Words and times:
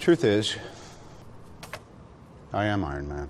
Truth 0.00 0.24
is, 0.24 0.56
I 2.54 2.64
am 2.64 2.84
Iron 2.84 3.06
Man. 3.06 3.28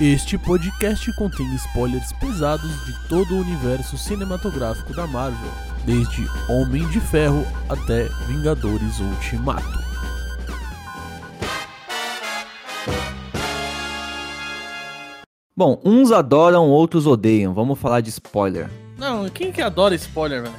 Este 0.00 0.38
podcast 0.38 1.12
contém 1.14 1.52
spoilers 1.56 2.12
pesados 2.12 2.70
de 2.86 3.08
todo 3.08 3.34
o 3.34 3.40
universo 3.40 3.98
cinematográfico 3.98 4.94
da 4.94 5.08
Marvel, 5.08 5.50
desde 5.84 6.28
Homem 6.48 6.86
de 6.90 7.00
Ferro 7.00 7.44
até 7.68 8.04
Vingadores 8.28 9.00
Ultimato. 9.00 9.89
Bom, 15.60 15.78
uns 15.84 16.10
adoram, 16.10 16.70
outros 16.70 17.06
odeiam. 17.06 17.52
Vamos 17.52 17.78
falar 17.78 18.00
de 18.00 18.08
spoiler. 18.08 18.70
Não, 18.96 19.28
quem 19.28 19.52
que 19.52 19.60
adora 19.60 19.94
spoiler, 19.94 20.40
velho? 20.40 20.54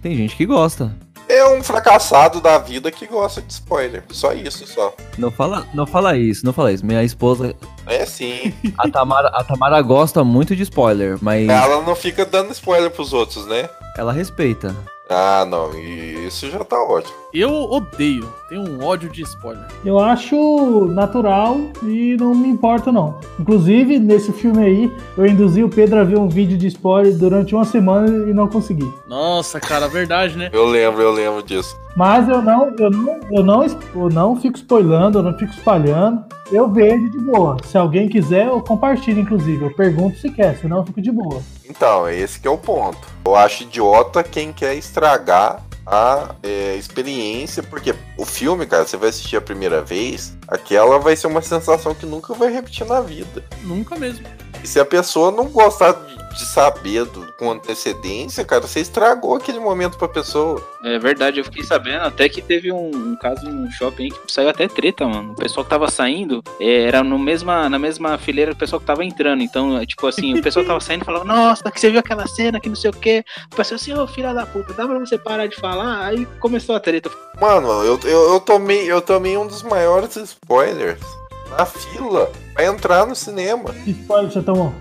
Tem 0.00 0.14
gente 0.16 0.36
que 0.36 0.46
gosta. 0.46 0.94
É 1.28 1.44
um 1.48 1.60
fracassado 1.60 2.40
da 2.40 2.56
vida 2.58 2.88
que 2.92 3.04
gosta 3.04 3.42
de 3.42 3.52
spoiler. 3.52 4.04
Só 4.12 4.32
isso, 4.32 4.64
só. 4.64 4.94
Não 5.18 5.28
fala, 5.32 5.66
não 5.74 5.84
fala 5.88 6.16
isso, 6.16 6.46
não 6.46 6.52
fala 6.52 6.70
isso. 6.70 6.86
Minha 6.86 7.02
esposa, 7.02 7.52
É 7.84 8.06
sim. 8.06 8.54
a 8.78 8.88
Tamara, 8.88 9.26
a 9.30 9.42
Tamara 9.42 9.82
gosta 9.82 10.22
muito 10.22 10.54
de 10.54 10.62
spoiler, 10.62 11.18
mas 11.20 11.48
Ela 11.48 11.82
não 11.82 11.96
fica 11.96 12.24
dando 12.24 12.52
spoiler 12.52 12.92
pros 12.92 13.12
outros, 13.12 13.44
né? 13.48 13.68
ela 13.98 14.12
respeita. 14.12 14.72
Ah, 15.10 15.44
não. 15.48 15.74
e 15.76 16.28
Isso 16.28 16.48
já 16.48 16.62
tá 16.62 16.80
ótimo. 16.80 17.23
Eu 17.34 17.68
odeio, 17.68 18.32
tenho 18.48 18.62
um 18.62 18.84
ódio 18.84 19.10
de 19.10 19.22
spoiler. 19.22 19.66
Eu 19.84 19.98
acho 19.98 20.86
natural 20.92 21.58
e 21.82 22.16
não 22.16 22.32
me 22.32 22.46
importa 22.46 22.92
não. 22.92 23.18
Inclusive, 23.40 23.98
nesse 23.98 24.32
filme 24.32 24.64
aí, 24.64 24.92
eu 25.18 25.26
induzi 25.26 25.64
o 25.64 25.68
Pedro 25.68 25.98
a 25.98 26.04
ver 26.04 26.16
um 26.16 26.28
vídeo 26.28 26.56
de 26.56 26.68
spoiler 26.68 27.12
durante 27.16 27.52
uma 27.52 27.64
semana 27.64 28.30
e 28.30 28.32
não 28.32 28.46
consegui. 28.46 28.88
Nossa, 29.08 29.58
cara, 29.58 29.88
verdade, 29.88 30.38
né? 30.38 30.48
Eu 30.52 30.64
lembro, 30.64 31.02
eu 31.02 31.10
lembro 31.10 31.42
disso. 31.42 31.76
Mas 31.96 32.28
eu 32.28 32.40
não, 32.40 32.72
eu 32.78 32.88
não, 32.88 33.20
eu 33.32 33.42
não, 33.42 33.66
eu 33.96 34.08
não 34.08 34.40
fico 34.40 34.56
spoilando, 34.56 35.18
eu 35.18 35.22
não 35.24 35.36
fico 35.36 35.52
espalhando. 35.52 36.24
Eu 36.52 36.70
vejo 36.70 37.10
de 37.10 37.18
boa. 37.18 37.56
Se 37.64 37.76
alguém 37.76 38.08
quiser, 38.08 38.46
eu 38.46 38.60
compartilho, 38.60 39.18
inclusive. 39.18 39.64
Eu 39.64 39.74
pergunto 39.74 40.18
se 40.18 40.30
quer, 40.30 40.56
senão 40.58 40.76
eu 40.76 40.84
fico 40.84 41.02
de 41.02 41.10
boa. 41.10 41.42
Então, 41.68 42.06
é 42.06 42.16
esse 42.16 42.38
que 42.38 42.46
é 42.46 42.50
o 42.50 42.56
ponto. 42.56 42.98
Eu 43.26 43.34
acho 43.34 43.64
idiota 43.64 44.22
quem 44.22 44.52
quer 44.52 44.76
estragar 44.76 45.60
a 45.86 46.34
é, 46.42 46.76
experiência, 46.76 47.62
porque 47.62 47.94
o 48.16 48.24
filme, 48.24 48.66
cara, 48.66 48.86
você 48.86 48.96
vai 48.96 49.10
assistir 49.10 49.36
a 49.36 49.40
primeira 49.40 49.82
vez, 49.82 50.36
aquela 50.48 50.98
vai 50.98 51.14
ser 51.16 51.26
uma 51.26 51.42
sensação 51.42 51.94
que 51.94 52.06
nunca 52.06 52.32
vai 52.34 52.52
repetir 52.52 52.86
na 52.86 53.00
vida. 53.00 53.44
Nunca 53.62 53.96
mesmo. 53.96 54.26
E 54.64 54.66
se 54.66 54.80
a 54.80 54.84
pessoa 54.84 55.30
não 55.30 55.44
gostar 55.50 55.92
de, 55.92 56.16
de 56.38 56.44
saber 56.46 57.04
do- 57.04 57.30
com 57.34 57.50
antecedência, 57.50 58.42
cara, 58.46 58.62
você 58.66 58.80
estragou 58.80 59.36
aquele 59.36 59.60
momento 59.60 59.98
pra 59.98 60.08
pessoa. 60.08 60.58
É 60.82 60.98
verdade, 60.98 61.38
eu 61.38 61.44
fiquei 61.44 61.62
sabendo 61.62 62.02
até 62.04 62.30
que 62.30 62.40
teve 62.40 62.72
um, 62.72 62.88
um 62.88 63.14
caso 63.16 63.44
em 63.46 63.52
um 63.52 63.70
shopping 63.72 64.08
que 64.08 64.32
saiu 64.32 64.48
até 64.48 64.66
treta, 64.66 65.06
mano. 65.06 65.32
O 65.32 65.36
pessoal 65.36 65.64
que 65.64 65.68
tava 65.68 65.90
saindo 65.90 66.42
é, 66.58 66.84
era 66.84 67.04
no 67.04 67.18
mesma, 67.18 67.68
na 67.68 67.78
mesma 67.78 68.16
fileira 68.16 68.52
do 68.52 68.56
pessoal 68.56 68.80
que 68.80 68.86
tava 68.86 69.04
entrando. 69.04 69.42
Então, 69.42 69.76
é, 69.78 69.84
tipo 69.84 70.06
assim, 70.06 70.38
o 70.38 70.42
pessoal 70.42 70.64
tava 70.64 70.80
saindo 70.80 71.02
e 71.02 71.04
falava, 71.04 71.24
nossa, 71.28 71.70
que 71.70 71.78
você 71.78 71.90
viu 71.90 72.00
aquela 72.00 72.26
cena, 72.26 72.58
que 72.58 72.70
não 72.70 72.76
sei 72.76 72.88
o 72.88 72.94
quê. 72.94 73.22
O 73.52 73.56
pessoal 73.56 73.76
assim, 73.76 73.92
ô 73.92 74.06
filha 74.06 74.32
da 74.32 74.46
puta, 74.46 74.72
dá 74.72 74.86
pra 74.88 74.98
você 74.98 75.18
parar 75.18 75.46
de 75.46 75.56
falar? 75.56 76.06
Aí 76.06 76.24
começou 76.40 76.74
a 76.74 76.80
treta. 76.80 77.10
Mano, 77.38 77.68
eu, 77.84 78.00
eu, 78.04 78.32
eu 78.32 78.40
tomei 78.40 78.90
eu 78.90 79.02
tomei 79.02 79.36
um 79.36 79.46
dos 79.46 79.62
maiores 79.62 80.16
spoilers 80.16 81.02
na 81.50 81.64
fila 81.66 82.30
pra 82.54 82.64
entrar 82.64 83.06
no 83.06 83.14
cinema. 83.14 83.70
Que 83.84 83.90
spoiler 83.90 84.30
você 84.32 84.42
tomou? 84.42 84.72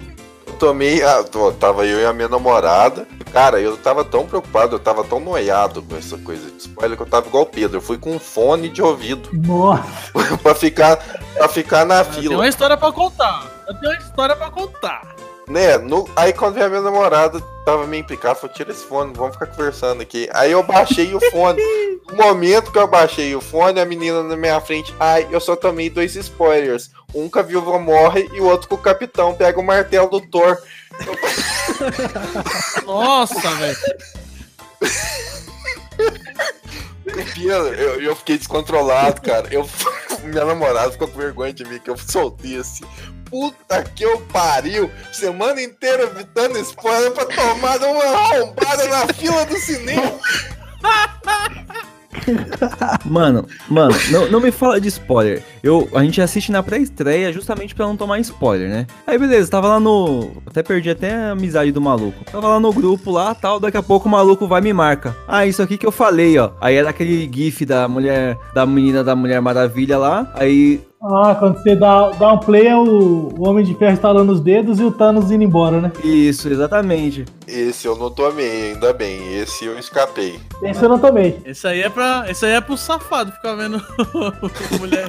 Eu 0.48 0.54
tomei, 0.54 1.04
a, 1.04 1.24
tava 1.60 1.86
eu 1.86 2.00
e 2.00 2.06
a 2.06 2.14
minha 2.14 2.30
namorada. 2.30 3.08
Cara, 3.32 3.60
eu 3.60 3.76
tava 3.78 4.06
tão 4.06 4.26
preocupado, 4.28 4.76
eu 4.76 4.80
tava 4.80 5.04
tão 5.04 5.20
noiado 5.20 5.82
com 5.82 5.96
essa 5.96 6.18
coisa 6.20 6.50
de 6.52 6.58
spoiler 6.60 6.96
que 6.96 7.02
eu 7.04 7.08
tava 7.08 7.28
igual 7.28 7.44
o 7.44 7.48
Pedro. 7.48 7.78
Eu 7.78 7.82
fui 7.82 7.98
com 7.98 8.12
um 8.16 8.20
fone 8.20 8.70
de 8.70 8.82
ouvido 8.82 9.30
Nossa, 9.34 9.84
pra 10.44 10.54
ficar, 10.54 10.98
pra 11.36 11.50
ficar 11.50 11.86
na 11.86 12.00
Eu 12.00 12.06
tenho 12.06 12.22
fila. 12.22 12.36
uma 12.36 12.48
história 12.48 12.78
pra 12.78 12.92
contar. 12.92 13.52
Eu 13.68 13.74
tenho 13.80 13.92
uma 13.94 14.00
história 14.00 14.36
pra 14.36 14.52
contar. 14.52 15.02
Né? 15.48 15.78
No, 15.78 16.10
aí 16.16 16.32
quando 16.32 16.56
veio 16.56 16.68
a 16.68 16.70
minha 16.70 16.82
namorada, 16.82 17.42
tava 17.66 17.86
meio 17.86 18.02
implicada, 18.02 18.36
falou, 18.36 18.56
tira 18.56 18.72
esse 18.72 18.86
fone, 18.86 19.14
vamos 19.14 19.34
ficar 19.34 19.48
conversando 19.48 20.02
aqui. 20.02 20.30
Aí 20.34 20.52
eu 20.52 20.64
baixei 20.64 21.14
o 21.14 21.20
fone. 21.32 21.62
No 22.12 22.18
momento 22.18 22.72
que 22.72 22.78
eu 22.78 22.86
baixei 22.86 23.34
o 23.34 23.40
fone, 23.40 23.80
a 23.80 23.86
menina 23.86 24.22
na 24.22 24.36
minha 24.36 24.60
frente, 24.60 24.94
ai, 25.00 25.26
eu 25.32 25.40
só 25.40 25.56
tomei 25.56 25.90
dois 25.90 26.16
spoilers. 26.16 26.92
Um 27.16 27.30
que 27.30 27.40
a 27.40 27.42
viúva 27.42 27.80
morre 27.80 28.30
e 28.34 28.42
o 28.42 28.46
outro 28.46 28.68
que 28.68 28.76
o 28.76 28.78
capitão 28.78 29.34
pega 29.34 29.58
o 29.58 29.64
martelo 29.64 30.10
do 30.10 30.20
Thor. 30.20 30.62
Nossa, 32.86 33.50
velho. 33.56 33.78
Pedro, 37.04 37.74
eu, 37.74 38.02
eu 38.02 38.16
fiquei 38.16 38.38
descontrolado, 38.38 39.22
cara. 39.22 39.48
Eu, 39.52 39.68
minha 40.24 40.46
namorada 40.46 40.92
ficou 40.92 41.08
com 41.08 41.18
vergonha 41.18 41.54
de 41.54 41.64
mim, 41.66 41.80
que 41.80 41.90
eu 41.90 41.98
soltei 41.98 42.58
assim. 42.58 42.86
Puta 43.34 43.82
que 43.82 44.06
eu 44.06 44.20
pariu! 44.32 44.92
Semana 45.12 45.60
inteira 45.60 46.04
evitando 46.04 46.56
spoiler 46.60 47.10
pra 47.14 47.26
tomar 47.26 47.80
uma 47.80 48.04
arrombada 48.04 48.88
na 48.88 49.08
fila 49.12 49.44
do 49.48 49.58
cinema. 49.58 50.20
Mano, 53.04 53.48
mano, 53.68 53.96
não, 54.12 54.30
não 54.30 54.40
me 54.40 54.52
fala 54.52 54.80
de 54.80 54.88
spoiler. 54.88 55.44
Eu, 55.64 55.90
a 55.96 56.04
gente 56.04 56.22
assiste 56.22 56.52
na 56.52 56.62
pré-estreia 56.62 57.34
justamente 57.34 57.74
pra 57.74 57.88
não 57.88 57.98
tomar 57.98 58.20
spoiler, 58.20 58.70
né? 58.70 58.88
Aí 59.08 59.18
beleza, 59.18 59.50
tava 59.50 59.68
lá 59.68 59.80
no. 59.80 60.32
Até 60.46 60.62
perdi 60.62 60.92
até 60.92 61.16
a 61.16 61.32
amizade 61.32 61.72
do 61.72 61.82
maluco. 61.82 62.24
Tava 62.26 62.48
lá 62.48 62.60
no 62.60 62.72
grupo 62.72 63.10
lá 63.10 63.34
tal, 63.34 63.60
daqui 63.60 63.78
a 63.78 63.84
pouco 63.84 64.08
o 64.08 64.12
maluco 64.12 64.48
vai 64.48 64.62
e 64.62 64.64
me 64.64 64.74
marca. 64.74 65.18
Ah, 65.28 65.46
isso 65.46 65.62
aqui 65.62 65.76
que 65.76 65.88
eu 65.88 65.92
falei, 65.92 66.38
ó. 66.38 66.52
Aí 66.62 66.76
era 66.76 66.92
aquele 66.92 67.28
gif 67.34 67.66
da 67.66 67.88
mulher, 67.88 68.38
da 68.54 68.64
menina 68.64 69.04
da 69.04 69.16
Mulher 69.16 69.42
Maravilha 69.42 69.98
lá. 69.98 70.32
Aí 70.36 70.80
ah, 71.06 71.36
quando 71.38 71.62
você 71.62 71.76
dá, 71.76 72.12
dá 72.12 72.32
um 72.32 72.38
play, 72.38 72.68
é 72.68 72.76
o, 72.76 73.30
o 73.38 73.48
Homem 73.48 73.66
de 73.66 73.76
Ferro 73.76 73.94
estalando 73.94 74.32
os 74.32 74.40
dedos 74.40 74.80
e 74.80 74.84
o 74.84 74.92
Thanos 74.92 75.32
indo 75.32 75.44
embora, 75.44 75.82
né? 75.82 75.92
Isso, 76.04 76.48
exatamente. 76.48 77.26
Esse 77.46 77.88
eu 77.88 77.98
não 77.98 78.10
tomei, 78.10 78.72
ainda 78.72 78.94
bem. 78.94 79.36
Esse 79.38 79.66
eu 79.66 79.78
escapei. 79.78 80.40
Esse 80.62 80.84
eu 80.84 80.90
não 80.90 80.98
tomei. 80.98 81.42
Esse 81.46 81.68
aí 81.68 81.82
é 81.82 81.90
pra. 81.90 82.26
Esse 82.30 82.46
aí 82.46 82.54
é 82.54 82.62
pro 82.62 82.78
safado 82.78 83.32
ficar 83.34 83.56
vendo 83.56 83.82
mulher. 84.80 85.06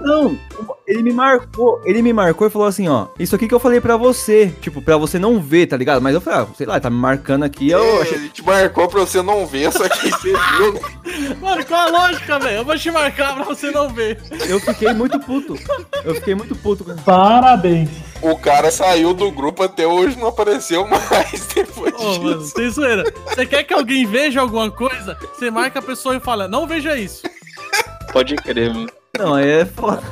Não, 0.00 0.38
ele 0.86 1.02
me 1.02 1.12
marcou, 1.12 1.80
ele 1.84 2.00
me 2.02 2.12
marcou 2.12 2.46
e 2.46 2.50
falou 2.50 2.66
assim, 2.66 2.88
ó, 2.88 3.06
isso 3.18 3.34
aqui 3.36 3.46
que 3.46 3.54
eu 3.54 3.60
falei 3.60 3.80
pra 3.80 3.96
você, 3.96 4.52
tipo, 4.60 4.80
pra 4.82 4.96
você 4.96 5.18
não 5.18 5.40
ver, 5.40 5.66
tá 5.66 5.76
ligado? 5.76 6.00
Mas 6.00 6.14
eu 6.14 6.20
falei, 6.20 6.40
ah, 6.40 6.46
sei 6.56 6.66
lá, 6.66 6.80
tá 6.80 6.88
me 6.90 6.96
marcando 6.96 7.44
aqui, 7.44 7.70
eu 7.70 7.98
É, 7.98 8.02
achei... 8.02 8.14
Ele 8.18 8.28
te 8.30 8.44
marcou 8.44 8.88
pra 8.88 9.00
você 9.00 9.20
não 9.22 9.46
ver, 9.46 9.70
só 9.72 9.88
que 9.88 10.10
você 10.10 10.32
viu. 10.32 10.80
Mano, 11.40 11.64
qual 11.66 11.80
a 11.80 11.90
lógica, 11.90 12.38
velho? 12.38 12.56
Eu 12.58 12.64
vou 12.64 12.78
te 12.78 12.90
marcar 12.90 13.34
pra 13.34 13.44
você 13.44 13.70
não 13.70 13.88
ver. 13.90 14.18
Eu 14.48 14.58
fiquei 14.60 14.92
muito 14.92 15.18
puto, 15.20 15.54
eu 16.04 16.14
fiquei 16.14 16.34
muito 16.34 16.54
puto. 16.56 16.84
com- 16.84 16.96
Parabéns. 16.96 17.90
O 18.22 18.36
cara 18.36 18.70
saiu 18.70 19.14
do 19.14 19.30
grupo 19.30 19.62
até 19.62 19.86
hoje, 19.86 20.18
não 20.18 20.28
apareceu 20.28 20.86
mais 20.86 21.46
depois 21.54 21.92
mano, 21.94 22.38
disso. 22.38 22.52
sem 22.56 22.70
zoeira. 22.70 23.04
Você 23.26 23.46
quer 23.46 23.64
que 23.64 23.72
alguém 23.74 24.06
veja 24.06 24.40
alguma 24.40 24.70
coisa? 24.70 25.16
Você 25.34 25.50
marca 25.50 25.78
a 25.78 25.82
pessoa 25.82 26.16
e 26.16 26.20
fala, 26.20 26.46
não 26.48 26.66
veja 26.66 26.96
isso. 26.96 27.22
Pode 28.12 28.34
crer, 28.36 28.74
mano. 28.74 28.88
Não, 29.18 29.36
é 29.36 29.64
foda. 29.64 30.02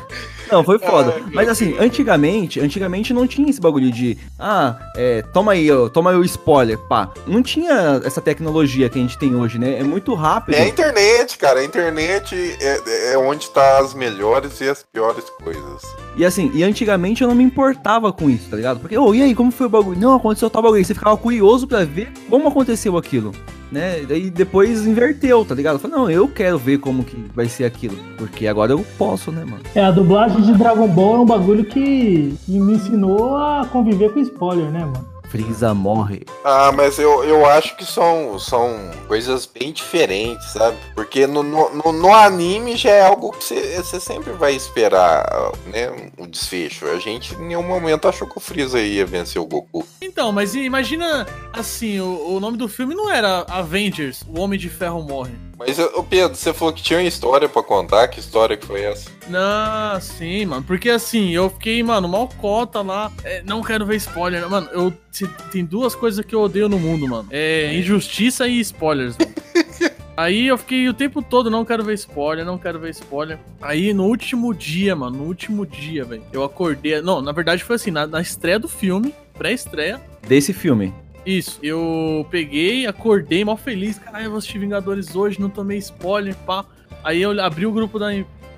Não, 0.51 0.65
foi 0.65 0.79
foda. 0.79 1.15
Mas 1.33 1.49
assim, 1.49 1.77
antigamente, 1.79 2.59
antigamente 2.59 3.13
não 3.13 3.27
tinha 3.27 3.51
esse 3.51 3.61
bagulho 3.61 3.93
de, 3.93 4.17
ah, 4.39 4.77
é, 4.97 5.23
toma 5.23 5.53
aí, 5.53 5.71
ó, 5.71 5.89
toma 5.89 6.11
aí 6.11 6.17
o 6.17 6.25
spoiler, 6.25 6.79
pá. 6.79 7.11
Não 7.27 7.43
tinha 7.43 8.01
essa 8.05 8.21
tecnologia 8.21 8.89
que 8.89 8.99
a 8.99 9.03
gente 9.03 9.19
tem 9.19 9.35
hoje, 9.35 9.59
né? 9.59 9.79
É 9.79 9.83
muito 9.83 10.15
rápido. 10.15 10.55
É 10.55 10.63
a 10.63 10.69
internet, 10.69 11.37
cara. 11.37 11.61
A 11.61 11.65
internet 11.65 12.35
é, 12.61 13.13
é 13.13 13.19
onde 13.19 13.51
tá 13.51 13.79
as 13.79 13.93
melhores 13.95 14.61
e 14.61 14.69
as 14.69 14.83
piores 14.83 15.25
coisas. 15.43 15.83
E 16.17 16.25
assim, 16.25 16.51
e 16.55 16.65
antigamente 16.65 17.23
eu 17.23 17.29
não 17.29 17.35
me 17.35 17.45
importava 17.45 18.13
com 18.13 18.31
isso, 18.31 18.49
tá 18.49 18.57
ligado? 18.57 18.81
Porque, 18.81 18.97
ô, 18.97 19.15
e 19.15 19.23
aí, 19.23 19.35
como 19.35 19.53
foi 19.53 19.67
o 19.67 19.71
bagulho? 19.71 20.01
Não, 20.01 20.15
aconteceu 20.15 20.49
tal 20.51 20.63
bagulho. 20.63 20.85
Você 20.85 20.95
ficava 20.95 21.17
curioso 21.17 21.67
pra 21.67 21.85
ver 21.85 22.11
como 22.29 22.49
aconteceu 22.49 22.97
aquilo, 22.97 23.33
né? 23.71 24.05
Daí 24.09 24.31
depois 24.31 24.87
inverteu, 24.87 25.45
tá 25.45 25.55
ligado? 25.55 25.75
Eu 25.75 25.79
falei, 25.81 25.97
não, 25.97 26.11
eu 26.11 26.29
quero 26.29 26.59
ver 26.59 26.79
como 26.79 27.05
que 27.05 27.17
vai 27.35 27.49
ser 27.49 27.65
aquilo. 27.65 27.97
Porque 28.17 28.47
agora 28.47 28.73
eu 28.73 28.85
posso, 28.97 29.31
né, 29.31 29.45
mano? 29.45 29.63
É, 29.75 29.85
a 29.85 29.91
dublagem 29.91 30.41
de 30.43 30.53
Dragon 30.55 30.89
Ball 30.89 31.17
é 31.17 31.19
um 31.21 31.27
bagulho 31.27 31.65
que, 31.65 32.35
que 32.45 32.59
me 32.59 32.75
ensinou 32.75 33.37
a 33.37 33.67
conviver 33.71 34.13
com 34.13 34.21
spoiler, 34.21 34.71
né, 34.71 34.81
mano? 34.81 35.18
Freeza 35.31 35.75
morre. 35.75 36.23
Ah, 36.45 36.73
mas 36.73 36.99
eu, 36.99 37.23
eu 37.25 37.45
acho 37.47 37.77
que 37.77 37.85
são, 37.85 38.39
são 38.39 38.91
coisas 39.07 39.45
bem 39.47 39.73
diferentes, 39.73 40.53
sabe? 40.53 40.77
Porque 40.95 41.27
no, 41.27 41.43
no, 41.43 41.69
no- 41.75 41.93
no 41.93 42.15
anime 42.15 42.77
já 42.77 42.91
é 42.91 43.03
algo 43.07 43.33
que 43.33 43.45
você 43.45 44.01
sempre 44.01 44.33
vai 44.33 44.55
esperar, 44.55 45.27
né? 45.67 46.11
O 46.17 46.27
desfecho. 46.27 46.87
A 46.87 46.99
gente 46.99 47.35
em 47.35 47.49
nenhum 47.49 47.63
momento 47.63 48.09
achou 48.09 48.27
que 48.29 48.39
o 48.39 48.41
Freeza 48.41 48.81
ia 48.81 49.05
vencer 49.05 49.41
o 49.41 49.47
Goku. 49.47 49.87
Então, 50.01 50.33
mas 50.33 50.55
imagina 50.55 51.27
assim, 51.53 52.01
o, 52.01 52.37
o 52.37 52.41
nome 52.41 52.57
do 52.57 52.69
filme 52.69 52.95
não 52.95 53.11
era 53.11 53.45
Avengers, 53.49 54.23
o 54.27 54.41
Homem 54.41 54.59
de 54.59 54.69
Ferro 54.71 55.03
morre. 55.03 55.33
Mas, 55.59 55.79
ô 55.79 56.03
Pedro, 56.05 56.37
você 56.37 56.53
falou 56.55 56.73
que 56.73 56.83
tinha 56.83 56.99
uma 57.01 57.09
história 57.09 57.49
pra 57.49 57.63
contar. 57.63 58.07
Que 58.09 58.21
história 58.21 58.57
que 58.57 58.65
foi 58.65 58.83
essa? 58.85 59.11
Não, 59.29 60.01
sim, 60.01 60.47
mano. 60.47 60.63
Porque 60.63 60.89
assim, 60.89 61.31
eu 61.31 61.51
fiquei, 61.51 61.83
mano, 61.83 62.07
mal 62.09 62.29
cota 62.39 62.81
lá. 62.81 63.11
É, 63.25 63.43
não 63.45 63.61
quero 63.63 63.85
ver 63.85 63.97
spoiler. 63.97 64.41
né? 64.43 64.47
Mano, 64.47 64.69
eu 64.73 64.93
se- 65.11 65.27
tem 65.51 65.65
duas 65.65 65.95
coisas 65.97 66.25
que 66.25 66.35
eu 66.35 66.41
odeio 66.43 66.69
no 66.69 66.79
mundo, 66.79 67.09
mano. 67.09 67.29
É 67.31 67.75
injustiça 67.75 68.47
e 68.47 68.61
spoilers, 68.61 69.17
mano. 69.19 69.33
Aí 70.17 70.49
eu 70.49 70.59
fiquei 70.59 70.89
o 70.89 70.95
tempo 70.95 71.23
todo, 71.23 71.49
não 71.49 71.65
quero 71.65 71.85
ver 71.85 71.95
spoiler, 71.95 72.45
não 72.45 72.59
quero 72.59 72.79
ver 72.81 72.91
spoiler. 72.91 73.39
Aí 73.63 73.93
no 73.95 74.05
último 74.05 74.53
dia, 74.53 74.97
mano, 74.97 75.19
no 75.19 75.25
último 75.25 75.65
dia, 75.65 76.05
velho, 76.05 76.25
eu 76.33 76.43
acordei. 76.43 77.01
Não, 77.01 77.21
na 77.23 77.31
verdade 77.31 77.63
foi 77.63 77.77
assim, 77.77 77.93
na, 77.93 78.05
na 78.05 78.21
estreia 78.21 78.59
do 78.59 78.67
filme, 78.69 79.15
pré-estreia, 79.37 80.01
Desse 80.27 80.53
filme. 80.53 80.93
Isso, 81.29 81.59
eu 81.63 82.27
peguei, 82.31 82.87
acordei 82.87 83.45
mal 83.45 83.57
feliz, 83.57 83.99
caralho, 83.99 84.25
eu 84.25 84.31
vou 84.31 84.39
assistir 84.39 84.59
Vingadores 84.59 85.15
hoje, 85.15 85.39
não 85.39 85.51
tomei 85.51 85.77
spoiler, 85.77 86.35
pá. 86.47 86.65
Aí 87.05 87.21
eu 87.21 87.39
abri 87.43 87.67
o 87.67 87.73
grupo 87.73 87.99
da 87.99 88.09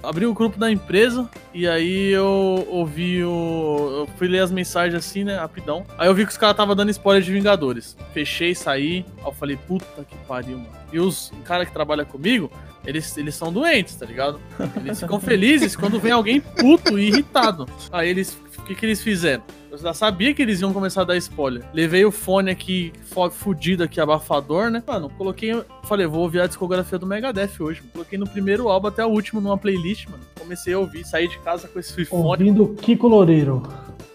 abri 0.02 0.24
o 0.24 0.32
grupo 0.32 0.58
da 0.58 0.70
empresa 0.70 1.28
e 1.52 1.68
aí 1.68 2.10
eu 2.10 2.66
ouvi 2.70 3.22
o 3.22 4.06
eu 4.06 4.08
fui 4.16 4.28
ler 4.28 4.38
as 4.38 4.52
mensagens 4.52 4.94
assim, 4.94 5.24
né, 5.24 5.36
rapidão. 5.36 5.84
Aí 5.98 6.06
eu 6.06 6.14
vi 6.14 6.24
que 6.24 6.30
os 6.30 6.38
caras 6.38 6.56
tava 6.56 6.74
dando 6.76 6.90
spoiler 6.90 7.22
de 7.22 7.32
Vingadores. 7.32 7.96
Fechei, 8.14 8.54
saí, 8.54 9.04
aí 9.18 9.26
eu 9.26 9.32
falei, 9.32 9.56
puta 9.56 10.04
que 10.08 10.16
pariu, 10.28 10.58
mano. 10.58 10.70
E 10.92 11.00
os 11.00 11.32
cara 11.44 11.66
que 11.66 11.72
trabalha 11.72 12.04
comigo, 12.04 12.50
eles, 12.84 13.16
eles 13.18 13.34
são 13.34 13.52
doentes, 13.52 13.94
tá 13.94 14.06
ligado? 14.06 14.40
Eles 14.76 15.00
ficam 15.00 15.20
felizes 15.20 15.76
quando 15.76 16.00
vem 16.00 16.12
alguém 16.12 16.40
puto 16.40 16.98
e 16.98 17.08
irritado. 17.08 17.68
Aí 17.92 18.08
eles, 18.08 18.36
que 18.70 18.80
que 18.80 18.86
eles 18.86 19.02
fizeram? 19.02 19.42
Eu 19.70 19.78
já 19.78 19.92
sabia 19.92 20.32
que 20.32 20.40
eles 20.42 20.60
iam 20.60 20.72
começar 20.72 21.02
a 21.02 21.04
dar 21.04 21.16
spoiler. 21.16 21.64
Levei 21.72 22.04
o 22.04 22.10
fone 22.10 22.50
aqui, 22.50 22.92
fudido 23.32 23.82
aqui, 23.82 24.00
abafador, 24.00 24.70
né? 24.70 24.82
Mano, 24.86 25.10
coloquei. 25.10 25.50
Falei, 25.84 26.06
vou 26.06 26.22
ouvir 26.22 26.40
a 26.40 26.46
discografia 26.46 26.98
do 26.98 27.06
Megadeth 27.06 27.60
hoje. 27.60 27.82
Coloquei 27.92 28.18
no 28.18 28.28
primeiro 28.28 28.68
álbum 28.68 28.88
até 28.88 29.04
o 29.04 29.08
último 29.08 29.40
numa 29.40 29.58
playlist, 29.58 30.08
mano. 30.08 30.22
Comecei 30.38 30.72
a 30.74 30.78
ouvir, 30.78 31.04
saí 31.04 31.28
de 31.28 31.38
casa 31.40 31.68
com 31.68 31.78
esse 31.78 32.04
fone. 32.04 32.24
Ouvindo 32.24 32.68
Kiko 32.74 33.08
Loureiro. 33.08 33.62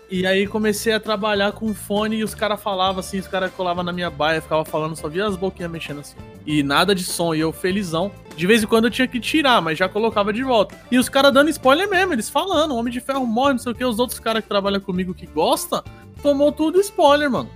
E 0.09 0.25
aí 0.25 0.45
comecei 0.45 0.93
a 0.93 0.99
trabalhar 0.99 1.51
com 1.53 1.73
fone 1.73 2.17
e 2.17 2.23
os 2.23 2.35
caras 2.35 2.61
falavam 2.61 2.99
assim, 2.99 3.17
os 3.17 3.27
caras 3.27 3.51
colavam 3.51 3.83
na 3.83 3.91
minha 3.91 4.09
baia, 4.09 4.41
ficava 4.41 4.63
falando, 4.63 4.95
só 4.95 5.09
via 5.09 5.25
as 5.25 5.35
boquinhas 5.35 5.71
mexendo 5.71 6.01
assim. 6.01 6.15
E 6.45 6.61
nada 6.61 6.93
de 6.93 7.03
som, 7.03 7.33
e 7.33 7.39
eu 7.39 7.51
felizão. 7.51 8.11
De 8.37 8.45
vez 8.45 8.61
em 8.61 8.67
quando 8.67 8.85
eu 8.85 8.91
tinha 8.91 9.07
que 9.07 9.19
tirar, 9.19 9.61
mas 9.61 9.79
já 9.79 9.89
colocava 9.89 10.31
de 10.31 10.43
volta. 10.43 10.75
E 10.91 10.99
os 10.99 11.09
caras 11.09 11.33
dando 11.33 11.49
spoiler 11.49 11.89
mesmo, 11.89 12.13
eles 12.13 12.29
falando, 12.29 12.71
o 12.71 12.77
Homem 12.77 12.93
de 12.93 12.99
Ferro 13.01 13.25
morre, 13.25 13.53
não 13.53 13.59
sei 13.59 13.71
o 13.71 13.75
que, 13.75 13.83
os 13.83 13.97
outros 13.97 14.19
caras 14.19 14.43
que 14.43 14.49
trabalham 14.49 14.79
comigo 14.79 15.13
que 15.13 15.25
gosta, 15.25 15.83
tomou 16.21 16.51
tudo 16.51 16.79
spoiler, 16.79 17.31
mano. 17.31 17.49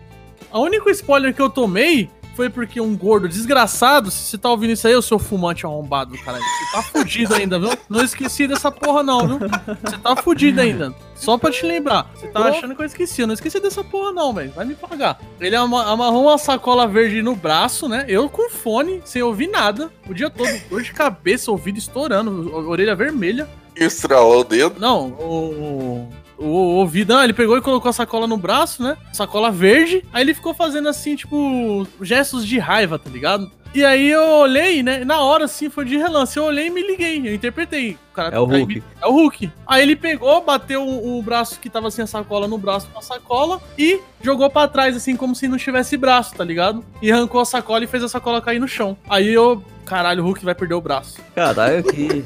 A 0.51 0.59
única 0.59 0.89
spoiler 0.89 1.35
que 1.35 1.41
eu 1.41 1.49
tomei 1.51 2.09
foi 2.35 2.49
porque 2.49 2.79
um 2.79 2.95
gordo 2.95 3.27
desgraçado, 3.27 4.09
se 4.09 4.23
você 4.23 4.37
tá 4.37 4.49
ouvindo 4.49 4.71
isso 4.71 4.87
aí, 4.87 4.95
o 4.95 5.01
seu 5.01 5.19
fumante 5.19 5.65
arrombado, 5.65 6.17
caralho. 6.19 6.43
Você 6.43 6.71
tá 6.71 6.81
fudido 6.83 7.35
ainda, 7.35 7.59
viu? 7.59 7.69
Não 7.89 8.01
esqueci 8.03 8.47
dessa 8.47 8.71
porra, 8.71 9.03
não, 9.03 9.27
viu? 9.27 9.39
Você 9.83 9.97
tá 9.97 10.15
fudido 10.15 10.61
ainda. 10.61 10.93
Só 11.15 11.37
pra 11.37 11.51
te 11.51 11.65
lembrar. 11.65 12.09
Você 12.15 12.27
tá 12.29 12.39
achando 12.45 12.73
que 12.75 12.81
eu 12.81 12.85
esqueci. 12.85 13.19
Eu 13.21 13.27
não 13.27 13.33
esqueci 13.33 13.59
dessa 13.59 13.83
porra, 13.83 14.13
não, 14.13 14.31
velho. 14.33 14.51
Vai 14.55 14.63
me 14.63 14.73
pagar. 14.73 15.19
Ele 15.41 15.55
ama- 15.55 15.85
amarrou 15.91 16.23
uma 16.27 16.37
sacola 16.37 16.87
verde 16.87 17.21
no 17.21 17.35
braço, 17.35 17.89
né? 17.89 18.05
Eu 18.07 18.29
com 18.29 18.49
fone, 18.49 19.01
sem 19.03 19.21
ouvir 19.21 19.47
nada. 19.47 19.91
O 20.07 20.13
dia 20.13 20.29
todo, 20.29 20.49
dor 20.69 20.81
de 20.81 20.93
cabeça, 20.93 21.51
ouvido 21.51 21.77
estourando, 21.77 22.55
orelha 22.69 22.95
vermelha. 22.95 23.49
Estralou 23.75 24.41
o 24.41 24.43
dedo. 24.45 24.79
Não, 24.79 25.07
o. 25.09 26.09
O, 26.39 26.45
o 26.45 26.75
ouvido, 26.77 27.13
não, 27.13 27.23
ele 27.23 27.33
pegou 27.33 27.57
e 27.57 27.61
colocou 27.61 27.89
a 27.89 27.93
sacola 27.93 28.25
no 28.25 28.37
braço, 28.37 28.81
né? 28.81 28.97
Sacola 29.13 29.51
verde. 29.51 30.03
Aí 30.13 30.23
ele 30.23 30.33
ficou 30.33 30.53
fazendo 30.53 30.87
assim, 30.89 31.15
tipo, 31.15 31.85
gestos 32.01 32.45
de 32.47 32.57
raiva, 32.57 32.97
tá 32.97 33.09
ligado? 33.09 33.51
E 33.75 33.85
aí 33.85 34.09
eu 34.09 34.23
olhei, 34.39 34.81
né? 34.81 35.05
Na 35.05 35.21
hora, 35.21 35.45
assim, 35.45 35.69
foi 35.69 35.85
de 35.85 35.95
relance. 35.95 36.35
Eu 36.35 36.45
olhei 36.45 36.67
e 36.67 36.69
me 36.71 36.81
liguei. 36.81 37.19
Eu 37.27 37.35
interpretei. 37.35 37.97
O 38.11 38.15
cara 38.15 38.35
É 38.35 38.39
o 38.39 38.49
aí 38.49 38.61
Hulk. 38.61 38.75
me- 38.75 38.83
É 38.99 39.05
o 39.05 39.11
Hulk. 39.11 39.51
Aí 39.67 39.83
ele 39.83 39.95
pegou, 39.95 40.41
bateu 40.43 40.81
o, 40.81 41.19
o 41.19 41.21
braço 41.21 41.59
que 41.59 41.69
tava 41.69 41.91
sem 41.91 42.03
a 42.03 42.07
sacola 42.07 42.47
no 42.47 42.57
braço 42.57 42.87
com 42.91 42.97
a 42.97 43.01
sacola 43.03 43.61
e 43.77 43.99
jogou 44.23 44.49
pra 44.49 44.67
trás, 44.67 44.95
assim, 44.95 45.15
como 45.15 45.35
se 45.35 45.47
não 45.47 45.55
tivesse 45.57 45.95
braço, 45.97 46.33
tá 46.33 46.43
ligado? 46.43 46.83
E 46.99 47.11
arrancou 47.11 47.39
a 47.41 47.45
sacola 47.45 47.83
e 47.83 47.87
fez 47.87 48.01
a 48.03 48.09
sacola 48.09 48.41
cair 48.41 48.57
no 48.59 48.67
chão. 48.67 48.97
Aí 49.07 49.27
eu. 49.31 49.63
Caralho, 49.85 50.23
o 50.23 50.25
Hulk 50.25 50.43
vai 50.43 50.55
perder 50.55 50.73
o 50.73 50.81
braço. 50.81 51.19
Caralho, 51.35 51.83
que. 51.83 52.23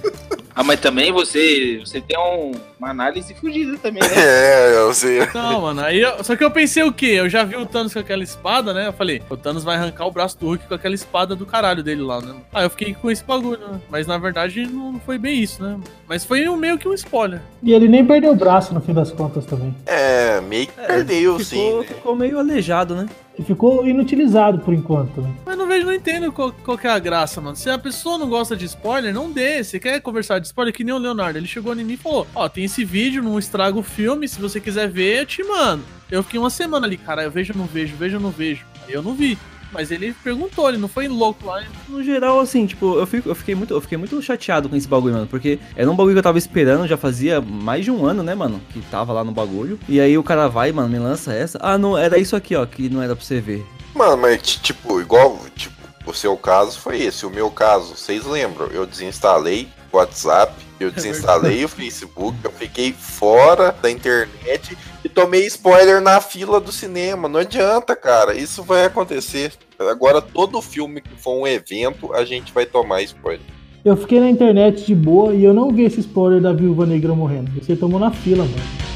Ah, 0.56 0.64
mas 0.64 0.80
também 0.80 1.12
você, 1.12 1.80
você 1.84 2.00
tem 2.00 2.18
um- 2.18 2.52
uma 2.80 2.90
análise 2.90 3.34
fugida 3.34 3.78
também, 3.78 4.04
né? 4.04 4.10
É, 4.16 4.76
eu 4.78 4.94
sei. 4.94 5.20
Não, 5.34 5.62
mano, 5.62 5.82
aí 5.82 6.00
eu- 6.02 6.24
só 6.24 6.36
que 6.36 6.44
eu 6.44 6.52
pensei 6.52 6.84
o 6.84 6.92
quê? 6.94 7.14
Eu 7.18 7.30
já 7.30 7.44
vi 7.44 7.56
o 7.56 7.66
Thanos 7.66 7.94
com 7.94 8.00
aquela 8.00 8.24
espada, 8.24 8.74
né? 8.74 8.88
Eu 8.88 8.94
falei, 8.94 9.22
o 9.30 9.36
Thanos 9.38 9.64
vai 9.64 9.76
arrancar 9.78 10.06
o 10.06 10.12
braço 10.12 10.38
do 10.40 10.46
Hulk 10.48 10.68
com 10.68 10.74
aquela 10.76 10.94
espada 10.96 11.36
do 11.36 11.46
caralho 11.46 11.82
dele 11.82 12.02
lá, 12.02 12.22
né? 12.22 12.36
Ah, 12.54 12.64
eu 12.64 12.70
fiquei 12.70 12.94
com 12.94 13.10
esse 13.10 13.24
bagulho, 13.24 13.60
né? 13.60 13.80
Mas 13.90 14.06
na 14.08 14.18
verdade 14.18 14.66
não 14.68 15.00
foi 15.06 15.18
bem 15.18 15.40
isso, 15.42 15.64
né? 15.64 15.80
Mas 16.08 16.24
foi 16.26 16.48
um- 16.48 16.58
meio 16.58 16.78
que 16.78 16.88
um 16.88 16.94
spoiler. 16.94 17.42
E 17.62 17.74
ele 17.74 17.88
nem 17.88 18.06
perdeu 18.06 18.32
o 18.32 18.36
braço 18.36 18.74
no 18.74 18.82
fim 18.82 18.94
das 18.94 19.12
contas 19.12 19.46
também. 19.46 19.74
É, 19.86 20.40
meio 20.42 20.68
que 20.68 20.74
perdeu, 20.74 21.40
sim. 21.40 21.46
ficou, 21.46 21.80
né? 21.82 21.86
ficou 21.88 22.16
meio 22.16 22.38
aleijado, 22.40 22.96
né? 22.96 23.08
E 23.38 23.44
ficou 23.44 23.88
inutilizado 23.88 24.60
por 24.60 24.74
enquanto. 24.74 25.22
Né? 25.22 25.34
Mas 25.46 25.58
não 25.58 25.68
vejo, 25.68 25.86
não 25.86 25.94
entendo 25.94 26.32
qual, 26.32 26.52
qual 26.52 26.78
que 26.78 26.86
é 26.86 26.92
a 26.92 27.00
graça, 27.00 27.42
mano. 27.42 27.56
Se 27.56 27.70
a 27.70 27.78
pessoa 27.80 28.18
não 28.18 28.30
gosta 28.30 28.56
de 28.56 28.66
spoiler, 28.66 29.14
não 29.14 29.32
dê. 29.32 29.64
Você 29.64 29.80
quer 29.80 30.00
conversar 30.02 30.40
de 30.40 30.46
spoiler 30.46 30.74
que 30.74 30.84
nem 30.84 30.94
o 30.94 31.00
Leonardo. 31.00 31.40
Ele 31.40 31.48
chegou 31.48 31.74
em 31.74 31.84
mim 31.84 31.94
e 31.94 31.98
falou: 31.98 32.28
Ó, 32.36 32.48
tem 32.48 32.66
esse 32.66 32.86
vídeo, 32.86 33.24
não 33.24 33.40
estraga 33.40 33.78
o 33.78 33.84
filme. 33.84 34.28
Se 34.28 34.40
você 34.40 34.60
quiser 34.60 34.88
ver, 34.88 35.22
eu 35.22 35.26
te 35.26 35.44
mando. 35.44 35.84
Eu 36.12 36.22
fiquei 36.22 36.40
uma 36.40 36.52
semana 36.52 36.86
ali, 36.86 36.98
cara. 36.98 37.24
Eu 37.24 37.32
vejo, 37.32 37.58
não 37.58 37.66
vejo, 37.66 37.96
vejo, 37.96 38.20
não 38.20 38.30
vejo. 38.30 38.66
Eu 38.88 39.02
não 39.02 39.16
vi. 39.16 39.38
Mas 39.74 39.90
ele 39.92 40.14
perguntou, 40.24 40.70
ele 40.70 40.78
não 40.78 40.88
foi 40.88 41.08
louco 41.08 41.48
lá. 41.48 41.64
No 41.90 42.04
geral, 42.04 42.40
assim, 42.40 42.66
tipo, 42.68 42.98
eu, 42.98 43.08
fico, 43.08 43.28
eu, 43.30 43.36
fiquei 43.36 43.56
muito, 43.56 43.74
eu 43.74 43.82
fiquei 43.82 43.98
muito 43.98 44.22
chateado 44.22 44.70
com 44.70 44.76
esse 44.76 44.88
bagulho, 44.88 45.16
mano. 45.16 45.28
Porque 45.28 45.58
era 45.76 45.90
um 45.90 45.96
bagulho 45.96 46.14
que 46.14 46.20
eu 46.20 46.24
tava 46.24 46.38
esperando, 46.38 46.88
já 46.88 46.96
fazia 46.96 47.42
mais 47.42 47.84
de 47.84 47.90
um 47.92 48.06
ano, 48.06 48.22
né, 48.22 48.36
mano? 48.36 48.62
Que 48.72 48.80
tava 48.82 49.12
lá 49.12 49.24
no 49.24 49.32
bagulho. 49.32 49.80
E 49.90 50.00
aí 50.00 50.18
o 50.18 50.24
cara 50.24 50.48
vai, 50.48 50.72
mano, 50.72 50.88
me 50.90 51.00
lança 51.00 51.34
essa. 51.34 51.58
Ah, 51.62 51.78
não, 51.78 51.98
era 51.98 52.18
isso 52.20 52.36
aqui, 52.36 52.56
ó, 52.56 52.66
que 52.66 52.88
não 52.90 53.02
era 53.02 53.16
pra 53.16 53.26
você 53.26 53.42
ver. 53.42 53.66
Mano, 53.96 54.18
mas 54.18 54.42
ti- 54.42 54.60
tipo, 54.62 55.02
igual, 55.02 55.40
tipo, 55.56 55.74
o 56.06 56.14
seu 56.14 56.38
caso 56.38 56.80
foi 56.80 57.02
esse. 57.02 57.26
O 57.26 57.30
meu 57.30 57.50
caso, 57.50 57.96
vocês 57.96 58.26
lembram? 58.26 58.68
Eu 58.68 58.86
desinstalei 58.86 59.68
o 59.92 59.98
WhatsApp, 59.98 60.54
eu 60.84 60.92
desinstalei 60.92 61.64
o 61.66 61.70
Facebook, 61.70 62.38
eu 62.44 62.52
fiquei 62.52 62.94
fora 62.94 63.76
da 63.82 63.90
internet 63.90 64.78
e 65.04 65.10
tomei 65.10 65.46
spoiler 65.48 66.02
na 66.02 66.22
fila 66.22 66.60
do 66.60 66.72
cinema. 66.72 67.28
Não 67.28 67.40
adianta, 67.40 67.96
cara. 67.96 68.36
Isso 68.36 68.64
vai 68.64 68.86
acontecer. 68.86 69.54
Agora, 69.80 70.22
todo 70.22 70.62
filme 70.62 71.02
que 71.02 71.16
for 71.16 71.42
um 71.42 71.48
evento, 71.48 72.14
a 72.14 72.24
gente 72.24 72.54
vai 72.54 72.66
tomar 72.66 73.02
spoiler. 73.02 73.42
Eu 73.84 73.98
fiquei 73.98 74.20
na 74.20 74.30
internet 74.30 74.86
de 74.86 74.96
boa 74.96 75.34
e 75.34 75.44
eu 75.44 75.54
não 75.54 75.70
vi 75.70 75.84
esse 75.84 76.00
spoiler 76.00 76.42
da 76.42 76.54
Viúva 76.54 76.86
Negra 76.86 77.14
morrendo. 77.14 77.52
Você 77.62 77.76
tomou 77.76 78.00
na 78.00 78.12
fila, 78.12 78.46
mano. 78.46 78.56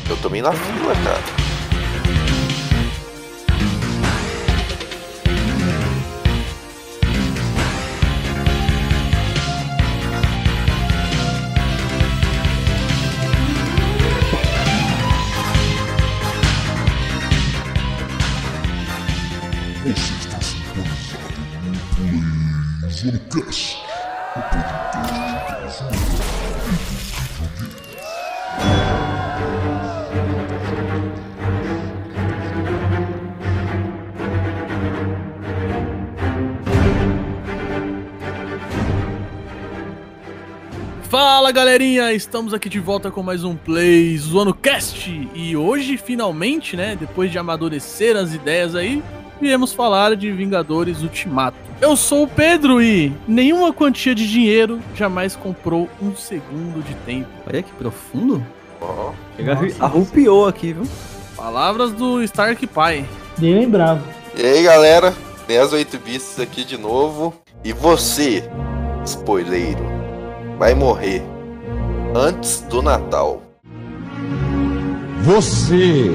Eu 0.09 0.15
tomei 0.17 0.41
na 0.41 0.53
fila, 0.53 0.93
cara. 1.03 1.56
Fala 41.09 41.51
galerinha, 41.51 42.13
estamos 42.13 42.53
aqui 42.53 42.69
de 42.69 42.79
volta 42.79 43.11
com 43.11 43.21
mais 43.21 43.43
um 43.43 43.55
Play 43.55 44.17
Zoando 44.17 44.53
Cast. 44.53 45.29
E 45.33 45.57
hoje 45.57 45.97
finalmente, 45.97 46.77
né, 46.77 46.95
depois 46.95 47.29
de 47.29 47.37
amadurecer 47.37 48.15
as 48.15 48.33
ideias 48.33 48.73
aí, 48.73 49.03
viemos 49.41 49.73
falar 49.73 50.15
de 50.15 50.31
Vingadores 50.31 51.01
Ultimato. 51.01 51.66
Eu 51.79 51.95
sou 51.95 52.23
o 52.23 52.27
Pedro 52.27 52.81
e 52.81 53.13
nenhuma 53.27 53.71
quantia 53.71 54.15
de 54.15 54.27
dinheiro 54.29 54.79
jamais 54.95 55.35
comprou 55.35 55.87
um 56.01 56.15
segundo 56.15 56.83
de 56.83 56.95
tempo. 57.05 57.29
Olha 57.47 57.61
que 57.61 57.71
profundo. 57.73 58.43
Ó. 58.81 59.11
Chega, 59.35 59.55
Nossa. 59.55 59.83
arrupiou 59.85 60.47
aqui, 60.47 60.73
viu? 60.73 60.83
Palavras 61.35 61.91
do 61.93 62.21
Stark 62.23 62.65
Pai. 62.67 63.05
Nem 63.37 63.59
lembrava. 63.59 64.01
E 64.35 64.41
aí, 64.41 64.63
galera? 64.63 65.13
10 65.47 65.73
8 65.73 65.99
bits 65.99 66.39
aqui 66.39 66.63
de 66.63 66.77
novo. 66.77 67.33
E 67.63 67.71
você, 67.73 68.43
spoileiro, 69.05 69.83
vai 70.57 70.73
morrer 70.73 71.21
antes 72.15 72.61
do 72.61 72.81
Natal. 72.81 73.41
Você. 75.21 76.11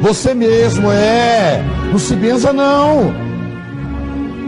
Você 0.00 0.34
mesmo, 0.34 0.90
é. 0.90 1.62
Não 1.90 1.98
se 1.98 2.14
benza, 2.14 2.52
não. 2.52 3.31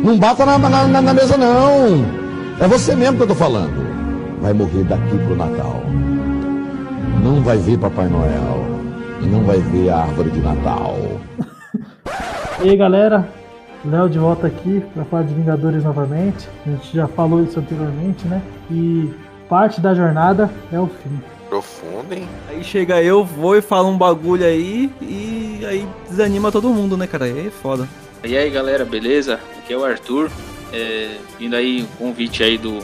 Não 0.05 0.19
bata 0.19 0.45
na, 0.45 0.59
na, 0.59 1.01
na- 1.01 1.15
mesa, 1.15 1.37
não. 1.39 2.05
É 2.61 2.69
você 2.69 2.95
mesmo 2.95 3.17
que 3.17 3.23
eu 3.23 3.29
tô 3.29 3.35
falando. 3.35 3.73
Vai 4.43 4.53
morrer 4.53 4.85
daqui 4.85 5.17
pro 5.17 5.35
Natal. 5.35 5.83
Não 7.23 7.41
vai 7.43 7.57
ver 7.57 7.79
Papai 7.79 8.07
Noel. 8.09 8.67
E 9.23 9.27
não 9.27 9.43
vai 9.45 9.59
ver 9.59 9.89
a 9.89 10.01
árvore 10.03 10.31
de 10.31 10.41
Natal. 10.41 10.95
E 12.63 12.71
aí 12.71 12.77
galera, 12.77 13.29
Léo 13.85 14.09
de 14.09 14.19
volta 14.19 14.47
aqui 14.47 14.81
para 14.95 15.05
falar 15.05 15.25
de 15.25 15.35
Vingadores 15.35 15.83
novamente. 15.83 16.49
A 16.65 16.71
gente 16.71 16.97
já 16.97 17.09
falou 17.09 17.43
isso 17.43 17.59
anteriormente, 17.59 18.27
né? 18.29 18.41
E 18.71 19.11
parte 19.49 19.81
da 19.81 19.93
jornada 19.93 20.49
é 20.73 20.79
o 20.79 20.87
fim. 20.87 21.21
Profundo, 21.49 22.13
hein? 22.15 22.29
Aí 22.49 22.63
chega 22.63 23.03
eu, 23.03 23.25
vou 23.25 23.57
e 23.57 23.61
falo 23.61 23.89
um 23.89 23.99
bagulho 23.99 24.45
aí 24.47 24.91
e 25.03 25.67
aí 25.67 25.87
desanima 26.09 26.53
todo 26.53 26.69
mundo, 26.71 26.97
né, 26.97 27.07
cara? 27.09 27.25
Aí 27.25 27.49
é 27.49 27.51
foda. 27.51 27.89
E 28.25 28.37
aí 28.37 28.49
galera, 28.51 28.85
beleza? 28.85 29.39
Aqui 29.59 29.73
é 29.73 29.77
o 29.77 29.85
Arthur, 29.85 30.31
é, 30.73 31.17
vindo 31.39 31.55
aí 31.55 31.83
o 31.83 31.87
convite 31.99 32.43
aí 32.43 32.57
do, 32.57 32.79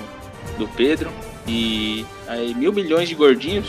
do 0.58 0.68
Pedro. 0.68 1.10
E 1.46 2.04
aí 2.28 2.54
mil 2.54 2.72
milhões 2.72 3.08
de 3.08 3.14
gordinhos 3.14 3.66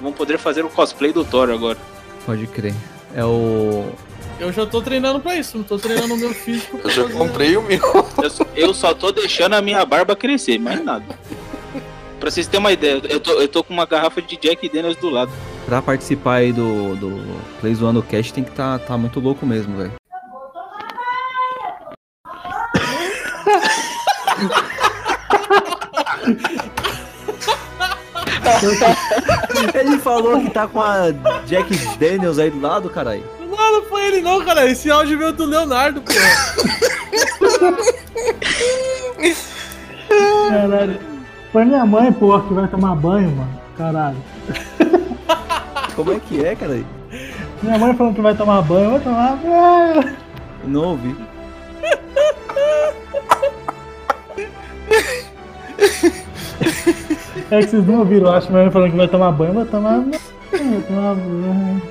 vão 0.00 0.12
poder 0.12 0.38
fazer 0.38 0.64
o 0.64 0.68
cosplay 0.68 1.12
do 1.12 1.24
Thor 1.24 1.50
agora. 1.50 1.78
Pode 2.24 2.46
crer. 2.46 2.74
É 3.14 3.24
o. 3.24 3.90
Eu 4.38 4.52
já 4.52 4.64
tô 4.64 4.80
treinando 4.80 5.20
pra 5.20 5.34
isso, 5.36 5.58
não 5.58 5.64
tô 5.64 5.78
treinando 5.78 6.14
o 6.14 6.16
meu 6.16 6.32
físico. 6.32 6.78
pra 6.78 6.90
Eu 6.90 6.94
já 6.94 7.02
fazer- 7.02 7.18
comprei 7.18 7.56
o 7.56 7.62
meu. 7.62 7.80
Eu, 8.22 8.30
só- 8.30 8.46
eu 8.56 8.74
só 8.74 8.94
tô 8.94 9.10
deixando 9.12 9.54
a 9.54 9.60
minha 9.60 9.84
barba 9.84 10.14
crescer, 10.16 10.58
mais 10.58 10.82
nada. 10.82 11.04
Pra 12.18 12.30
vocês 12.30 12.46
terem 12.46 12.60
uma 12.60 12.72
ideia, 12.72 13.00
eu 13.08 13.18
tô, 13.20 13.32
eu 13.32 13.48
tô 13.48 13.64
com 13.64 13.72
uma 13.74 13.84
garrafa 13.86 14.22
de 14.22 14.36
Jack 14.36 14.68
Daniels 14.68 14.96
do 14.96 15.10
lado. 15.10 15.30
Pra 15.66 15.82
participar 15.82 16.36
aí 16.36 16.52
do, 16.52 16.94
do 16.96 17.20
Play 17.60 17.74
Zoando 17.74 18.02
Cast 18.02 18.32
tem 18.32 18.44
que 18.44 18.50
tá, 18.52 18.78
tá 18.78 18.96
muito 18.96 19.20
louco 19.20 19.44
mesmo, 19.44 19.76
velho. 19.76 19.92
Ele 29.74 29.98
falou 29.98 30.40
que 30.40 30.50
tá 30.50 30.66
com 30.66 30.80
a 30.80 31.10
Jack 31.46 31.74
Daniels 31.98 32.38
aí 32.38 32.50
do 32.50 32.60
lado, 32.60 32.90
caralho. 32.90 33.24
Não, 33.40 33.72
não 33.72 33.82
foi 33.84 34.06
ele 34.06 34.20
não, 34.20 34.44
cara. 34.44 34.66
Esse 34.66 34.90
áudio 34.90 35.18
veio 35.18 35.32
do 35.32 35.44
Leonardo, 35.44 36.02
pô. 36.02 36.12
Caralho. 40.48 41.00
Foi 41.52 41.64
minha 41.64 41.84
mãe, 41.84 42.12
porra, 42.12 42.42
que 42.46 42.54
vai 42.54 42.68
tomar 42.68 42.94
banho, 42.94 43.30
mano. 43.30 43.60
Caralho. 43.76 44.18
Como 45.96 46.12
é 46.12 46.20
que 46.20 46.44
é, 46.44 46.54
caralho? 46.54 46.86
Minha 47.62 47.78
mãe 47.78 47.94
falando 47.94 48.14
que 48.14 48.20
vai 48.20 48.34
tomar 48.34 48.62
banho, 48.62 48.90
vai 48.90 49.00
tomar 49.00 49.36
banho. 49.36 50.16
Não 50.64 50.82
ouvi. 50.90 51.16
É 57.50 57.58
que 57.60 57.68
vocês 57.68 57.86
não 57.86 57.98
ouviram, 58.00 58.28
eu 58.28 58.32
acho. 58.34 58.52
Mãe 58.52 58.70
falando 58.70 58.90
que 58.90 58.96
vai 58.96 59.08
tomar 59.08 59.32
banho, 59.32 59.54
vai 59.54 59.64
tomar 59.64 59.98
banho. 59.98 60.20
Vai 60.52 60.82
tomar 60.82 61.14
banho. 61.14 61.82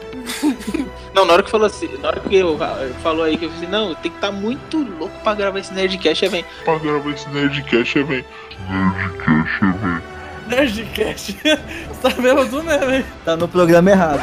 Não, 1.13 1.25
na 1.25 1.33
hora 1.33 1.43
que 1.43 1.49
falou 1.49 1.67
assim, 1.67 1.89
na 2.01 2.09
hora 2.09 2.19
que 2.21 2.35
eu, 2.35 2.57
falou 3.01 3.23
aí 3.23 3.35
que 3.35 3.45
eu 3.45 3.49
falei 3.49 3.65
assim, 3.65 3.71
não, 3.71 3.95
tem 3.95 4.11
que 4.11 4.17
estar 4.17 4.31
muito 4.31 4.77
louco 4.97 5.13
pra 5.23 5.33
gravar 5.33 5.59
esse 5.59 5.73
Nerdcast, 5.73 6.23
aí 6.23 6.31
vem. 6.31 6.45
Pra 6.63 6.77
gravar 6.77 7.09
esse 7.09 7.27
Nerdcast, 7.29 7.99
é 7.99 8.03
bem. 8.03 8.25
Nerdcast, 8.69 9.63
é 9.63 9.73
bem. 9.73 10.01
Nerdcast. 10.47 11.37
Você 11.43 12.01
tá 12.01 12.09
vendo 12.09 12.49
tu 12.49 12.63
mesmo, 12.63 12.91
hein? 12.91 13.05
Tá 13.25 13.35
no 13.35 13.47
programa 13.47 13.89
errado. 13.89 14.21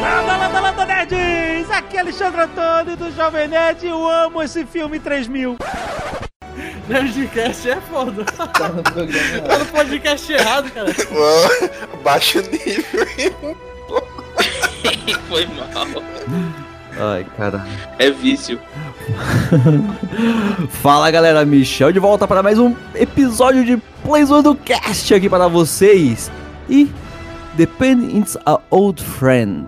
Landa, 0.00 0.36
landa, 0.36 0.60
landa, 0.60 0.84
nerds! 0.86 1.70
Aqui 1.70 1.96
é 1.96 2.00
Alexandre 2.00 2.40
Antônio 2.42 2.96
do 2.96 3.10
Jovem 3.12 3.48
Nerd. 3.48 3.86
Eu 3.86 4.08
amo 4.08 4.42
esse 4.42 4.64
filme 4.64 4.98
3000. 4.98 5.56
Nerdcast 6.88 7.70
é 7.70 7.80
foda. 7.80 8.24
Tá 8.24 8.68
no 8.68 8.82
programa. 8.82 9.40
Tá 9.48 9.58
no 9.58 9.66
podcast 9.66 10.32
errado, 10.32 10.70
cara. 10.70 10.92
Baixa 12.02 12.40
o 12.40 12.42
nível? 12.42 13.56
Foi 15.28 15.46
mal. 15.46 16.02
Ai, 16.98 17.26
cara. 17.36 17.66
É 17.98 18.10
vício. 18.10 18.58
Fala 20.82 21.10
galera, 21.10 21.44
Michel 21.44 21.92
de 21.92 21.98
volta 21.98 22.26
para 22.26 22.42
mais 22.42 22.58
um 22.58 22.74
episódio 22.94 23.64
de 23.64 23.76
Playzone 24.02 24.42
do 24.42 24.54
Cast 24.54 25.12
aqui 25.14 25.28
para 25.28 25.48
vocês. 25.48 26.30
E 26.68 26.90
The 27.56 27.66
Pen 27.66 28.18
is 28.18 28.36
a 28.46 28.58
Old 28.70 29.02
Friend. 29.02 29.66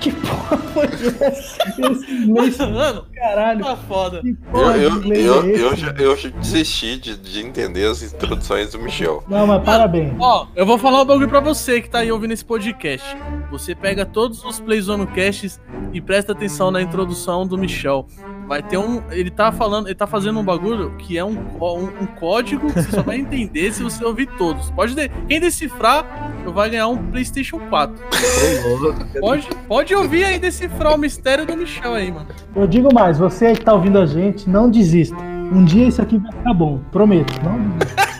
Que 0.00 0.10
porra 0.12 0.58
foi 0.58 0.88
essa? 1.20 2.66
Mano, 2.66 3.06
caralho. 3.22 3.64
tá 3.64 3.76
foda. 3.76 4.20
Que 4.20 4.36
Eu, 4.52 4.60
eu, 4.60 5.02
eu, 5.14 5.42
é 5.44 5.48
eu, 5.60 5.76
já, 5.76 5.90
eu 5.92 6.16
já 6.16 6.28
desisti 6.30 6.98
de, 6.98 7.16
de 7.16 7.40
entender 7.40 7.86
as 7.86 8.02
introduções 8.02 8.72
do 8.72 8.78
Michel. 8.78 9.22
Não, 9.28 9.46
mas 9.46 9.62
parabéns. 9.64 10.12
Ó, 10.18 10.46
eu 10.56 10.66
vou 10.66 10.78
falar 10.78 11.02
um 11.02 11.04
bagulho 11.04 11.28
pra 11.28 11.40
você 11.40 11.80
que 11.80 11.88
tá 11.88 11.98
aí 12.00 12.10
ouvindo 12.10 12.32
esse 12.32 12.44
podcast. 12.44 13.16
Você 13.50 13.74
pega 13.74 14.04
todos 14.04 14.44
os 14.44 14.58
Playzone 14.60 15.06
Casts 15.06 15.60
e 15.92 16.00
presta 16.00 16.32
atenção 16.32 16.70
na 16.70 16.80
introdução 16.82 17.46
do 17.46 17.56
Michel. 17.56 18.06
Vai 18.48 18.62
ter 18.62 18.76
um. 18.76 19.02
Ele 19.10 19.30
tá 19.30 19.52
falando, 19.52 19.86
ele 19.86 19.94
tá 19.94 20.06
fazendo 20.06 20.38
um 20.38 20.44
bagulho 20.44 20.94
que 20.98 21.16
é 21.16 21.24
um, 21.24 21.30
um, 21.60 21.84
um 22.02 22.06
código 22.18 22.72
que 22.72 22.82
você 22.82 22.90
só 22.90 23.02
vai 23.02 23.16
entender 23.16 23.72
se 23.72 23.82
você 23.82 24.04
ouvir 24.04 24.26
todos. 24.36 24.70
Pode 24.70 24.94
de- 24.94 25.08
quem 25.28 25.40
decifrar 25.40 26.04
vai 26.52 26.68
ganhar 26.70 26.88
um 26.88 26.96
PlayStation 27.10 27.58
4. 27.70 27.94
Pode, 29.20 29.48
pode 29.68 29.94
ouvir 29.94 30.24
aí 30.24 30.38
decifrar 30.38 30.94
o 30.94 30.98
mistério 30.98 31.46
do 31.46 31.56
Michel 31.56 31.94
aí, 31.94 32.10
mano. 32.10 32.26
Eu 32.54 32.66
digo 32.66 32.92
mais, 32.92 33.11
você 33.18 33.52
que 33.52 33.64
tá 33.64 33.74
ouvindo 33.74 33.98
a 33.98 34.06
gente, 34.06 34.48
não 34.48 34.70
desista. 34.70 35.16
Um 35.52 35.64
dia 35.64 35.88
isso 35.88 36.00
aqui 36.00 36.18
vai 36.18 36.32
ficar 36.32 36.54
bom, 36.54 36.80
prometo. 36.90 37.32
Não. 37.42 37.58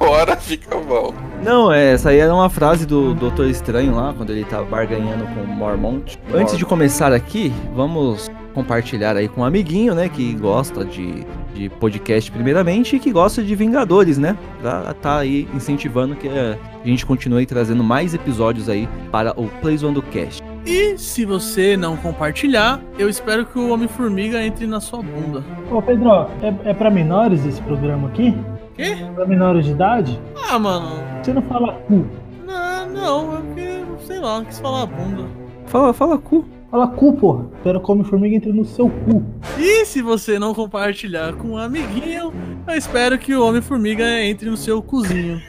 Uma 0.00 0.10
hora 0.10 0.36
fica 0.36 0.76
bom. 0.76 1.12
Não, 1.44 1.72
é, 1.72 1.92
essa 1.92 2.10
aí 2.10 2.18
era 2.18 2.34
uma 2.34 2.48
frase 2.48 2.86
do 2.86 3.14
Doutor 3.14 3.46
Estranho 3.46 3.94
lá, 3.94 4.14
quando 4.16 4.30
ele 4.30 4.44
tava 4.44 4.64
barganhando 4.64 5.24
com 5.26 5.42
o 5.42 5.46
Mormont. 5.46 6.18
Antes 6.34 6.56
de 6.56 6.64
começar 6.64 7.12
aqui, 7.12 7.52
vamos 7.74 8.30
compartilhar 8.54 9.16
aí 9.16 9.28
com 9.28 9.42
um 9.42 9.44
amiguinho, 9.44 9.94
né, 9.94 10.08
que 10.08 10.32
gosta 10.34 10.82
de, 10.82 11.26
de 11.54 11.68
podcast 11.68 12.32
primeiramente 12.32 12.96
e 12.96 12.98
que 12.98 13.12
gosta 13.12 13.42
de 13.42 13.54
Vingadores, 13.54 14.16
né? 14.16 14.36
Pra 14.62 14.94
tá 14.94 15.18
aí 15.18 15.46
incentivando 15.54 16.16
que 16.16 16.26
eh, 16.26 16.58
a 16.82 16.86
gente 16.88 17.04
continue 17.04 17.44
trazendo 17.44 17.84
mais 17.84 18.14
episódios 18.14 18.70
aí 18.70 18.88
para 19.12 19.38
o 19.38 19.46
Playzone 19.60 19.94
do 19.94 20.02
Cast. 20.02 20.42
E 20.66 20.98
se 20.98 21.24
você 21.24 21.76
não 21.76 21.96
compartilhar, 21.96 22.82
eu 22.98 23.08
espero 23.08 23.46
que 23.46 23.56
o 23.56 23.70
Homem-Formiga 23.70 24.42
entre 24.42 24.66
na 24.66 24.80
sua 24.80 25.00
bunda. 25.00 25.44
Ô 25.70 25.80
Pedro, 25.80 26.10
é, 26.42 26.70
é 26.70 26.74
pra 26.74 26.90
menores 26.90 27.46
esse 27.46 27.62
programa 27.62 28.08
aqui? 28.08 28.34
Quê? 28.74 28.96
Pra 29.14 29.24
menores 29.26 29.64
de 29.64 29.70
idade? 29.70 30.20
Ah, 30.50 30.58
mano. 30.58 30.88
Você 31.22 31.32
não 31.32 31.42
fala 31.42 31.72
cu. 31.86 32.04
Não, 32.44 32.88
não, 32.90 33.36
é 33.36 33.40
porque, 33.42 33.84
sei 34.06 34.18
lá, 34.18 34.44
quis 34.44 34.58
falar 34.58 34.86
bunda. 34.86 35.24
Fala, 35.66 35.92
fala 35.92 36.18
cu. 36.18 36.44
Fala 36.68 36.88
cu, 36.88 37.12
porra. 37.12 37.46
Quero 37.62 37.80
come 37.80 38.02
formiga 38.02 38.34
entre 38.34 38.52
no 38.52 38.64
seu 38.64 38.90
cu. 38.90 39.24
E 39.56 39.84
se 39.84 40.02
você 40.02 40.36
não 40.36 40.52
compartilhar 40.52 41.34
com 41.34 41.50
um 41.50 41.58
amiguinho, 41.58 42.32
eu 42.66 42.74
espero 42.74 43.16
que 43.18 43.34
o 43.36 43.46
Homem-Formiga 43.46 44.04
entre 44.22 44.50
no 44.50 44.56
seu 44.56 44.82
cozinho. 44.82 45.40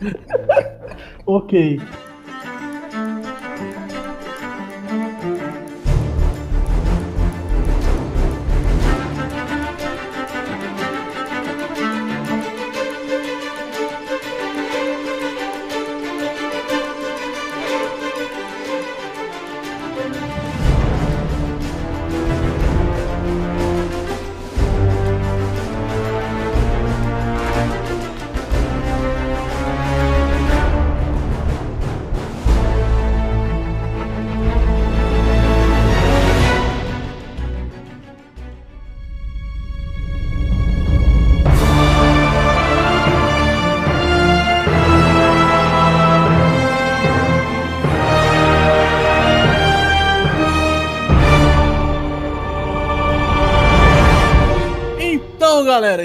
Ok. 1.26 1.80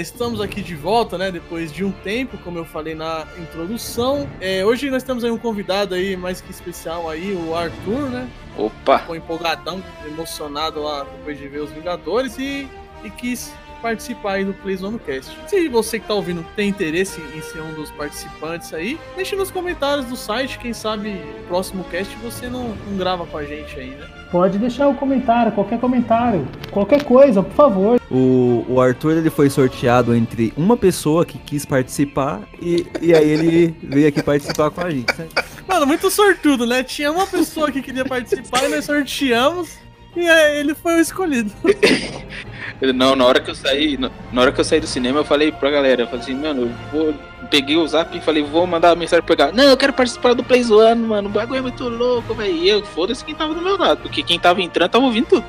Galera, 0.00 0.02
estamos 0.02 0.40
aqui 0.40 0.62
de 0.62 0.74
volta, 0.74 1.16
né? 1.16 1.30
Depois 1.30 1.72
de 1.72 1.84
um 1.84 1.92
tempo, 1.92 2.38
como 2.38 2.58
eu 2.58 2.64
falei 2.64 2.94
na 2.94 3.26
introdução. 3.38 4.28
É, 4.40 4.64
hoje 4.64 4.90
nós 4.90 5.02
temos 5.02 5.22
aí 5.22 5.30
um 5.30 5.38
convidado 5.38 5.94
aí 5.94 6.16
mais 6.16 6.40
que 6.40 6.50
especial 6.50 7.08
aí, 7.08 7.32
o 7.32 7.54
Arthur, 7.54 8.10
né? 8.10 8.28
Opa, 8.56 8.98
Ficou 9.00 9.16
empolgadão, 9.16 9.82
emocionado 10.06 10.82
lá 10.82 11.04
depois 11.04 11.38
de 11.38 11.48
ver 11.48 11.60
os 11.60 11.70
Vingadores 11.70 12.38
e, 12.38 12.68
e 13.04 13.10
quis 13.10 13.52
participar 13.80 14.34
aí 14.34 14.44
do 14.44 14.52
Plays 14.54 14.80
Cast. 15.04 15.36
Se 15.48 15.68
você 15.68 15.98
que 15.98 16.06
tá 16.06 16.14
ouvindo 16.14 16.44
tem 16.54 16.68
interesse 16.68 17.20
em 17.34 17.40
ser 17.40 17.60
um 17.60 17.74
dos 17.74 17.90
participantes 17.90 18.72
aí, 18.72 18.98
deixe 19.16 19.34
nos 19.36 19.50
comentários 19.50 20.06
do 20.06 20.16
site, 20.16 20.58
quem 20.58 20.72
sabe 20.72 21.20
próximo 21.48 21.84
cast 21.84 22.14
você 22.22 22.48
não, 22.48 22.74
não 22.88 22.96
grava 22.96 23.26
com 23.26 23.38
a 23.38 23.44
gente 23.44 23.78
aí, 23.78 23.90
né? 23.90 24.06
Pode 24.30 24.58
deixar 24.58 24.86
o 24.86 24.94
comentário, 24.94 25.50
qualquer 25.50 25.80
comentário, 25.80 26.46
qualquer 26.70 27.02
coisa, 27.02 27.42
por 27.42 27.52
favor. 27.52 28.00
O, 28.08 28.64
o 28.68 28.80
Arthur 28.80 29.16
ele 29.16 29.30
foi 29.30 29.50
sorteado 29.50 30.14
entre 30.14 30.52
uma 30.56 30.76
pessoa 30.76 31.26
que 31.26 31.36
quis 31.36 31.64
participar 31.66 32.40
e, 32.62 32.86
e 33.00 33.12
aí 33.12 33.28
ele 33.28 33.74
veio 33.82 34.06
aqui 34.08 34.22
participar 34.22 34.70
com 34.70 34.82
a 34.82 34.90
gente. 34.90 35.12
né? 35.18 35.26
Mano, 35.66 35.86
muito 35.86 36.10
sortudo, 36.10 36.64
né? 36.64 36.82
Tinha 36.84 37.10
uma 37.10 37.26
pessoa 37.26 37.72
que 37.72 37.82
queria 37.82 38.04
participar 38.04 38.64
e 38.64 38.68
nós 38.68 38.84
sorteamos 38.84 39.89
e 40.16 40.58
ele 40.58 40.74
foi 40.74 40.94
o 40.94 41.00
escolhido. 41.00 41.52
Não, 42.94 43.14
na 43.14 43.26
hora 43.26 43.40
que 43.40 43.50
eu 43.50 43.54
saí, 43.54 43.98
na 43.98 44.40
hora 44.40 44.52
que 44.52 44.60
eu 44.60 44.64
saí 44.64 44.80
do 44.80 44.86
cinema, 44.86 45.20
eu 45.20 45.24
falei 45.24 45.52
pra 45.52 45.70
galera, 45.70 46.02
eu 46.02 46.06
falei 46.06 46.22
assim, 46.22 46.34
mano, 46.34 46.62
eu 46.62 46.70
vou. 46.90 47.14
Peguei 47.50 47.76
o 47.76 47.86
zap 47.86 48.16
e 48.16 48.20
falei, 48.20 48.44
vou 48.44 48.66
mandar 48.66 48.94
mensagem 48.96 49.24
pra 49.24 49.34
galera. 49.34 49.56
Não, 49.56 49.64
eu 49.64 49.76
quero 49.76 49.92
participar 49.92 50.34
do 50.34 50.44
Play 50.44 50.64
One, 50.70 51.02
mano. 51.02 51.28
O 51.28 51.32
bagulho 51.32 51.58
é 51.58 51.62
muito 51.62 51.88
louco, 51.88 52.32
velho. 52.32 52.54
E 52.54 52.68
eu, 52.68 52.84
foda-se 52.84 53.24
quem 53.24 53.34
tava 53.34 53.54
do 53.54 53.60
meu 53.60 53.76
lado, 53.76 54.02
porque 54.02 54.22
quem 54.22 54.38
tava 54.38 54.62
entrando 54.62 54.90
tava 54.90 55.04
ouvindo 55.04 55.26
tudo. 55.26 55.44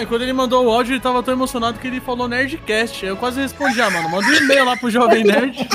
E 0.00 0.06
quando 0.06 0.22
ele 0.22 0.32
mandou 0.32 0.66
o 0.66 0.70
áudio, 0.70 0.94
ele 0.94 1.00
tava 1.00 1.22
tão 1.22 1.34
emocionado 1.34 1.78
que 1.78 1.86
ele 1.86 2.00
falou 2.00 2.26
Nerdcast. 2.28 3.04
Aí 3.04 3.10
eu 3.10 3.16
quase 3.16 3.40
respondi, 3.40 3.80
ah, 3.80 3.90
mano, 3.90 4.08
manda 4.08 4.26
um 4.26 4.32
e-mail 4.34 4.64
lá 4.64 4.76
pro 4.76 4.90
Jovem 4.90 5.24
Nerd. 5.24 5.56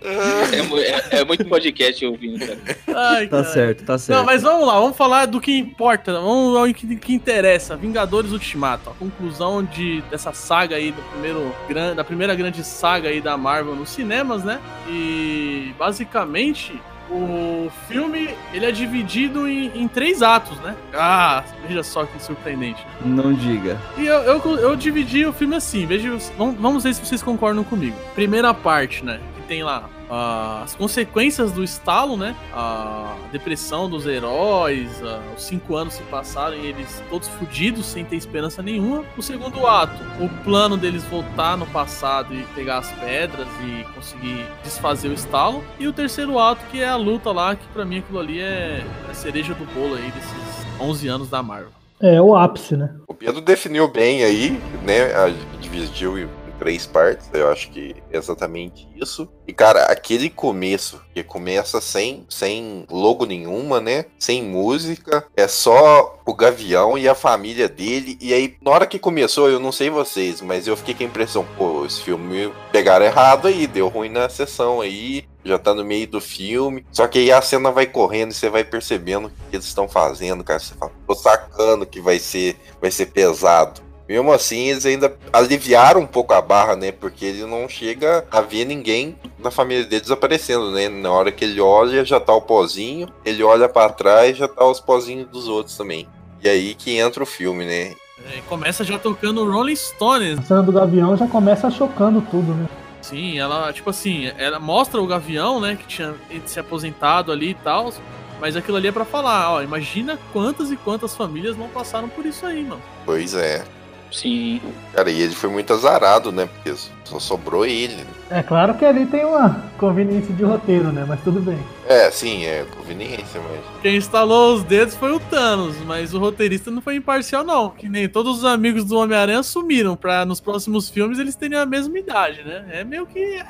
É, 0.00 1.16
é- 1.16 1.20
é 1.20 1.24
muito 1.24 1.44
podcast 1.46 2.06
ouvindo, 2.06 2.38
cara. 2.38 2.58
Ai, 2.96 3.26
Tá 3.26 3.42
cara. 3.42 3.52
certo, 3.52 3.84
tá 3.84 3.98
certo. 3.98 4.18
Não, 4.18 4.24
mas 4.24 4.42
vamos 4.42 4.66
lá, 4.66 4.74
vamos 4.80 4.96
falar 4.96 5.26
do 5.26 5.40
que 5.40 5.52
importa, 5.58 6.12
vamos 6.12 6.56
ao 6.56 6.66
que, 6.72 6.96
que 6.96 7.12
interessa. 7.12 7.76
Vingadores 7.76 8.30
Ultimato, 8.32 8.88
a 8.90 8.94
conclusão 8.94 9.62
de, 9.62 10.00
dessa 10.02 10.32
saga 10.32 10.76
aí, 10.76 10.92
do 10.92 11.02
primeiro, 11.02 11.52
gran- 11.68 11.94
da 11.94 12.04
primeira 12.04 12.34
grande 12.34 12.64
saga 12.64 13.08
aí 13.08 13.20
da 13.20 13.36
Marvel 13.36 13.74
nos 13.74 13.90
cinemas, 13.90 14.44
né? 14.44 14.60
E 14.88 15.74
basicamente 15.78 16.80
o 17.10 17.70
filme 17.86 18.30
ele 18.52 18.66
é 18.66 18.70
dividido 18.70 19.48
em, 19.48 19.82
em 19.82 19.88
três 19.88 20.22
atos, 20.22 20.58
né? 20.60 20.76
Ah, 20.94 21.42
veja 21.66 21.82
só 21.82 22.04
que 22.04 22.22
surpreendente. 22.22 22.84
Não 23.04 23.32
diga. 23.32 23.78
E 23.96 24.06
eu, 24.06 24.20
eu, 24.20 24.56
eu 24.58 24.76
dividi 24.76 25.24
o 25.26 25.32
filme 25.32 25.56
assim, 25.56 25.86
veja, 25.86 26.16
vamos, 26.36 26.84
ver 26.84 26.94
se 26.94 27.04
vocês 27.04 27.22
concordam 27.22 27.64
comigo. 27.64 27.96
Primeira 28.14 28.52
parte, 28.52 29.04
né? 29.04 29.20
Que 29.36 29.42
tem 29.42 29.62
lá 29.62 29.88
as 30.10 30.74
consequências 30.74 31.52
do 31.52 31.62
estalo, 31.62 32.16
né? 32.16 32.34
A 32.52 33.14
depressão 33.30 33.88
dos 33.90 34.06
heróis, 34.06 34.90
ah, 35.04 35.20
os 35.36 35.42
cinco 35.44 35.76
anos 35.76 35.94
se 35.94 36.02
passaram 36.04 36.56
e 36.56 36.66
eles 36.66 37.02
todos 37.10 37.28
fudidos, 37.28 37.86
sem 37.86 38.04
ter 38.04 38.16
esperança 38.16 38.62
nenhuma. 38.62 39.04
O 39.16 39.22
segundo 39.22 39.66
ato, 39.66 39.94
o 40.20 40.28
plano 40.44 40.76
deles 40.76 41.04
voltar 41.04 41.56
no 41.56 41.66
passado 41.66 42.34
e 42.34 42.42
pegar 42.54 42.78
as 42.78 42.90
pedras 42.92 43.46
e 43.62 43.84
conseguir 43.94 44.46
desfazer 44.64 45.08
o 45.08 45.12
estalo. 45.12 45.62
E 45.78 45.86
o 45.86 45.92
terceiro 45.92 46.38
ato, 46.38 46.64
que 46.70 46.80
é 46.80 46.88
a 46.88 46.96
luta 46.96 47.30
lá, 47.30 47.54
que 47.54 47.66
pra 47.68 47.84
mim 47.84 47.98
aquilo 47.98 48.18
ali 48.18 48.40
é 48.40 48.82
a 49.10 49.14
cereja 49.14 49.54
do 49.54 49.64
bolo 49.74 49.94
aí 49.94 50.10
desses 50.10 50.66
11 50.80 51.08
anos 51.08 51.28
da 51.28 51.42
Marvel. 51.42 51.70
É 52.00 52.22
o 52.22 52.36
ápice, 52.36 52.76
né? 52.76 52.94
O 53.08 53.12
Pedro 53.14 53.40
definiu 53.40 53.88
bem 53.88 54.22
aí, 54.22 54.50
né? 54.84 55.12
a- 55.14 55.32
Dividiu 55.60 56.28
três 56.58 56.86
partes. 56.86 57.28
Eu 57.32 57.50
acho 57.50 57.70
que 57.70 57.94
é 58.10 58.16
exatamente 58.16 58.88
isso. 58.96 59.28
E, 59.46 59.52
cara, 59.52 59.84
aquele 59.84 60.28
começo, 60.28 61.00
que 61.14 61.22
começa 61.22 61.80
sem, 61.80 62.26
sem 62.28 62.84
logo 62.90 63.24
nenhuma, 63.24 63.80
né? 63.80 64.06
Sem 64.18 64.42
música. 64.42 65.24
É 65.36 65.48
só 65.48 66.20
o 66.26 66.34
Gavião 66.34 66.98
e 66.98 67.08
a 67.08 67.14
família 67.14 67.68
dele. 67.68 68.18
E 68.20 68.34
aí, 68.34 68.56
na 68.60 68.70
hora 68.70 68.86
que 68.86 68.98
começou, 68.98 69.48
eu 69.48 69.58
não 69.58 69.72
sei 69.72 69.88
vocês, 69.88 70.40
mas 70.42 70.66
eu 70.66 70.76
fiquei 70.76 70.94
com 70.94 71.02
a 71.02 71.06
impressão, 71.06 71.46
pô, 71.56 71.84
esse 71.86 72.02
filme 72.02 72.52
pegaram 72.70 73.06
errado 73.06 73.48
aí, 73.48 73.66
deu 73.66 73.88
ruim 73.88 74.10
na 74.10 74.28
sessão 74.28 74.80
aí. 74.80 75.26
Já 75.44 75.58
tá 75.58 75.72
no 75.72 75.84
meio 75.84 76.06
do 76.06 76.20
filme. 76.20 76.84
Só 76.92 77.06
que 77.06 77.20
aí 77.20 77.32
a 77.32 77.40
cena 77.40 77.70
vai 77.70 77.86
correndo 77.86 78.32
e 78.32 78.34
você 78.34 78.50
vai 78.50 78.64
percebendo 78.64 79.28
o 79.28 79.30
que 79.30 79.56
eles 79.56 79.64
estão 79.64 79.88
fazendo, 79.88 80.44
cara. 80.44 80.58
Você 80.58 80.74
fala, 80.74 80.92
tô 81.06 81.14
sacando 81.14 81.86
que 81.86 82.00
vai 82.00 82.18
ser, 82.18 82.56
vai 82.80 82.90
ser 82.90 83.06
pesado. 83.06 83.87
Mesmo 84.08 84.32
assim, 84.32 84.68
eles 84.70 84.86
ainda 84.86 85.14
aliviaram 85.32 86.00
um 86.00 86.06
pouco 86.06 86.32
a 86.32 86.40
barra, 86.40 86.74
né? 86.74 86.90
Porque 86.90 87.26
ele 87.26 87.44
não 87.44 87.68
chega 87.68 88.24
a 88.30 88.40
ver 88.40 88.64
ninguém 88.64 89.14
da 89.38 89.50
família 89.50 89.84
dele 89.84 90.00
desaparecendo, 90.00 90.70
né? 90.70 90.88
Na 90.88 91.12
hora 91.12 91.30
que 91.30 91.44
ele 91.44 91.60
olha, 91.60 92.04
já 92.04 92.18
tá 92.18 92.32
o 92.32 92.40
pozinho. 92.40 93.06
Ele 93.24 93.42
olha 93.42 93.68
pra 93.68 93.90
trás, 93.90 94.36
já 94.36 94.48
tá 94.48 94.64
os 94.64 94.80
pozinhos 94.80 95.28
dos 95.28 95.46
outros 95.46 95.76
também. 95.76 96.08
E 96.42 96.48
aí 96.48 96.74
que 96.74 96.96
entra 96.96 97.22
o 97.22 97.26
filme, 97.26 97.66
né? 97.66 97.94
É, 98.32 98.40
começa 98.48 98.82
já 98.82 98.98
tocando 98.98 99.48
Rolling 99.48 99.76
Stones. 99.76 100.38
A 100.38 100.42
cena 100.42 100.62
do 100.62 100.72
Gavião 100.72 101.16
já 101.16 101.26
começa 101.26 101.70
chocando 101.70 102.22
tudo, 102.30 102.54
né? 102.54 102.66
Sim, 103.02 103.38
ela, 103.38 103.72
tipo 103.72 103.90
assim, 103.90 104.32
ela 104.38 104.58
mostra 104.58 105.00
o 105.00 105.06
Gavião, 105.06 105.60
né, 105.60 105.76
que 105.76 105.86
tinha 105.86 106.14
se 106.44 106.58
aposentado 106.58 107.30
ali 107.30 107.50
e 107.50 107.54
tal. 107.54 107.92
Mas 108.40 108.56
aquilo 108.56 108.76
ali 108.76 108.88
é 108.88 108.92
pra 108.92 109.04
falar, 109.04 109.52
ó, 109.52 109.62
imagina 109.62 110.18
quantas 110.32 110.70
e 110.70 110.76
quantas 110.76 111.14
famílias 111.14 111.56
não 111.56 111.68
passaram 111.68 112.08
por 112.08 112.24
isso 112.24 112.46
aí, 112.46 112.62
mano. 112.62 112.82
Pois 113.04 113.34
é. 113.34 113.64
Sim. 114.10 114.60
Cara, 114.92 115.10
e 115.10 115.20
ele 115.20 115.34
foi 115.34 115.50
muito 115.50 115.72
azarado, 115.72 116.32
né? 116.32 116.46
Porque 116.46 116.78
só 117.04 117.18
sobrou 117.18 117.64
ele. 117.64 118.04
É 118.30 118.42
claro 118.42 118.74
que 118.74 118.84
ali 118.84 119.06
tem 119.06 119.24
uma 119.24 119.64
conveniência 119.78 120.34
de 120.34 120.44
roteiro, 120.44 120.92
né? 120.92 121.04
Mas 121.08 121.20
tudo 121.22 121.40
bem. 121.40 121.58
É, 121.86 122.10
sim, 122.10 122.44
é 122.44 122.64
conveniência, 122.76 123.40
mas. 123.40 123.60
Quem 123.80 123.96
instalou 123.96 124.54
os 124.54 124.64
dedos 124.64 124.94
foi 124.94 125.12
o 125.12 125.20
Thanos, 125.20 125.76
mas 125.86 126.12
o 126.12 126.18
roteirista 126.18 126.70
não 126.70 126.82
foi 126.82 126.96
imparcial, 126.96 127.42
não. 127.42 127.70
Que 127.70 127.88
nem 127.88 128.08
todos 128.08 128.38
os 128.38 128.44
amigos 128.44 128.84
do 128.84 128.98
Homem-Aranha 128.98 129.42
sumiram 129.42 129.96
pra 129.96 130.26
nos 130.26 130.40
próximos 130.40 130.90
filmes 130.90 131.18
eles 131.18 131.34
terem 131.36 131.58
a 131.58 131.64
mesma 131.64 131.98
idade, 131.98 132.42
né? 132.44 132.64
É 132.70 132.84
meio 132.84 133.06
que. 133.06 133.40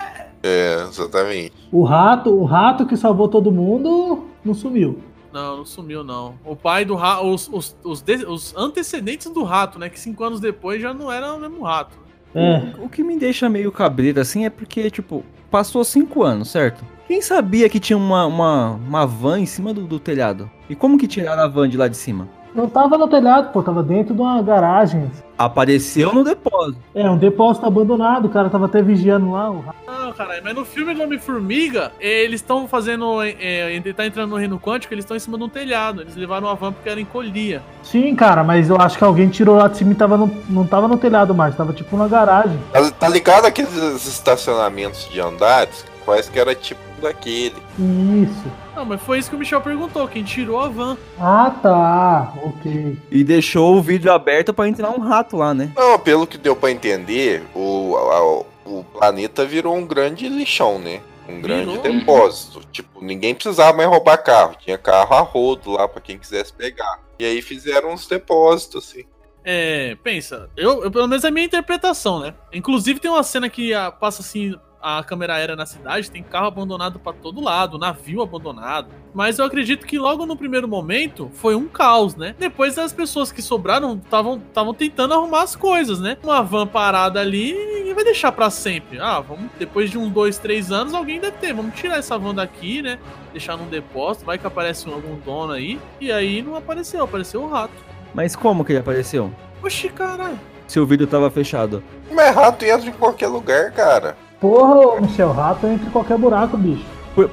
É, 0.43 0.85
exatamente. 0.89 1.53
O 1.73 1.83
rato, 1.83 2.31
o 2.31 2.45
rato 2.45 2.87
que 2.87 2.97
salvou 2.97 3.29
todo 3.29 3.51
mundo 3.51 4.29
não 4.45 4.55
sumiu. 4.55 5.01
Não, 5.33 5.59
não 5.59 5.65
sumiu, 5.65 6.03
não. 6.03 6.35
O 6.45 6.57
pai 6.57 6.85
do 6.85 6.95
rato. 6.95 7.27
Os, 7.27 7.49
os, 7.53 7.77
os, 7.85 8.05
os 8.27 8.57
antecedentes 8.57 9.31
do 9.31 9.43
rato, 9.43 9.79
né? 9.79 9.89
Que 9.89 9.99
cinco 9.99 10.25
anos 10.25 10.41
depois 10.41 10.81
já 10.81 10.95
não 10.95 11.11
era 11.13 11.35
o 11.35 11.39
mesmo 11.39 11.63
rato. 11.63 11.97
É. 12.35 12.73
O 12.79 12.89
que 12.89 13.03
me 13.03 13.19
deixa 13.19 13.49
meio 13.49 13.73
cabreiro 13.73 14.21
assim 14.21 14.45
é 14.45 14.51
porque, 14.51 14.91
tipo, 14.91 15.25
passou 15.51 15.85
cinco 15.85 16.23
anos, 16.23 16.51
certo? 16.51 16.85
Quem 17.07 17.23
sabia 17.23 17.69
que 17.69 17.81
tinha 17.81 17.97
uma, 17.97 18.27
uma, 18.27 18.73
uma 18.73 19.07
van 19.07 19.41
em 19.41 19.47
cima 19.47 19.73
do, 19.73 19.87
do 19.87 19.99
telhado? 19.99 20.51
E 20.69 20.75
como 20.75 20.99
que 20.99 21.07
tiraram 21.07 21.43
a 21.43 21.49
van 21.49 21.69
de 21.69 21.77
lá 21.77 21.89
de 21.89 21.97
cima? 21.97 22.29
Não 22.55 22.69
tava 22.69 22.99
no 22.99 23.09
telhado, 23.09 23.53
pô, 23.53 23.63
tava 23.63 23.83
dentro 23.83 24.15
de 24.15 24.21
uma 24.21 24.43
garagem. 24.43 25.11
Apareceu 25.39 26.13
no 26.13 26.25
depósito. 26.25 26.83
É, 26.93 27.09
um 27.09 27.17
depósito 27.17 27.65
abandonado, 27.65 28.27
o 28.27 28.29
cara 28.29 28.51
tava 28.51 28.67
até 28.67 28.83
vigiando 28.83 29.31
lá. 29.31 29.49
O 29.51 29.61
rato. 29.61 29.77
Não, 29.87 30.13
caralho, 30.13 30.43
mas 30.43 30.55
no 30.55 30.65
filme 30.65 30.93
do 30.93 31.03
Homem-Formiga, 31.03 31.93
eles 32.01 32.41
estão 32.41 32.67
fazendo. 32.67 33.23
É, 33.23 33.73
ele 33.73 33.95
tá 33.95 34.05
entrando 34.05 34.31
no 34.31 34.37
reino 34.37 34.59
quântico, 34.59 34.93
eles 34.93 35.05
estão 35.05 35.17
em 35.17 35.21
cima 35.21 35.39
de 35.39 35.45
um 35.45 35.49
telhado. 35.49 36.03
Eles 36.03 36.17
levaram 36.17 36.49
a 36.49 36.55
van 36.55 36.73
porque 36.73 36.89
ela 36.89 37.01
encolhia. 37.01 37.63
Sim, 37.85 38.15
cara, 38.17 38.43
mas 38.43 38.69
eu 38.69 38.77
acho 38.81 38.99
que 38.99 39.05
alguém 39.05 39.29
tirou 39.29 39.57
lá 39.57 39.69
de 39.69 39.77
cima 39.77 39.93
e 39.93 39.95
tava 39.95 40.17
no, 40.17 40.29
não 40.49 40.67
tava 40.67 40.89
no 40.89 40.99
telhado 40.99 41.35
mais, 41.35 41.55
tava 41.55 41.73
tipo 41.73 41.97
na 41.97 42.09
garagem. 42.09 42.59
Tá, 42.73 42.91
tá 42.91 43.09
ligado 43.09 43.47
aqueles 43.47 43.73
estacionamentos 44.07 45.09
de 45.09 45.21
andares? 45.21 45.85
Parece 46.09 46.31
que 46.31 46.39
era 46.41 46.55
tipo 46.55 46.81
daquele. 47.03 47.55
Isso. 47.79 48.51
Não, 48.75 48.85
mas 48.87 49.01
foi 49.03 49.19
isso 49.19 49.29
que 49.29 49.37
o 49.37 49.39
Michel 49.39 49.61
perguntou: 49.61 50.09
quem 50.09 50.25
tirou 50.25 50.59
a 50.59 50.69
van? 50.69 50.97
Ah, 51.21 51.51
tá. 51.63 52.33
Ok. 52.43 52.97
E 53.11 53.23
deixou 53.23 53.77
o 53.77 53.83
vidro 53.83 54.11
aberto 54.11 54.55
pra 54.55 54.67
entrar 54.67 54.91
um 54.91 54.99
rato 55.01 55.37
lá, 55.37 55.53
né? 55.53 55.71
Não, 55.77 55.99
pelo 55.99 56.27
que 56.27 56.39
deu 56.39 56.57
pra 56.57 56.71
entender, 56.71 57.43
o, 57.55 57.95
a- 57.97 58.69
o 58.71 58.85
planeta 58.85 59.45
virou 59.45 59.77
um 59.77 59.87
grande 59.87 60.29
lixão, 60.31 60.79
né? 60.79 61.01
Um 61.29 61.43
grande 61.43 61.77
Virou. 61.77 61.83
depósito. 61.83 62.63
Tipo, 62.73 63.05
ninguém 63.05 63.35
precisava 63.35 63.77
mais 63.77 63.89
roubar 63.91 64.17
carro. 64.17 64.57
Tinha 64.59 64.79
carro 64.79 65.15
a 65.15 65.21
rodo 65.21 65.73
lá 65.73 65.87
pra 65.87 66.01
quem 66.01 66.17
quisesse 66.19 66.55
pegar. 66.55 67.01
E 67.19 67.25
aí 67.27 67.43
fizeram 67.43 67.93
uns 67.93 68.07
depósitos, 68.09 68.89
assim. 68.89 69.05
É, 69.45 69.95
pensa, 70.03 70.49
eu, 70.57 70.85
eu- 70.85 70.91
pelo 70.91 71.07
menos 71.07 71.25
é 71.25 71.29
a 71.29 71.31
minha 71.31 71.45
interpretação, 71.45 72.19
né? 72.21 72.33
Inclusive 72.53 72.99
tem 72.99 73.11
uma 73.11 73.23
cena 73.23 73.49
que 73.51 73.75
ah, 73.75 73.91
passa 73.91 74.23
assim 74.23 74.55
a 74.81 75.03
câmera 75.03 75.35
aérea 75.35 75.57
na 75.57 75.67
cidade, 75.67 76.11
tem 76.11 76.23
carro 76.23 76.47
abandonado 76.47 76.99
pra 76.99 77.13
todo 77.13 77.41
lado, 77.41 77.79
navio 77.79 78.23
abandonado. 78.23 78.89
Mas 79.13 79.39
eu 79.39 79.45
acredito 79.45 79.87
que 79.87 79.99
logo 79.99 80.25
no 80.27 80.37
primeiro 80.37 80.69
momento 80.69 81.31
foi 81.35 81.55
um 81.55 81.67
caos, 81.67 82.15
né? 82.15 82.35
Depois 82.39 82.79
as 82.79 82.93
pessoas 82.93 83.33
que 83.33 83.43
sobraram 83.43 84.01
estavam 84.05 84.75
tentando 84.75 85.15
arrumar 85.15 85.43
as 85.43 85.57
coisas, 85.57 85.99
né? 85.99 86.17
Uma 86.23 86.43
van 86.43 86.67
parada 86.67 87.21
ali, 87.21 87.53
ninguém 87.53 87.95
vai 87.95 88.05
deixar 88.05 88.31
pra 88.31 88.51
sempre. 88.51 89.01
Ah, 89.01 89.21
vamos 89.21 89.51
depois 89.59 89.91
de 89.91 89.99
uns 89.99 90.11
dois, 90.11 90.39
três 90.39 90.71
anos 90.71 90.95
alguém 90.95 91.19
deve 91.19 91.39
ter, 91.39 91.53
vamos 91.53 91.75
tirar 91.75 91.99
essa 91.99 92.19
van 92.19 92.35
daqui, 92.35 92.83
né? 92.83 92.99
Deixar 93.33 93.57
num 93.57 93.67
depósito, 93.67 94.25
vai 94.25 94.39
que 94.39 94.47
aparece 94.47 94.89
algum 94.89 95.17
dono 95.17 95.53
aí. 95.53 95.81
E 96.01 96.13
aí 96.13 96.43
não 96.43 96.55
apareceu, 96.55 97.03
apareceu 97.03 97.43
o 97.43 97.49
rato. 97.49 97.75
Mas 98.15 98.37
como 98.37 98.65
que 98.65 98.73
ele 98.73 98.81
apareceu? 98.81 99.33
Oxi, 99.63 99.89
caralho. 99.89 100.39
Se 100.67 100.79
o 100.79 100.87
vidro 100.87 101.07
tava 101.07 101.31
fechado. 101.31 101.83
Mas 102.11 102.35
rato 102.35 102.65
entra 102.65 102.89
em 102.89 102.93
qualquer 102.93 103.29
lugar, 103.29 103.73
cara. 103.73 104.17
Porra, 104.41 105.01
Michel, 105.01 105.33
rato 105.33 105.67
entra 105.67 105.87
em 105.87 105.91
qualquer 105.91 106.17
buraco, 106.17 106.57
bicho. 106.57 106.85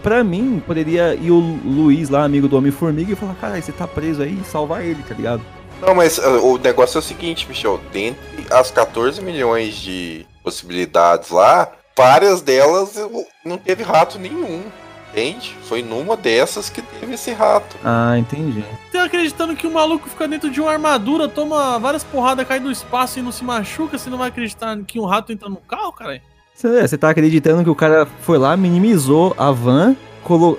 Pra 0.02 0.24
mim, 0.24 0.62
poderia 0.66 1.14
ir 1.14 1.30
o 1.30 1.40
Luiz 1.40 2.10
lá, 2.10 2.24
amigo 2.24 2.48
do 2.48 2.58
Homem-Formiga, 2.58 3.14
e 3.14 3.16
falar, 3.16 3.36
cara, 3.36 3.62
você 3.62 3.72
tá 3.72 3.88
preso 3.88 4.24
aí, 4.24 4.42
salvar 4.44 4.84
ele, 4.84 5.04
tá 5.04 5.14
ligado? 5.14 5.44
Não, 5.80 5.94
mas 5.94 6.18
uh, 6.18 6.44
o 6.44 6.58
negócio 6.58 6.98
é 6.98 7.00
o 7.00 7.04
seguinte, 7.04 7.48
Michel. 7.48 7.80
Dentre 7.92 8.48
as 8.50 8.72
14 8.72 9.22
milhões 9.22 9.76
de 9.76 10.26
possibilidades 10.44 11.30
lá, 11.30 11.72
várias 11.96 12.42
delas 12.42 12.96
não 13.44 13.58
teve 13.58 13.84
rato 13.84 14.18
nenhum. 14.18 14.64
Entende? 15.12 15.56
Foi 15.64 15.82
numa 15.82 16.18
dessas 16.18 16.70
que 16.70 16.82
teve 16.82 17.14
esse 17.14 17.32
rato. 17.32 17.78
Ah, 17.86 18.18
entendi. 18.18 18.66
Você 18.92 18.98
acreditando 18.98 19.56
que 19.56 19.66
o 19.66 19.72
maluco 19.72 20.10
fica 20.10 20.28
dentro 20.28 20.50
de 20.50 20.60
uma 20.60 20.72
armadura, 20.74 21.30
toma 21.30 21.80
várias 21.80 22.04
porradas, 22.04 22.46
cai 22.46 22.60
do 22.60 22.70
espaço 22.70 23.20
e 23.20 23.22
não 23.22 23.32
se 23.32 23.42
machuca, 23.42 23.98
você 23.98 24.10
não 24.10 24.18
vai 24.18 24.28
acreditar 24.28 24.78
que 24.86 25.00
um 25.00 25.06
rato 25.06 25.32
entra 25.32 25.48
no 25.48 25.56
carro, 25.56 25.94
cara? 25.94 26.22
Você, 26.56 26.80
é, 26.80 26.88
tá 26.98 27.10
acreditando 27.10 27.64
que 27.64 27.70
o 27.70 27.76
cara 27.76 28.08
foi 28.22 28.38
lá, 28.38 28.56
minimizou 28.56 29.36
a 29.38 29.52
van, 29.52 29.94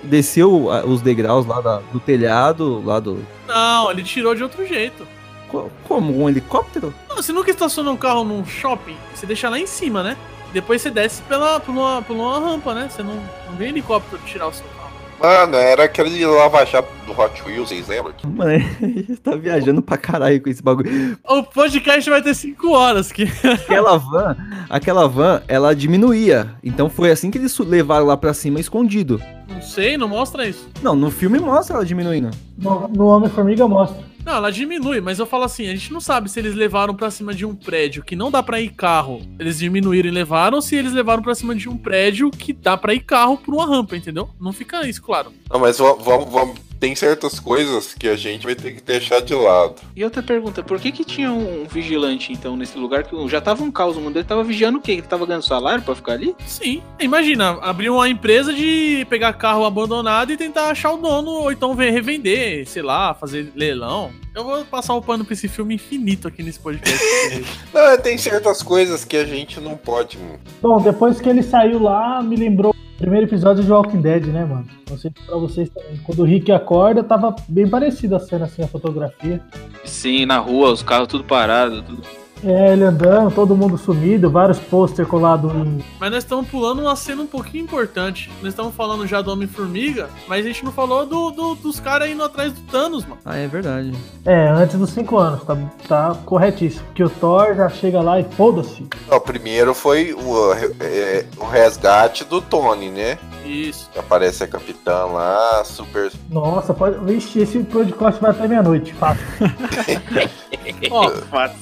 desceu 0.04 0.70
ah, 0.70 0.84
os 0.84 1.00
degraus 1.00 1.46
lá 1.46 1.60
da- 1.62 1.78
do 1.90 1.98
telhado, 1.98 2.82
lá 2.84 3.00
do. 3.00 3.24
Não, 3.48 3.90
ele 3.90 4.02
tirou 4.02 4.34
de 4.34 4.42
outro 4.42 4.66
jeito. 4.66 5.06
Co- 5.48 5.70
Como? 5.84 6.22
Um 6.22 6.28
helicóptero? 6.28 6.92
Não, 7.08 7.16
você 7.16 7.32
nunca 7.32 7.50
estaciona 7.50 7.90
um 7.90 7.96
carro 7.96 8.24
num 8.24 8.44
shopping, 8.44 8.96
você 9.14 9.24
deixa 9.26 9.48
lá 9.48 9.58
em 9.58 9.66
cima, 9.66 10.02
né? 10.02 10.16
Depois 10.52 10.82
você 10.82 10.90
desce 10.90 11.22
pela, 11.22 11.58
por, 11.60 11.72
uma, 11.72 12.02
por 12.02 12.14
uma 12.14 12.38
rampa, 12.38 12.74
né? 12.74 12.88
Você 12.90 13.02
não, 13.02 13.14
não 13.48 13.56
vem 13.56 13.68
helicóptero 13.70 14.20
tirar 14.26 14.48
o 14.48 14.52
seu 14.52 14.64
carro. 14.66 14.75
Mano, 15.20 15.56
era 15.56 15.84
aquele 15.84 16.24
lava-jato 16.24 16.88
do 17.06 17.12
Hot 17.18 17.42
Wheels, 17.44 17.68
vocês 17.68 17.88
lembram? 17.88 18.14
Mano, 18.26 18.52
ele 18.80 19.16
tá 19.22 19.34
viajando 19.34 19.82
pra 19.82 19.96
caralho 19.96 20.40
com 20.40 20.48
esse 20.48 20.62
bagulho. 20.62 21.18
O 21.24 21.42
podcast 21.42 22.08
vai 22.08 22.22
ter 22.22 22.34
5 22.34 22.70
horas. 22.70 23.10
Que... 23.10 23.24
Aquela 23.44 23.96
van, 23.96 24.36
aquela 24.68 25.08
van, 25.08 25.42
ela 25.48 25.74
diminuía. 25.74 26.54
Então 26.62 26.90
foi 26.90 27.10
assim 27.10 27.30
que 27.30 27.38
eles 27.38 27.56
levaram 27.58 28.06
lá 28.06 28.16
pra 28.16 28.34
cima 28.34 28.60
escondido. 28.60 29.20
Não 29.48 29.62
sei, 29.62 29.96
não 29.96 30.08
mostra 30.08 30.46
isso. 30.46 30.68
Não, 30.82 30.94
no 30.94 31.10
filme 31.10 31.38
mostra 31.38 31.76
ela 31.76 31.84
diminuindo. 31.84 32.30
No, 32.58 32.88
no 32.88 33.06
Homem-Formiga 33.06 33.66
mostra. 33.66 34.15
Não, 34.26 34.34
ela 34.34 34.50
diminui, 34.50 35.00
mas 35.00 35.20
eu 35.20 35.24
falo 35.24 35.44
assim, 35.44 35.68
a 35.68 35.72
gente 35.72 35.92
não 35.92 36.00
sabe 36.00 36.28
se 36.28 36.40
eles 36.40 36.52
levaram 36.52 36.92
pra 36.96 37.12
cima 37.12 37.32
de 37.32 37.46
um 37.46 37.54
prédio 37.54 38.02
que 38.02 38.16
não 38.16 38.28
dá 38.28 38.42
pra 38.42 38.60
ir 38.60 38.70
carro, 38.70 39.22
eles 39.38 39.56
diminuíram 39.60 40.08
e 40.08 40.12
levaram, 40.12 40.56
ou 40.56 40.62
se 40.62 40.74
eles 40.74 40.92
levaram 40.92 41.22
pra 41.22 41.32
cima 41.32 41.54
de 41.54 41.68
um 41.68 41.76
prédio 41.76 42.28
que 42.32 42.52
dá 42.52 42.76
pra 42.76 42.92
ir 42.92 43.00
carro 43.00 43.36
por 43.38 43.54
uma 43.54 43.64
rampa, 43.64 43.96
entendeu? 43.96 44.28
Não 44.40 44.52
fica 44.52 44.84
isso, 44.84 45.00
claro. 45.00 45.32
Não, 45.48 45.60
mas 45.60 45.78
va- 45.78 45.92
vamos, 45.94 46.28
vamos. 46.28 46.65
Tem 46.78 46.94
certas 46.94 47.40
coisas 47.40 47.94
que 47.94 48.08
a 48.08 48.16
gente 48.16 48.44
vai 48.44 48.54
ter 48.54 48.72
que 48.74 48.82
deixar 48.82 49.20
de 49.20 49.34
lado. 49.34 49.76
E 49.94 50.04
outra 50.04 50.22
pergunta, 50.22 50.62
por 50.62 50.78
que 50.78 50.92
que 50.92 51.04
tinha 51.04 51.32
um 51.32 51.64
vigilante, 51.64 52.32
então, 52.32 52.56
nesse 52.56 52.76
lugar 52.78 53.02
que 53.04 53.28
já 53.28 53.40
tava 53.40 53.62
um 53.62 53.70
caos, 53.70 53.96
o 53.96 54.00
mundo 54.00 54.16
ele 54.18 54.24
tava 54.24 54.44
vigiando 54.44 54.78
o 54.78 54.80
quê? 54.80 54.92
Ele 54.92 55.02
tava 55.02 55.24
ganhando 55.26 55.42
salário 55.44 55.82
pra 55.82 55.94
ficar 55.94 56.12
ali? 56.12 56.34
Sim. 56.46 56.82
Imagina, 57.00 57.58
abrir 57.62 57.88
uma 57.90 58.08
empresa 58.08 58.52
de 58.52 59.06
pegar 59.08 59.32
carro 59.34 59.64
abandonado 59.64 60.32
e 60.32 60.36
tentar 60.36 60.70
achar 60.70 60.92
o 60.92 60.96
dono, 60.98 61.30
ou 61.30 61.52
então 61.52 61.74
ver- 61.74 61.90
revender, 61.90 62.66
sei 62.66 62.82
lá, 62.82 63.14
fazer 63.14 63.50
leilão. 63.54 64.10
Eu 64.34 64.44
vou 64.44 64.64
passar 64.66 64.94
o 64.94 65.00
pano 65.02 65.24
pra 65.24 65.32
esse 65.32 65.48
filme 65.48 65.74
infinito 65.76 66.28
aqui 66.28 66.42
nesse 66.42 66.58
podcast. 66.60 67.02
Não, 67.72 67.98
tem 67.98 68.18
certas 68.18 68.62
coisas 68.62 69.02
que 69.04 69.16
a 69.16 69.24
gente 69.24 69.58
não 69.60 69.76
pode. 69.76 70.18
Bom, 70.60 70.78
depois 70.80 71.20
que 71.20 71.28
ele 71.28 71.42
saiu 71.42 71.82
lá, 71.82 72.22
me 72.22 72.36
lembrou 72.36 72.74
primeiro 72.96 73.26
episódio 73.26 73.62
de 73.62 73.70
Walking 73.70 74.00
Dead, 74.00 74.26
né, 74.26 74.44
mano? 74.44 74.66
Não 74.88 74.98
sei 74.98 75.10
se 75.10 75.26
pra 75.26 75.36
vocês 75.36 75.68
também. 75.68 75.98
Quando 76.04 76.20
o 76.20 76.24
Rick 76.24 76.50
acorda, 76.52 77.02
tava 77.04 77.34
bem 77.48 77.68
parecido 77.68 78.16
a 78.16 78.20
cena, 78.20 78.46
assim, 78.46 78.62
a 78.62 78.68
fotografia. 78.68 79.40
Sim, 79.84 80.26
na 80.26 80.38
rua, 80.38 80.72
os 80.72 80.82
carros 80.82 81.08
tudo 81.08 81.24
parados, 81.24 81.82
tudo. 81.82 82.02
É, 82.44 82.72
ele 82.72 82.84
andando, 82.84 83.34
todo 83.34 83.56
mundo 83.56 83.78
sumido, 83.78 84.30
vários 84.30 84.58
pôster 84.58 85.06
colados 85.06 85.52
em. 85.54 85.82
Mas 85.98 86.10
nós 86.10 86.22
estamos 86.22 86.46
pulando 86.48 86.82
uma 86.82 86.94
cena 86.94 87.22
um 87.22 87.26
pouquinho 87.26 87.64
importante. 87.64 88.30
Nós 88.42 88.48
estamos 88.52 88.74
falando 88.74 89.06
já 89.06 89.22
do 89.22 89.32
Homem-Formiga, 89.32 90.08
mas 90.28 90.44
a 90.44 90.48
gente 90.48 90.64
não 90.64 90.70
falou 90.70 91.06
do, 91.06 91.30
do- 91.30 91.54
dos 91.54 91.80
caras 91.80 92.10
indo 92.10 92.22
atrás 92.22 92.52
do 92.52 92.60
Thanos, 92.62 93.04
mano. 93.06 93.20
Ah, 93.24 93.36
é 93.36 93.46
verdade. 93.48 93.92
É, 94.24 94.48
antes 94.48 94.76
dos 94.78 94.90
5 94.90 95.16
anos, 95.16 95.44
tá, 95.44 95.56
tá 95.88 96.14
corretíssimo. 96.26 96.84
Porque 96.86 97.02
o 97.04 97.10
Thor 97.10 97.54
já 97.54 97.68
chega 97.68 98.00
lá 98.00 98.20
e 98.20 98.24
foda-se. 98.24 98.86
Não, 99.10 99.18
primeiro 99.20 99.72
foi 99.74 100.12
o, 100.12 100.52
é, 100.80 101.24
o 101.38 101.44
resgate 101.46 102.24
do 102.24 102.40
Tony, 102.42 102.90
né? 102.90 103.18
Isso. 103.44 103.88
Aparece 103.96 104.44
a 104.44 104.46
capitã 104.46 105.04
lá, 105.06 105.62
super. 105.64 106.12
Nossa, 106.28 106.74
pode. 106.74 106.98
Vixe, 107.04 107.38
esse 107.40 107.60
podcast 107.60 108.20
vai 108.20 108.32
até 108.32 108.46
meia-noite, 108.46 108.92
fácil. 108.94 109.24
Ó, 110.90 111.10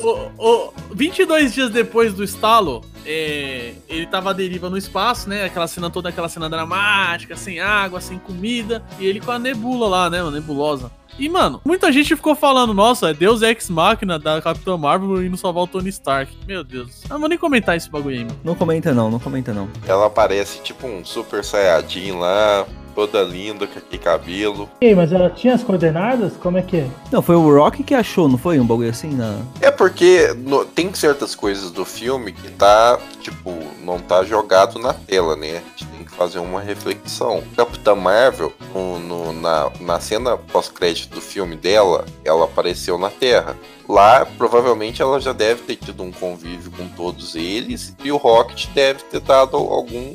o, 0.00 0.30
o, 0.38 0.63
22 0.92 1.55
dias 1.55 1.70
depois 1.70 2.14
do 2.14 2.22
estalo, 2.22 2.85
é, 3.07 3.74
ele 3.88 4.07
tava 4.07 4.31
à 4.31 4.33
deriva 4.33 4.70
no 4.70 4.79
espaço, 4.79 5.29
né? 5.29 5.44
Aquela 5.44 5.66
cena 5.66 5.90
toda, 5.90 6.09
aquela 6.09 6.29
cena 6.29 6.48
dramática, 6.48 7.37
sem 7.37 7.61
água, 7.61 8.00
sem 8.00 8.18
comida. 8.18 8.85
E 8.98 9.07
ele 9.07 9.20
com 9.20 9.31
a 9.31 9.38
nebula 9.38 9.88
lá, 9.88 10.11
né? 10.11 10.22
Uma 10.22 10.31
nebulosa. 10.31 10.90
E, 11.18 11.29
mano, 11.29 11.61
muita 11.64 11.92
gente 11.92 12.16
ficou 12.16 12.35
falando, 12.35 12.74
nossa, 12.74 13.11
é 13.11 13.14
Deus 13.14 13.40
Ex 13.40 13.70
Machina 13.70 14.18
da 14.18 14.42
Capitã 14.42 14.77
Marvel 14.77 15.24
indo 15.24 15.37
salvar 15.37 15.62
o 15.62 15.66
Tony 15.66 15.88
Stark. 15.88 16.37
Meu 16.46 16.64
Deus. 16.64 17.05
Eu 17.05 17.11
não 17.11 17.20
vou 17.20 17.29
nem 17.29 17.38
comentar 17.38 17.77
esse 17.77 17.88
bagulho 17.88 18.16
aí, 18.16 18.24
mano. 18.24 18.40
Não 18.42 18.55
comenta 18.55 18.92
não, 18.92 19.11
não 19.11 19.20
comenta 19.20 19.53
não. 19.53 19.68
Ela 19.87 20.07
aparece 20.07 20.61
tipo 20.62 20.87
um 20.87 21.05
super 21.05 21.44
saiyajin 21.44 22.12
lá, 22.12 22.66
toda 22.94 23.22
linda, 23.22 23.66
com 23.66 23.78
aquele 23.78 24.02
cabelo. 24.02 24.68
Ei, 24.80 24.94
mas 24.94 25.12
ela 25.12 25.28
tinha 25.30 25.54
as 25.54 25.62
coordenadas? 25.62 26.35
Como 26.37 26.59
é 26.59 26.62
que 26.62 26.78
é? 26.78 26.87
Não, 27.11 27.20
foi 27.22 27.37
o 27.37 27.54
Rock 27.54 27.83
que 27.83 27.94
achou, 27.94 28.28
não 28.28 28.38
foi? 28.38 28.59
Um 28.61 28.66
bagulho 28.66 28.90
assim 28.90 29.11
na. 29.11 29.38
É 29.61 29.70
porque 29.70 30.33
no- 30.38 30.64
tem 30.64 30.92
certas 30.94 31.35
coisas 31.35 31.70
do 31.70 31.85
filme 31.85 32.33
que 32.33 32.50
tá, 32.52 32.98
tipo, 33.20 33.52
não 33.83 33.98
tá 33.98 34.22
jogado 34.24 34.78
na 34.78 34.92
tela, 34.92 35.37
né? 35.37 35.57
A 35.59 35.78
gente 35.78 35.87
tem 35.87 36.04
que 36.04 36.12
fazer 36.12 36.38
uma 36.38 36.61
reflexão. 36.61 37.42
Capitã 37.57 37.94
Marvel, 37.94 38.52
no- 38.74 38.98
no- 38.98 39.33
na, 39.33 39.70
na 39.80 40.00
cena 40.00 40.37
pós-crédito 40.37 41.14
do 41.14 41.20
filme 41.20 41.57
dela, 41.57 42.04
ela 42.24 42.44
apareceu 42.44 42.96
na 42.98 43.11
Terra. 43.11 43.57
Lá, 43.88 44.24
provavelmente, 44.38 45.02
ela 45.02 45.20
já 45.20 45.33
deve 45.33 45.62
ter 45.62 45.76
tido 45.76 46.02
um 46.02 46.11
convívio 46.11 46.70
com 46.70 46.88
todos 46.88 47.35
eles 47.35 47.94
e 48.02 48.11
o 48.11 48.16
Rocket 48.16 48.66
deve 48.74 49.02
ter 49.04 49.20
dado 49.20 49.57
alguma 49.57 50.14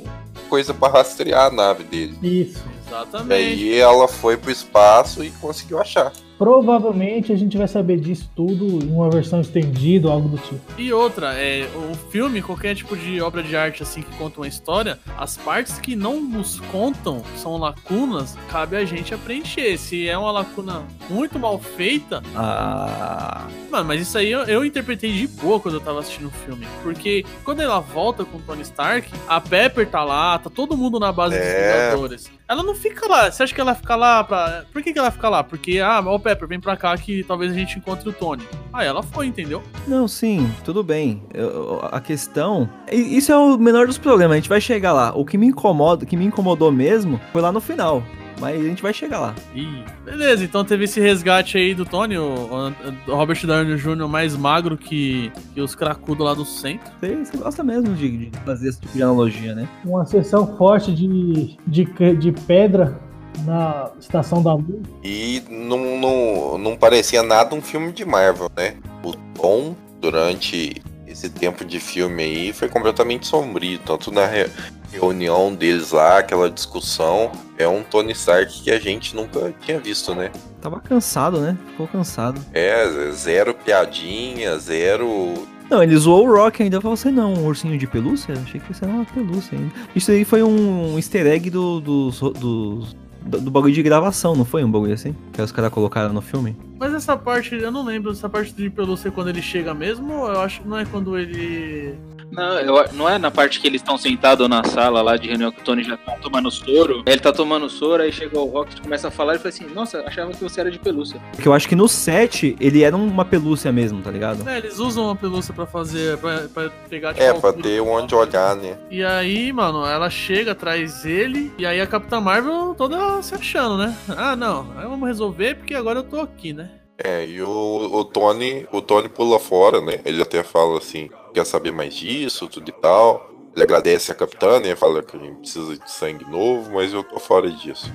coisa 0.49 0.73
pra 0.73 0.89
rastrear 0.89 1.45
a 1.45 1.51
nave 1.51 1.83
dele. 1.83 2.17
Isso. 2.21 2.63
E 2.85 2.89
Exatamente. 2.89 3.33
aí 3.33 3.79
ela 3.79 4.07
foi 4.07 4.35
pro 4.35 4.51
espaço 4.51 5.23
e 5.23 5.29
conseguiu 5.31 5.79
achar. 5.79 6.11
Provavelmente 6.39 7.33
a 7.33 7.35
gente 7.35 7.57
vai 7.57 7.67
saber 7.67 7.99
disso 7.99 8.31
tudo 8.33 8.65
em 8.83 8.89
uma 8.89 9.09
versão 9.09 9.41
estendida 9.41 10.07
ou 10.07 10.13
algo 10.13 10.29
do 10.29 10.37
tipo. 10.37 10.59
E 10.77 10.91
outra, 10.93 11.33
é, 11.33 11.67
o 11.75 11.93
filme, 12.09 12.41
qualquer 12.41 12.73
tipo 12.75 12.95
de 12.95 13.19
obra 13.21 13.43
de 13.43 13.57
arte 13.57 13.83
assim 13.83 14.01
que 14.01 14.15
conta 14.17 14.39
uma 14.39 14.47
história, 14.47 14.97
as 15.17 15.35
partes 15.35 15.77
que 15.79 15.97
não 15.97 16.21
nos 16.21 16.61
contam, 16.71 17.21
são 17.35 17.57
lacunas, 17.57 18.37
cabe 18.49 18.77
a 18.77 18.85
gente 18.85 19.13
a 19.13 19.17
preencher. 19.17 19.77
Se 19.77 20.07
é 20.07 20.17
uma 20.17 20.31
lacuna 20.31 20.83
muito 21.09 21.37
mal 21.37 21.59
feita, 21.59 22.23
Ah. 22.33 23.45
mano, 23.69 23.85
mas 23.85 24.01
isso 24.01 24.17
aí 24.17 24.31
eu, 24.31 24.43
eu 24.43 24.63
interpretei 24.63 25.11
de 25.11 25.27
boa 25.27 25.59
quando 25.59 25.75
eu 25.75 25.81
tava 25.81 25.99
assistindo 25.99 26.27
o 26.27 26.31
filme. 26.31 26.65
Porque 26.81 27.25
quando 27.43 27.59
ela 27.61 27.81
volta 27.81 28.23
com 28.23 28.37
o 28.37 28.41
Tony 28.41 28.61
Stark, 28.61 29.11
a 29.27 29.41
Pepper 29.41 29.85
tá 29.89 30.05
lá, 30.05 30.39
tá 30.39 30.49
todo 30.49 30.77
mundo 30.77 30.99
na 31.01 31.11
base 31.11 31.35
dos 31.37 31.45
É. 31.45 31.89
Vingadores. 31.91 32.38
Ela 32.49 32.63
não 32.63 32.73
fica 32.73 33.07
lá. 33.07 33.31
Você 33.31 33.43
acha 33.43 33.53
que 33.53 33.61
ela 33.61 33.75
fica 33.75 33.95
lá 33.95 34.23
pra. 34.23 34.63
Por 34.73 34.81
que, 34.81 34.91
que 34.91 34.97
ela 34.97 35.11
fica 35.11 35.29
lá? 35.29 35.43
Porque, 35.43 35.79
ah, 35.79 36.01
ó, 36.03 36.17
Pepper, 36.17 36.47
vem 36.47 36.59
pra 36.59 36.75
cá 36.75 36.97
que 36.97 37.23
talvez 37.23 37.51
a 37.51 37.55
gente 37.55 37.77
encontre 37.77 38.09
o 38.09 38.11
Tony. 38.11 38.43
Aí 38.73 38.87
ela 38.87 39.03
foi, 39.03 39.27
entendeu? 39.27 39.61
Não, 39.87 40.07
sim, 40.07 40.51
tudo 40.65 40.81
bem. 40.83 41.21
Eu- 41.31 41.79
a 41.91 42.01
questão. 42.01 42.67
Isso 42.91 43.31
é 43.31 43.37
o 43.37 43.55
menor 43.57 43.85
dos 43.85 43.99
problemas, 43.99 44.33
a 44.33 44.37
gente 44.39 44.49
vai 44.49 44.59
chegar 44.59 44.91
lá. 44.93 45.13
O 45.15 45.23
que 45.23 45.37
me 45.37 45.45
incomoda, 45.45 46.03
o 46.05 46.07
que 46.07 46.17
me 46.17 46.25
incomodou 46.25 46.71
mesmo 46.71 47.21
foi 47.31 47.39
lá 47.41 47.51
no 47.51 47.61
final. 47.61 48.01
Mas 48.39 48.59
a 48.59 48.63
gente 48.63 48.81
vai 48.81 48.93
chegar 48.93 49.19
lá. 49.19 49.35
Ih, 49.53 49.83
beleza, 50.05 50.43
então 50.43 50.63
teve 50.63 50.85
esse 50.85 50.99
resgate 50.99 51.57
aí 51.57 51.73
do 51.75 51.85
Tony, 51.85 52.17
o, 52.17 52.71
Robert 53.07 53.45
Downey 53.45 53.75
Jr. 53.75 54.07
mais 54.07 54.35
magro 54.35 54.77
que, 54.77 55.31
que 55.53 55.61
os 55.61 55.75
cracudos 55.75 56.25
lá 56.25 56.33
do 56.33 56.45
centro. 56.45 56.89
Você, 56.99 57.15
você 57.15 57.37
gosta 57.37 57.63
mesmo 57.63 57.93
de, 57.95 58.29
de 58.29 58.39
fazer 58.39 58.69
esse 58.69 58.79
tipo 58.79 58.93
de 58.93 59.03
analogia, 59.03 59.53
né? 59.53 59.67
Uma 59.83 60.05
sessão 60.05 60.55
forte 60.57 60.93
de, 60.93 61.57
de, 61.67 61.85
de 62.15 62.31
pedra 62.31 62.97
na 63.45 63.91
estação 63.99 64.41
da 64.41 64.53
luz. 64.53 64.81
E 65.03 65.43
não, 65.49 65.99
não, 65.99 66.57
não 66.57 66.77
parecia 66.77 67.21
nada 67.23 67.55
um 67.55 67.61
filme 67.61 67.91
de 67.91 68.05
Marvel, 68.05 68.49
né? 68.55 68.75
O 69.03 69.13
tom 69.39 69.75
durante 70.01 70.81
esse 71.19 71.29
tempo 71.29 71.65
de 71.65 71.79
filme 71.79 72.23
aí 72.23 72.53
foi 72.53 72.69
completamente 72.69 73.27
sombrio, 73.27 73.77
tanto 73.85 74.09
na 74.11 74.25
re- 74.25 74.49
reunião 74.91 75.53
deles 75.53 75.91
lá, 75.91 76.17
aquela 76.19 76.49
discussão, 76.49 77.31
é 77.57 77.67
um 77.67 77.83
Tony 77.83 78.13
Stark 78.13 78.63
que 78.63 78.71
a 78.71 78.79
gente 78.79 79.13
nunca 79.15 79.53
tinha 79.61 79.77
visto, 79.79 80.15
né? 80.15 80.31
Tava 80.61 80.79
cansado, 80.79 81.41
né? 81.41 81.57
Ficou 81.71 81.87
cansado. 81.87 82.39
É, 82.53 82.85
zero 83.11 83.53
piadinha, 83.53 84.57
zero. 84.57 85.33
Não, 85.69 85.83
ele 85.83 85.95
zoou 85.97 86.25
o 86.27 86.35
Rock 86.35 86.63
ainda. 86.63 86.81
Falou 86.81 86.93
assim, 86.93 87.11
não, 87.11 87.33
um 87.33 87.45
ursinho 87.45 87.77
de 87.77 87.85
pelúcia? 87.85 88.33
Achei 88.41 88.59
que 88.59 88.71
isso 88.71 88.83
era 88.83 88.91
uma 88.93 89.05
pelúcia 89.05 89.57
ainda. 89.57 89.71
Isso 89.95 90.09
aí 90.11 90.23
foi 90.25 90.41
um 90.41 90.95
easter 90.97 91.27
egg 91.27 91.49
do, 91.49 91.79
dos- 91.79 92.19
dos- 92.19 92.95
do, 93.21 93.41
do 93.41 93.51
bagulho 93.51 93.73
de 93.73 93.83
gravação, 93.83 94.35
não 94.35 94.45
foi 94.45 94.63
um 94.63 94.71
bagulho 94.71 94.93
assim? 94.93 95.13
Que 95.33 95.41
os 95.41 95.51
caras 95.51 95.71
colocaram 95.71 96.13
no 96.13 96.21
filme? 96.21 96.57
Mas 96.79 96.93
essa 96.93 97.17
parte, 97.17 97.55
eu 97.55 97.71
não 97.71 97.83
lembro, 97.83 98.11
essa 98.11 98.29
parte 98.29 98.53
de 98.53 98.69
pelúcia 98.69 99.11
quando 99.11 99.27
ele 99.29 99.41
chega 99.41 99.73
mesmo, 99.73 100.13
ou 100.13 100.31
eu 100.31 100.41
acho 100.41 100.61
que 100.61 100.67
não 100.67 100.77
é 100.79 100.85
quando 100.85 101.17
ele. 101.17 101.93
Não, 102.31 102.59
eu- 102.59 102.93
não 102.93 103.09
é 103.09 103.17
na 103.17 103.31
parte 103.31 103.59
que 103.59 103.65
eles 103.65 103.81
estão 103.81 103.97
sentados 103.97 104.47
na 104.47 104.63
sala 104.63 105.01
lá 105.01 105.17
de 105.17 105.27
reunião 105.27 105.51
que 105.51 105.61
o 105.61 105.63
Tony 105.63 105.83
já 105.83 105.97
tá 105.97 106.11
tomando 106.21 106.51
soro. 106.51 107.01
Ele 107.07 107.19
tá 107.19 107.33
tomando 107.33 107.67
soro, 107.67 108.03
aí 108.03 108.11
chega 108.11 108.37
o 108.37 108.45
Rocket, 108.45 108.79
começa 108.81 109.07
a 109.07 109.11
falar 109.11 109.33
e 109.35 109.37
fala 109.39 109.49
assim: 109.49 109.65
Nossa, 109.73 110.01
achava 110.05 110.31
que 110.31 110.43
você 110.43 110.59
era 110.61 110.69
de 110.69 110.77
pelúcia. 110.77 111.19
Porque 111.31 111.47
eu 111.47 111.53
acho 111.53 111.67
que 111.67 111.75
no 111.75 111.87
set 111.87 112.55
ele 112.59 112.83
era 112.83 112.95
uma 112.95 113.25
pelúcia 113.25 113.71
mesmo, 113.71 113.99
tá 114.03 114.11
ligado? 114.11 114.47
É, 114.47 114.59
eles 114.59 114.77
usam 114.77 115.09
a 115.09 115.15
pelúcia 115.15 115.51
pra 115.55 115.65
fazer, 115.65 116.17
pra, 116.19 116.47
pra 116.53 116.69
pegar 116.87 117.13
tipo, 117.15 117.23
É, 117.25 117.29
a 117.29 117.33
pra 117.33 117.51
ter 117.51 117.81
onde 117.81 118.13
olhar, 118.13 118.55
né? 118.55 118.77
E 118.91 119.03
aí, 119.03 119.51
mano, 119.51 119.83
ela 119.83 120.07
chega, 120.11 120.53
traz 120.53 121.05
ele, 121.05 121.51
e 121.57 121.65
aí 121.65 121.81
a 121.81 121.87
Capitã 121.87 122.21
Marvel 122.21 122.75
toda 122.77 123.23
se 123.23 123.33
achando, 123.33 123.75
né? 123.75 123.97
Ah, 124.07 124.35
não, 124.35 124.67
aí 124.77 124.83
vamos 124.87 125.07
resolver 125.07 125.55
porque 125.55 125.73
agora 125.73 125.97
eu 125.99 126.03
tô 126.03 126.19
aqui, 126.21 126.53
né? 126.53 126.68
É, 127.03 127.25
e 127.25 127.41
o, 127.41 127.47
o 127.49 128.03
Tony, 128.03 128.67
o 128.71 128.81
Tony 128.81 129.07
pula 129.07 129.39
fora, 129.39 129.79
né? 129.79 129.99
Ele 130.03 130.21
até 130.21 130.43
fala 130.43 130.77
assim, 130.77 131.09
quer 131.33 131.45
saber 131.45 131.71
mais 131.71 131.93
disso, 131.93 132.47
tudo 132.47 132.69
e 132.69 132.73
tal. 132.73 133.29
Ele 133.55 133.63
agradece 133.63 134.11
a 134.11 134.15
capitã, 134.15 134.59
né? 134.59 134.75
Fala 134.75 135.01
que 135.01 135.15
a 135.15 135.19
gente 135.19 135.37
precisa 135.37 135.77
de 135.77 135.91
sangue 135.91 136.29
novo, 136.29 136.71
mas 136.73 136.93
eu 136.93 137.03
tô 137.03 137.19
fora 137.19 137.49
disso. 137.49 137.91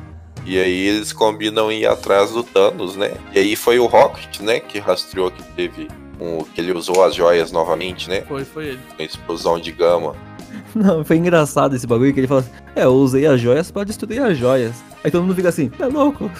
E 0.47 0.59
aí 0.59 0.89
eles 0.89 1.13
combinam 1.13 1.71
ir 1.71 1.87
atrás 1.87 2.33
do 2.33 2.43
Thanos, 2.43 2.97
né? 2.97 3.13
E 3.35 3.39
aí 3.39 3.57
foi 3.57 3.79
o 3.79 3.87
Rocket, 3.87 4.41
né? 4.41 4.61
Que 4.61 4.79
rastreou 4.79 5.31
que 5.31 5.43
teve 5.55 5.89
um, 6.21 6.45
que 6.45 6.61
ele 6.61 6.73
usou 6.73 7.03
as 7.05 7.15
joias 7.15 7.53
novamente, 7.53 8.09
né? 8.09 8.23
Foi, 8.23 8.45
foi 8.45 8.69
ele. 8.69 8.81
Com 8.97 9.03
a 9.03 9.05
explosão 9.05 9.59
de 9.59 9.73
gama. 9.73 10.15
Não, 10.75 11.05
foi 11.05 11.17
engraçado 11.17 11.75
esse 11.77 11.87
bagulho 11.87 12.13
que 12.13 12.21
ele 12.21 12.27
fala 12.27 12.41
assim, 12.41 12.51
é, 12.75 12.85
eu 12.85 12.93
usei 12.93 13.27
as 13.27 13.41
joias 13.41 13.71
pra 13.71 13.85
destruir 13.85 14.21
as 14.23 14.37
joias. 14.37 14.75
Aí 15.03 15.11
todo 15.11 15.23
mundo 15.23 15.35
fica 15.35 15.49
assim, 15.49 15.69
tá 15.69 15.87
louco? 15.87 16.31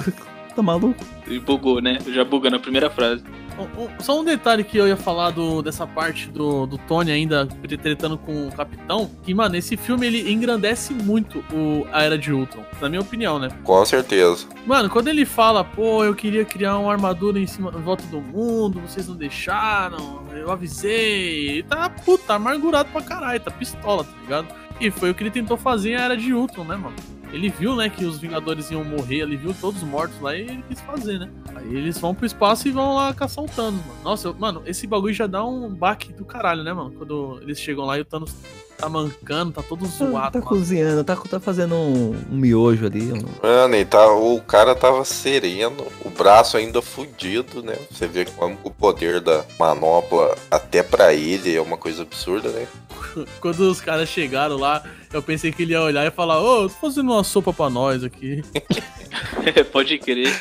Tá 0.55 0.63
maluco? 0.63 1.05
E 1.27 1.39
bugou, 1.39 1.81
né? 1.81 1.99
Já 2.07 2.25
buga 2.25 2.49
na 2.49 2.59
primeira 2.59 2.89
frase. 2.89 3.25
Só 4.01 4.21
um 4.21 4.25
detalhe 4.25 4.65
que 4.65 4.77
eu 4.77 4.87
ia 4.87 4.97
falar 4.97 5.31
do, 5.31 5.63
dessa 5.63 5.87
parte 5.87 6.29
do, 6.29 6.67
do 6.67 6.77
Tony 6.77 7.13
ainda 7.13 7.47
tretando 7.81 8.19
com 8.19 8.49
o 8.49 8.53
Capitão, 8.53 9.11
que, 9.23 9.33
mano, 9.33 9.57
esse 9.57 9.77
filme 9.77 10.07
ele 10.07 10.33
engrandece 10.33 10.93
muito 10.93 11.39
o, 11.53 11.87
a 11.93 12.03
Era 12.03 12.19
de 12.19 12.33
Ultron, 12.33 12.65
na 12.81 12.89
minha 12.89 13.01
opinião, 13.01 13.39
né? 13.39 13.49
Com 13.63 13.85
certeza. 13.85 14.47
Mano, 14.67 14.91
quando 14.91 15.09
ele 15.09 15.25
fala, 15.25 15.63
pô, 15.63 16.05
eu 16.05 16.15
queria 16.15 16.45
criar 16.45 16.79
uma 16.79 16.93
armadura 16.93 17.39
em 17.39 17.47
cima, 17.47 17.73
em 17.77 17.81
volta 17.81 18.05
do 18.07 18.21
mundo, 18.21 18.81
vocês 18.81 19.07
não 19.07 19.15
deixaram, 19.15 20.25
eu 20.35 20.51
avisei. 20.51 21.51
Ele 21.51 21.63
tá, 21.63 21.89
puta, 21.89 22.35
amargurado 22.35 22.89
pra 22.91 23.03
caralho, 23.03 23.41
tá 23.41 23.51
pistola, 23.53 24.03
tá 24.05 24.13
ligado? 24.21 24.49
E 24.81 24.91
foi 24.91 25.11
o 25.11 25.15
que 25.15 25.23
ele 25.23 25.31
tentou 25.31 25.57
fazer 25.57 25.91
em 25.91 25.95
Era 25.95 26.17
de 26.17 26.35
Ultron, 26.35 26.65
né, 26.65 26.77
mano? 26.77 26.97
Ele 27.35 27.49
viu, 27.49 27.75
né, 27.75 27.89
que 27.89 28.05
os 28.05 28.19
Vingadores 28.19 28.71
iam 28.71 28.85
morrer, 28.85 29.21
ele 29.23 29.37
viu 29.37 29.53
todos 29.61 29.83
mortos 29.83 30.21
lá 30.21 30.37
e 30.37 30.43
ele 30.43 30.65
quis 30.69 30.81
fazer, 30.81 31.19
né? 31.19 31.29
Aí 31.57 31.75
eles 31.77 31.99
vão 31.99 32.15
pro 32.15 32.25
espaço 32.25 32.69
e 32.69 32.71
vão 32.71 32.95
lá 32.95 33.13
caçar 33.13 33.43
o 33.45 33.49
Thanos, 33.49 33.81
mano. 33.85 33.99
Nossa, 34.05 34.29
eu- 34.29 34.35
mano, 34.39 34.63
esse 34.67 34.87
bagulho 34.87 35.13
já 35.13 35.27
dá 35.27 35.45
um 35.45 35.69
baque 35.69 36.13
do 36.13 36.25
caralho, 36.25 36.63
né, 36.63 36.73
mano? 36.73 36.93
Quando 36.93 37.41
eles 37.43 37.59
chegam 37.61 37.85
lá 37.85 37.99
e 37.99 38.03
o 38.03 38.05
Thanos 38.05 38.33
tá 38.79 38.89
mancando, 38.89 39.53
tá 39.53 39.63
todo 39.63 39.83
Tá, 39.85 39.91
zoado. 39.91 40.33
tá 40.33 40.39
mano. 40.39 40.47
cozinhando, 40.49 41.03
tá, 41.05 41.17
tá 41.17 41.41
fazendo 41.41 41.75
um, 41.75 42.11
um 42.31 42.37
miojo 42.37 42.87
ali. 42.87 43.13
um- 43.13 43.25
Mano, 43.43 43.75
e 43.77 43.85
tá, 43.85 44.13
o 44.13 44.41
cara 44.41 44.75
tava 44.75 45.05
sereno, 45.05 45.85
o 46.05 46.11
braço 46.11 46.57
ainda 46.57 46.81
fudido, 46.81 47.63
né? 47.63 47.75
Você 47.91 48.07
vê 48.07 48.25
como 48.25 48.57
o 48.63 48.71
poder 48.71 49.21
da 49.21 49.45
manopla, 49.59 50.37
até 50.51 50.83
pra 50.83 51.13
ele, 51.13 51.55
é 51.55 51.61
uma 51.61 51.77
coisa 51.77 52.03
absurda, 52.03 52.49
né? 52.51 52.67
Quando 53.41 53.61
os 53.71 53.81
caras 53.81 54.09
chegaram 54.09 54.57
lá, 54.57 54.83
eu 55.17 55.23
pensei 55.23 55.53
que 55.53 55.63
ele 55.63 55.73
ia 55.73 55.81
olhar 55.83 56.07
e 56.07 56.11
falar, 56.11 56.41
ô, 56.41 56.63
tô 56.69 56.75
fazendo 56.75 57.13
uma 57.13 57.25
sopa 57.25 57.53
pra 57.53 57.71
nós 57.71 58.03
aqui. 58.05 58.43
Pode 59.73 59.99
crer. 59.99 60.33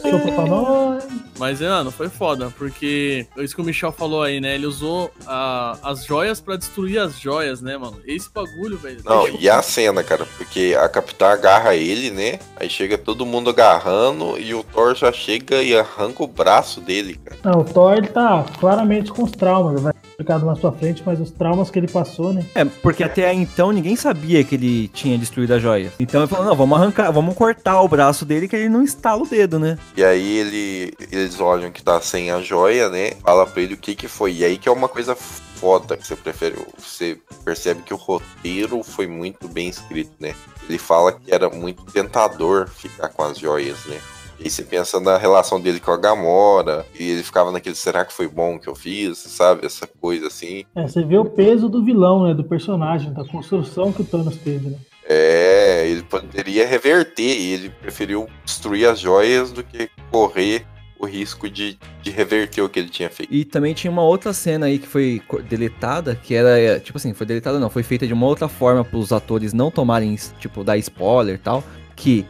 Sopa 0.00 0.32
pra 0.32 0.44
nós. 0.46 1.04
Mas, 1.38 1.60
mano, 1.60 1.90
foi 1.90 2.08
foda, 2.08 2.52
porque 2.56 3.26
é 3.36 3.42
isso 3.42 3.54
que 3.54 3.60
o 3.60 3.64
Michel 3.64 3.92
falou 3.92 4.22
aí, 4.22 4.40
né? 4.40 4.54
Ele 4.54 4.66
usou 4.66 5.10
a- 5.26 5.76
as 5.82 6.04
joias 6.04 6.40
pra 6.40 6.56
destruir 6.56 6.98
as 6.98 7.18
joias, 7.18 7.60
né, 7.60 7.76
mano? 7.76 7.98
Esse 8.06 8.28
bagulho, 8.32 8.76
velho. 8.78 9.00
Não, 9.04 9.28
e 9.28 9.48
a 9.50 9.60
cena, 9.62 10.02
cara, 10.04 10.26
porque 10.36 10.76
a 10.80 10.88
Capitã 10.88 11.26
agarra 11.28 11.74
ele, 11.74 12.10
né? 12.10 12.38
Aí 12.56 12.70
chega 12.70 12.96
todo 12.96 13.26
mundo 13.26 13.50
agarrando 13.50 14.38
e 14.38 14.54
o 14.54 14.62
Thor 14.62 14.94
já 14.94 15.12
chega 15.12 15.62
e 15.62 15.76
arranca 15.76 16.22
o 16.22 16.26
braço 16.28 16.80
dele, 16.80 17.18
cara. 17.24 17.38
Não, 17.44 17.60
o 17.60 17.64
Thor 17.64 17.94
ele 17.96 18.08
tá 18.08 18.44
claramente 18.60 19.10
com 19.10 19.24
os 19.24 19.32
traumas. 19.32 19.80
Ser 19.82 19.92
explicado 20.22 20.46
mais 20.46 20.58
pra 20.58 20.72
frente, 20.72 21.02
mas 21.04 21.20
os 21.20 21.30
traumas 21.30 21.70
que 21.70 21.78
ele 21.78 21.88
passou, 21.88 22.32
né? 22.32 22.46
É, 22.54 22.64
porque 22.64 23.02
até 23.04 23.32
então 23.32 23.70
ninguém 23.72 23.96
sabia 23.96 24.42
que 24.44 24.54
ele 24.54 24.88
tinha 24.88 25.18
destruído 25.18 25.52
a 25.52 25.58
joia. 25.58 25.92
Então 25.98 26.20
ele 26.20 26.28
falou, 26.28 26.46
não, 26.46 26.56
vamos 26.56 26.78
arrancar, 26.78 27.10
vamos 27.10 27.34
cortar 27.34 27.80
o 27.82 27.88
braço 27.88 28.24
dele 28.24 28.48
que 28.48 28.56
ele 28.56 28.68
não 28.68 28.82
estala 28.82 29.22
o 29.22 29.26
dedo, 29.26 29.58
né? 29.58 29.78
E 29.96 30.04
aí 30.04 30.38
ele, 30.38 30.94
eles 31.10 31.40
olham 31.40 31.70
que 31.70 31.82
tá 31.82 32.00
sem 32.00 32.30
a 32.30 32.40
joia, 32.40 32.88
né? 32.88 33.12
Fala 33.22 33.46
pra 33.46 33.62
ele 33.62 33.74
o 33.74 33.78
que 33.78 33.94
que 33.94 34.08
foi. 34.08 34.32
E 34.32 34.44
aí 34.44 34.56
que 34.56 34.68
é 34.68 34.72
uma 34.72 34.88
coisa 34.88 35.14
foda 35.14 35.96
que 35.96 36.06
você 36.06 36.16
prefere. 36.16 36.56
Você 36.78 37.18
percebe 37.44 37.82
que 37.82 37.92
o 37.92 37.96
roteiro 37.96 38.82
foi 38.82 39.06
muito 39.06 39.48
bem 39.48 39.68
escrito, 39.68 40.12
né? 40.18 40.34
Ele 40.68 40.78
fala 40.78 41.12
que 41.12 41.32
era 41.32 41.50
muito 41.50 41.84
tentador 41.84 42.68
ficar 42.68 43.08
com 43.08 43.24
as 43.24 43.38
joias, 43.38 43.84
né? 43.86 43.98
E 44.38 44.44
aí 44.44 44.50
você 44.50 44.62
pensa 44.62 44.98
na 45.00 45.16
relação 45.16 45.60
dele 45.60 45.80
com 45.80 45.90
a 45.90 45.96
Gamora, 45.96 46.86
e 46.98 47.10
ele 47.10 47.22
ficava 47.22 47.52
naquele, 47.52 47.74
será 47.74 48.04
que 48.04 48.12
foi 48.12 48.28
bom 48.28 48.58
que 48.58 48.68
eu 48.68 48.74
fiz, 48.74 49.18
sabe? 49.18 49.66
Essa 49.66 49.86
coisa 49.86 50.26
assim. 50.26 50.64
É, 50.74 50.86
você 50.86 51.02
vê 51.02 51.16
o 51.16 51.24
peso 51.24 51.68
do 51.68 51.84
vilão, 51.84 52.24
né? 52.24 52.34
Do 52.34 52.44
personagem, 52.44 53.12
da 53.12 53.24
construção 53.24 53.92
que 53.92 54.02
o 54.02 54.04
Thanos 54.04 54.36
teve, 54.36 54.70
né? 54.70 54.76
É, 55.04 55.86
ele 55.88 56.02
poderia 56.02 56.66
reverter, 56.66 57.22
e 57.22 57.52
ele 57.52 57.70
preferiu 57.70 58.28
destruir 58.44 58.88
as 58.88 59.00
joias 59.00 59.52
do 59.52 59.62
que 59.62 59.90
correr 60.10 60.66
o 61.02 61.06
risco 61.06 61.50
de, 61.50 61.76
de 62.00 62.10
reverter 62.10 62.62
o 62.62 62.68
que 62.68 62.78
ele 62.78 62.88
tinha 62.88 63.10
feito. 63.10 63.34
E 63.34 63.44
também 63.44 63.74
tinha 63.74 63.90
uma 63.90 64.04
outra 64.04 64.32
cena 64.32 64.66
aí 64.66 64.78
que 64.78 64.86
foi 64.86 65.20
deletada, 65.48 66.14
que 66.14 66.32
era, 66.32 66.58
é, 66.58 66.78
tipo 66.78 66.96
assim, 66.96 67.12
foi 67.12 67.26
deletada 67.26 67.58
não, 67.58 67.68
foi 67.68 67.82
feita 67.82 68.06
de 68.06 68.12
uma 68.12 68.24
outra 68.24 68.46
forma 68.46 68.84
pros 68.84 69.12
atores 69.12 69.52
não 69.52 69.68
tomarem, 69.68 70.14
tipo, 70.38 70.62
dar 70.62 70.78
spoiler 70.78 71.34
e 71.34 71.38
tal, 71.38 71.64
que 71.96 72.24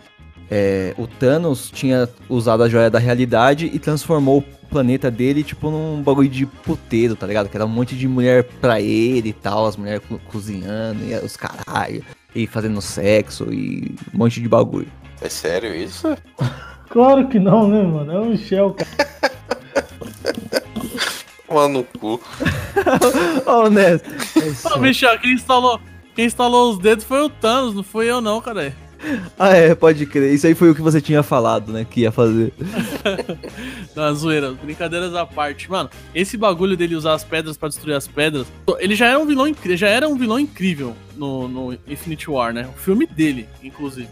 é, 0.55 0.93
o 0.99 1.07
Thanos 1.07 1.71
tinha 1.71 2.07
usado 2.29 2.63
a 2.63 2.69
joia 2.69 2.91
da 2.91 2.99
realidade 2.99 3.71
e 3.73 3.79
transformou 3.79 4.41
o 4.41 4.67
planeta 4.69 5.11
dele, 5.11 5.43
tipo, 5.43 5.71
num 5.71 6.03
bagulho 6.03 6.29
de 6.29 6.45
puteiro, 6.45 7.17
tá 7.17 7.27
ligado? 7.27 7.49
Que 7.49 7.57
era 7.57 7.65
um 7.65 7.69
monte 7.71 7.97
de 7.97 8.07
mulher 8.07 8.45
pra 8.61 8.79
ele 8.79 9.31
e 9.31 9.33
tal, 9.33 9.65
as 9.67 9.79
mulheres 9.79 10.03
co- 10.07 10.21
cozinhando, 10.31 11.03
e 11.05 11.15
os 11.25 11.39
caralho, 11.39 12.05
e 12.35 12.47
fazendo 12.47 12.83
sexo, 12.83 13.51
e 13.51 13.95
um 14.15 14.19
monte 14.19 14.43
de 14.43 14.49
bagulho. 14.49 14.89
É 15.23 15.29
sério 15.31 15.75
isso? 15.75 16.15
Claro 16.93 17.27
que 17.27 17.39
não, 17.39 17.67
né, 17.69 17.83
mano? 17.83 18.13
É 18.13 18.21
o 18.21 18.27
Michel, 18.27 18.75
cara. 18.75 19.11
Mano, 21.49 21.79
no 21.79 21.85
cu. 21.99 22.21
Ô? 23.47 24.75
Ô, 24.75 24.79
Michel, 24.79 25.19
quem 25.19 25.33
instalou, 25.33 25.81
quem 26.15 26.27
instalou 26.27 26.71
os 26.73 26.79
dedos 26.79 27.05
foi 27.07 27.23
o 27.23 27.31
Thanos, 27.31 27.75
não 27.75 27.83
fui 27.83 28.11
eu 28.11 28.21
não, 28.21 28.43
cara. 28.43 28.75
Ah, 29.39 29.51
é, 29.57 29.75
pode 29.75 30.07
crer. 30.07 30.33
Isso 30.33 30.47
aí 30.47 30.55
foi 30.55 30.71
o 30.71 30.75
que 30.75 30.81
você 30.83 31.01
tinha 31.01 31.23
falado, 31.23 31.73
né? 31.73 31.85
Que 31.89 32.03
ia 32.03 32.13
fazer. 32.13 32.53
Na 33.95 34.13
zoeira, 34.13 34.53
brincadeiras 34.53 35.15
à 35.15 35.27
parte. 35.27 35.71
Mano, 35.71 35.91
esse 36.15 36.37
bagulho 36.37 36.77
dele 36.77 36.95
usar 36.95 37.15
as 37.15 37.25
pedras 37.25 37.57
pra 37.57 37.69
destruir 37.69 37.95
as 37.95 38.07
pedras, 38.07 38.47
ele 38.79 38.95
já 38.95 39.07
era 39.09 39.19
um 39.19 39.27
vilão 39.27 39.53
já 39.77 39.89
era 39.89 40.09
um 40.09 40.17
vilão 40.17 40.39
incrível 40.39 40.95
no, 41.17 41.49
no 41.49 41.73
Infinity 41.87 42.31
War, 42.31 42.53
né? 42.53 42.69
O 42.75 42.79
filme 42.79 43.07
dele, 43.07 43.49
inclusive. 43.63 44.09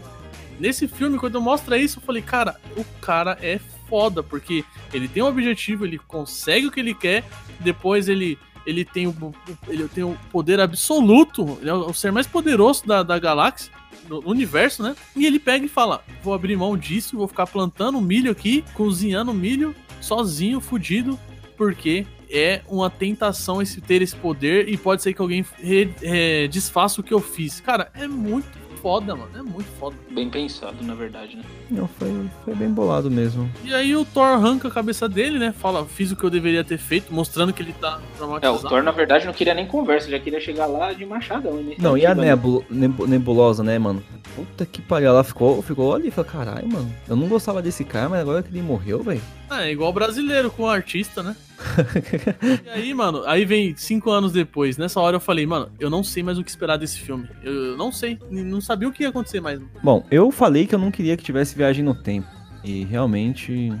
Nesse 0.59 0.87
filme, 0.87 1.17
quando 1.17 1.41
mostra 1.41 1.77
isso, 1.77 1.97
eu 1.99 2.03
falei, 2.03 2.21
cara, 2.21 2.55
o 2.77 2.83
cara 3.01 3.37
é 3.41 3.59
foda, 3.89 4.21
porque 4.21 4.63
ele 4.93 5.07
tem 5.07 5.23
um 5.23 5.27
objetivo, 5.27 5.85
ele 5.85 5.97
consegue 5.97 6.67
o 6.67 6.71
que 6.71 6.79
ele 6.79 6.93
quer, 6.93 7.23
depois 7.59 8.07
ele 8.07 8.37
ele 8.63 8.85
tem 8.85 9.07
o, 9.07 9.09
o- 9.09 9.33
ele 9.67 9.87
tem 9.87 10.03
o 10.03 10.15
poder 10.31 10.59
absoluto, 10.59 11.57
ele 11.61 11.69
é 11.71 11.73
o 11.73 11.91
ser 11.93 12.11
mais 12.11 12.27
poderoso 12.27 12.85
da, 12.85 13.01
da 13.01 13.17
galáxia, 13.17 13.71
do 14.19 14.29
universo, 14.29 14.83
né? 14.83 14.95
E 15.15 15.25
ele 15.25 15.39
pega 15.39 15.65
e 15.65 15.69
fala: 15.69 16.03
vou 16.23 16.33
abrir 16.33 16.55
mão 16.57 16.75
disso, 16.77 17.17
vou 17.17 17.27
ficar 17.27 17.47
plantando 17.47 18.01
milho 18.01 18.31
aqui, 18.31 18.63
cozinhando 18.73 19.33
milho, 19.33 19.73
sozinho, 20.01 20.59
fudido, 20.59 21.17
porque 21.55 22.05
é 22.29 22.61
uma 22.67 22.89
tentação 22.89 23.61
esse 23.61 23.81
ter 23.81 24.01
esse 24.01 24.15
poder 24.15 24.69
e 24.69 24.77
pode 24.77 25.01
ser 25.03 25.13
que 25.13 25.21
alguém 25.21 25.45
re- 25.57 25.93
é, 26.01 26.47
desfaça 26.47 27.01
o 27.01 27.03
que 27.03 27.13
eu 27.13 27.19
fiz. 27.19 27.59
Cara, 27.59 27.91
é 27.93 28.07
muito 28.07 28.47
foda, 28.81 29.15
mano. 29.15 29.29
É 29.35 29.41
muito 29.41 29.67
foda. 29.79 29.95
Bem 30.11 30.29
pensado, 30.29 30.75
na 30.83 30.93
verdade, 30.95 31.35
né? 31.37 31.43
Não, 31.69 31.87
foi, 31.87 32.11
foi 32.43 32.55
bem 32.55 32.69
bolado 32.69 33.09
mesmo. 33.09 33.49
E 33.63 33.73
aí 33.73 33.95
o 33.95 34.03
Thor 34.03 34.23
arranca 34.25 34.67
a 34.67 34.71
cabeça 34.71 35.07
dele, 35.07 35.37
né? 35.39 35.53
Fala, 35.57 35.85
fiz 35.85 36.11
o 36.11 36.15
que 36.15 36.23
eu 36.23 36.29
deveria 36.29 36.63
ter 36.63 36.77
feito, 36.77 37.13
mostrando 37.13 37.53
que 37.53 37.61
ele 37.61 37.73
tá 37.73 37.99
É, 38.13 38.17
traumatizado. 38.17 38.65
o 38.65 38.69
Thor, 38.69 38.83
na 38.83 38.91
verdade, 38.91 39.25
não 39.25 39.33
queria 39.33 39.53
nem 39.53 39.65
conversa, 39.67 40.09
já 40.09 40.19
queria 40.19 40.39
chegar 40.41 40.65
lá 40.65 40.91
de 40.93 41.05
machadão. 41.05 41.53
né? 41.61 41.75
Não, 41.77 41.97
e 41.97 42.05
a 42.05 42.09
Tipo, 42.09 42.21
nebu, 42.21 42.65
nebu- 42.69 43.07
nebulosa, 43.07 43.63
né, 43.63 43.77
mano? 43.79 44.03
Puta 44.35 44.65
que 44.65 44.81
pariu, 44.81 45.09
ela 45.09 45.23
ficou, 45.23 45.61
ficou 45.61 45.93
ali 45.93 46.07
e 46.07 46.11
falou, 46.11 46.31
caralho, 46.31 46.67
mano, 46.71 46.89
eu 47.07 47.15
não 47.15 47.27
gostava 47.27 47.61
desse 47.61 47.83
cara, 47.83 48.07
mas 48.09 48.21
agora 48.21 48.41
que 48.41 48.49
ele 48.49 48.61
morreu, 48.61 49.03
velho. 49.03 49.21
É 49.51 49.71
igual 49.71 49.91
brasileiro 49.91 50.49
com 50.49 50.67
artista, 50.67 51.21
né? 51.21 51.35
e 52.65 52.69
aí, 52.69 52.93
mano, 52.93 53.23
aí 53.25 53.45
vem 53.45 53.75
cinco 53.75 54.09
anos 54.09 54.31
depois. 54.31 54.77
Nessa 54.77 54.99
hora 54.99 55.17
eu 55.17 55.19
falei, 55.19 55.45
mano, 55.45 55.69
eu 55.79 55.89
não 55.89 56.03
sei 56.03 56.23
mais 56.23 56.37
o 56.37 56.43
que 56.43 56.49
esperar 56.49 56.77
desse 56.77 56.99
filme. 56.99 57.27
Eu, 57.43 57.53
eu 57.53 57.77
não 57.77 57.91
sei, 57.91 58.17
não 58.29 58.61
sabia 58.61 58.87
o 58.87 58.91
que 58.91 59.03
ia 59.03 59.09
acontecer 59.09 59.41
mais. 59.41 59.59
Bom, 59.83 60.05
eu 60.09 60.31
falei 60.31 60.65
que 60.65 60.73
eu 60.73 60.79
não 60.79 60.89
queria 60.89 61.17
que 61.17 61.23
tivesse 61.23 61.55
viagem 61.55 61.83
no 61.83 61.93
tempo. 61.93 62.27
E 62.63 62.85
realmente 62.85 63.73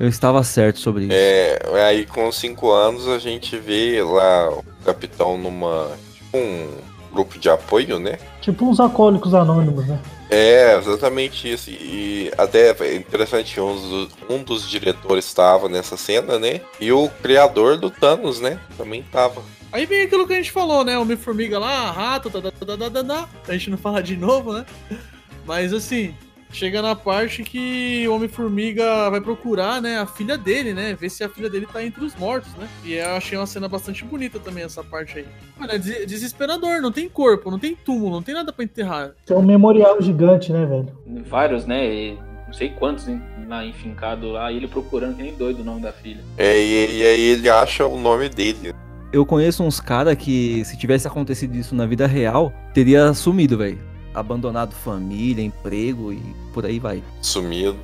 eu 0.00 0.08
estava 0.08 0.42
certo 0.42 0.78
sobre 0.78 1.04
isso. 1.04 1.12
É, 1.14 1.58
aí 1.86 2.06
com 2.06 2.30
5 2.30 2.70
anos 2.70 3.08
a 3.08 3.18
gente 3.18 3.56
vê 3.58 4.02
lá 4.02 4.62
capitão 4.84 5.38
numa. 5.38 5.90
Tipo 6.14 6.38
um 6.38 6.68
grupo 7.12 7.38
de 7.38 7.48
apoio, 7.48 7.98
né? 7.98 8.18
Tipo 8.40 8.66
uns 8.66 8.80
alcoólicos 8.80 9.32
anônimos, 9.34 9.86
né? 9.86 9.98
É, 10.30 10.76
exatamente 10.76 11.50
isso. 11.50 11.70
E 11.70 12.32
até 12.36 12.70
é 12.70 12.94
interessante, 12.96 13.60
um 13.60 13.74
dos, 13.74 14.08
um 14.28 14.42
dos 14.42 14.68
diretores 14.68 15.24
estava 15.24 15.68
nessa 15.68 15.96
cena, 15.96 16.38
né? 16.38 16.60
E 16.80 16.90
o 16.92 17.08
criador 17.22 17.76
do 17.76 17.90
Thanos, 17.90 18.40
né? 18.40 18.58
Também 18.76 19.02
tava. 19.04 19.42
Aí 19.72 19.86
vem 19.86 20.02
aquilo 20.02 20.26
que 20.26 20.32
a 20.32 20.36
gente 20.36 20.50
falou, 20.50 20.84
né? 20.84 20.98
Homem-Formiga 20.98 21.58
lá, 21.58 21.90
rato, 21.90 22.30
tá, 22.30 22.40
tá, 22.40 22.50
tá, 22.50 22.76
tá, 22.76 22.90
tá, 22.90 23.04
tá. 23.04 23.28
A 23.46 23.52
gente 23.52 23.70
não 23.70 23.78
fala 23.78 24.02
de 24.02 24.16
novo, 24.16 24.52
né? 24.52 24.66
Mas 25.44 25.72
assim, 25.72 26.14
chega 26.52 26.80
na 26.80 26.94
parte 26.94 27.42
que 27.42 28.06
o 28.08 28.14
Homem-Formiga 28.14 29.10
vai 29.10 29.20
procurar, 29.20 29.80
né, 29.82 29.98
a 29.98 30.06
filha 30.06 30.38
dele, 30.38 30.72
né? 30.72 30.94
Ver 30.98 31.10
se 31.10 31.22
a 31.24 31.28
filha 31.28 31.50
dele 31.50 31.66
tá 31.70 31.84
entre 31.84 32.04
os 32.04 32.14
mortos, 32.16 32.52
né? 32.54 32.66
E 32.84 32.94
eu 32.94 33.10
achei 33.10 33.36
uma 33.36 33.46
cena 33.46 33.68
bastante 33.68 34.04
bonita 34.04 34.38
também, 34.38 34.64
essa 34.64 34.82
parte 34.82 35.18
aí. 35.18 35.26
Mano, 35.58 35.72
é 35.72 35.78
des- 35.78 36.06
desesperador, 36.06 36.80
não 36.80 36.92
tem 36.92 37.08
corpo, 37.08 37.50
não 37.50 37.58
tem 37.58 37.74
túmulo, 37.74 38.12
não 38.16 38.22
tem 38.22 38.34
nada 38.34 38.52
pra 38.52 38.64
enterrar. 38.64 39.12
É 39.28 39.34
um 39.34 39.42
memorial 39.42 40.00
gigante, 40.00 40.52
né, 40.52 40.64
velho? 40.64 40.88
Vários, 41.28 41.66
né? 41.66 41.86
e 41.86 42.18
não 42.46 42.52
sei 42.52 42.70
quantos 42.70 43.08
em- 43.08 43.20
lá 43.48 43.64
enfincado 43.64 44.30
lá, 44.30 44.52
ele 44.52 44.66
procurando 44.66 45.16
que 45.16 45.22
nem 45.22 45.34
doido 45.34 45.60
o 45.60 45.64
nome 45.64 45.80
da 45.80 45.92
filha. 45.92 46.20
É, 46.36 46.56
e, 46.58 46.98
e 46.98 47.02
aí 47.06 47.20
ele 47.20 47.48
acha 47.48 47.86
o 47.86 47.98
nome 47.98 48.28
dele. 48.28 48.72
Eu 49.12 49.24
conheço 49.24 49.62
uns 49.62 49.80
caras 49.80 50.16
que, 50.16 50.64
se 50.64 50.76
tivesse 50.76 51.06
acontecido 51.06 51.54
isso 51.56 51.74
na 51.74 51.86
vida 51.86 52.06
real, 52.06 52.52
teria 52.74 53.12
sumido, 53.14 53.56
velho. 53.58 53.78
Abandonado 54.16 54.72
família, 54.74 55.44
emprego 55.44 56.12
e 56.12 56.20
por 56.52 56.64
aí 56.64 56.78
vai. 56.78 57.02
Sumido 57.20 57.76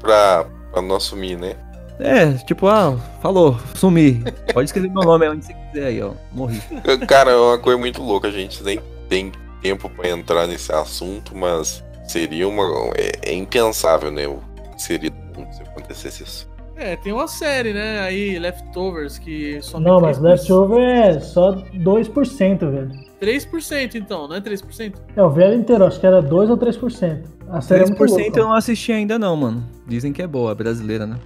pra, 0.00 0.46
pra 0.72 0.82
não 0.82 0.98
sumir, 0.98 1.38
né? 1.38 1.54
É, 1.98 2.32
tipo, 2.44 2.66
ah, 2.66 2.98
falou, 3.22 3.58
sumi. 3.74 4.22
Pode 4.52 4.68
escrever 4.68 4.90
meu 4.90 5.02
nome 5.02 5.28
onde 5.28 5.46
você 5.46 5.54
quiser 5.54 5.86
aí, 5.86 6.02
ó. 6.02 6.12
Morri. 6.32 6.60
Cara, 7.08 7.30
é 7.30 7.36
uma 7.36 7.58
coisa 7.58 7.78
muito 7.78 8.02
louca, 8.02 8.28
a 8.28 8.30
gente 8.30 8.62
nem 8.62 8.80
tem 9.08 9.32
tempo 9.62 9.88
pra 9.88 10.08
entrar 10.08 10.46
nesse 10.46 10.72
assunto, 10.72 11.36
mas 11.36 11.82
seria 12.06 12.46
uma. 12.48 12.64
É, 12.96 13.30
é 13.30 13.34
impensável, 13.34 14.10
né? 14.10 14.26
O 14.26 14.40
que 14.74 14.82
seria 14.82 15.10
se 15.52 15.62
acontecesse 15.62 16.22
isso. 16.22 16.56
É, 16.76 16.94
tem 16.96 17.12
uma 17.12 17.26
série, 17.26 17.72
né? 17.72 18.00
Aí, 18.00 18.38
Leftovers, 18.38 19.18
que 19.18 19.62
só 19.62 19.80
Não, 19.80 19.98
mas 19.98 20.18
3%. 20.18 20.22
leftover 20.22 20.84
é 20.84 21.20
só 21.20 21.52
2%, 21.52 22.70
velho. 22.70 23.05
3% 23.20 23.94
então, 23.94 24.28
não 24.28 24.36
é 24.36 24.40
3%? 24.40 24.94
É, 25.16 25.22
o 25.22 25.30
velho 25.30 25.54
inteiro, 25.54 25.84
acho 25.84 25.98
que 25.98 26.06
era 26.06 26.20
2 26.20 26.50
ou 26.50 26.58
3%. 26.58 27.24
A 27.48 27.60
série 27.60 27.84
é 27.84 27.86
muito 27.86 28.02
3% 28.02 28.08
louca. 28.08 28.38
eu 28.38 28.44
não 28.44 28.52
assisti 28.52 28.92
ainda 28.92 29.18
não, 29.18 29.36
mano. 29.36 29.64
Dizem 29.86 30.12
que 30.12 30.22
é 30.22 30.26
boa, 30.26 30.52
é 30.52 30.54
brasileira, 30.54 31.06
né? 31.06 31.16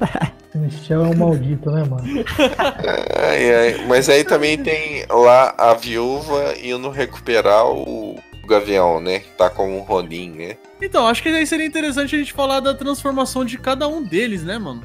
Michel 0.54 1.04
é 1.04 1.08
um 1.08 1.16
maldito, 1.16 1.70
né, 1.70 1.84
mano? 1.84 2.04
Ai, 3.18 3.54
ai. 3.54 3.86
Mas 3.86 4.08
aí 4.08 4.22
também 4.22 4.56
tem 4.56 5.04
lá 5.10 5.52
a 5.58 5.74
viúva 5.74 6.54
indo 6.62 6.90
recuperar 6.90 7.66
o 7.66 8.16
Gavião, 8.46 9.00
né? 9.00 9.18
Que 9.20 9.30
tá 9.30 9.50
com 9.50 9.78
o 9.78 9.82
Ronin, 9.82 10.30
né? 10.30 10.56
Então, 10.80 11.06
acho 11.08 11.22
que 11.22 11.28
aí 11.28 11.46
seria 11.46 11.66
interessante 11.66 12.14
a 12.14 12.18
gente 12.18 12.32
falar 12.32 12.60
da 12.60 12.74
transformação 12.74 13.44
de 13.44 13.58
cada 13.58 13.88
um 13.88 14.02
deles, 14.02 14.44
né, 14.44 14.58
mano? 14.58 14.82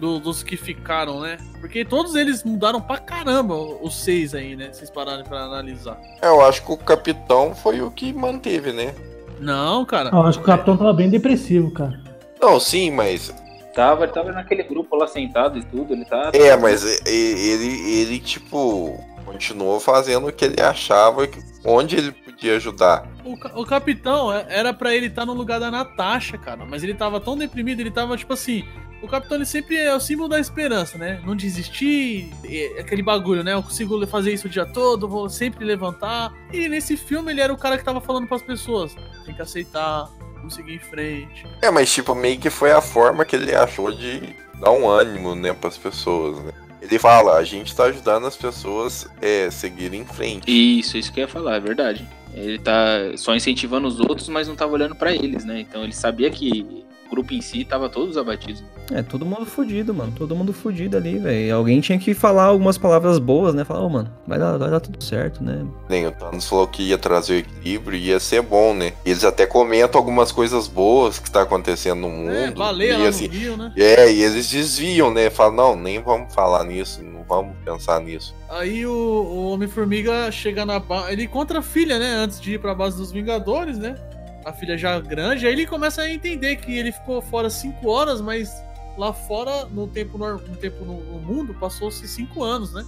Do- 0.00 0.18
dos 0.18 0.42
que 0.42 0.56
ficaram, 0.56 1.20
né? 1.20 1.36
Porque 1.60 1.84
todos 1.84 2.14
eles 2.14 2.42
mudaram 2.42 2.80
pra 2.80 2.96
caramba, 2.98 3.54
os 3.54 3.94
seis 4.02 4.34
aí, 4.34 4.56
né? 4.56 4.70
Vocês 4.72 4.88
pararem 4.90 5.24
pra 5.24 5.40
analisar. 5.40 6.00
É, 6.22 6.26
Eu 6.28 6.40
acho 6.40 6.64
que 6.64 6.72
o 6.72 6.76
capitão 6.76 7.54
foi 7.54 7.82
o 7.82 7.90
que 7.90 8.12
manteve, 8.12 8.72
né? 8.72 8.94
Não, 9.38 9.84
cara. 9.84 10.10
Eu 10.10 10.22
acho 10.22 10.38
que 10.38 10.44
o 10.44 10.46
capitão 10.46 10.76
tava 10.76 10.92
bem 10.92 11.10
depressivo, 11.10 11.70
cara. 11.70 12.00
Não, 12.40 12.58
sim, 12.58 12.90
mas. 12.90 13.32
Tava, 13.74 14.04
ele 14.04 14.12
tava 14.12 14.32
naquele 14.32 14.62
grupo 14.64 14.96
lá 14.96 15.06
sentado 15.06 15.58
e 15.58 15.62
tudo, 15.62 15.92
ele 15.92 16.04
tá. 16.04 16.30
É, 16.34 16.56
mas 16.56 16.82
e- 16.82 17.02
e- 17.08 17.50
ele, 17.50 18.00
ele, 18.00 18.18
tipo, 18.18 18.98
continuou 19.32 19.78
fazendo 19.80 20.28
o 20.28 20.32
que 20.32 20.44
ele 20.44 20.60
achava 20.60 21.28
onde 21.64 21.96
ele 21.96 22.12
podia 22.12 22.56
ajudar. 22.56 23.06
O, 23.24 23.38
ca- 23.38 23.52
o 23.54 23.64
capitão 23.64 24.32
é- 24.32 24.46
era 24.48 24.72
pra 24.72 24.94
ele 24.94 25.06
estar 25.06 25.24
no 25.26 25.32
lugar 25.34 25.60
da 25.60 25.70
Natasha, 25.70 26.36
cara. 26.38 26.64
Mas 26.64 26.82
ele 26.82 26.94
tava 26.94 27.20
tão 27.20 27.36
deprimido, 27.36 27.80
ele 27.80 27.90
tava 27.90 28.16
tipo 28.16 28.32
assim. 28.32 28.64
O 29.02 29.08
capitão 29.08 29.38
ele 29.38 29.46
sempre 29.46 29.78
é 29.78 29.94
o 29.94 30.00
símbolo 30.00 30.28
da 30.28 30.38
esperança, 30.38 30.98
né? 30.98 31.22
Não 31.24 31.34
desistir, 31.34 32.30
é 32.44 32.80
aquele 32.80 33.02
bagulho, 33.02 33.42
né? 33.42 33.54
Eu 33.54 33.62
consigo 33.62 34.06
fazer 34.06 34.30
isso 34.32 34.46
o 34.46 34.50
dia 34.50 34.66
todo, 34.66 35.08
vou 35.08 35.28
sempre 35.30 35.64
levantar. 35.64 36.32
E 36.52 36.68
nesse 36.68 36.98
filme 36.98 37.32
ele 37.32 37.40
era 37.40 37.50
o 37.52 37.56
cara 37.56 37.78
que 37.78 37.84
tava 37.84 38.00
falando 38.02 38.26
pras 38.26 38.42
pessoas: 38.42 38.94
tem 39.24 39.34
que 39.34 39.40
aceitar, 39.40 40.06
vamos 40.34 40.54
seguir 40.54 40.74
em 40.74 40.78
frente. 40.78 41.46
É, 41.62 41.70
mas 41.70 41.90
tipo, 41.90 42.14
meio 42.14 42.38
que 42.38 42.50
foi 42.50 42.72
a 42.72 42.82
forma 42.82 43.24
que 43.24 43.36
ele 43.36 43.54
achou 43.54 43.90
de 43.90 44.34
dar 44.60 44.70
um 44.72 44.86
ânimo, 44.86 45.34
né, 45.34 45.54
pras 45.54 45.78
pessoas, 45.78 46.38
né? 46.44 46.52
Ele 46.80 46.98
fala, 46.98 47.36
a 47.36 47.44
gente 47.44 47.74
tá 47.74 47.84
ajudando 47.84 48.26
as 48.26 48.36
pessoas 48.36 49.06
é, 49.20 49.50
seguirem 49.50 50.00
em 50.00 50.04
frente. 50.04 50.50
Isso, 50.50 50.96
isso 50.96 51.12
que 51.12 51.20
eu 51.20 51.22
ia 51.22 51.28
falar, 51.28 51.56
é 51.56 51.60
verdade. 51.60 52.08
Ele 52.32 52.58
tá 52.58 53.16
só 53.16 53.34
incentivando 53.34 53.86
os 53.86 54.00
outros, 54.00 54.28
mas 54.28 54.48
não 54.48 54.56
tava 54.56 54.72
olhando 54.72 54.94
pra 54.94 55.12
eles, 55.12 55.44
né? 55.44 55.60
Então 55.60 55.82
ele 55.82 55.92
sabia 55.92 56.30
que 56.30 56.84
grupo 57.10 57.34
em 57.34 57.40
si 57.40 57.64
tava 57.64 57.88
todos 57.88 58.16
abatidos. 58.16 58.62
É, 58.92 59.02
todo 59.02 59.26
mundo 59.26 59.44
fudido, 59.44 59.92
mano. 59.92 60.12
Todo 60.16 60.34
mundo 60.34 60.52
fudido 60.52 60.96
ali, 60.96 61.18
velho. 61.18 61.56
Alguém 61.56 61.80
tinha 61.80 61.98
que 61.98 62.14
falar 62.14 62.44
algumas 62.44 62.78
palavras 62.78 63.18
boas, 63.18 63.54
né? 63.54 63.64
Falar, 63.64 63.80
ô, 63.80 63.88
mano, 63.88 64.10
vai 64.26 64.38
dar, 64.38 64.56
vai 64.56 64.70
dar 64.70 64.80
tudo 64.80 65.02
certo, 65.02 65.42
né? 65.42 65.64
Nem 65.88 66.06
o 66.06 66.12
Thanos 66.12 66.48
falou 66.48 66.66
que 66.66 66.82
ia 66.82 66.98
trazer 66.98 67.34
o 67.34 67.38
equilíbrio 67.38 67.98
e 67.98 68.06
ia 68.06 68.20
ser 68.20 68.42
bom, 68.42 68.74
né? 68.74 68.92
Eles 69.04 69.24
até 69.24 69.46
comentam 69.46 69.98
algumas 69.98 70.32
coisas 70.32 70.66
boas 70.66 71.18
que 71.18 71.30
tá 71.30 71.42
acontecendo 71.42 72.00
no 72.00 72.10
mundo. 72.10 72.30
É, 72.30 72.50
baleia 72.50 72.98
e 72.98 73.06
assim, 73.06 73.28
no 73.28 73.34
Rio, 73.34 73.56
né? 73.56 73.72
É, 73.76 74.12
e 74.12 74.22
eles 74.22 74.48
desviam, 74.48 75.12
né? 75.12 75.30
Falam, 75.30 75.54
não, 75.54 75.76
nem 75.76 76.00
vamos 76.00 76.34
falar 76.34 76.64
nisso, 76.64 77.02
não 77.02 77.22
vamos 77.22 77.56
pensar 77.64 78.00
nisso. 78.00 78.34
Aí 78.48 78.84
o, 78.84 78.90
o 78.92 79.52
Homem-Formiga 79.52 80.30
chega 80.32 80.66
na 80.66 80.80
base. 80.80 81.12
Ele 81.12 81.24
encontra 81.24 81.60
a 81.60 81.62
filha, 81.62 81.98
né? 81.98 82.14
Antes 82.14 82.40
de 82.40 82.54
ir 82.54 82.60
pra 82.60 82.74
base 82.74 82.96
dos 82.96 83.12
Vingadores, 83.12 83.78
né? 83.78 83.94
A 84.44 84.52
filha 84.52 84.76
já 84.78 84.98
grande. 85.00 85.46
Aí 85.46 85.52
ele 85.52 85.66
começa 85.66 86.02
a 86.02 86.10
entender 86.10 86.56
que 86.56 86.76
ele 86.76 86.92
ficou 86.92 87.20
fora 87.20 87.50
5 87.50 87.88
horas, 87.88 88.20
mas 88.20 88.50
lá 88.96 89.12
fora, 89.12 89.66
no 89.66 89.86
tempo, 89.86 90.16
nor- 90.18 90.40
no, 90.48 90.56
tempo 90.56 90.84
no, 90.84 90.94
no 91.00 91.18
mundo, 91.20 91.54
passou-se 91.54 92.06
5 92.08 92.42
anos, 92.42 92.72
né? 92.72 92.84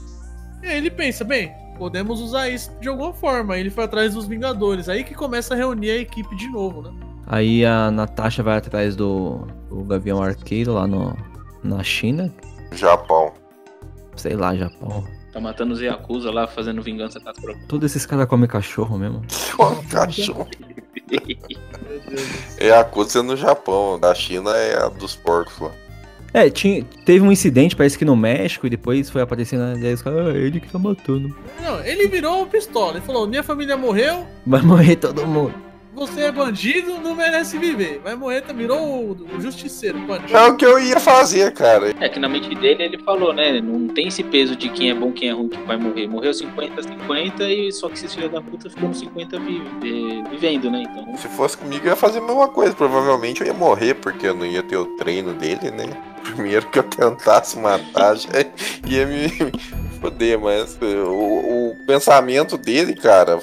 E 0.62 0.66
aí 0.66 0.76
ele 0.78 0.90
pensa, 0.90 1.24
bem, 1.24 1.52
podemos 1.76 2.20
usar 2.20 2.48
isso 2.48 2.70
de 2.80 2.88
alguma 2.88 3.12
forma. 3.12 3.54
Aí 3.54 3.60
ele 3.60 3.70
foi 3.70 3.84
atrás 3.84 4.14
dos 4.14 4.26
Vingadores. 4.26 4.88
Aí 4.88 5.04
que 5.04 5.14
começa 5.14 5.54
a 5.54 5.56
reunir 5.56 5.90
a 5.90 5.96
equipe 5.96 6.34
de 6.36 6.48
novo, 6.48 6.82
né? 6.82 6.90
Aí 7.26 7.64
a 7.64 7.90
Natasha 7.90 8.42
vai 8.42 8.56
atrás 8.58 8.96
do, 8.96 9.46
do 9.68 9.82
Gavião 9.84 10.22
Arqueiro 10.22 10.72
lá 10.74 10.86
no, 10.86 11.16
na 11.62 11.82
China. 11.82 12.32
Japão. 12.72 13.32
Sei 14.16 14.34
lá, 14.34 14.54
Japão. 14.54 15.04
Tá 15.32 15.40
matando 15.40 15.72
os 15.72 15.80
Yakuza 15.80 16.30
lá, 16.30 16.46
fazendo 16.46 16.82
vingança 16.82 17.18
próprias. 17.20 17.58
Todos 17.66 17.90
esses 17.90 18.04
caras 18.04 18.26
comem 18.26 18.46
cachorro 18.48 18.98
mesmo. 18.98 19.22
Ó, 19.58 19.74
cachorro. 19.90 20.46
É 22.59 22.70
a 22.70 22.85
coisa 22.85 23.22
no 23.22 23.37
Japão, 23.37 23.98
da 23.98 24.14
China 24.14 24.51
é 24.57 24.85
a 24.85 24.88
dos 24.88 25.16
porcos 25.16 25.59
lá. 25.61 25.70
É, 26.35 26.48
tinha, 26.48 26.83
teve 27.05 27.20
um 27.25 27.31
incidente, 27.31 27.77
parece 27.77 27.98
que 27.98 28.05
no 28.05 28.16
México, 28.16 28.66
e 28.66 28.70
depois 28.70 29.11
foi 29.11 29.20
aparecendo, 29.20 29.62
os 29.92 30.03
caras, 30.03 30.29
ah, 30.29 30.38
ele 30.38 30.61
que 30.61 30.68
tá 30.68 30.79
matando. 30.79 31.37
Não, 31.61 31.85
ele 31.85 32.09
virou 32.09 32.42
o 32.42 32.46
pistola. 32.46 32.92
Ele 32.92 33.03
falou: 33.03 33.27
minha 33.27 33.42
família 33.42 33.77
morreu, 33.77 34.27
Vai 34.46 34.62
morrer 34.62 34.96
todo 34.96 35.27
mundo. 35.27 35.71
Você 35.94 36.22
é 36.22 36.33
bandido, 36.33 36.98
não 36.98 37.14
merece 37.14 37.59
viver. 37.59 38.00
Vai 38.02 38.14
morrer, 38.14 38.40
tá? 38.42 38.52
virou 38.52 38.81
o, 38.81 39.11
o 39.37 39.40
justiceiro, 39.40 39.98
bandido. 40.00 40.37
É 40.37 40.48
o 40.48 40.57
que 40.57 40.64
eu 40.64 40.78
ia 40.78 40.98
fazer, 40.98 41.52
cara. 41.52 41.92
É 42.00 42.09
que 42.09 42.18
na 42.18 42.28
mente 42.28 42.55
dele 42.55 42.83
ele 42.83 42.98
falou, 42.98 43.33
né? 43.33 43.61
Não 43.61 43.88
tem 43.88 44.09
esse 44.09 44.22
peso 44.22 44.57
de 44.57 44.68
quem 44.70 44.90
é 44.90 44.94
bom, 44.94 45.12
quem 45.12 45.28
é 45.28 45.33
ruim, 45.33 45.48
que 45.48 45.59
vai 45.62 45.76
morrer. 45.76 46.09
Morreu 46.09 46.33
50-50 46.33 47.40
e 47.48 47.70
só 47.72 47.88
que 47.88 47.94
esses 47.94 48.14
filhos 48.14 48.31
da 48.33 48.40
puta 48.40 48.70
ficou 48.70 48.88
no 48.88 48.94
50 48.94 49.38
vi- 49.38 49.62
eh, 49.85 50.31
vivendo, 50.31 50.70
né? 50.70 50.83
Então. 50.83 51.16
Se 51.16 51.28
fosse 51.28 51.57
comigo, 51.59 51.85
eu 51.87 51.90
ia 51.90 51.96
fazer 51.96 52.18
a 52.18 52.22
mesma 52.22 52.48
coisa. 52.48 52.74
Provavelmente 52.74 53.40
eu 53.42 53.46
ia 53.46 53.55
morrer, 53.55 53.94
porque 53.94 54.26
eu 54.26 54.35
não 54.35 54.46
ia 54.46 54.62
ter 54.62 54.76
o 54.76 54.87
treino 54.96 55.35
dele, 55.35 55.70
né? 55.70 55.87
Primeiro 56.22 56.66
que 56.68 56.78
eu 56.78 56.85
tentasse 56.85 57.59
matar, 57.59 58.16
já 58.16 58.28
ia 58.87 59.07
me 59.07 59.28
foder, 60.00 60.38
mas 60.40 60.76
uh, 60.81 61.09
o, 61.09 61.70
o 61.72 61.76
pensamento 61.87 62.57
dele, 62.57 62.94
cara, 62.94 63.38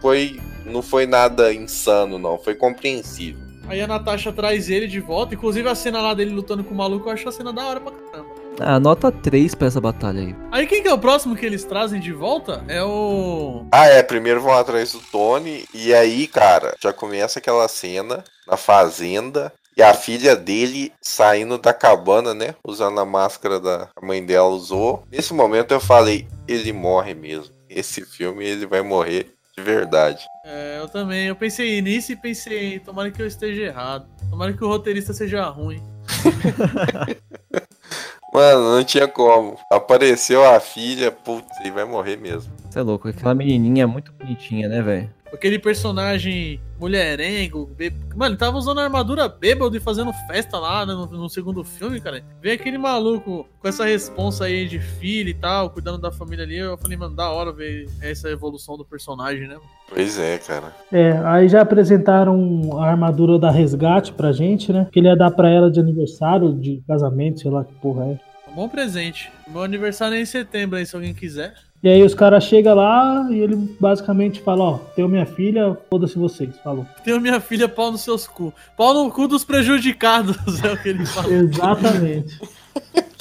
foi. 0.00 0.40
Não 0.74 0.82
foi 0.82 1.06
nada 1.06 1.54
insano, 1.54 2.18
não. 2.18 2.36
Foi 2.36 2.56
compreensível. 2.56 3.40
Aí 3.68 3.80
a 3.80 3.86
Natasha 3.86 4.32
traz 4.32 4.68
ele 4.68 4.88
de 4.88 4.98
volta. 4.98 5.32
Inclusive 5.32 5.68
a 5.68 5.74
cena 5.76 6.02
lá 6.02 6.12
dele 6.14 6.32
lutando 6.32 6.64
com 6.64 6.74
o 6.74 6.76
maluco, 6.76 7.08
eu 7.08 7.12
acho 7.12 7.28
a 7.28 7.32
cena 7.32 7.52
da 7.52 7.64
hora 7.64 7.80
pra 7.80 7.92
caramba. 7.92 8.34
Ah, 8.58 8.80
nota 8.80 9.12
3 9.12 9.54
pra 9.54 9.68
essa 9.68 9.80
batalha 9.80 10.20
aí. 10.20 10.36
Aí 10.50 10.66
quem 10.66 10.82
que 10.82 10.88
é 10.88 10.92
o 10.92 10.98
próximo 10.98 11.36
que 11.36 11.46
eles 11.46 11.64
trazem 11.64 12.00
de 12.00 12.12
volta? 12.12 12.64
É 12.66 12.82
o. 12.82 13.66
Ah, 13.70 13.86
é. 13.86 14.02
Primeiro 14.02 14.40
vão 14.40 14.52
atrás 14.52 14.90
do 14.90 14.98
Tony. 14.98 15.64
E 15.72 15.94
aí, 15.94 16.26
cara, 16.26 16.74
já 16.82 16.92
começa 16.92 17.38
aquela 17.38 17.68
cena 17.68 18.24
na 18.44 18.56
fazenda. 18.56 19.52
E 19.76 19.82
a 19.82 19.94
filha 19.94 20.34
dele 20.34 20.92
saindo 21.00 21.56
da 21.56 21.72
cabana, 21.72 22.34
né? 22.34 22.56
Usando 22.66 22.98
a 22.98 23.04
máscara 23.04 23.60
da 23.60 23.88
a 23.94 24.04
mãe 24.04 24.24
dela 24.26 24.48
usou. 24.48 25.04
Nesse 25.08 25.32
momento 25.32 25.72
eu 25.72 25.80
falei, 25.80 26.26
ele 26.48 26.72
morre 26.72 27.14
mesmo. 27.14 27.54
Esse 27.68 28.04
filme 28.04 28.44
ele 28.44 28.66
vai 28.66 28.82
morrer 28.82 29.33
de 29.56 29.62
verdade. 29.62 30.24
É, 30.44 30.78
eu 30.80 30.88
também. 30.88 31.26
Eu 31.26 31.36
pensei 31.36 31.80
nisso 31.80 32.12
e 32.12 32.16
pensei, 32.16 32.80
tomara 32.80 33.10
que 33.10 33.22
eu 33.22 33.26
esteja 33.26 33.62
errado. 33.62 34.06
Tomara 34.28 34.52
que 34.52 34.64
o 34.64 34.68
roteirista 34.68 35.12
seja 35.12 35.44
ruim. 35.44 35.80
Mano, 38.32 38.76
não 38.76 38.84
tinha 38.84 39.06
como. 39.06 39.56
Apareceu 39.70 40.44
a 40.44 40.58
filha, 40.58 41.12
putz, 41.12 41.56
e 41.64 41.70
vai 41.70 41.84
morrer 41.84 42.16
mesmo. 42.16 42.52
Você 42.68 42.80
é 42.80 42.82
louco, 42.82 43.06
aquela 43.06 43.32
menininha 43.32 43.84
é 43.84 43.86
muito 43.86 44.12
bonitinha, 44.12 44.68
né, 44.68 44.82
velho? 44.82 45.08
Aquele 45.34 45.58
personagem 45.58 46.60
mulherengo. 46.78 47.70
bê- 47.76 47.92
Mano, 48.14 48.32
ele 48.32 48.38
tava 48.38 48.56
usando 48.56 48.80
armadura 48.80 49.28
bêbado 49.28 49.76
e 49.76 49.80
fazendo 49.80 50.12
festa 50.26 50.58
lá 50.58 50.84
né, 50.86 50.92
no, 50.92 51.06
no 51.06 51.28
segundo 51.28 51.64
filme, 51.64 52.00
cara. 52.00 52.22
Vem 52.40 52.52
aquele 52.52 52.78
maluco 52.78 53.46
com 53.60 53.68
essa 53.68 53.84
responsa 53.84 54.44
aí 54.44 54.68
de 54.68 54.78
filho 54.78 55.28
e 55.28 55.34
tal, 55.34 55.70
cuidando 55.70 55.98
da 55.98 56.12
família 56.12 56.44
ali. 56.44 56.56
Eu 56.58 56.76
falei, 56.78 56.96
mano, 56.96 57.14
da 57.16 57.30
hora 57.30 57.52
ver 57.52 57.86
essa 58.00 58.28
evolução 58.28 58.76
do 58.76 58.84
personagem, 58.84 59.48
né? 59.48 59.56
Pois 59.88 60.18
é, 60.18 60.38
cara. 60.38 60.72
É, 60.92 61.12
aí 61.24 61.48
já 61.48 61.62
apresentaram 61.62 62.78
a 62.80 62.86
armadura 62.90 63.38
da 63.38 63.50
resgate 63.50 64.12
pra 64.12 64.32
gente, 64.32 64.72
né? 64.72 64.86
Que 64.92 65.00
ele 65.00 65.08
ia 65.08 65.16
dar 65.16 65.30
pra 65.30 65.48
ela 65.50 65.70
de 65.70 65.80
aniversário, 65.80 66.52
de 66.54 66.82
casamento, 66.86 67.40
sei 67.40 67.50
lá 67.50 67.64
que 67.64 67.74
porra 67.74 68.04
é. 68.06 68.20
Um 68.50 68.54
bom 68.54 68.68
presente. 68.68 69.32
Meu 69.48 69.62
aniversário 69.62 70.16
é 70.16 70.20
em 70.20 70.24
setembro 70.26 70.76
aí, 70.78 70.86
se 70.86 70.94
alguém 70.94 71.12
quiser. 71.12 71.54
E 71.84 71.88
aí 71.90 72.02
os 72.02 72.14
caras 72.14 72.44
chegam 72.44 72.74
lá 72.76 73.28
e 73.30 73.38
ele 73.38 73.56
basicamente 73.78 74.40
fala, 74.40 74.64
ó, 74.64 74.78
tenho 74.96 75.06
minha 75.06 75.26
filha, 75.26 75.76
foda-se 75.90 76.16
vocês, 76.16 76.48
falou. 76.64 76.86
Tenho 77.04 77.20
minha 77.20 77.38
filha 77.40 77.68
pau 77.68 77.92
nos 77.92 78.00
seus 78.00 78.26
cu. 78.26 78.54
Pau 78.74 78.94
no 78.94 79.10
cu 79.10 79.28
dos 79.28 79.44
prejudicados, 79.44 80.34
é 80.64 80.72
o 80.72 80.78
que 80.78 80.88
ele 80.88 81.04
fala. 81.04 81.30
Exatamente. 81.30 82.40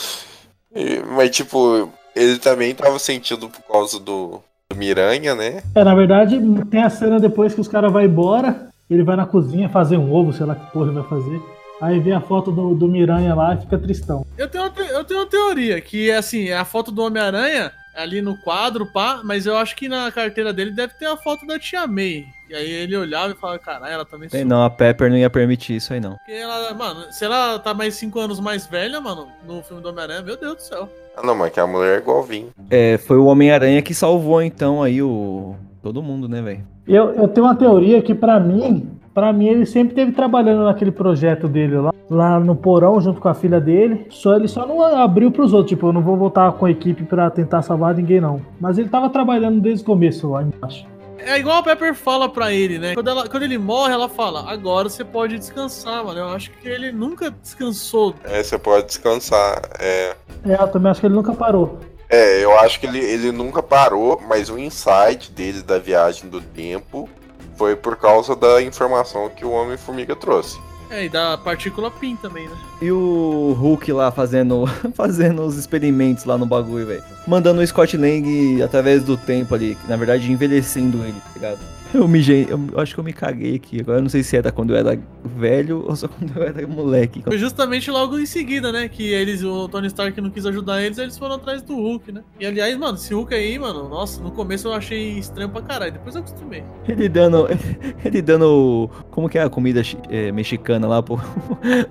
E- 0.75 1.03
mas, 1.15 1.29
tipo, 1.29 1.87
ele 2.15 2.39
também 2.39 2.73
tava 2.73 2.97
sentindo 2.97 3.47
por 3.47 3.61
causa 3.61 3.99
do, 3.99 4.41
do 4.67 4.75
Miranha, 4.75 5.35
né? 5.35 5.61
É, 5.75 5.83
na 5.83 5.93
verdade, 5.93 6.39
tem 6.71 6.81
a 6.81 6.89
cena 6.89 7.19
depois 7.19 7.53
que 7.53 7.61
os 7.61 7.67
caras 7.67 7.91
vão 7.91 8.01
embora, 8.01 8.69
ele 8.89 9.03
vai 9.03 9.15
na 9.15 9.27
cozinha 9.27 9.69
fazer 9.69 9.97
um 9.97 10.11
ovo, 10.11 10.33
sei 10.33 10.47
lá 10.47 10.55
que 10.55 10.71
porra 10.71 10.87
ele 10.87 10.99
vai 10.99 11.07
fazer. 11.07 11.39
Aí 11.79 11.99
vê 11.99 12.11
a 12.11 12.21
foto 12.21 12.51
do, 12.51 12.73
do 12.73 12.87
Miranha 12.87 13.35
lá 13.35 13.53
e 13.53 13.61
fica 13.61 13.77
tristão. 13.77 14.25
Eu 14.35 14.47
tenho, 14.49 14.63
uma 14.63 14.81
eu 14.81 15.03
tenho 15.03 15.19
uma 15.19 15.27
teoria, 15.27 15.79
que 15.79 16.11
assim, 16.11 16.47
é 16.47 16.57
a 16.57 16.65
foto 16.65 16.89
do 16.91 17.03
Homem-Aranha 17.03 17.71
ali 17.95 18.21
no 18.21 18.35
quadro, 18.37 18.85
pá, 18.85 19.21
mas 19.23 19.45
eu 19.45 19.55
acho 19.57 19.75
que 19.75 19.87
na 19.87 20.11
carteira 20.11 20.51
dele 20.53 20.71
deve 20.71 20.93
ter 20.95 21.05
a 21.05 21.17
foto 21.17 21.45
da 21.45 21.59
tia 21.59 21.85
May. 21.87 22.25
E 22.49 22.55
aí 22.55 22.69
ele 22.71 22.95
olhava 22.95 23.31
e 23.31 23.35
falava, 23.35 23.59
caralho, 23.59 23.93
ela 23.93 24.05
também 24.05 24.29
Tem 24.29 24.41
sou. 24.41 24.49
não, 24.49 24.63
a 24.63 24.69
Pepper 24.69 25.09
não 25.09 25.17
ia 25.17 25.29
permitir 25.29 25.75
isso 25.75 25.93
aí 25.93 25.99
não. 25.99 26.15
Porque 26.17 26.31
ela, 26.33 26.73
mano, 26.73 27.11
se 27.11 27.25
ela 27.25 27.57
tá 27.59 27.73
mais 27.73 27.95
5 27.95 28.19
anos 28.19 28.39
mais 28.39 28.67
velha, 28.67 28.99
mano, 29.01 29.27
no 29.47 29.63
filme 29.63 29.81
do 29.81 29.89
Homem-Aranha, 29.89 30.21
meu 30.21 30.37
Deus 30.37 30.55
do 30.55 30.61
céu. 30.61 30.89
Ah, 31.15 31.25
não, 31.25 31.35
mas 31.35 31.51
que 31.51 31.59
a 31.59 31.65
mulher 31.67 31.95
é 31.95 32.01
igual 32.01 32.19
o 32.19 32.23
Vin. 32.23 32.47
É, 32.69 32.97
foi 32.97 33.17
o 33.17 33.25
Homem-Aranha 33.25 33.81
que 33.81 33.93
salvou 33.93 34.41
então 34.41 34.81
aí 34.83 35.01
o. 35.01 35.55
Todo 35.81 36.01
mundo, 36.01 36.29
né, 36.29 36.41
velho? 36.41 36.63
Eu, 36.87 37.13
eu 37.13 37.27
tenho 37.27 37.45
uma 37.45 37.55
teoria 37.55 38.01
que 38.01 38.15
pra 38.15 38.39
mim, 38.39 38.89
pra 39.13 39.31
mim 39.33 39.47
ele 39.47 39.65
sempre 39.65 39.93
teve 39.95 40.11
trabalhando 40.11 40.63
naquele 40.63 40.91
projeto 40.91 41.47
dele 41.47 41.77
lá, 41.77 41.93
lá 42.09 42.39
no 42.39 42.55
porão 42.55 42.99
junto 42.99 43.21
com 43.21 43.29
a 43.29 43.33
filha 43.33 43.59
dele. 43.61 44.07
Só 44.09 44.35
ele 44.35 44.47
só 44.47 44.65
não 44.65 44.81
abriu 44.83 45.31
pros 45.31 45.53
outros, 45.53 45.69
tipo, 45.69 45.87
eu 45.87 45.93
não 45.93 46.01
vou 46.01 46.17
voltar 46.17 46.51
com 46.53 46.65
a 46.65 46.71
equipe 46.71 47.03
pra 47.03 47.29
tentar 47.29 47.61
salvar 47.61 47.93
ninguém 47.95 48.19
não. 48.21 48.41
Mas 48.59 48.77
ele 48.77 48.89
tava 48.89 49.09
trabalhando 49.09 49.61
desde 49.61 49.83
o 49.83 49.85
começo 49.85 50.29
lá 50.31 50.43
embaixo. 50.43 50.85
É 51.25 51.39
igual 51.39 51.59
a 51.59 51.63
Pepper 51.63 51.95
fala 51.95 52.27
pra 52.27 52.51
ele, 52.51 52.77
né? 52.77 52.95
Quando, 52.95 53.09
ela, 53.09 53.29
quando 53.29 53.43
ele 53.43 53.57
morre, 53.57 53.93
ela 53.93 54.09
fala, 54.09 54.51
agora 54.51 54.89
você 54.89 55.05
pode 55.05 55.37
descansar, 55.39 56.03
mano. 56.03 56.19
Eu 56.19 56.27
acho 56.29 56.51
que 56.51 56.67
ele 56.67 56.91
nunca 56.91 57.31
descansou. 57.31 58.13
É, 58.25 58.43
você 58.43 58.57
pode 58.57 58.87
descansar. 58.87 59.61
É, 59.79 60.15
É, 60.45 60.61
eu 60.61 60.67
também 60.67 60.91
acho 60.91 60.99
que 60.99 61.07
ele 61.07 61.15
nunca 61.15 61.31
parou. 61.33 61.79
é 62.09 62.43
eu 62.43 62.59
acho 62.59 62.77
que 62.77 62.87
ele, 62.87 62.99
ele 62.99 63.31
nunca 63.31 63.63
parou, 63.63 64.21
mas 64.27 64.49
o 64.49 64.59
insight 64.59 65.31
dele 65.31 65.61
da 65.61 65.79
viagem 65.79 66.29
do 66.29 66.41
tempo 66.41 67.07
foi 67.55 67.75
por 67.75 67.95
causa 67.95 68.35
da 68.35 68.61
informação 68.61 69.29
que 69.29 69.45
o 69.45 69.51
Homem-Formiga 69.51 70.15
trouxe. 70.15 70.59
É, 70.89 71.05
e 71.05 71.09
da 71.09 71.37
partícula 71.37 71.89
PIN 71.89 72.15
também, 72.15 72.47
né? 72.47 72.55
E 72.79 72.91
o 72.91 73.55
Hulk 73.59 73.91
lá 73.91 74.11
fazendo, 74.11 74.65
fazendo 74.93 75.41
os 75.41 75.57
experimentos 75.57 76.23
lá 76.23 76.37
no 76.37 76.45
bagulho, 76.45 76.85
velho. 76.85 77.03
Mandando 77.25 77.61
o 77.61 77.67
Scott 77.67 77.97
Lang 77.97 78.61
através 78.61 79.03
do 79.03 79.17
tempo 79.17 79.55
ali, 79.55 79.75
na 79.87 79.95
verdade 79.95 80.31
envelhecendo 80.31 81.03
ele, 81.03 81.19
tá 81.19 81.29
ligado? 81.33 81.59
Eu 82.03 82.07
me 82.07 82.23
eu, 82.27 82.59
eu 82.71 82.79
acho 82.79 82.93
que 82.93 82.99
eu 82.99 83.03
me 83.03 83.13
caguei 83.13 83.55
aqui. 83.55 83.79
Agora 83.79 83.99
eu 83.99 84.01
não 84.01 84.09
sei 84.09 84.23
se 84.23 84.35
era 84.35 84.51
quando 84.51 84.71
eu 84.73 84.77
era 84.77 84.99
velho 85.23 85.85
ou 85.87 85.95
só 85.95 86.07
quando 86.09 86.35
eu 86.35 86.43
era 86.43 86.67
moleque. 86.67 87.21
Foi 87.21 87.37
justamente 87.37 87.91
logo 87.91 88.17
em 88.17 88.25
seguida, 88.25 88.71
né? 88.71 88.89
Que 88.89 89.13
eles, 89.13 89.43
o 89.43 89.69
Tony 89.69 89.87
Stark 89.87 90.19
não 90.19 90.31
quis 90.31 90.45
ajudar 90.45 90.81
eles, 90.81 90.97
eles 90.97 91.17
foram 91.17 91.35
atrás 91.35 91.61
do 91.61 91.75
Hulk, 91.75 92.11
né? 92.11 92.23
E 92.39 92.45
aliás, 92.45 92.75
mano, 92.77 92.97
esse 92.97 93.13
Hulk 93.13 93.33
aí, 93.33 93.59
mano, 93.59 93.87
nossa, 93.87 94.21
no 94.21 94.31
começo 94.31 94.67
eu 94.67 94.73
achei 94.73 95.19
estranho 95.19 95.49
pra 95.49 95.61
caralho, 95.61 95.91
depois 95.93 96.15
eu 96.15 96.21
acostumei. 96.21 96.63
Ele 96.87 97.07
dando. 97.07 97.47
Ele 98.03 98.21
dando. 98.21 98.89
Como 99.11 99.29
que 99.29 99.37
é 99.37 99.43
a 99.43 99.49
comida 99.49 99.81
é, 100.09 100.31
mexicana 100.31 100.87
lá, 100.87 101.03
pô? 101.03 101.19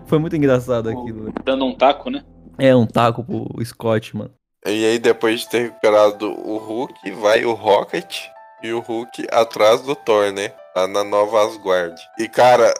Foi 0.07 0.19
muito 0.19 0.35
engraçado 0.35 0.89
aquilo. 0.89 1.33
Dando 1.45 1.65
um 1.65 1.75
taco, 1.75 2.11
né? 2.11 2.25
É, 2.59 2.75
um 2.75 2.87
taco 2.87 3.25
pro 3.25 3.65
Scott, 3.65 4.17
mano. 4.17 4.31
E 4.67 4.85
aí, 4.85 4.99
depois 4.99 5.41
de 5.41 5.49
ter 5.49 5.63
recuperado 5.63 6.31
o 6.31 6.57
Hulk, 6.57 7.11
vai 7.13 7.45
o 7.45 7.53
Rocket 7.53 8.33
e 8.63 8.73
o 8.73 8.81
Hulk 8.81 9.27
atrás 9.31 9.81
do 9.83 9.95
Thor, 9.95 10.33
né? 10.33 10.53
Lá 10.75 10.87
na 10.87 11.05
Nova 11.05 11.45
Asgard. 11.45 12.01
E, 12.19 12.29
cara, 12.29 12.73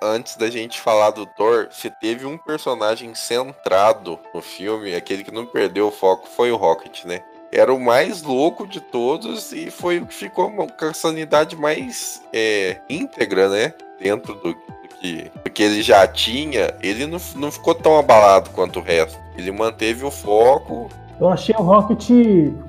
antes 0.00 0.36
da 0.36 0.48
gente 0.48 0.80
falar 0.80 1.10
do 1.10 1.26
Thor, 1.26 1.68
se 1.70 1.90
teve 1.90 2.26
um 2.26 2.38
personagem 2.38 3.14
centrado 3.14 4.18
no 4.32 4.40
filme, 4.40 4.94
aquele 4.94 5.24
que 5.24 5.32
não 5.32 5.46
perdeu 5.46 5.88
o 5.88 5.92
foco, 5.92 6.28
foi 6.28 6.52
o 6.52 6.56
Rocket, 6.56 7.04
né? 7.04 7.22
Era 7.52 7.74
o 7.74 7.80
mais 7.80 8.22
louco 8.22 8.66
de 8.66 8.80
todos 8.80 9.52
e 9.52 9.70
foi 9.70 9.98
o 9.98 10.06
que 10.06 10.14
ficou 10.14 10.52
com 10.52 10.84
a 10.84 10.94
sanidade 10.94 11.56
mais 11.56 12.22
é, 12.32 12.80
íntegra, 12.88 13.48
né? 13.48 13.74
Dentro 13.98 14.34
do, 14.34 14.54
do 14.54 14.88
que, 15.00 15.30
do 15.44 15.50
que 15.50 15.62
ele 15.62 15.82
já 15.82 16.06
tinha, 16.06 16.72
ele 16.80 17.06
não, 17.06 17.18
não 17.34 17.50
ficou 17.50 17.74
tão 17.74 17.98
abalado 17.98 18.50
quanto 18.50 18.78
o 18.78 18.82
resto. 18.82 19.18
Ele 19.36 19.50
manteve 19.50 20.04
o 20.04 20.10
foco, 20.10 20.88
Eu 21.20 21.28
achei 21.28 21.54
o 21.54 21.62
Rocket. 21.62 22.08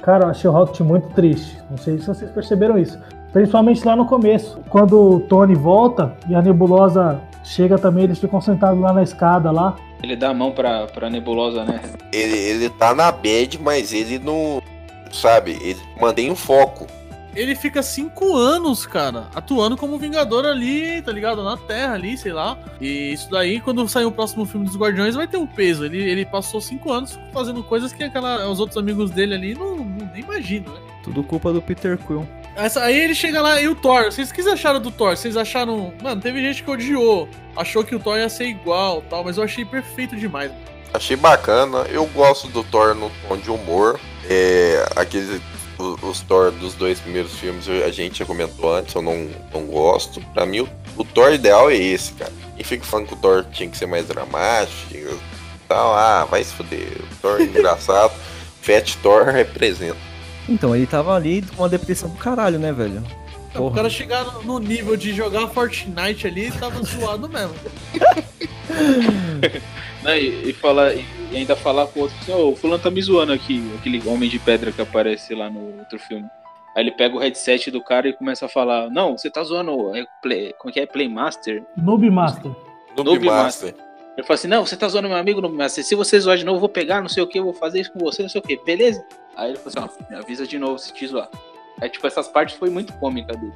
Cara, 0.01 0.25
eu 0.25 0.29
achei 0.29 0.49
o 0.49 0.53
Rocket 0.53 0.81
muito 0.81 1.07
triste. 1.09 1.57
Não 1.69 1.77
sei 1.77 1.97
se 1.97 2.05
vocês 2.05 2.29
perceberam 2.31 2.77
isso. 2.77 2.99
Principalmente 3.31 3.85
lá 3.85 3.95
no 3.95 4.05
começo. 4.05 4.59
Quando 4.69 5.15
o 5.15 5.19
Tony 5.21 5.55
volta 5.55 6.13
e 6.27 6.35
a 6.35 6.41
nebulosa 6.41 7.21
chega 7.45 7.77
também, 7.77 8.03
eles 8.03 8.19
ficam 8.19 8.41
sentados 8.41 8.79
lá 8.79 8.91
na 8.91 9.03
escada 9.03 9.51
lá. 9.51 9.77
Ele 10.03 10.17
dá 10.17 10.29
a 10.29 10.33
mão 10.33 10.51
pra, 10.51 10.87
pra 10.87 11.09
nebulosa, 11.09 11.63
né? 11.63 11.79
ele, 12.11 12.37
ele 12.37 12.69
tá 12.69 12.93
na 12.93 13.09
bad, 13.11 13.57
mas 13.61 13.93
ele 13.93 14.19
não. 14.19 14.61
Sabe, 15.11 15.57
ele 15.61 15.79
mantém 15.99 16.29
o 16.29 16.35
foco. 16.35 16.87
Ele 17.36 17.55
fica 17.55 17.82
cinco 17.82 18.36
anos, 18.36 18.86
cara, 18.86 19.27
atuando 19.34 19.77
como 19.77 19.97
Vingador 19.97 20.45
ali, 20.45 21.01
tá 21.01 21.11
ligado? 21.11 21.43
Na 21.43 21.55
Terra 21.55 21.93
ali, 21.93 22.17
sei 22.17 22.34
lá. 22.34 22.57
E 22.79 23.13
isso 23.13 23.29
daí, 23.29 23.59
quando 23.61 23.88
sair 23.88 24.05
o 24.05 24.11
próximo 24.11 24.45
filme 24.45 24.65
dos 24.65 24.75
Guardiões, 24.75 25.15
vai 25.15 25.27
ter 25.27 25.38
um 25.38 25.47
peso. 25.47 25.86
Ele, 25.86 25.97
ele 25.97 26.25
passou 26.25 26.59
cinco 26.59 26.91
anos 26.91 27.17
fazendo 27.32 27.63
coisas 27.63 27.93
que 27.93 28.03
aquela, 28.03 28.49
os 28.49 28.59
outros 28.59 28.77
amigos 28.77 29.11
dele 29.11 29.34
ali 29.34 29.53
não, 29.53 29.77
não 29.77 30.11
nem 30.13 30.23
imaginam, 30.23 30.73
né? 30.73 30.79
Tudo 31.03 31.23
culpa 31.23 31.51
do 31.51 31.61
Peter 31.61 31.97
Quill. 31.97 32.27
Essa, 32.55 32.84
aí 32.84 32.99
ele 32.99 33.15
chega 33.15 33.41
lá 33.41 33.61
e 33.61 33.67
o 33.67 33.75
Thor. 33.75 34.05
Vocês 34.05 34.29
o 34.29 34.34
que 34.34 34.41
acharam 34.41 34.79
do 34.79 34.91
Thor? 34.91 35.15
Vocês 35.15 35.38
acharam. 35.38 35.93
Mano, 36.01 36.21
teve 36.21 36.41
gente 36.41 36.63
que 36.63 36.69
odiou. 36.69 37.27
Achou 37.55 37.84
que 37.84 37.95
o 37.95 37.99
Thor 37.99 38.17
ia 38.17 38.29
ser 38.29 38.45
igual 38.45 39.01
tal, 39.09 39.23
mas 39.23 39.38
eu 39.38 39.43
achei 39.43 39.63
perfeito 39.63 40.15
demais. 40.15 40.51
Achei 40.93 41.15
bacana. 41.15 41.79
Eu 41.89 42.05
gosto 42.07 42.47
do 42.49 42.63
Thor 42.63 42.93
no 42.93 43.09
tom 43.27 43.38
de 43.38 43.49
humor. 43.49 43.99
É, 44.29 44.86
aqueles. 44.95 45.41
O- 45.82 45.99
Os 46.09 46.21
Thor 46.21 46.51
dos 46.51 46.73
dois 46.73 46.99
primeiros 46.99 47.34
filmes 47.34 47.67
a 47.69 47.89
gente 47.91 48.19
já 48.19 48.25
comentou 48.25 48.73
antes, 48.75 48.93
eu 48.95 49.01
não, 49.01 49.29
não 49.53 49.65
gosto. 49.65 50.21
Pra 50.34 50.45
mim, 50.45 50.61
o, 50.61 50.69
o 50.97 51.03
Thor 51.03 51.34
ideal 51.34 51.69
é 51.69 51.75
esse, 51.75 52.13
cara. 52.13 52.32
Quem 52.55 52.63
fica 52.65 52.84
falando 52.86 53.07
que 53.07 53.13
o 53.13 53.17
Thor 53.17 53.45
tinha 53.51 53.67
que 53.69 53.77
ser 53.77 53.86
mais 53.88 54.05
dramático 54.07 54.93
e 54.93 55.07
tal, 55.67 55.93
ah, 55.93 56.25
vai 56.25 56.43
se 56.43 56.53
fuder. 56.53 56.88
O 57.11 57.15
Thor 57.21 57.39
é 57.41 57.43
engraçado. 57.43 58.13
Fat 58.61 58.95
Thor 59.01 59.25
representa. 59.25 59.97
Então, 60.47 60.75
ele 60.75 60.86
tava 60.86 61.15
ali 61.15 61.41
com 61.41 61.63
uma 61.63 61.69
depressão 61.69 62.09
do 62.09 62.17
caralho, 62.17 62.59
né, 62.59 62.71
velho? 62.71 63.03
O 63.53 63.57
Porra. 63.57 63.75
cara 63.75 63.89
chegar 63.89 64.23
no- 64.43 64.59
nível 64.59 64.95
de 64.95 65.13
jogar 65.13 65.47
Fortnite 65.49 66.25
ali, 66.27 66.51
tava 66.51 66.82
zoado 66.86 67.27
mesmo. 67.27 67.53
Não, 70.03 70.15
e, 70.15 70.49
e 70.49 70.53
falar, 70.53 70.93
e 71.32 71.38
ainda 71.38 71.55
falar 71.55 71.88
com 71.88 71.99
o 71.99 72.03
outro, 72.03 72.17
assim, 72.21 72.34
ô, 72.34 72.49
o 72.49 72.55
fulano 72.55 72.84
tá 72.84 72.91
me 72.91 73.01
zoando 73.01 73.32
aqui, 73.32 73.63
aquele 73.79 74.05
homem 74.07 74.29
de 74.29 74.38
pedra 74.38 74.71
que 74.71 74.82
aparece 74.82 75.34
lá 75.34 75.49
no 75.49 75.79
outro 75.79 75.97
filme. 75.97 76.27
Aí 76.75 76.84
ele 76.84 76.91
pega 76.91 77.15
o 77.15 77.19
headset 77.19 77.71
do 77.71 77.82
cara 77.82 78.07
e 78.07 78.13
começa 78.13 78.45
a 78.45 78.49
falar, 78.49 78.89
não, 78.89 79.17
você 79.17 79.29
tá 79.29 79.41
zoando, 79.43 79.95
é 79.95 80.05
play, 80.21 80.53
como 80.57 80.69
é 80.69 80.73
que 80.73 80.79
é? 80.82 80.86
Playmaster? 80.86 81.63
Noob 81.77 82.09
Master. 82.09 82.51
No 82.97 83.03
Noob 83.03 83.25
Master. 83.25 83.73
Ele 84.17 84.27
fala 84.27 84.36
assim, 84.36 84.47
não, 84.47 84.65
você 84.65 84.75
tá 84.75 84.89
zoando 84.89 85.07
meu 85.07 85.17
amigo 85.17 85.39
no 85.39 85.49
Master, 85.49 85.84
se 85.86 85.95
você 85.95 86.19
zoar 86.19 86.38
de 86.38 86.43
novo, 86.43 86.57
eu 86.57 86.61
vou 86.61 86.69
pegar, 86.69 87.01
não 87.01 87.09
sei 87.09 87.23
o 87.23 87.27
que, 87.27 87.39
eu 87.39 87.45
vou 87.45 87.53
fazer 87.53 87.79
isso 87.79 87.93
com 87.93 87.99
você, 87.99 88.21
não 88.21 88.29
sei 88.29 88.39
o 88.39 88.43
que, 88.43 88.57
beleza? 88.63 89.03
Aí 89.38 89.51
ele 89.51 89.57
falou 89.57 89.89
assim, 89.89 90.03
ó, 90.03 90.09
me 90.09 90.17
avisa 90.17 90.45
de 90.45 90.59
novo 90.59 90.77
se 90.77 90.93
te 90.93 91.07
zoar. 91.07 91.29
Aí, 91.79 91.89
tipo, 91.89 92.05
essas 92.05 92.27
partes 92.27 92.55
foi 92.55 92.69
muito 92.69 92.93
cômica 92.93 93.34
dele. 93.34 93.53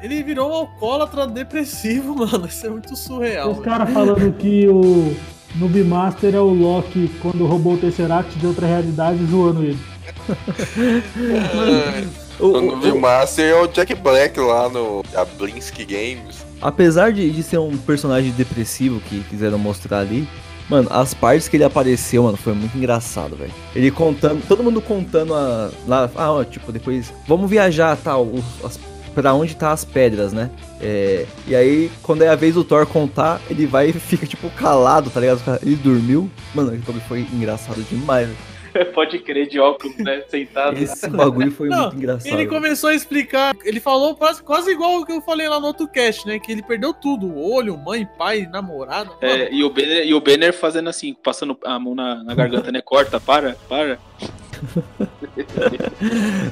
Ele 0.00 0.22
virou 0.22 0.50
um 0.50 0.54
alcoólatra 0.54 1.26
depressivo, 1.26 2.14
mano. 2.16 2.46
Isso 2.46 2.66
é 2.66 2.70
muito 2.70 2.94
surreal. 2.94 3.50
Os 3.50 3.60
caras 3.60 3.92
falando 3.92 4.32
que 4.34 4.68
o 4.68 5.16
Noob 5.58 5.82
Master 5.84 6.34
é 6.34 6.40
o 6.40 6.48
Loki 6.52 7.10
quando 7.20 7.46
roubou 7.46 7.74
o 7.74 7.78
Tesseract 7.78 8.38
de 8.38 8.46
outra 8.46 8.66
realidade 8.66 9.24
zoando 9.26 9.62
ele. 9.64 9.78
O- 12.38 12.44
O 12.46 12.58
o- 12.58 12.60
Noob 12.76 12.98
Master 12.98 13.44
é 13.50 13.54
o 13.62 13.66
Jack 13.66 13.94
Black 13.94 14.38
lá 14.38 14.68
no 14.68 15.02
Blinsky 15.38 15.84
Games. 15.86 16.44
apesar 16.60 17.10
de, 17.12 17.30
de 17.30 17.42
ser 17.42 17.58
um 17.58 17.76
personagem 17.78 18.30
depressivo 18.32 19.00
que 19.00 19.20
quiseram 19.30 19.58
mostrar 19.58 20.00
ali, 20.00 20.28
Mano, 20.68 20.88
as 20.90 21.14
partes 21.14 21.46
que 21.46 21.56
ele 21.56 21.62
apareceu, 21.62 22.24
mano, 22.24 22.36
foi 22.36 22.52
muito 22.52 22.76
engraçado, 22.76 23.36
velho. 23.36 23.52
Ele 23.72 23.88
contando, 23.88 24.42
todo 24.48 24.64
mundo 24.64 24.80
contando 24.82 25.32
a. 25.32 25.70
Lá, 25.86 26.10
ah, 26.16 26.32
ó, 26.32 26.42
tipo, 26.42 26.72
depois. 26.72 27.12
Vamos 27.28 27.48
viajar, 27.48 27.96
tal. 27.96 28.24
os- 28.26 28.64
as, 28.64 28.80
pra 29.16 29.32
onde 29.32 29.56
tá 29.56 29.72
as 29.72 29.82
pedras, 29.82 30.34
né? 30.34 30.50
É, 30.78 31.24
e 31.48 31.56
aí, 31.56 31.90
quando 32.02 32.20
é 32.20 32.28
a 32.28 32.34
vez 32.34 32.54
do 32.54 32.62
Thor 32.62 32.86
contar, 32.86 33.40
ele 33.48 33.64
vai 33.64 33.88
e 33.88 33.92
fica, 33.94 34.26
tipo, 34.26 34.50
calado, 34.50 35.08
tá 35.08 35.18
ligado? 35.18 35.40
Ele 35.62 35.74
dormiu. 35.74 36.30
Mano, 36.54 36.74
aquilo 36.74 37.00
foi 37.08 37.20
engraçado 37.20 37.82
demais. 37.84 38.28
velho. 38.28 38.38
Pode 38.94 39.18
crer 39.20 39.48
de 39.48 39.58
óculos, 39.58 39.96
né? 39.96 40.22
Sentado. 40.28 40.76
Esse 40.76 41.08
bagulho 41.08 41.50
foi 41.50 41.68
Não, 41.70 41.84
muito 41.84 41.96
engraçado. 41.96 42.30
Ele 42.30 42.46
começou 42.46 42.90
a 42.90 42.94
explicar, 42.94 43.56
ele 43.64 43.80
falou 43.80 44.14
quase, 44.14 44.42
quase 44.42 44.70
igual 44.70 45.00
o 45.00 45.06
que 45.06 45.12
eu 45.12 45.22
falei 45.22 45.48
lá 45.48 45.58
no 45.58 45.68
outro 45.68 45.88
cast, 45.88 46.26
né? 46.26 46.38
Que 46.38 46.52
ele 46.52 46.62
perdeu 46.62 46.92
tudo: 46.92 47.38
olho, 47.38 47.74
mãe, 47.78 48.06
pai, 48.18 48.46
namorada. 48.46 49.12
Mano, 49.22 49.42
É, 49.42 49.50
e, 49.50 49.64
o 49.64 49.70
Banner, 49.70 50.06
e 50.06 50.12
o 50.12 50.20
Banner 50.20 50.52
fazendo 50.52 50.90
assim, 50.90 51.14
passando 51.14 51.56
a 51.64 51.78
mão 51.78 51.94
na, 51.94 52.22
na 52.22 52.34
garganta, 52.34 52.70
né? 52.70 52.82
Corta, 52.82 53.18
para, 53.18 53.56
para. 53.66 53.98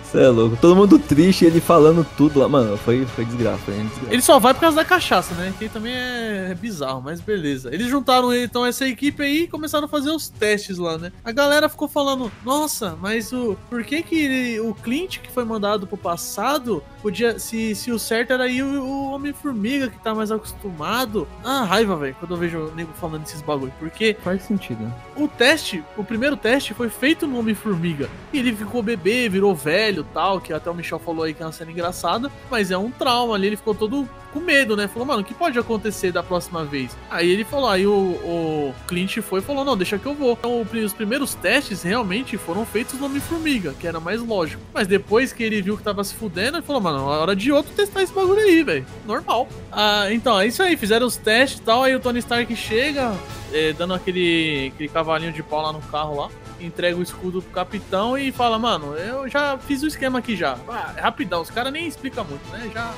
Você 0.03 0.19
é 0.21 0.29
louco. 0.29 0.57
Todo 0.61 0.77
mundo 0.77 0.99
triste, 0.99 1.45
ele 1.45 1.61
falando 1.61 2.07
tudo 2.17 2.41
lá. 2.41 2.49
Mano, 2.49 2.77
foi, 2.77 3.05
foi 3.07 3.25
desgraça. 3.25 3.59
Foi 3.65 3.75
desgraça. 3.75 4.13
Ele 4.13 4.23
só 4.23 4.39
vai 4.39 4.55
por 4.55 4.61
causa 4.61 4.77
da 4.77 4.85
cachaça, 4.85 5.35
né? 5.35 5.53
Que 5.59 5.69
também 5.69 5.93
é, 5.95 6.49
é 6.51 6.55
bizarro, 6.55 7.01
mas 7.03 7.21
beleza. 7.21 7.73
Eles 7.73 7.89
juntaram 7.89 8.33
então 8.35 8.65
essa 8.65 8.87
equipe 8.87 9.23
aí 9.23 9.43
e 9.43 9.49
começaram 9.49 9.87
a 9.87 9.89
fazer 9.89 10.11
os 10.11 10.29
testes 10.29 10.79
lá, 10.79 10.99
né? 10.99 11.13
A 11.25 11.33
galera 11.33 11.69
ficou 11.69 11.89
falando: 11.89 12.31
Nossa, 12.45 12.97
mas 13.01 13.33
o 13.33 13.57
por 13.71 13.83
que 13.85 14.03
que 14.03 14.15
ele- 14.23 14.61
o 14.61 14.75
Clint 14.75 15.19
que 15.19 15.31
foi 15.31 15.45
mandado 15.45 15.87
pro 15.87 15.97
passado 15.97 16.83
podia 17.03 17.39
se, 17.39 17.75
se 17.75 17.91
o 17.91 17.99
certo 17.99 18.33
era 18.33 18.49
ir 18.49 18.63
o, 18.63 18.83
o 18.83 19.11
Homem-Formiga 19.13 19.89
que 19.89 19.99
tá 20.03 20.15
mais 20.15 20.31
acostumado? 20.31 21.27
Ah, 21.45 21.65
raiva, 21.65 21.97
velho, 21.97 22.17
quando 22.19 22.33
eu 22.35 22.39
vejo 22.39 22.59
o 22.59 22.75
nego 22.75 22.93
falando 23.01 23.25
esses 23.25 23.43
bagulho, 23.43 23.73
porque 23.79 24.17
Faz 24.23 24.43
sentido. 24.43 24.93
o 25.17 25.29
teste, 25.29 25.83
o 25.97 26.05
primeiro 26.05 26.37
teste 26.37 26.75
foi 26.75 26.89
feito 26.89 27.27
no 27.27 27.39
Homem-Formiga. 27.39 28.09
E 28.33 28.39
ele 28.39 28.55
ficou 28.55 28.74
bebê, 28.83 29.29
virou 29.29 29.55
velho 29.55 30.05
tal, 30.13 30.41
que 30.41 30.53
até 30.53 30.71
o 30.71 30.75
Michel 30.75 30.99
falou 30.99 31.25
aí 31.25 31.35
que 31.35 31.43
é 31.43 31.47
uma 31.47 31.53
cena 31.53 31.71
engraçada, 31.71 32.31
mas 32.51 32.71
é 32.71 32.79
um 32.79 32.91
trauma 32.91 33.35
ali, 33.35 33.49
ele 33.49 33.57
ficou 33.57 33.75
todo 33.75 34.09
com 34.35 34.41
medo, 34.41 34.77
né? 34.77 34.89
Falou, 34.89 35.07
mano, 35.07 35.23
o 35.23 35.25
que 35.25 35.33
pode 35.33 35.57
acontecer 35.59 36.11
da 36.11 36.23
próxima 36.23 36.65
vez? 36.65 36.97
Aí 37.09 37.31
ele 37.31 37.45
falou, 37.45 37.71
aí 37.71 37.87
o, 37.87 37.93
o 37.93 38.75
Clint 38.89 39.19
foi 39.19 39.39
e 39.39 39.43
falou, 39.43 39.65
não, 39.65 39.77
deixa 39.77 39.97
que 39.97 40.07
eu 40.07 40.15
vou. 40.15 40.33
Então 40.33 40.67
os 40.85 40.93
primeiros 40.93 41.35
testes 41.35 41.85
realmente 41.85 42.37
foram 42.37 42.67
feitos 42.67 42.99
no 42.99 43.07
Homem-Formiga, 43.07 43.73
que 43.79 43.87
era 43.87 44.01
mais 44.01 44.21
lógico. 44.21 44.61
Mas 44.75 44.89
depois 44.89 45.33
que 45.33 45.45
ele 45.45 45.63
viu 45.63 45.77
que 45.77 45.85
tava 45.85 46.03
se 46.03 46.15
fudendo, 46.15 46.57
ele 46.57 46.67
falou, 46.67 46.83
mano, 46.83 46.99
é 46.99 47.17
hora 47.17 47.37
de 47.37 47.53
outro 47.53 47.73
testar 47.73 48.03
esse 48.03 48.13
bagulho 48.13 48.41
aí, 48.41 48.65
velho. 48.65 48.85
Normal. 49.07 49.49
Ah, 49.71 50.09
então, 50.11 50.39
é 50.41 50.49
isso 50.49 50.63
aí, 50.63 50.77
fizeram 50.77 51.07
os 51.07 51.17
testes 51.17 51.61
e 51.61 51.63
tal, 51.63 51.85
aí 51.85 51.95
o 51.95 52.01
Tony 52.01 52.19
Stark 52.19 52.55
chega, 52.57 53.15
é, 53.55 53.73
dando 53.73 53.95
aquele, 53.95 54.73
aquele 54.75 54.89
cavalinho 54.89 55.33
de 55.33 55.43
pau 55.43 55.63
lá 55.63 55.73
no 55.73 55.81
carro 55.81 56.21
lá. 56.21 56.29
Entrega 56.61 56.97
o 56.97 57.03
escudo 57.03 57.41
pro 57.41 57.53
capitão 57.53 58.19
e 58.19 58.33
fala, 58.33 58.59
mano, 58.59 58.95
eu 58.97 59.29
já 59.29 59.57
fiz 59.57 59.83
o 59.83 59.87
esquema 59.87 60.19
aqui 60.19 60.35
já. 60.37 60.59
Ah, 60.69 60.93
é 60.97 61.01
rapidão, 61.01 61.41
os 61.41 61.51
caras 61.51 61.73
nem 61.73 61.87
explicam 61.87 62.25
muito, 62.25 62.47
né? 62.51 62.71
Já, 62.75 62.93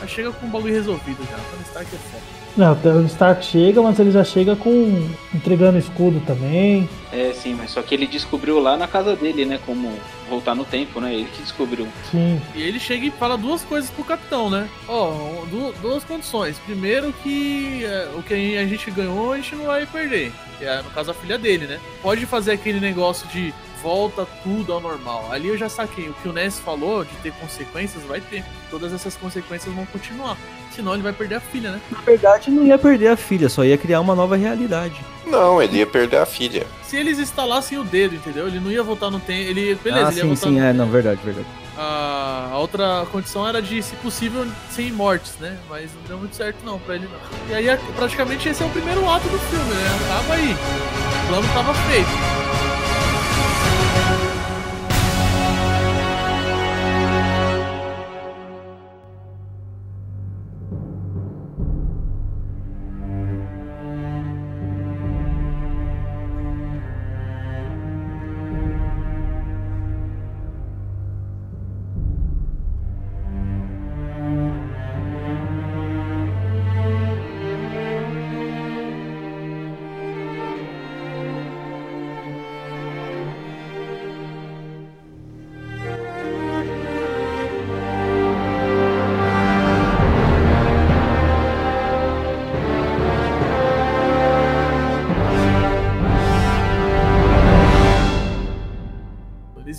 já 0.00 0.06
chega 0.06 0.32
com 0.32 0.46
o 0.46 0.50
bagulho 0.50 0.74
resolvido 0.74 1.22
já. 1.24 1.36
Tony 1.36 1.62
Stark 1.62 1.94
é 1.94 1.98
foda. 1.98 2.39
Não, 2.56 2.72
o 2.72 2.76
Tony 2.76 3.06
Stark 3.06 3.44
chega, 3.44 3.80
mas 3.80 3.98
ele 3.98 4.10
já 4.10 4.24
chega 4.24 4.56
com. 4.56 5.08
entregando 5.34 5.78
escudo 5.78 6.20
também. 6.26 6.88
É, 7.12 7.32
sim, 7.32 7.54
mas 7.54 7.70
só 7.70 7.80
que 7.82 7.94
ele 7.94 8.06
descobriu 8.06 8.58
lá 8.60 8.76
na 8.76 8.86
casa 8.88 9.14
dele, 9.16 9.44
né? 9.44 9.58
Como 9.64 9.92
voltar 10.28 10.54
no 10.54 10.64
tempo, 10.64 11.00
né? 11.00 11.14
Ele 11.14 11.28
que 11.32 11.42
descobriu. 11.42 11.86
Sim. 12.10 12.40
E 12.54 12.60
ele 12.62 12.78
chega 12.78 13.06
e 13.06 13.10
fala 13.10 13.36
duas 13.38 13.62
coisas 13.62 13.90
pro 13.90 14.04
capitão, 14.04 14.50
né? 14.50 14.68
Ó, 14.88 15.44
du- 15.50 15.72
duas 15.80 16.04
condições. 16.04 16.56
Primeiro 16.66 17.12
que 17.22 17.84
é, 17.84 18.08
o 18.16 18.22
que 18.22 18.56
a 18.58 18.66
gente 18.66 18.90
ganhou 18.90 19.32
a 19.32 19.36
gente 19.36 19.54
não 19.56 19.66
vai 19.66 19.86
perder. 19.86 20.32
Que 20.58 20.64
é, 20.64 20.82
no 20.82 20.90
caso, 20.90 21.10
a 21.12 21.14
filha 21.14 21.38
dele, 21.38 21.66
né? 21.66 21.78
Pode 22.02 22.26
fazer 22.26 22.52
aquele 22.52 22.80
negócio 22.80 23.26
de 23.28 23.54
volta 23.82 24.26
tudo 24.42 24.72
ao 24.72 24.80
normal. 24.80 25.28
Ali 25.30 25.48
eu 25.48 25.56
já 25.56 25.68
saquei. 25.68 26.08
O 26.08 26.14
que 26.14 26.28
o 26.28 26.32
Ness 26.32 26.58
falou 26.58 27.04
de 27.04 27.14
ter 27.22 27.32
consequências, 27.34 28.02
vai 28.04 28.20
ter. 28.20 28.44
Todas 28.70 28.92
essas 28.92 29.14
consequências 29.16 29.74
vão 29.74 29.86
continuar. 29.86 30.36
Senão 30.74 30.94
ele 30.94 31.02
vai 31.02 31.12
perder 31.12 31.36
a 31.36 31.40
filha, 31.40 31.72
né? 31.72 31.80
Na 31.90 32.00
verdade, 32.00 32.50
não 32.50 32.64
ia 32.64 32.78
perder 32.78 33.08
a 33.08 33.16
filha, 33.16 33.48
só 33.48 33.64
ia 33.64 33.76
criar 33.76 34.00
uma 34.00 34.14
nova 34.14 34.36
realidade. 34.36 34.94
Não, 35.26 35.60
ele 35.62 35.78
ia 35.78 35.86
perder 35.86 36.18
a 36.18 36.26
filha. 36.26 36.66
Se 36.84 36.96
eles 36.96 37.18
instalassem 37.18 37.78
o 37.78 37.84
dedo, 37.84 38.14
entendeu? 38.16 38.46
Ele 38.46 38.60
não 38.60 38.70
ia 38.70 38.82
voltar 38.82 39.10
no 39.10 39.18
tempo. 39.20 39.48
Ele, 39.50 39.74
beleza, 39.76 40.06
ah, 40.08 40.10
ele 40.10 40.20
ia 40.20 40.24
sim, 40.24 40.36
sim, 40.36 40.50
no 40.58 40.64
é, 40.64 40.72
não, 40.72 40.88
verdade, 40.88 41.20
verdade. 41.24 41.46
A, 41.76 42.50
a 42.52 42.58
outra 42.58 43.06
condição 43.10 43.46
era 43.48 43.62
de, 43.62 43.82
se 43.82 43.94
possível, 43.96 44.46
sem 44.70 44.92
mortes, 44.92 45.34
né? 45.40 45.56
Mas 45.68 45.90
não 45.94 46.02
deu 46.06 46.18
muito 46.18 46.36
certo 46.36 46.58
não 46.64 46.78
pra 46.78 46.94
ele 46.96 47.08
não. 47.10 47.50
E 47.50 47.54
aí, 47.54 47.70
a- 47.70 47.78
praticamente, 47.96 48.48
esse 48.48 48.62
é 48.62 48.66
o 48.66 48.70
primeiro 48.70 49.08
ato 49.08 49.28
do 49.28 49.38
filme, 49.38 49.70
né? 49.74 49.98
Acaba 50.04 50.34
aí. 50.34 50.52
O 50.52 51.28
plano 51.28 51.48
tava 51.54 51.74
feito. 51.74 52.79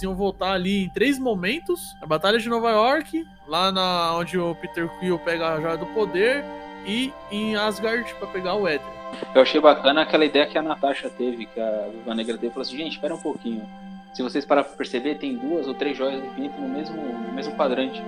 Eles 0.02 0.04
iam 0.04 0.16
voltar 0.16 0.54
ali 0.54 0.86
em 0.86 0.90
três 0.90 1.20
momentos: 1.20 1.96
a 2.02 2.06
Batalha 2.08 2.40
de 2.40 2.50
Nova 2.50 2.72
York, 2.72 3.26
lá 3.48 3.72
na 3.72 4.16
onde 4.16 4.38
o 4.38 4.56
Peter 4.56 4.90
Quill 5.00 5.20
pega 5.20 5.54
a 5.54 5.62
joia 5.62 5.78
do 5.78 5.86
poder, 5.88 6.44
e 6.86 7.14
em 7.32 7.56
Asgard 7.56 8.12
pra 8.16 8.28
pegar 8.28 8.56
o 8.56 8.68
Éter. 8.68 8.88
Eu 9.36 9.42
achei 9.42 9.62
bacana 9.62 10.02
aquela 10.02 10.26
ideia 10.26 10.48
que 10.48 10.58
a 10.58 10.62
Natasha 10.62 11.10
teve, 11.10 11.46
que 11.46 11.60
a 11.60 11.90
Viva 11.92 12.16
Negra 12.16 12.38
teve, 12.38 12.52
falou 12.52 12.64
assim, 12.64 12.78
gente, 12.78 12.94
espera 12.94 13.14
um 13.14 13.20
pouquinho. 13.20 13.68
Se 14.14 14.24
vocês 14.24 14.46
parar 14.46 14.64
pra 14.64 14.76
perceber, 14.76 15.16
tem 15.16 15.38
duas 15.38 15.68
ou 15.68 15.74
três 15.74 15.96
joias 15.96 16.20
do 16.20 16.28
infinito 16.28 16.60
no 16.60 16.68
mesmo, 16.68 16.96
no 16.96 17.34
mesmo 17.34 17.56
quadrante. 17.56 18.02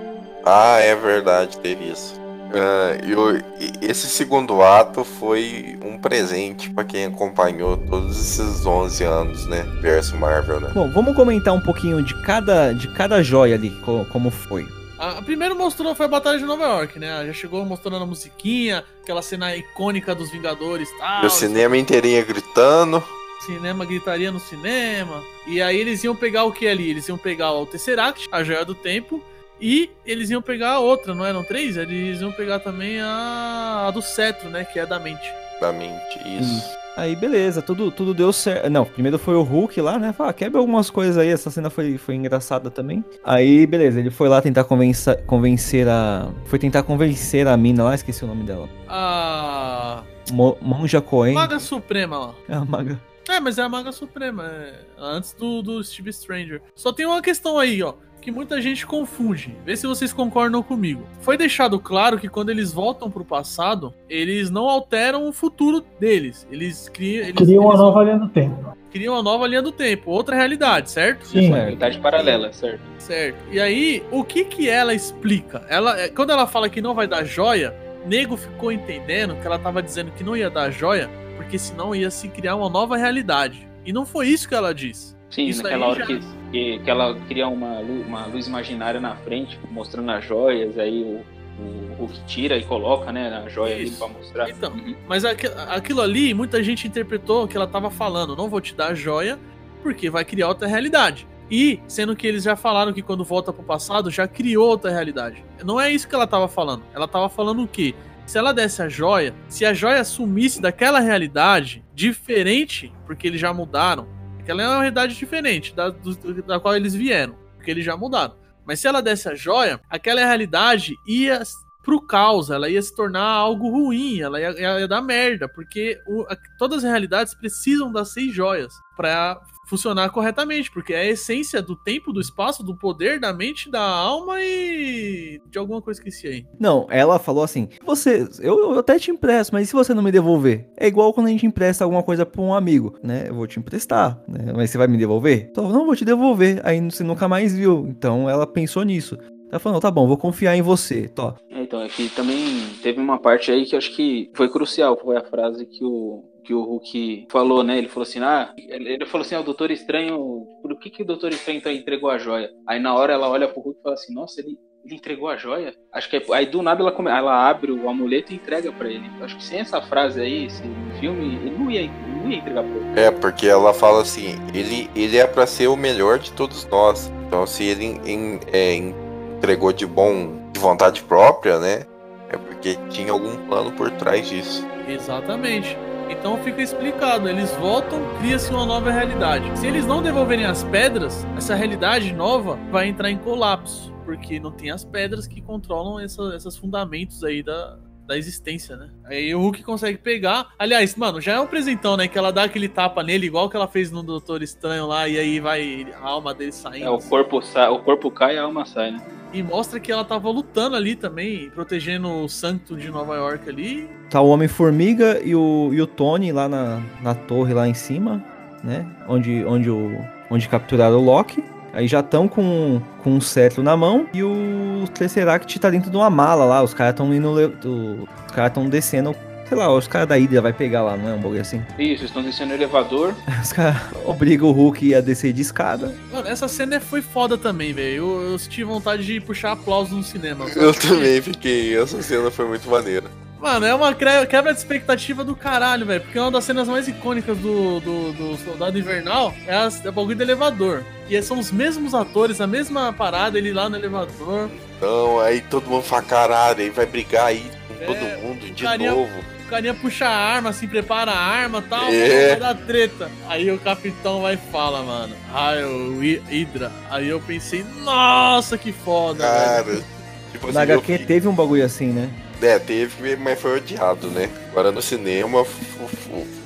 Ah, 0.44 0.78
é 0.80 0.94
verdade, 0.94 1.58
teve 1.58 1.84
isso. 1.84 2.20
Ah, 2.54 2.96
e 3.04 3.14
o- 3.14 3.36
e 3.36 3.72
esse 3.82 4.06
segundo 4.08 4.62
ato 4.62 5.04
foi 5.04 5.78
um 5.84 5.98
presente 5.98 6.70
pra 6.70 6.84
quem 6.84 7.06
acompanhou 7.06 7.76
todos 7.76 8.18
esses 8.20 8.64
11 8.64 9.02
anos, 9.04 9.46
né? 9.46 9.62
Verso 9.80 10.16
Marvel, 10.16 10.60
né? 10.60 10.70
Bom, 10.74 10.90
vamos 10.92 11.16
comentar 11.16 11.52
um 11.52 11.60
pouquinho 11.60 12.02
de 12.02 12.14
cada, 12.22 12.72
de 12.72 12.88
cada 12.88 13.22
joia 13.22 13.54
ali, 13.56 13.70
co- 13.80 14.06
como 14.12 14.30
foi. 14.30 14.66
A, 14.98 15.18
a 15.18 15.22
primeiro 15.22 15.56
mostrou 15.56 15.92
foi 15.94 16.06
a 16.06 16.08
Batalha 16.08 16.38
de 16.38 16.44
Nova 16.44 16.64
York, 16.64 16.98
né? 16.98 17.26
Já 17.26 17.32
chegou 17.32 17.64
mostrando 17.64 17.96
a 18.02 18.06
musiquinha, 18.06 18.84
aquela 19.02 19.22
cena 19.22 19.54
icônica 19.56 20.14
dos 20.14 20.30
Vingadores 20.30 20.88
e 20.88 20.98
tal. 20.98 21.24
E 21.24 21.26
o 21.26 21.30
cinema 21.30 21.76
inteirinho 21.76 22.24
gritando. 22.24 23.02
cinema 23.44 23.84
gritaria 23.84 24.30
no 24.30 24.38
cinema. 24.40 25.20
E 25.46 25.60
aí 25.60 25.76
eles 25.78 26.02
iam 26.04 26.14
pegar 26.14 26.44
o 26.44 26.52
que 26.52 26.66
ali? 26.68 26.88
Eles 26.90 27.08
iam 27.08 27.18
pegar 27.18 27.52
o 27.52 27.66
Tesseract, 27.66 28.28
a 28.30 28.42
Joia 28.44 28.64
do 28.64 28.74
Tempo, 28.74 29.20
e 29.66 29.90
eles 30.04 30.28
iam 30.28 30.42
pegar 30.42 30.72
a 30.72 30.78
outra, 30.78 31.14
não 31.14 31.24
eram 31.24 31.42
três? 31.42 31.78
Eles 31.78 32.20
iam 32.20 32.30
pegar 32.30 32.58
também 32.58 33.00
a, 33.00 33.86
a 33.88 33.90
do 33.90 34.02
Cetro, 34.02 34.50
né? 34.50 34.62
Que 34.62 34.78
é 34.78 34.84
da 34.84 35.00
mente. 35.00 35.26
Da 35.58 35.72
mente, 35.72 36.18
isso. 36.38 36.76
Aí, 36.94 37.16
beleza, 37.16 37.62
tudo, 37.62 37.90
tudo 37.90 38.12
deu 38.12 38.30
certo. 38.30 38.68
Não, 38.68 38.84
primeiro 38.84 39.18
foi 39.18 39.34
o 39.34 39.42
Hulk 39.42 39.80
lá, 39.80 39.98
né? 39.98 40.12
Fala, 40.12 40.34
quebra 40.34 40.60
algumas 40.60 40.90
coisas 40.90 41.16
aí, 41.16 41.28
essa 41.28 41.50
cena 41.50 41.70
foi, 41.70 41.96
foi 41.96 42.14
engraçada 42.14 42.70
também. 42.70 43.02
Aí, 43.24 43.66
beleza, 43.66 44.00
ele 44.00 44.10
foi 44.10 44.28
lá 44.28 44.42
tentar 44.42 44.64
convencer, 44.64 45.24
convencer 45.24 45.88
a. 45.88 46.30
Foi 46.44 46.58
tentar 46.58 46.82
convencer 46.82 47.48
a 47.48 47.56
mina 47.56 47.84
lá, 47.84 47.94
esqueci 47.94 48.22
o 48.22 48.26
nome 48.26 48.44
dela. 48.44 48.68
A 48.86 50.02
Mo, 50.30 50.58
Monja 50.60 51.00
Coen. 51.00 51.32
Maga 51.32 51.58
Suprema 51.58 52.18
lá. 52.18 52.34
É 52.50 52.54
a 52.54 52.64
maga. 52.66 53.00
É, 53.30 53.40
mas 53.40 53.56
é 53.56 53.62
a 53.62 53.68
Maga 53.70 53.90
Suprema, 53.90 54.44
é 54.44 54.74
antes 54.98 55.32
do, 55.32 55.62
do 55.62 55.82
Steve 55.82 56.12
Stranger. 56.12 56.60
Só 56.74 56.92
tem 56.92 57.06
uma 57.06 57.22
questão 57.22 57.58
aí, 57.58 57.82
ó, 57.82 57.94
que 58.24 58.32
muita 58.32 58.60
gente 58.60 58.86
confunde. 58.86 59.54
Vê 59.66 59.76
se 59.76 59.86
vocês 59.86 60.10
concordam 60.12 60.62
comigo. 60.62 61.06
Foi 61.20 61.36
deixado 61.36 61.78
claro 61.78 62.18
que 62.18 62.26
quando 62.28 62.48
eles 62.48 62.72
voltam 62.72 63.10
pro 63.10 63.22
passado, 63.24 63.92
eles 64.08 64.50
não 64.50 64.66
alteram 64.66 65.28
o 65.28 65.32
futuro 65.32 65.84
deles. 66.00 66.46
Eles 66.50 66.88
criam. 66.88 67.22
Eles, 67.26 67.34
Cria 67.34 67.60
uma 67.60 67.70
eles 67.72 67.80
nova 67.80 68.02
linha 68.02 68.18
do 68.18 68.28
tempo. 68.28 68.76
criam 68.90 69.14
uma 69.14 69.22
nova 69.22 69.46
linha 69.46 69.60
do 69.60 69.70
tempo, 69.70 70.10
outra 70.10 70.34
realidade, 70.36 70.90
certo? 70.90 71.26
Sim. 71.26 71.50
Realidade 71.50 71.98
paralela, 71.98 72.50
certo? 72.52 72.80
Certo. 72.98 73.36
E 73.52 73.60
aí, 73.60 74.02
o 74.10 74.24
que 74.24 74.44
que 74.46 74.70
ela 74.70 74.94
explica? 74.94 75.62
Ela, 75.68 76.00
é, 76.00 76.08
quando 76.08 76.30
ela 76.30 76.46
fala 76.46 76.70
que 76.70 76.80
não 76.80 76.94
vai 76.94 77.06
dar 77.06 77.24
joia, 77.24 77.74
nego 78.06 78.38
ficou 78.38 78.72
entendendo 78.72 79.36
que 79.36 79.46
ela 79.46 79.58
tava 79.58 79.82
dizendo 79.82 80.10
que 80.12 80.24
não 80.24 80.34
ia 80.34 80.48
dar 80.48 80.62
a 80.62 80.70
joia, 80.70 81.10
porque 81.36 81.58
senão 81.58 81.94
ia 81.94 82.10
se 82.10 82.28
criar 82.28 82.56
uma 82.56 82.70
nova 82.70 82.96
realidade. 82.96 83.68
E 83.84 83.92
não 83.92 84.06
foi 84.06 84.28
isso 84.28 84.48
que 84.48 84.54
ela 84.54 84.74
disse. 84.74 85.13
Sim, 85.34 85.46
Isso 85.48 85.62
naquela 85.62 85.86
hora 85.88 86.00
já- 86.00 86.06
que, 86.06 86.20
que, 86.52 86.78
que 86.78 86.90
ela 86.90 87.14
cria 87.26 87.48
uma 87.48 87.80
luz, 87.80 88.06
uma 88.06 88.26
luz 88.26 88.46
imaginária 88.46 89.00
na 89.00 89.16
frente, 89.16 89.58
mostrando 89.70 90.10
as 90.12 90.24
joias, 90.24 90.78
aí 90.78 91.02
o, 91.02 91.62
o 91.62 91.94
Hulk 91.98 92.20
tira 92.26 92.56
e 92.56 92.62
coloca, 92.64 93.10
né, 93.10 93.42
a 93.44 93.48
joia 93.48 93.74
ali 93.74 93.84
Isso. 93.84 93.98
pra 93.98 94.08
mostrar. 94.08 94.48
Então, 94.50 94.72
Uhum. 94.72 94.94
Mas 95.08 95.24
aqu- 95.24 95.50
aquilo 95.68 96.00
ali, 96.00 96.32
muita 96.34 96.62
gente 96.62 96.86
interpretou 96.86 97.48
que 97.48 97.56
ela 97.56 97.66
tava 97.66 97.90
falando, 97.90 98.36
não 98.36 98.48
vou 98.48 98.60
te 98.60 98.74
dar 98.74 98.88
a 98.88 98.94
joia, 98.94 99.38
porque 99.82 100.08
vai 100.08 100.24
criar 100.24 100.48
outra 100.48 100.68
realidade. 100.68 101.26
E, 101.50 101.80
sendo 101.88 102.14
que 102.16 102.26
eles 102.26 102.42
já 102.44 102.56
falaram 102.56 102.92
que 102.92 103.02
quando 103.02 103.22
volta 103.24 103.52
pro 103.52 103.62
passado, 103.62 104.10
já 104.10 104.26
criou 104.28 104.66
outra 104.68 104.90
realidade. 104.90 105.44
Não 105.64 105.78
é 105.80 105.92
isso 105.92 106.08
que 106.08 106.14
ela 106.14 106.26
tava 106.26 106.48
falando. 106.48 106.82
Ela 106.94 107.06
tava 107.08 107.28
falando 107.28 107.62
o 107.62 107.68
quê? 107.68 107.94
Se 108.24 108.38
ela 108.38 108.54
desse 108.54 108.80
a 108.80 108.88
joia, 108.88 109.34
se 109.48 109.66
a 109.66 109.74
joia 109.74 110.02
sumisse 110.04 110.62
daquela 110.62 111.00
realidade 111.00 111.84
diferente, 111.94 112.90
porque 113.04 113.26
eles 113.26 113.38
já 113.40 113.52
mudaram, 113.52 114.06
aquela 114.44 114.62
é 114.62 114.66
uma 114.68 114.76
realidade 114.80 115.16
diferente 115.16 115.74
da, 115.74 115.88
do- 115.88 116.42
da 116.42 116.60
qual 116.60 116.76
eles 116.76 116.94
vieram, 116.94 117.34
porque 117.56 117.70
eles 117.70 117.84
já 117.84 117.96
mudaram. 117.96 118.36
Mas 118.66 118.78
se 118.80 118.86
ela 118.86 119.00
desse 119.02 119.28
a 119.28 119.34
joia, 119.34 119.80
aquela 119.90 120.20
realidade 120.24 120.94
ia 121.06 121.42
pro 121.82 122.00
caos, 122.00 122.50
ela 122.50 122.68
ia 122.68 122.80
se 122.80 122.94
tornar 122.94 123.22
algo 123.24 123.68
ruim, 123.70 124.20
ela 124.20 124.40
ia, 124.40 124.50
ia- 124.58 124.80
ia 124.80 124.88
dar 124.88 125.02
merda, 125.02 125.48
porque 125.48 125.98
o- 126.06 126.22
a- 126.30 126.36
todas 126.58 126.78
as 126.84 126.90
realidades 126.90 127.34
precisam 127.34 127.90
das 127.92 128.12
seis 128.12 128.34
joias 128.34 128.72
pra 128.96 129.38
funcionar 129.66 130.10
corretamente, 130.10 130.70
porque 130.70 130.92
é 130.92 131.00
a 131.00 131.10
essência 131.10 131.60
do 131.60 131.76
tempo, 131.76 132.12
do 132.12 132.20
espaço, 132.20 132.62
do 132.62 132.76
poder, 132.76 133.18
da 133.18 133.32
mente, 133.32 133.70
da 133.70 133.82
alma 133.82 134.40
e 134.40 135.40
de 135.50 135.58
alguma 135.58 135.82
coisa 135.82 136.00
que 136.00 136.08
esqueci 136.08 136.28
aí. 136.28 136.46
Não, 136.58 136.86
ela 136.90 137.18
falou 137.18 137.42
assim: 137.42 137.68
você, 137.84 138.28
eu, 138.40 138.72
eu 138.72 138.78
até 138.78 138.98
te 138.98 139.10
empresto, 139.10 139.52
mas 139.52 139.64
e 139.64 139.66
se 139.66 139.72
você 139.72 139.94
não 139.94 140.02
me 140.02 140.12
devolver? 140.12 140.68
É 140.76 140.86
igual 140.86 141.12
quando 141.12 141.28
a 141.28 141.30
gente 141.30 141.46
empresta 141.46 141.84
alguma 141.84 142.02
coisa 142.02 142.26
pra 142.26 142.42
um 142.42 142.52
amigo, 142.52 142.98
né? 143.02 143.24
Eu 143.28 143.34
vou 143.34 143.46
te 143.46 143.58
emprestar, 143.58 144.22
né? 144.28 144.52
Mas 144.54 144.70
você 144.70 144.78
vai 144.78 144.86
me 144.86 144.98
devolver? 144.98 145.48
Então, 145.50 145.70
não 145.70 145.86
vou 145.86 145.96
te 145.96 146.04
devolver. 146.04 146.60
Aí 146.62 146.80
você 146.80 147.02
nunca 147.02 147.26
mais 147.26 147.56
viu. 147.56 147.86
Então 147.88 148.28
ela 148.28 148.46
pensou 148.46 148.82
nisso. 148.82 149.16
Ela 149.50 149.58
falou: 149.58 149.80
tá 149.80 149.90
bom, 149.90 150.06
vou 150.06 150.18
confiar 150.18 150.54
em 150.54 150.62
você. 150.62 151.08
Tó. 151.08 151.34
É, 151.50 151.62
então, 151.62 151.80
é 151.80 151.88
que 151.88 152.08
também 152.10 152.36
teve 152.82 153.00
uma 153.00 153.18
parte 153.18 153.50
aí 153.50 153.64
que 153.64 153.74
eu 153.74 153.78
acho 153.78 153.94
que 153.94 154.30
foi 154.34 154.50
crucial, 154.50 154.98
foi 155.02 155.16
a 155.16 155.24
frase 155.24 155.64
que 155.64 155.82
o, 155.82 156.24
que 156.44 156.54
o 156.54 156.62
Hulk 156.62 157.26
falou, 157.30 157.62
né? 157.64 157.78
Ele 157.78 157.88
falou 157.88 158.02
assim, 158.06 158.20
ah, 158.20 158.52
ele 158.56 159.06
falou 159.06 159.24
assim, 159.24 159.34
ah, 159.34 159.40
o 159.40 159.44
Doutor 159.44 159.70
Estranho, 159.70 160.46
por 160.62 160.78
que, 160.78 160.90
que 160.90 161.02
o 161.02 161.06
Doutor 161.06 161.32
Estranho 161.32 161.58
então 161.58 161.72
entregou 161.72 162.10
a 162.10 162.18
joia? 162.18 162.50
Aí 162.68 162.78
na 162.78 162.94
hora 162.94 163.12
ela 163.14 163.28
olha 163.28 163.48
pro 163.48 163.60
Hulk 163.62 163.78
e 163.80 163.82
fala 163.82 163.94
assim, 163.94 164.14
nossa, 164.14 164.40
ele, 164.40 164.56
ele 164.84 164.94
entregou 164.94 165.28
a 165.28 165.36
joia? 165.36 165.74
Acho 165.92 166.08
que 166.10 166.16
é, 166.16 166.22
aí 166.32 166.46
do 166.46 166.62
nada 166.62 166.82
ela, 166.82 166.92
come, 166.92 167.10
ela 167.10 167.48
abre 167.48 167.72
o 167.72 167.88
amuleto 167.88 168.32
e 168.32 168.36
entrega 168.36 168.70
pra 168.72 168.88
ele. 168.88 169.10
Acho 169.22 169.36
que 169.36 169.44
sem 169.44 169.60
essa 169.60 169.80
frase 169.80 170.20
aí, 170.20 170.44
esse 170.46 170.62
filme, 171.00 171.36
ele 171.36 171.50
não 171.50 171.70
ia, 171.70 171.90
não 172.22 172.30
ia 172.30 172.36
entregar 172.38 172.62
pra 172.62 172.72
ele. 172.76 173.00
É, 173.00 173.10
porque 173.10 173.46
ela 173.46 173.72
fala 173.72 174.02
assim, 174.02 174.36
ele, 174.54 174.90
ele 174.94 175.16
é 175.16 175.26
pra 175.26 175.46
ser 175.46 175.68
o 175.68 175.76
melhor 175.76 176.18
de 176.18 176.32
todos 176.32 176.66
nós. 176.66 177.10
Então 177.26 177.46
se 177.46 177.64
ele 177.64 178.00
em- 178.04 178.38
é, 178.52 178.74
entregou 178.74 179.72
de 179.72 179.86
bom, 179.86 180.50
de 180.52 180.60
vontade 180.60 181.02
própria, 181.02 181.58
né? 181.58 181.86
É 182.28 182.36
porque 182.36 182.76
tinha 182.90 183.12
algum 183.12 183.36
plano 183.46 183.72
por 183.72 183.90
trás 183.90 184.28
disso. 184.28 184.66
Exatamente. 184.88 185.76
Então 186.10 186.38
fica 186.38 186.62
explicado, 186.62 187.28
eles 187.28 187.50
voltam, 187.56 188.00
cria-se 188.18 188.50
uma 188.50 188.66
nova 188.66 188.90
realidade. 188.90 189.58
Se 189.58 189.66
eles 189.66 189.86
não 189.86 190.02
devolverem 190.02 190.44
as 190.44 190.62
pedras, 190.64 191.26
essa 191.36 191.54
realidade 191.54 192.12
nova 192.12 192.58
vai 192.70 192.88
entrar 192.88 193.10
em 193.10 193.18
colapso, 193.18 193.92
porque 194.04 194.38
não 194.38 194.50
tem 194.50 194.70
as 194.70 194.84
pedras 194.84 195.26
que 195.26 195.40
controlam 195.40 196.00
esses 196.00 196.56
fundamentos 196.56 197.24
aí 197.24 197.42
da, 197.42 197.78
da 198.06 198.16
existência, 198.16 198.76
né? 198.76 198.90
Aí 199.04 199.34
o 199.34 199.40
Hulk 199.40 199.62
consegue 199.62 199.98
pegar. 199.98 200.48
Aliás, 200.58 200.94
mano, 200.96 201.20
já 201.20 201.32
é 201.32 201.40
um 201.40 201.46
presentão, 201.46 201.96
né? 201.96 202.06
Que 202.06 202.18
ela 202.18 202.32
dá 202.32 202.44
aquele 202.44 202.68
tapa 202.68 203.02
nele, 203.02 203.26
igual 203.26 203.48
que 203.48 203.56
ela 203.56 203.68
fez 203.68 203.90
no 203.90 204.02
Doutor 204.02 204.42
Estranho 204.42 204.86
lá, 204.86 205.08
e 205.08 205.18
aí 205.18 205.40
vai 205.40 205.86
a 206.00 206.06
alma 206.06 206.34
dele 206.34 206.52
saindo. 206.52 206.86
É, 206.86 206.90
o 206.90 206.98
corpo, 206.98 207.40
sa, 207.42 207.70
o 207.70 207.80
corpo 207.80 208.10
cai 208.10 208.36
e 208.36 208.38
a 208.38 208.42
alma 208.42 208.64
sai, 208.64 208.92
né? 208.92 209.02
E 209.32 209.42
mostra 209.42 209.80
que 209.80 209.90
ela 209.90 210.04
tava 210.04 210.30
lutando 210.30 210.76
ali 210.76 210.94
também, 210.94 211.50
protegendo 211.50 212.08
o 212.08 212.28
santo 212.28 212.76
de 212.76 212.88
Nova 212.88 213.16
York 213.16 213.48
ali. 213.48 213.88
Tá 214.08 214.20
o 214.20 214.28
Homem-Formiga 214.28 215.20
e 215.24 215.34
o, 215.34 215.70
e 215.72 215.82
o 215.82 215.86
Tony 215.88 216.30
lá 216.30 216.48
na, 216.48 216.80
na 217.02 217.14
torre 217.16 217.52
lá 217.52 217.66
em 217.66 217.74
cima, 217.74 218.22
né? 218.62 218.86
Onde, 219.08 219.44
onde, 219.44 219.68
o, 219.68 219.98
onde 220.30 220.48
capturaram 220.48 220.98
o 220.98 221.04
Loki. 221.04 221.42
Aí 221.74 221.88
já 221.88 222.00
estão 222.00 222.28
com, 222.28 222.80
com 223.02 223.10
um 223.10 223.20
cetro 223.20 223.62
na 223.62 223.76
mão 223.76 224.06
e 224.14 224.22
o 224.22 224.84
Tesseract 224.94 225.58
tá 225.58 225.68
dentro 225.70 225.90
de 225.90 225.96
uma 225.96 226.08
mala 226.08 226.44
lá. 226.44 226.62
Os 226.62 226.72
caras 226.72 226.92
estão 226.92 227.12
indo. 227.12 227.32
Os 227.32 228.32
caras 228.32 228.50
estão 228.50 228.68
descendo. 228.68 229.14
Sei 229.48 229.58
lá, 229.58 229.70
os 229.74 229.86
caras 229.86 230.08
da 230.08 230.14
Hydra 230.14 230.40
vai 230.40 230.52
pegar 230.54 230.82
lá, 230.82 230.96
não 230.96 231.10
é 231.10 231.12
um 231.12 231.20
bagulho 231.20 231.40
assim? 231.40 231.62
Isso, 231.78 232.06
estão 232.06 232.22
descendo 232.22 232.52
o 232.52 232.54
elevador. 232.56 233.14
Os 233.42 233.52
caras 233.52 233.76
obrigam 234.06 234.48
o 234.48 234.52
Hulk 234.52 234.94
a 234.94 235.02
descer 235.02 235.34
de 235.34 235.42
escada. 235.42 235.94
Mano, 236.10 236.26
essa 236.26 236.48
cena 236.48 236.80
foi 236.80 237.02
foda 237.02 237.36
também, 237.36 237.74
velho. 237.74 237.94
Eu, 237.94 238.22
eu 238.30 238.38
senti 238.38 238.64
vontade 238.64 239.04
de 239.04 239.20
puxar 239.20 239.52
aplauso 239.52 239.94
no 239.94 240.02
cinema. 240.02 240.46
Eu 240.56 240.72
também 240.72 241.20
fiquei, 241.20 241.76
essa 241.76 242.00
cena 242.00 242.30
foi 242.30 242.48
muito 242.48 242.66
maneira. 242.70 243.04
Mano, 243.40 243.66
é 243.66 243.74
uma 243.74 243.92
quebra 243.94 244.52
de 244.54 244.58
expectativa 244.58 245.22
do 245.22 245.36
caralho, 245.36 245.84
velho. 245.84 246.00
Porque 246.00 246.18
uma 246.18 246.30
das 246.30 246.44
cenas 246.44 246.66
mais 246.66 246.88
icônicas 246.88 247.36
do, 247.36 247.78
do, 247.80 248.12
do 248.12 248.36
Soldado 248.38 248.78
Invernal 248.78 249.34
é, 249.46 249.54
as, 249.54 249.84
é 249.84 249.88
o 249.90 249.92
bagulho 249.92 250.16
do 250.16 250.22
elevador. 250.22 250.82
E 251.10 251.20
são 251.22 251.38
os 251.38 251.52
mesmos 251.52 251.92
atores, 251.94 252.40
a 252.40 252.46
mesma 252.46 252.92
parada, 252.92 253.36
ele 253.36 253.52
lá 253.52 253.68
no 253.68 253.76
elevador. 253.76 254.48
Então, 254.76 255.20
aí 255.20 255.42
todo 255.42 255.68
mundo 255.68 255.82
fala, 255.82 256.02
caralho, 256.02 256.60
aí 256.60 256.70
vai 256.70 256.86
brigar 256.86 257.26
aí 257.26 257.44
com 257.68 257.84
É, 257.84 257.86
todo 257.86 258.22
mundo 258.22 258.50
de 258.54 258.62
carinha- 258.64 258.92
novo. 258.92 259.10
O 259.44 259.46
carinha 259.50 259.74
puxa 259.74 260.06
a 260.06 260.16
arma, 260.16 260.48
assim, 260.48 260.66
prepara 260.66 261.12
a 261.12 261.18
arma 261.18 261.58
e 261.58 261.68
tal, 261.68 261.84
É. 261.92 262.28
vai 262.30 262.36
dar 262.40 262.54
treta. 262.54 263.10
Aí 263.28 263.50
o 263.50 263.58
capitão 263.58 264.22
vai 264.22 264.34
e 264.34 264.50
fala, 264.50 264.82
mano, 264.82 265.14
Raio 265.30 265.98
Hydra. 266.30 266.72
Aí 266.90 267.08
eu 267.08 267.20
pensei, 267.20 267.62
nossa, 267.82 268.56
que 268.56 268.72
foda, 268.72 269.22
velho. 269.22 269.44
Cara, 269.74 269.84
tipo 270.32 270.46
assim, 270.46 270.54
Na 270.54 270.62
HQ 270.62 270.98
teve 271.00 271.28
um 271.28 271.34
bagulho 271.34 271.62
assim, 271.62 271.88
né? 271.88 272.08
É, 272.42 272.58
teve, 272.58 273.16
mas 273.16 273.40
foi 273.40 273.56
odiado, 273.56 274.08
né? 274.08 274.28
Agora 274.50 274.70
no 274.70 274.82
cinema, 274.82 275.44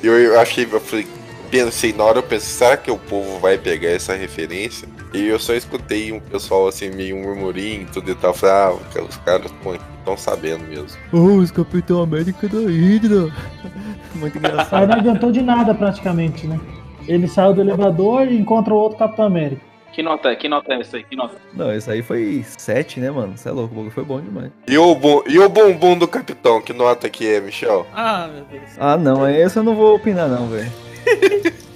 eu, 0.02 0.18
eu 0.18 0.40
achei, 0.40 0.66
eu 0.70 0.80
falei, 0.80 1.06
pensei, 1.50 1.92
na 1.92 2.04
hora 2.04 2.18
eu 2.18 2.22
pensei, 2.22 2.50
será 2.50 2.76
que 2.76 2.90
o 2.90 2.96
povo 2.96 3.38
vai 3.40 3.58
pegar 3.58 3.90
essa 3.90 4.14
referência? 4.14 4.88
E 5.12 5.26
eu 5.26 5.38
só 5.38 5.54
escutei 5.54 6.12
um 6.12 6.20
pessoal 6.20 6.68
assim, 6.68 6.90
meio 6.90 7.16
um 7.16 7.22
murmurinho, 7.22 7.86
tudo 7.92 8.10
e 8.10 8.14
tal, 8.14 8.34
falei, 8.34 8.54
ah, 8.54 9.02
os 9.02 9.16
caras 9.18 9.50
estão 9.98 10.16
sabendo 10.16 10.64
mesmo. 10.68 10.98
Oh, 11.12 11.36
os 11.38 11.50
Capitão 11.50 12.02
América 12.02 12.48
da 12.48 12.58
Hydra. 12.58 13.32
Muito 14.14 14.36
Aí 14.36 14.38
engraçado. 14.38 14.86
não 14.86 14.94
adiantou 14.96 15.32
de 15.32 15.42
nada 15.42 15.74
praticamente, 15.74 16.46
né? 16.46 16.60
Ele 17.06 17.26
saiu 17.26 17.54
do 17.54 17.60
elevador 17.62 18.26
e 18.28 18.38
encontra 18.38 18.72
o 18.74 18.76
outro 18.76 18.98
Capitão 18.98 19.24
América. 19.24 19.67
Que 19.98 20.02
nota, 20.04 20.36
que 20.36 20.48
nota 20.48 20.74
é 20.74 20.80
essa 20.80 20.96
aí? 20.96 21.02
Que 21.02 21.16
nota? 21.16 21.34
Não, 21.52 21.74
esse 21.74 21.90
aí 21.90 22.02
foi 22.02 22.44
7, 22.46 23.00
né, 23.00 23.10
mano? 23.10 23.36
Você 23.36 23.48
é 23.48 23.50
louco, 23.50 23.74
o 23.74 23.76
bagulho 23.78 23.90
foi 23.90 24.04
bom 24.04 24.20
demais. 24.20 24.52
E 24.68 24.78
o, 24.78 24.94
bom, 24.94 25.24
e 25.26 25.40
o 25.40 25.48
bumbum 25.48 25.98
do 25.98 26.06
capitão, 26.06 26.62
que 26.62 26.72
nota 26.72 27.10
que 27.10 27.26
é, 27.26 27.40
Michel? 27.40 27.84
Ah, 27.92 28.28
meu 28.32 28.44
Deus. 28.44 28.70
Ah, 28.78 28.96
não, 28.96 29.28
esse 29.28 29.56
eu 29.56 29.64
não 29.64 29.74
vou 29.74 29.96
opinar, 29.96 30.28
não, 30.28 30.46
velho. 30.46 30.70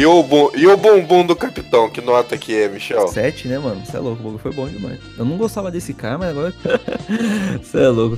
E 0.00 0.06
o, 0.06 0.50
e 0.56 0.66
o 0.66 0.78
bumbum 0.78 1.26
do 1.26 1.36
capitão, 1.36 1.90
que 1.90 2.00
nota 2.00 2.38
que 2.38 2.56
é, 2.56 2.70
Michel? 2.70 3.06
7, 3.06 3.48
né, 3.48 3.58
mano? 3.58 3.84
Você 3.84 3.98
é 3.98 4.00
louco, 4.00 4.22
o 4.22 4.24
bagulho 4.24 4.38
foi 4.38 4.50
bom 4.50 4.66
demais. 4.66 4.98
Eu 5.18 5.26
não 5.26 5.36
gostava 5.36 5.70
desse 5.70 5.92
cara, 5.92 6.16
mas 6.16 6.30
agora. 6.30 6.54
Você 7.62 7.82
é 7.82 7.88
louco. 7.88 8.16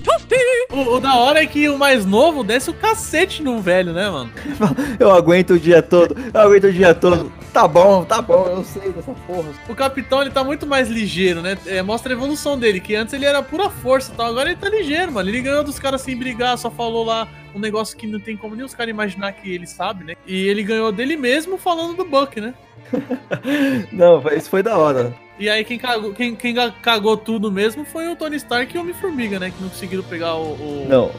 O, 0.71 0.95
o 0.95 1.01
da 1.01 1.17
hora 1.17 1.43
é 1.43 1.47
que 1.47 1.69
o 1.69 1.77
mais 1.77 2.07
novo 2.07 2.45
desce 2.45 2.71
o 2.71 2.75
cacete 2.75 3.43
no 3.43 3.61
velho, 3.61 3.93
né, 3.93 4.09
mano? 4.09 4.31
Eu 5.01 5.11
aguento 5.11 5.55
o 5.55 5.59
dia 5.59 5.83
todo, 5.83 6.15
eu 6.33 6.41
aguento 6.41 6.65
o 6.65 6.73
dia 6.73 6.95
todo. 6.95 7.33
Tá 7.53 7.67
bom, 7.67 8.05
tá 8.05 8.23
bom, 8.23 8.47
eu 8.47 8.65
sei 8.65 8.93
dessa 8.93 9.13
porra. 9.27 9.49
O 9.69 9.75
capitão, 9.75 10.23
ele 10.23 10.31
tá 10.31 10.45
muito 10.45 10.67
mais 10.67 10.89
ligeiro, 10.89 11.43
né? 11.43 11.59
É, 11.67 11.83
mostra 11.83 12.13
a 12.13 12.17
evolução 12.17 12.57
dele, 12.57 12.79
que 12.79 12.95
antes 12.95 13.13
ele 13.13 13.27
era 13.27 13.43
pura 13.43 13.69
força 13.69 14.13
e 14.13 14.17
tal, 14.17 14.27
agora 14.27 14.51
ele 14.51 14.59
tá 14.59 14.69
ligeiro, 14.69 15.13
mano. 15.13 15.29
Ele 15.29 15.43
ganhou 15.43 15.65
dos 15.65 15.79
caras 15.79 16.01
sem 16.01 16.17
brigar, 16.17 16.57
só 16.57 16.71
falou 16.71 17.05
lá 17.05 17.27
um 17.55 17.59
negócio 17.59 17.97
que 17.97 18.07
não 18.07 18.19
tem 18.21 18.37
como 18.37 18.55
nem 18.55 18.65
os 18.65 18.75
caras 18.75 18.91
imaginar 18.91 19.33
que 19.33 19.53
ele 19.53 19.67
sabe, 19.67 20.05
né? 20.05 20.15
E 20.27 20.47
ele 20.47 20.63
ganhou 20.63 20.91
dele 20.93 21.17
mesmo 21.17 21.57
falando 21.59 21.97
do 21.97 22.05
Buck, 22.05 22.41
né? 22.41 22.55
Não, 23.93 24.23
isso 24.37 24.51
foi 24.51 24.63
da 24.63 24.77
hora. 24.77 25.15
E 25.39 25.49
aí 25.49 25.65
quem 25.65 25.79
cagou, 25.79 26.13
quem, 26.13 26.35
quem 26.37 26.55
cagou 26.83 27.17
tudo 27.17 27.51
mesmo 27.51 27.85
foi 27.85 28.09
o 28.09 28.17
Tony 28.17 28.37
Stark 28.37 28.75
e 28.75 28.79
o 28.79 28.83
Homem-Formiga, 28.83 29.39
né? 29.39 29.51
Que 29.51 29.61
não 29.63 29.69
conseguiram 29.71 30.03
pegar 30.03 30.35
o... 30.37 30.53
o- 30.53 30.87
Não, 30.89 31.11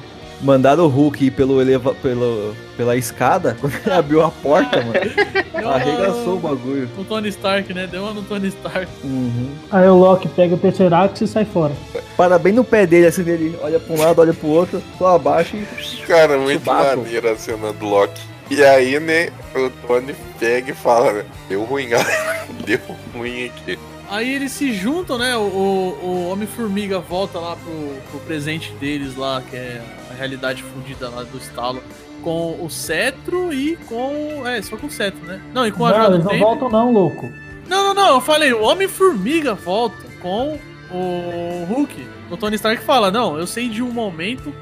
mandaram 0.43 0.83
o 0.85 0.87
Hulk 0.87 1.25
ir 1.25 1.31
pelo 1.31 1.61
eleva... 1.61 1.93
pelo... 1.95 2.53
pela 2.77 2.95
escada, 2.95 3.55
quando 3.61 3.73
ele 3.85 3.93
abriu 3.93 4.21
a 4.23 4.29
porta, 4.29 4.77
mano. 4.81 4.93
Deu 4.93 5.61
uma- 5.63 5.75
Arregaçou 5.75 6.35
o 6.35 6.39
bagulho. 6.39 6.89
No 6.97 7.03
Tony 7.03 7.29
Stark, 7.29 7.73
né? 7.73 7.87
Deu 7.87 8.03
uma 8.03 8.13
no 8.13 8.21
Tony 8.23 8.47
Stark. 8.49 8.87
Uhum. 9.03 9.49
Aí 9.71 9.87
o 9.87 9.95
Loki 9.95 10.27
pega 10.27 10.55
o 10.55 10.57
Tesseract 10.57 11.23
e 11.23 11.27
sai 11.27 11.45
fora. 11.45 11.73
Para 12.17 12.37
bem 12.37 12.53
no 12.53 12.63
pé 12.63 12.85
dele, 12.85 13.07
assim, 13.07 13.21
ele 13.27 13.57
olha 13.61 13.79
pra 13.79 13.95
um 13.95 13.99
lado, 13.99 14.19
olha 14.21 14.33
pro 14.33 14.47
outro, 14.47 14.81
só 14.97 15.15
abaixa 15.15 15.57
e. 15.57 15.65
Cara, 16.05 16.37
muito 16.37 16.65
maneira 16.65 17.31
a 17.31 17.35
cena 17.37 17.71
do 17.73 17.85
Loki. 17.85 18.21
E 18.51 18.61
aí, 18.63 18.99
né, 18.99 19.29
o 19.55 19.69
Tony 19.87 20.13
pega 20.39 20.71
e 20.71 20.75
fala, 20.75 21.13
né, 21.13 21.25
deu 21.49 21.63
ruim, 21.63 21.87
galera. 21.89 22.43
Deu 22.65 22.79
ruim 23.15 23.45
aqui. 23.45 23.79
Aí 24.13 24.31
eles 24.31 24.51
se 24.51 24.71
juntam, 24.71 25.17
né? 25.17 25.35
O, 25.35 25.41
o, 25.41 26.29
Homem-Formiga 26.31 26.99
volta 26.99 27.39
lá 27.39 27.55
pro, 27.55 28.11
pro 28.11 28.19
presente 28.19 28.71
deles 28.73 29.15
lá, 29.15 29.41
que 29.41 29.55
é 29.55 29.81
a 30.11 30.13
realidade 30.13 30.61
fundida 30.61 31.09
lá 31.09 31.23
do 31.23 31.35
estalo. 31.35 31.81
Com 32.21 32.63
o 32.63 32.69
cetro 32.69 33.51
e 33.51 33.75
com. 33.75 34.47
É, 34.47 34.61
só 34.61 34.77
com 34.77 34.85
o 34.85 34.91
cetro, 34.91 35.19
né? 35.25 35.41
Não, 35.51 35.65
e 35.65 35.71
com 35.71 35.83
a 35.87 35.97
Não, 35.97 36.13
eles 36.13 36.25
não 36.25 36.31
tempo. 36.31 36.45
voltam 36.45 36.69
não, 36.69 36.93
louco. 36.93 37.27
Não, 37.67 37.87
não, 37.87 37.93
não, 37.95 38.13
eu 38.13 38.21
falei, 38.21 38.53
o 38.53 38.61
Homem-Formiga 38.61 39.55
volta 39.55 40.07
com 40.21 40.59
o 40.91 41.65
Hulk. 41.65 42.07
O 42.29 42.37
Tony 42.37 42.55
Stark 42.55 42.83
fala, 42.83 43.09
não, 43.09 43.39
eu 43.39 43.47
sei 43.47 43.67
de 43.67 43.81
um 43.81 43.91
momento 43.91 44.53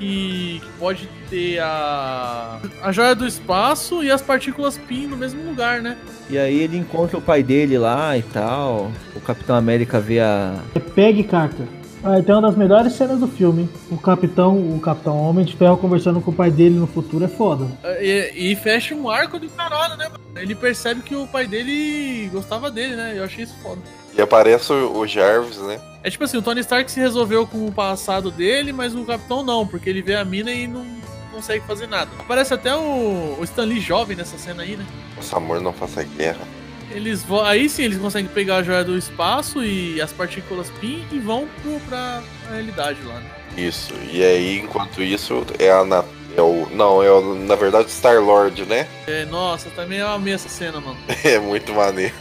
que, 0.00 0.60
que 0.64 0.70
pode 0.78 1.08
ter 1.28 1.58
a, 1.60 2.58
a 2.82 2.90
joia 2.90 3.14
do 3.14 3.26
espaço 3.26 4.02
e 4.02 4.10
as 4.10 4.22
partículas 4.22 4.78
PIN 4.78 5.06
no 5.06 5.16
mesmo 5.16 5.42
lugar, 5.44 5.82
né? 5.82 5.98
E 6.30 6.38
aí 6.38 6.58
ele 6.58 6.78
encontra 6.78 7.18
o 7.18 7.20
pai 7.20 7.42
dele 7.42 7.76
lá 7.76 8.16
e 8.16 8.22
tal. 8.22 8.90
O 9.14 9.20
Capitão 9.20 9.54
América 9.54 10.00
vê 10.00 10.20
a. 10.20 10.58
É 10.74 10.80
Peg 10.80 11.22
Carter. 11.24 11.66
Ah, 12.02 12.18
então 12.18 12.38
uma 12.38 12.48
das 12.48 12.56
melhores 12.56 12.94
cenas 12.94 13.20
do 13.20 13.28
filme. 13.28 13.62
hein? 13.62 13.68
O 13.90 13.98
capitão, 13.98 14.56
o 14.56 14.80
capitão 14.80 15.20
Homem 15.20 15.44
de 15.44 15.54
Ferro 15.54 15.76
conversando 15.76 16.18
com 16.22 16.30
o 16.30 16.34
pai 16.34 16.50
dele 16.50 16.78
no 16.78 16.86
futuro 16.86 17.22
é 17.26 17.28
foda. 17.28 17.66
E, 18.00 18.52
e 18.52 18.56
fecha 18.56 18.94
um 18.94 19.10
arco 19.10 19.38
do 19.38 19.50
caralho, 19.50 19.98
né? 19.98 20.08
mano? 20.08 20.18
Ele 20.34 20.54
percebe 20.54 21.02
que 21.02 21.14
o 21.14 21.26
pai 21.26 21.46
dele 21.46 22.30
gostava 22.32 22.70
dele, 22.70 22.96
né? 22.96 23.12
Eu 23.16 23.24
achei 23.24 23.44
isso 23.44 23.54
foda. 23.62 23.82
E 24.16 24.20
aparece 24.22 24.72
o, 24.72 25.06
Jarvis, 25.06 25.58
né? 25.58 25.80
É 26.02 26.10
tipo 26.10 26.24
assim, 26.24 26.36
o 26.36 26.42
Tony 26.42 26.60
Stark 26.60 26.90
se 26.90 26.98
resolveu 27.00 27.46
com 27.46 27.66
o 27.66 27.72
passado 27.72 28.30
dele, 28.30 28.72
mas 28.72 28.94
o 28.94 29.04
Capitão 29.04 29.42
não, 29.42 29.66
porque 29.66 29.88
ele 29.90 30.02
vê 30.02 30.14
a 30.16 30.24
mina 30.24 30.50
e 30.50 30.66
não 30.66 30.84
consegue 31.32 31.64
fazer 31.66 31.86
nada. 31.86 32.10
Aparece 32.18 32.52
até 32.54 32.74
o, 32.74 33.36
o 33.38 33.44
Stan 33.44 33.64
Lee 33.64 33.80
jovem 33.80 34.16
nessa 34.16 34.36
cena 34.38 34.62
aí, 34.62 34.76
né? 34.76 34.86
Nosso 35.16 35.36
amor 35.36 35.60
não 35.60 35.72
faça 35.72 36.02
guerra. 36.02 36.40
Eles 36.90 37.22
vão, 37.22 37.44
aí 37.44 37.68
sim 37.68 37.84
eles 37.84 37.98
conseguem 37.98 38.28
pegar 38.32 38.56
a 38.56 38.62
joia 38.62 38.82
do 38.82 38.96
espaço 38.98 39.62
e 39.62 40.00
as 40.00 40.12
partículas 40.12 40.70
PIN 40.80 41.04
e 41.12 41.18
vão 41.20 41.46
pro, 41.62 41.78
pra 41.88 42.20
realidade 42.50 42.98
lá. 43.04 43.14
Né? 43.14 43.30
Isso. 43.56 43.92
E 44.10 44.24
aí, 44.24 44.58
enquanto 44.58 45.00
isso, 45.02 45.46
é 45.58 45.70
a 45.70 45.84
Na- 45.84 46.04
é 46.40 46.42
o 46.42 46.68
Não, 46.70 47.02
é 47.02 47.10
o, 47.10 47.34
na 47.34 47.54
verdade 47.54 47.90
Star 47.90 48.20
Lord, 48.20 48.64
né? 48.64 48.88
É, 49.06 49.24
nossa, 49.26 49.70
também 49.70 49.98
eu 49.98 50.08
amei 50.08 50.34
essa 50.34 50.48
cena, 50.48 50.80
mano. 50.80 50.96
É 51.22 51.38
muito 51.38 51.72
maneiro. 51.72 52.14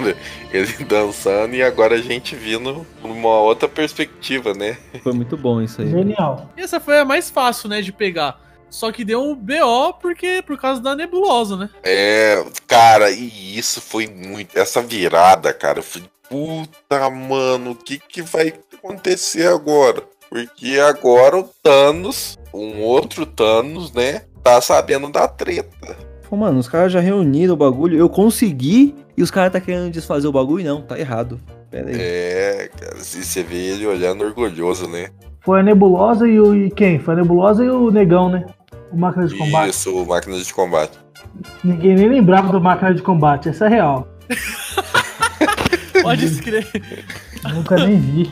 Ele 0.52 0.84
dançando 0.84 1.56
e 1.56 1.64
agora 1.64 1.96
a 1.96 2.02
gente 2.02 2.36
vindo 2.36 2.86
numa 3.02 3.40
outra 3.40 3.68
perspectiva, 3.68 4.54
né? 4.54 4.78
Foi 5.02 5.14
muito 5.14 5.38
bom 5.38 5.62
isso 5.62 5.82
aí. 5.82 5.90
Genial. 5.90 6.50
E 6.58 6.62
essa 6.62 6.80
foi 6.80 7.00
a 7.00 7.06
mais 7.06 7.30
fácil, 7.30 7.70
né, 7.70 7.82
de 7.82 7.92
pegar. 7.92 8.40
Só 8.70 8.92
que 8.92 9.04
deu 9.04 9.24
um 9.24 9.36
BO 9.36 9.94
porque 10.00 10.44
por 10.46 10.60
causa 10.60 10.82
da 10.82 10.96
nebulosa, 10.96 11.58
né? 11.58 11.70
É, 11.82 12.44
cara, 12.68 13.10
e 13.10 13.58
isso 13.58 13.82
foi 13.82 14.06
muito. 14.08 14.58
Essa 14.58 14.82
virada, 14.82 15.52
cara, 15.54 15.80
eu 15.80 15.84
falei, 15.84 16.10
puta, 16.30 17.10
mano, 17.10 17.72
o 17.72 17.76
que, 17.76 17.98
que 17.98 18.22
vai 18.22 18.54
acontecer 18.78 19.48
agora? 19.48 20.04
Porque 20.30 20.80
agora 20.80 21.40
o 21.40 21.50
Thanos, 21.64 22.38
um 22.54 22.82
outro 22.82 23.26
Thanos, 23.26 23.92
né, 23.94 24.24
tá 24.44 24.60
sabendo 24.62 25.10
da 25.10 25.28
treta. 25.28 25.96
Pô, 26.30 26.36
mano, 26.36 26.60
os 26.60 26.68
caras 26.68 26.92
já 26.92 27.00
reuniram 27.00 27.56
o 27.56 27.58
bagulho. 27.58 27.98
Eu 27.98 28.08
consegui 28.08 28.96
e 29.18 29.24
os 29.24 29.32
caras 29.32 29.52
tá 29.52 29.60
querendo 29.60 29.92
desfazer 29.92 30.28
o 30.28 30.32
bagulho? 30.32 30.64
Não, 30.64 30.82
tá 30.82 31.00
errado. 31.00 31.40
Pera 31.72 31.90
aí. 31.90 31.96
É, 32.00 32.70
cara, 32.80 32.98
se 32.98 33.24
você 33.24 33.44
vê 33.44 33.56
ele 33.56 33.86
olhando 33.88 34.24
orgulhoso, 34.24 34.88
né? 34.88 35.10
Foi 35.42 35.60
a 35.60 35.64
Nebulosa 35.64 36.28
e 36.28 36.40
o. 36.40 36.56
E 36.56 36.70
quem? 36.72 37.00
Foi 37.00 37.16
a 37.16 37.18
Nebulosa 37.18 37.64
e 37.64 37.70
o 37.70 37.90
Negão, 37.90 38.30
né? 38.30 38.46
O 38.92 38.98
máquina 38.98 39.28
de 39.28 39.36
combate. 39.36 39.70
Isso, 39.70 39.96
o 39.96 40.06
máquina 40.06 40.38
de 40.38 40.54
combate. 40.54 40.98
Ninguém 41.64 41.96
nem 41.96 42.10
lembrava 42.10 42.52
do 42.52 42.62
máquina 42.62 42.94
de 42.94 43.02
combate. 43.02 43.50
Essa 43.50 43.66
é 43.66 43.70
real. 43.70 44.08
Pode 46.02 46.26
escrever. 46.26 47.06
Nunca 47.54 47.76
nem 47.76 48.00
vi. 48.00 48.32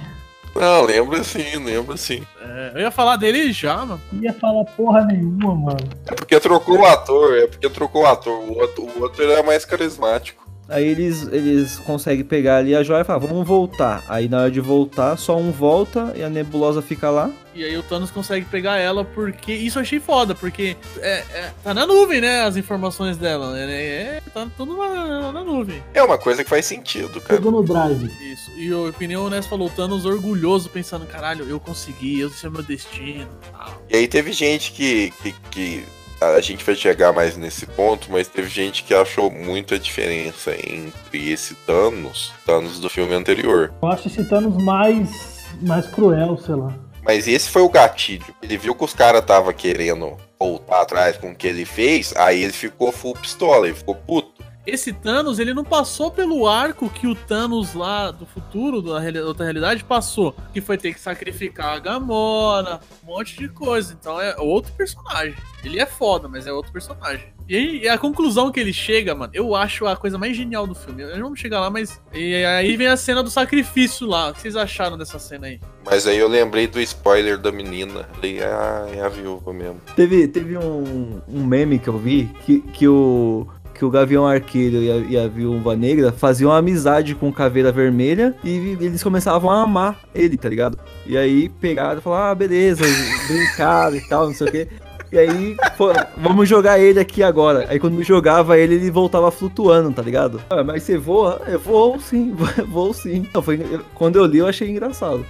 Não, 0.55 0.83
lembra 0.83 1.23
sim, 1.23 1.63
lembra 1.63 1.97
sim. 1.97 2.23
É, 2.67 2.71
eu 2.75 2.81
ia 2.81 2.91
falar 2.91 3.15
dele 3.15 3.51
já, 3.51 3.77
mano. 3.77 4.01
Não 4.11 4.23
ia 4.23 4.33
falar 4.33 4.65
porra 4.65 5.05
nenhuma, 5.05 5.55
mano. 5.55 5.89
É 6.05 6.15
porque 6.15 6.39
trocou 6.39 6.79
o 6.79 6.85
ator, 6.85 7.37
é 7.37 7.47
porque 7.47 7.69
trocou 7.69 8.03
o 8.03 8.05
ator. 8.05 8.33
O 8.33 8.57
outro, 8.59 8.83
o 8.83 9.01
outro 9.01 9.23
ele 9.23 9.33
é 9.33 9.43
mais 9.43 9.65
carismático. 9.65 10.46
Aí 10.69 10.85
eles, 10.85 11.27
eles 11.31 11.79
conseguem 11.79 12.25
pegar 12.25 12.57
ali 12.57 12.75
a 12.75 12.83
joia 12.83 13.01
e 13.01 13.05
falar, 13.05 13.19
vamos 13.19 13.47
voltar. 13.47 14.03
Aí 14.07 14.27
na 14.27 14.41
hora 14.41 14.51
de 14.51 14.59
voltar, 14.59 15.17
só 15.17 15.37
um 15.37 15.51
volta 15.51 16.13
e 16.15 16.23
a 16.23 16.29
nebulosa 16.29 16.81
fica 16.81 17.09
lá. 17.09 17.31
E 17.55 17.63
aí 17.63 17.75
o 17.75 17.81
Thanos 17.81 18.11
consegue 18.11 18.45
pegar 18.45 18.77
ela 18.77 19.03
porque. 19.03 19.51
Isso 19.51 19.79
eu 19.79 19.81
achei 19.81 19.99
foda, 19.99 20.35
porque 20.35 20.77
é, 20.99 21.23
é, 21.33 21.53
tá 21.63 21.73
na 21.73 21.87
nuvem, 21.87 22.21
né? 22.21 22.43
As 22.43 22.55
informações 22.55 23.17
dela. 23.17 23.57
É, 23.57 23.63
é, 23.63 24.21
tá 24.31 24.47
tudo 24.55 24.77
na, 24.77 25.31
na 25.31 25.43
nuvem. 25.43 25.81
É 25.93 26.03
uma 26.03 26.19
coisa 26.19 26.43
que 26.43 26.49
faz 26.49 26.67
sentido, 26.67 27.19
cara. 27.19 27.35
Pegou 27.35 27.51
no 27.51 27.63
drive. 27.63 28.11
Isso. 28.21 28.51
E 28.55 28.71
o 28.71 28.93
Pneu 28.93 29.27
Ness 29.27 29.47
falou, 29.47 29.69
o 29.69 29.71
Thanos 29.71 30.05
orgulhoso, 30.05 30.69
pensando, 30.69 31.07
caralho, 31.07 31.49
eu 31.49 31.59
consegui, 31.59 32.21
esse 32.21 32.45
é 32.45 32.49
meu 32.49 32.61
destino. 32.61 33.27
tal. 33.51 33.81
E 33.89 33.95
aí 33.95 34.07
teve 34.07 34.31
gente 34.33 34.71
que, 34.73 35.11
que, 35.23 35.35
que 35.49 35.85
a 36.19 36.41
gente 36.41 36.63
vai 36.63 36.75
chegar 36.75 37.13
mais 37.13 37.37
nesse 37.37 37.65
ponto, 37.65 38.11
mas 38.11 38.27
teve 38.27 38.49
gente 38.49 38.83
que 38.83 38.93
achou 38.93 39.29
muita 39.29 39.77
diferença 39.77 40.51
entre 40.51 41.31
esse 41.31 41.53
Thanos, 41.55 42.33
Thanos 42.45 42.79
do 42.79 42.89
filme 42.89 43.13
anterior. 43.13 43.73
Eu 43.81 43.89
acho 43.89 44.07
esse 44.07 44.23
Thanos 44.23 44.61
mais. 44.63 45.45
mais 45.61 45.85
cruel, 45.87 46.37
sei 46.37 46.55
lá. 46.55 46.73
Mas 47.03 47.27
esse 47.27 47.49
foi 47.49 47.61
o 47.61 47.69
gatilho. 47.69 48.25
Ele 48.41 48.57
viu 48.57 48.75
que 48.75 48.83
os 48.83 48.93
caras 48.93 49.23
tava 49.23 49.53
querendo 49.53 50.17
voltar 50.37 50.81
atrás 50.81 51.17
com 51.17 51.31
o 51.31 51.35
que 51.35 51.47
ele 51.47 51.65
fez, 51.65 52.13
aí 52.17 52.43
ele 52.43 52.53
ficou 52.53 52.91
full 52.91 53.13
pistola, 53.13 53.67
ele 53.67 53.75
ficou 53.75 53.95
puto. 53.95 54.36
Esse 54.67 54.91
Thanos, 54.91 55.39
ele 55.39 55.53
não 55.53 55.63
passou 55.63 56.11
pelo 56.11 56.45
arco 56.45 56.89
que 56.89 57.07
o 57.07 57.15
Thanos 57.15 57.73
lá 57.73 58.11
do 58.11 58.25
futuro, 58.25 58.81
da 58.81 58.99
outra 59.25 59.45
realidade, 59.45 59.81
passou. 59.81 60.35
Que 60.53 60.59
foi 60.59 60.77
ter 60.77 60.93
que 60.93 60.99
sacrificar 60.99 61.77
a 61.77 61.79
Gamora, 61.79 62.81
um 63.01 63.13
monte 63.13 63.37
de 63.37 63.47
coisa. 63.47 63.95
Então 63.97 64.19
é 64.19 64.35
outro 64.37 64.73
personagem. 64.73 65.37
Ele 65.63 65.79
é 65.79 65.85
foda, 65.85 66.27
mas 66.27 66.45
é 66.45 66.51
outro 66.51 66.73
personagem. 66.73 67.37
E 67.49 67.55
aí, 67.55 67.79
e 67.83 67.87
a 67.87 67.97
conclusão 67.97 68.51
que 68.51 68.59
ele 68.59 68.73
chega, 68.73 69.15
mano, 69.15 69.31
eu 69.33 69.55
acho 69.55 69.85
a 69.87 69.95
coisa 69.95 70.17
mais 70.17 70.35
genial 70.35 70.67
do 70.67 70.75
filme. 70.75 71.03
Eu 71.03 71.17
não 71.17 71.27
vou 71.27 71.35
chegar 71.37 71.61
lá, 71.61 71.69
mas. 71.69 72.01
E 72.13 72.43
aí 72.43 72.75
vem 72.75 72.87
a 72.87 72.97
cena 72.97 73.23
do 73.23 73.29
sacrifício 73.29 74.05
lá. 74.05 74.29
O 74.29 74.33
que 74.33 74.41
vocês 74.41 74.57
acharam 74.57 74.97
dessa 74.97 75.17
cena 75.17 75.47
aí? 75.47 75.61
Mas 75.85 76.05
aí 76.05 76.17
eu 76.17 76.27
lembrei 76.27 76.67
do 76.67 76.79
spoiler 76.81 77.37
da 77.37 77.49
menina. 77.49 78.03
Falei, 78.15 78.43
ah, 78.43 78.85
é 78.93 78.99
a 78.99 79.07
viúva 79.07 79.53
mesmo. 79.53 79.79
Teve, 79.95 80.27
teve 80.27 80.57
um, 80.57 81.21
um 81.25 81.45
meme 81.45 81.79
que 81.79 81.87
eu 81.87 81.97
vi 81.97 82.29
que, 82.45 82.59
que 82.59 82.85
o. 82.85 83.47
Que 83.77 83.85
o 83.85 83.89
Gavião 83.91 84.25
Arqueiro 84.25 84.77
e 84.77 84.91
a, 84.91 84.95
e 84.97 85.17
a 85.17 85.27
Viúva 85.27 85.75
Negra 85.75 86.11
faziam 86.11 86.51
amizade 86.51 87.13
com 87.13 87.29
o 87.29 87.33
Caveira 87.33 87.71
Vermelha 87.71 88.33
e 88.43 88.75
eles 88.81 89.03
começavam 89.03 89.51
a 89.51 89.61
amar 89.61 89.99
ele, 90.15 90.35
tá 90.35 90.49
ligado? 90.49 90.79
E 91.05 91.15
aí 91.15 91.47
pegaram 91.47 91.99
e 91.99 92.01
falaram, 92.01 92.31
ah, 92.31 92.35
beleza, 92.35 92.83
brincaram 93.27 93.95
e 93.95 94.01
tal, 94.09 94.25
não 94.27 94.33
sei 94.33 94.47
o 94.47 94.51
quê. 94.51 94.67
E 95.11 95.17
aí, 95.17 95.55
pô, 95.77 95.89
vamos 96.17 96.49
jogar 96.49 96.79
ele 96.79 96.99
aqui 96.99 97.21
agora. 97.23 97.65
Aí 97.69 97.79
quando 97.79 98.03
jogava 98.03 98.57
ele, 98.57 98.75
ele 98.75 98.91
voltava 98.91 99.29
flutuando, 99.31 99.91
tá 99.93 100.01
ligado? 100.01 100.41
Ah, 100.49 100.63
mas 100.63 100.83
você 100.83 100.97
voa? 100.97 101.39
Eu 101.47 101.59
vou 101.59 101.99
sim, 101.99 102.35
vou 102.67 102.93
sim. 102.93 103.25
Não, 103.33 103.41
foi, 103.41 103.61
eu- 103.71 103.81
quando 103.93 104.17
eu 104.17 104.25
li, 104.25 104.39
eu 104.39 104.47
achei 104.47 104.67
engraçado. 104.69 105.23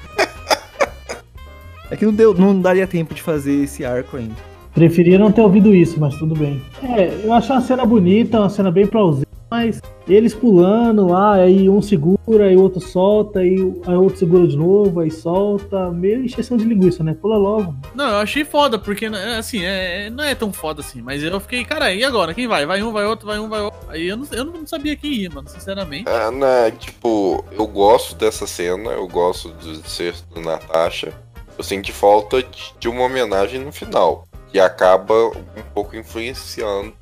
É 1.91 1.95
que 1.95 2.05
não, 2.05 2.13
deu, 2.13 2.33
não 2.33 2.59
daria 2.59 2.87
tempo 2.87 3.13
de 3.13 3.21
fazer 3.21 3.63
esse 3.63 3.85
arco 3.85 4.17
ainda. 4.17 4.46
Preferia 4.81 5.17
não 5.17 5.31
ter 5.31 5.41
ouvido 5.41 5.73
isso, 5.73 5.99
mas 5.99 6.13
tudo 6.19 6.35
bem. 6.35 6.61
É, 6.83 7.11
eu 7.23 7.33
achei 7.33 7.55
uma 7.55 7.61
cena 7.63 7.83
bonita, 7.83 8.39
uma 8.39 8.47
cena 8.47 8.69
bem 8.69 8.85
plausível, 8.85 9.25
mas 9.49 9.81
eles 10.07 10.35
pulando 10.35 11.07
lá, 11.07 11.33
aí 11.33 11.67
um 11.67 11.81
segura, 11.81 12.45
aí 12.45 12.55
o 12.55 12.61
outro 12.61 12.79
solta, 12.79 13.39
aí 13.39 13.59
o 13.59 13.81
aí 13.87 13.95
outro 13.95 14.19
segura 14.19 14.47
de 14.47 14.55
novo, 14.55 14.99
aí 14.99 15.09
solta. 15.09 15.89
Meio 15.89 16.23
encheção 16.23 16.57
de 16.57 16.63
linguiça, 16.63 17.03
né? 17.03 17.15
Pula 17.19 17.37
logo. 17.37 17.73
Não, 17.95 18.07
eu 18.07 18.17
achei 18.17 18.45
foda, 18.45 18.77
porque, 18.77 19.09
né, 19.09 19.37
assim, 19.39 19.63
é, 19.65 20.05
é- 20.05 20.09
não 20.11 20.23
é 20.23 20.35
tão 20.35 20.53
foda 20.53 20.81
assim, 20.81 21.01
mas 21.01 21.23
eu 21.23 21.39
fiquei, 21.39 21.65
cara, 21.65 21.91
e 21.91 22.03
agora? 22.03 22.35
Quem 22.35 22.47
vai? 22.47 22.63
Vai 22.67 22.83
um, 22.83 22.91
vai 22.91 23.05
outro, 23.07 23.25
vai 23.25 23.39
um, 23.39 23.49
vai 23.49 23.61
outro. 23.61 23.79
Aí 23.89 24.07
eu 24.07 24.15
não, 24.15 24.27
eu 24.31 24.45
não 24.45 24.67
sabia 24.67 24.95
quem 24.95 25.11
ia, 25.11 25.29
mano, 25.31 25.49
sinceramente. 25.49 26.07
Ah, 26.07 26.29
né, 26.29 26.69
tipo, 26.77 27.43
eu 27.51 27.65
gosto 27.65 28.13
dessa 28.13 28.45
cena, 28.45 28.91
eu 28.91 29.07
gosto 29.07 29.51
de 29.53 29.89
ser 29.89 30.13
do 30.35 30.39
Natasha. 30.39 31.11
Eu 31.57 31.63
senti 31.63 31.91
falta 31.91 32.43
de 32.79 32.87
uma 32.87 33.01
homenagem 33.01 33.59
no 33.59 33.71
final, 33.71 34.26
que 34.51 34.59
acaba 34.59 35.13
um 35.13 35.63
pouco 35.73 35.95
influenciando 35.95 36.93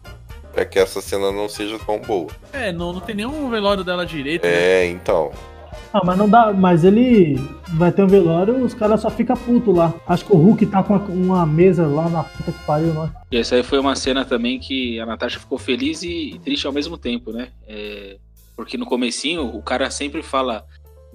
pra 0.53 0.65
que 0.65 0.79
essa 0.79 1.01
cena 1.01 1.31
não 1.31 1.49
seja 1.49 1.77
tão 1.79 1.99
boa. 1.99 2.29
É, 2.53 2.71
não, 2.71 2.93
não 2.93 3.01
tem 3.01 3.15
nenhum 3.15 3.49
velório 3.49 3.83
dela 3.83 4.05
direito, 4.05 4.43
né? 4.43 4.53
É, 4.53 4.85
então. 4.87 5.31
Ah, 5.91 6.01
mas 6.03 6.17
não 6.17 6.27
dá. 6.27 6.51
Mas 6.53 6.83
ele 6.83 7.35
vai 7.69 7.91
ter 7.91 8.03
um 8.03 8.07
velório, 8.07 8.63
os 8.63 8.73
caras 8.73 9.01
só 9.01 9.09
ficam 9.09 9.35
puto 9.35 9.71
lá. 9.71 9.93
Acho 10.07 10.25
que 10.25 10.33
o 10.33 10.37
Hulk 10.37 10.65
tá 10.65 10.83
com 10.83 10.95
uma, 10.95 11.07
uma 11.07 11.45
mesa 11.45 11.85
lá 11.87 12.09
na 12.09 12.23
puta 12.23 12.51
que 12.51 12.65
pariu, 12.65 12.93
né? 12.93 13.11
E 13.31 13.37
essa 13.37 13.55
aí 13.55 13.63
foi 13.63 13.79
uma 13.79 13.95
cena 13.95 14.25
também 14.25 14.59
que 14.59 14.99
a 14.99 15.05
Natasha 15.05 15.39
ficou 15.39 15.57
feliz 15.57 16.03
e 16.03 16.39
triste 16.43 16.67
ao 16.67 16.73
mesmo 16.73 16.97
tempo, 16.97 17.31
né? 17.31 17.49
É, 17.67 18.17
porque 18.55 18.77
no 18.77 18.85
comecinho 18.85 19.45
o 19.55 19.61
cara 19.61 19.89
sempre 19.89 20.23
fala 20.23 20.65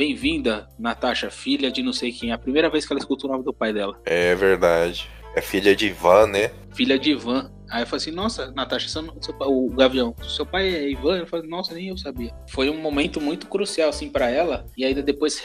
Bem-vinda, 0.01 0.67
Natasha, 0.79 1.31
filha 1.31 1.71
de 1.71 1.83
não 1.83 1.93
sei 1.93 2.11
quem. 2.11 2.31
É 2.31 2.33
a 2.33 2.39
primeira 2.39 2.71
vez 2.71 2.87
que 2.87 2.93
ela 2.95 2.99
escuta 2.99 3.27
o 3.27 3.31
nome 3.31 3.45
do 3.45 3.53
pai 3.53 3.71
dela. 3.71 4.01
É 4.07 4.35
verdade. 4.35 5.11
É 5.35 5.41
filha 5.41 5.75
de 5.77 5.87
Ivan, 5.87 6.27
né? 6.27 6.51
Filha 6.75 6.99
de 6.99 7.11
Ivan. 7.13 7.51
Aí 7.71 7.83
eu 7.83 7.87
falei 7.87 8.03
assim, 8.03 8.11
nossa, 8.11 8.51
Natasha, 8.53 8.89
seu, 8.89 9.03
seu, 9.21 9.35
o 9.41 9.71
Gavião, 9.71 10.15
seu 10.29 10.45
pai 10.45 10.69
é 10.69 10.91
Ivan? 10.91 11.19
Eu 11.19 11.27
falei, 11.27 11.49
nossa, 11.49 11.75
nem 11.75 11.89
eu 11.89 11.97
sabia. 11.97 12.35
Foi 12.49 12.69
um 12.69 12.77
momento 12.77 13.21
muito 13.21 13.47
crucial, 13.47 13.89
assim, 13.89 14.09
pra 14.09 14.29
ela. 14.29 14.67
E 14.77 14.85
aí 14.85 14.95
depois, 14.95 15.41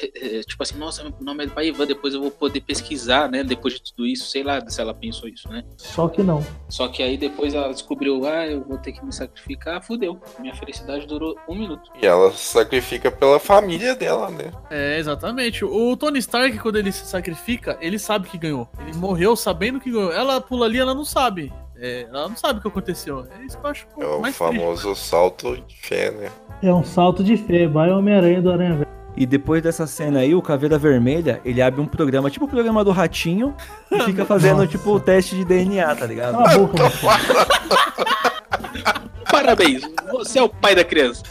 tipo 0.45 0.61
assim, 0.63 0.77
nossa, 0.77 1.03
meu 1.03 1.13
nome 1.21 1.43
é 1.43 1.47
do 1.47 1.53
pai 1.53 1.67
Ivan, 1.67 1.85
depois 1.85 2.13
eu 2.13 2.21
vou 2.21 2.31
poder 2.31 2.61
pesquisar, 2.61 3.29
né? 3.29 3.43
Depois 3.43 3.75
de 3.75 3.83
tudo 3.83 4.05
isso, 4.05 4.29
sei 4.29 4.43
lá 4.43 4.59
se 4.67 4.81
ela 4.81 4.93
pensou 4.93 5.29
isso, 5.29 5.47
né? 5.49 5.63
Só 5.77 6.07
que 6.07 6.23
não. 6.23 6.45
Só 6.69 6.87
que 6.87 7.03
aí 7.03 7.17
depois 7.17 7.53
ela 7.53 7.71
descobriu, 7.71 8.25
ah, 8.25 8.47
eu 8.47 8.63
vou 8.63 8.77
ter 8.77 8.91
que 8.91 9.05
me 9.05 9.13
sacrificar, 9.13 9.83
fudeu. 9.83 10.19
Minha 10.39 10.55
felicidade 10.55 11.05
durou 11.05 11.35
um 11.47 11.55
minuto. 11.55 11.91
E 12.01 12.05
ela 12.05 12.31
se 12.31 12.53
sacrifica 12.53 13.11
pela 13.11 13.39
família 13.39 13.95
dela, 13.95 14.31
né? 14.31 14.51
É, 14.69 14.97
exatamente. 14.97 15.63
O 15.63 15.95
Tony 15.95 16.19
Stark, 16.19 16.57
quando 16.59 16.77
ele 16.77 16.91
se 16.91 17.05
sacrifica, 17.05 17.77
ele 17.79 17.99
sabe 17.99 18.27
que 18.27 18.37
ganhou. 18.37 18.67
Ele 18.79 18.97
morreu 18.97 19.35
sabendo 19.35 19.79
que 19.79 19.91
ganhou. 19.91 20.11
Ela 20.11 20.41
pula 20.41 20.65
ali, 20.65 20.79
ela 20.79 20.95
não 20.95 21.05
sabe. 21.05 21.53
É, 21.79 22.07
ela 22.09 22.29
não 22.29 22.37
sabe 22.37 22.59
o 22.59 22.61
que 22.61 22.67
aconteceu. 22.67 23.25
É 23.39 23.45
isso 23.45 23.57
que 23.57 23.65
eu 23.65 23.69
acho 23.69 23.87
É 23.99 24.05
o 24.05 24.21
mais 24.21 24.35
famoso 24.35 24.95
salto 24.95 25.57
de 25.67 25.75
fé, 25.81 26.11
né? 26.11 26.29
É 26.63 26.73
um 26.73 26.83
salto 26.83 27.23
de 27.23 27.35
fé. 27.35 27.67
Vai 27.67 27.91
Homem-Aranha 27.91 28.41
do 28.41 28.51
Aranha 28.51 28.73
Velho. 28.75 28.95
E 29.17 29.25
depois 29.25 29.61
dessa 29.61 29.87
cena 29.87 30.19
aí, 30.19 30.35
o 30.35 30.41
Caveira 30.41 30.77
Vermelha, 30.77 31.39
ele 31.45 31.61
abre 31.61 31.79
um 31.79 31.85
programa, 31.85 32.29
tipo 32.29 32.45
o 32.45 32.49
programa 32.49 32.83
do 32.83 32.91
Ratinho, 32.91 33.55
e 33.89 33.99
fica 34.01 34.23
fazendo, 34.25 34.57
Nossa. 34.57 34.67
tipo, 34.67 34.91
o 34.91 34.99
teste 34.99 35.35
de 35.35 35.45
DNA, 35.45 35.95
tá 35.95 36.05
ligado? 36.05 36.33
Cala 36.33 36.51
a 36.51 36.57
boca. 36.57 36.77
Parabéns, 39.31 39.83
você 40.11 40.39
é 40.39 40.43
o 40.43 40.49
pai 40.49 40.75
da 40.75 40.83
criança. 40.83 41.23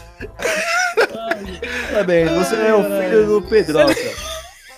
Parabéns, 1.91 2.31
você 2.31 2.55
é 2.55 2.73
o 2.73 2.83
filho 2.83 3.27
do 3.27 3.41
Pedroca. 3.47 3.93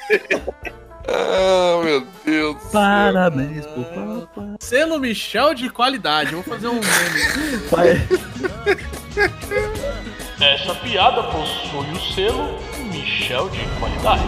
Ah, 1.08 1.82
meu 1.84 2.05
Deus. 2.26 2.58
Parabéns 2.72 3.66
pro 3.66 3.84
papai. 3.84 4.55
Selo 4.60 4.99
Michel 4.99 5.53
de 5.53 5.70
qualidade. 5.70 6.34
Vou 6.36 6.43
fazer 6.43 6.68
um 6.68 6.74
meme. 6.74 7.60
Pai- 7.72 8.08
Essa 10.41 10.76
piada 10.76 11.24
possui 11.24 11.91
o 11.91 12.14
selo 12.14 12.60
Michel 12.91 13.49
de 13.49 13.60
qualidade. 13.80 14.24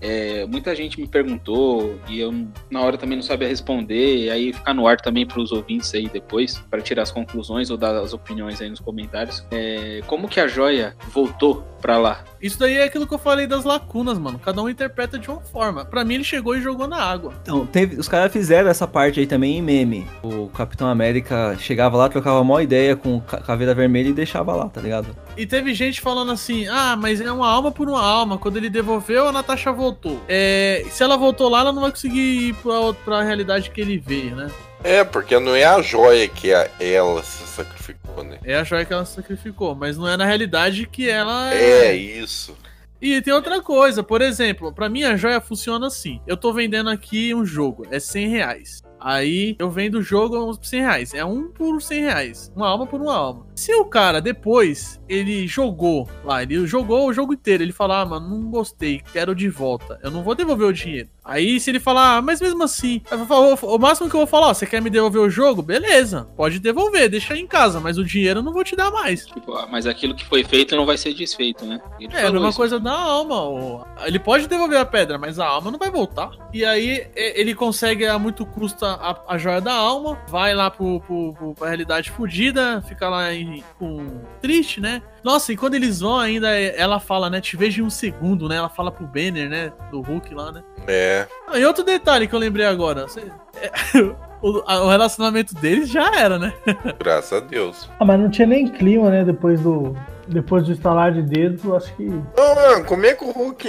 É, 0.00 0.46
muita 0.46 0.74
gente 0.74 1.00
me 1.00 1.06
perguntou 1.06 1.98
e 2.08 2.20
eu 2.20 2.32
na 2.70 2.80
hora 2.80 2.96
também 2.96 3.16
não 3.16 3.22
sabia 3.22 3.48
responder, 3.48 4.16
e 4.16 4.30
aí 4.30 4.52
ficar 4.52 4.74
no 4.74 4.86
ar 4.86 5.00
também 5.00 5.26
para 5.26 5.40
os 5.40 5.52
ouvintes 5.52 5.92
aí 5.94 6.08
depois, 6.08 6.58
para 6.70 6.80
tirar 6.80 7.02
as 7.02 7.10
conclusões 7.10 7.70
ou 7.70 7.76
dar 7.76 7.96
as 7.96 8.12
opiniões 8.12 8.60
aí 8.60 8.70
nos 8.70 8.80
comentários. 8.80 9.44
É, 9.50 10.00
como 10.06 10.28
que 10.28 10.40
a 10.40 10.48
joia 10.48 10.96
voltou 11.12 11.64
pra 11.80 11.98
lá? 11.98 12.24
Isso 12.40 12.58
daí 12.58 12.78
é 12.78 12.84
aquilo 12.84 13.06
que 13.06 13.14
eu 13.14 13.18
falei 13.18 13.46
das 13.46 13.64
lacunas, 13.64 14.18
mano. 14.18 14.38
Cada 14.38 14.62
um 14.62 14.68
interpreta 14.68 15.18
de 15.18 15.28
uma 15.28 15.40
forma. 15.40 15.84
Pra 15.84 16.04
mim, 16.04 16.14
ele 16.14 16.24
chegou 16.24 16.56
e 16.56 16.60
jogou 16.60 16.86
na 16.86 17.02
água. 17.02 17.34
Então, 17.42 17.66
teve, 17.66 17.96
os 17.96 18.08
caras 18.08 18.32
fizeram 18.32 18.68
essa 18.68 18.86
parte 18.86 19.20
aí 19.20 19.26
também 19.26 19.58
em 19.58 19.62
meme. 19.62 20.06
O 20.22 20.48
Capitão 20.48 20.88
América 20.88 21.56
chegava 21.58 21.96
lá, 21.96 22.08
trocava 22.08 22.40
uma 22.40 22.62
ideia 22.62 22.96
com 22.96 23.20
Caveira 23.20 23.74
Vermelha 23.74 24.08
e 24.08 24.12
deixava 24.12 24.54
lá, 24.54 24.68
tá 24.68 24.80
ligado? 24.80 25.14
E 25.40 25.46
teve 25.46 25.72
gente 25.72 26.02
falando 26.02 26.32
assim: 26.32 26.68
ah, 26.68 26.94
mas 26.96 27.18
é 27.20 27.32
uma 27.32 27.48
alma 27.48 27.72
por 27.72 27.88
uma 27.88 28.02
alma. 28.02 28.36
Quando 28.36 28.58
ele 28.58 28.68
devolveu, 28.68 29.26
a 29.28 29.32
Natasha 29.32 29.72
voltou. 29.72 30.20
É, 30.28 30.84
se 30.90 31.02
ela 31.02 31.16
voltou 31.16 31.48
lá, 31.48 31.60
ela 31.60 31.72
não 31.72 31.80
vai 31.80 31.90
conseguir 31.90 32.20
ir 32.48 32.54
pra, 32.56 32.92
pra 33.04 33.22
realidade 33.22 33.70
que 33.70 33.80
ele 33.80 33.96
veio, 33.96 34.36
né? 34.36 34.50
É, 34.84 35.02
porque 35.02 35.38
não 35.38 35.54
é 35.54 35.64
a 35.64 35.80
joia 35.80 36.28
que 36.28 36.52
a- 36.52 36.68
ela 36.78 37.22
se 37.22 37.46
sacrificou, 37.46 38.22
né? 38.22 38.38
É 38.44 38.54
a 38.56 38.64
joia 38.64 38.84
que 38.84 38.92
ela 38.92 39.04
sacrificou, 39.06 39.74
mas 39.74 39.96
não 39.96 40.06
é 40.08 40.16
na 40.16 40.26
realidade 40.26 40.86
que 40.86 41.08
ela 41.08 41.54
É 41.54 41.94
isso. 41.94 42.54
E 43.00 43.22
tem 43.22 43.32
outra 43.32 43.62
coisa, 43.62 44.02
por 44.02 44.20
exemplo, 44.20 44.74
pra 44.74 44.90
mim 44.90 45.04
a 45.04 45.16
joia 45.16 45.40
funciona 45.40 45.86
assim. 45.86 46.20
Eu 46.26 46.36
tô 46.36 46.52
vendendo 46.52 46.90
aqui 46.90 47.34
um 47.34 47.46
jogo, 47.46 47.86
é 47.90 47.98
100 47.98 48.28
reais. 48.28 48.82
Aí 49.02 49.56
eu 49.58 49.70
vendo 49.70 49.94
o 49.98 50.02
jogo 50.02 50.54
por 50.54 50.66
100 50.66 50.80
reais. 50.82 51.14
É 51.14 51.24
um 51.24 51.48
por 51.50 51.80
100 51.80 52.02
reais. 52.02 52.52
Uma 52.54 52.68
alma 52.68 52.86
por 52.86 53.00
uma 53.00 53.14
alma. 53.16 53.46
Se 53.56 53.72
o 53.74 53.86
cara 53.86 54.20
depois 54.20 54.99
ele 55.10 55.46
jogou 55.46 56.08
lá, 56.24 56.42
ele 56.42 56.66
jogou 56.66 57.08
o 57.08 57.12
jogo 57.12 57.32
inteiro, 57.34 57.62
ele 57.62 57.72
falar, 57.72 58.02
ah, 58.02 58.06
mano, 58.06 58.28
não 58.28 58.50
gostei, 58.50 59.02
quero 59.12 59.34
de 59.34 59.48
volta. 59.48 59.98
Eu 60.02 60.10
não 60.10 60.22
vou 60.22 60.34
devolver 60.34 60.66
o 60.68 60.72
dinheiro. 60.72 61.08
Aí 61.24 61.60
se 61.60 61.70
ele 61.70 61.78
falar, 61.80 62.16
ah, 62.16 62.22
mas 62.22 62.40
mesmo 62.40 62.62
assim, 62.62 63.02
falar, 63.28 63.54
o 63.62 63.78
máximo 63.78 64.08
que 64.08 64.14
eu 64.16 64.20
vou 64.20 64.26
falar, 64.26 64.48
ó, 64.48 64.54
você 64.54 64.66
quer 64.66 64.80
me 64.80 64.88
devolver 64.90 65.20
o 65.20 65.28
jogo? 65.30 65.62
Beleza, 65.62 66.28
pode 66.36 66.58
devolver, 66.58 67.08
deixa 67.08 67.34
aí 67.34 67.40
em 67.40 67.46
casa, 67.46 67.78
mas 67.80 67.98
o 67.98 68.04
dinheiro 68.04 68.40
eu 68.40 68.42
não 68.44 68.52
vou 68.52 68.64
te 68.64 68.74
dar 68.74 68.90
mais. 68.90 69.26
Tipo, 69.26 69.52
ah, 69.54 69.66
mas 69.70 69.86
aquilo 69.86 70.14
que 70.14 70.24
foi 70.24 70.42
feito 70.44 70.74
não 70.74 70.86
vai 70.86 70.96
ser 70.96 71.12
desfeito, 71.14 71.64
né? 71.64 71.80
Ele 71.98 72.12
É, 72.14 72.18
a 72.18 72.20
falou 72.22 72.32
mesma 72.34 72.48
isso. 72.48 72.58
coisa 72.58 72.80
da 72.80 72.92
alma. 72.92 73.42
o- 73.48 73.84
Ele 74.04 74.18
pode 74.18 74.46
devolver 74.48 74.78
a 74.78 74.84
pedra, 74.86 75.18
mas 75.18 75.38
a 75.38 75.46
alma 75.46 75.70
não 75.70 75.78
vai 75.78 75.90
voltar. 75.90 76.30
E 76.52 76.64
aí 76.64 77.06
ele 77.14 77.54
consegue 77.54 78.06
a 78.06 78.18
muito 78.18 78.44
custo 78.46 78.84
a, 78.84 79.20
a 79.28 79.38
joia 79.38 79.60
da 79.60 79.74
alma, 79.74 80.18
vai 80.28 80.54
lá 80.54 80.70
pro, 80.70 81.00
pro, 81.00 81.32
pro- 81.34 81.54
pra 81.54 81.68
realidade 81.68 82.10
fodida, 82.10 82.82
fica 82.88 83.08
lá 83.08 83.32
em- 83.32 83.62
com 83.78 84.20
triste, 84.40 84.80
né? 84.80 84.99
Nossa, 85.22 85.52
e 85.52 85.56
quando 85.56 85.74
eles 85.74 86.00
vão 86.00 86.18
ainda, 86.18 86.48
ela 86.58 86.98
fala, 86.98 87.28
né? 87.28 87.40
Te 87.40 87.56
vejo 87.56 87.82
em 87.82 87.84
um 87.86 87.90
segundo, 87.90 88.48
né? 88.48 88.56
Ela 88.56 88.70
fala 88.70 88.90
pro 88.90 89.06
Banner, 89.06 89.48
né? 89.50 89.72
Do 89.90 90.00
Hulk 90.00 90.34
lá, 90.34 90.50
né? 90.50 90.62
É. 90.86 91.26
Ah, 91.46 91.58
e 91.58 91.64
outro 91.64 91.84
detalhe 91.84 92.26
que 92.26 92.34
eu 92.34 92.38
lembrei 92.38 92.64
agora. 92.64 93.02
você- 93.02 93.30
é, 93.60 93.70
o, 94.40 94.88
relacionamento 94.88 95.54
deles 95.54 95.90
já 95.90 96.10
era, 96.18 96.38
né? 96.38 96.54
Graças 96.98 97.34
a 97.34 97.40
Deus. 97.44 97.88
Ah, 98.00 98.04
mas 98.04 98.18
não 98.18 98.30
tinha 98.30 98.46
nem 98.46 98.66
clima, 98.66 99.10
né? 99.10 99.24
Depois 99.24 99.60
do. 99.60 99.94
Depois 100.26 100.64
do 100.64 100.72
estalar 100.72 101.12
de 101.12 101.22
dedo, 101.22 101.60
eu 101.68 101.76
acho 101.76 101.92
que. 101.96 102.04
Não, 102.04 102.54
mano, 102.54 102.84
como 102.86 103.04
é 103.04 103.14
que 103.14 103.24
o 103.24 103.30
Hulk. 103.30 103.68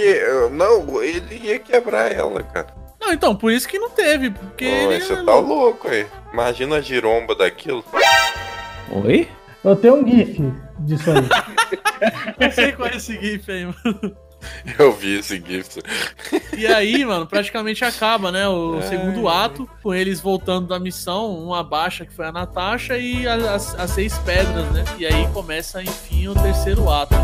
Não, 0.52 1.02
ele 1.02 1.34
ia 1.42 1.58
quebrar 1.58 2.10
ela, 2.12 2.42
cara. 2.42 2.68
Não, 3.00 3.12
então, 3.12 3.34
por 3.34 3.50
isso 3.52 3.68
que 3.68 3.78
não 3.80 3.90
teve. 3.90 4.30
Porque 4.30 4.64
Não, 4.64 4.92
ele. 4.92 5.00
você 5.04 5.16
tá 5.24 5.34
louco, 5.34 5.88
aí. 5.88 6.06
Imagina 6.32 6.76
a 6.76 6.80
giromba 6.80 7.34
daquilo. 7.34 7.84
Oi? 9.04 9.28
Eu 9.64 9.76
tenho 9.76 9.94
um 9.96 10.06
GIF 10.08 10.38
disso 10.80 11.10
aí. 11.10 11.28
Eu 12.38 12.50
sei 12.50 12.72
qual 12.72 12.88
é 12.88 12.96
esse 12.96 13.18
GIF 13.18 13.50
aí, 13.50 13.64
mano. 13.66 14.16
Eu 14.78 14.92
vi 14.92 15.18
esse 15.18 15.36
gift. 15.36 15.80
E 16.56 16.66
aí, 16.66 17.04
mano, 17.04 17.26
praticamente 17.26 17.84
acaba, 17.84 18.32
né? 18.32 18.48
O 18.48 18.78
Ai, 18.80 18.88
segundo 18.88 19.28
ato, 19.28 19.68
com 19.82 19.94
eles 19.94 20.20
voltando 20.20 20.66
da 20.66 20.78
missão, 20.78 21.38
uma 21.38 21.62
baixa 21.62 22.04
que 22.04 22.12
foi 22.12 22.26
a 22.26 22.32
Natasha 22.32 22.98
e 22.98 23.26
as, 23.26 23.74
as 23.78 23.90
seis 23.90 24.18
pedras, 24.18 24.70
né? 24.72 24.84
E 24.98 25.06
aí 25.06 25.28
começa, 25.28 25.82
enfim, 25.82 26.28
o 26.28 26.34
terceiro 26.34 26.90
ato. 26.90 27.14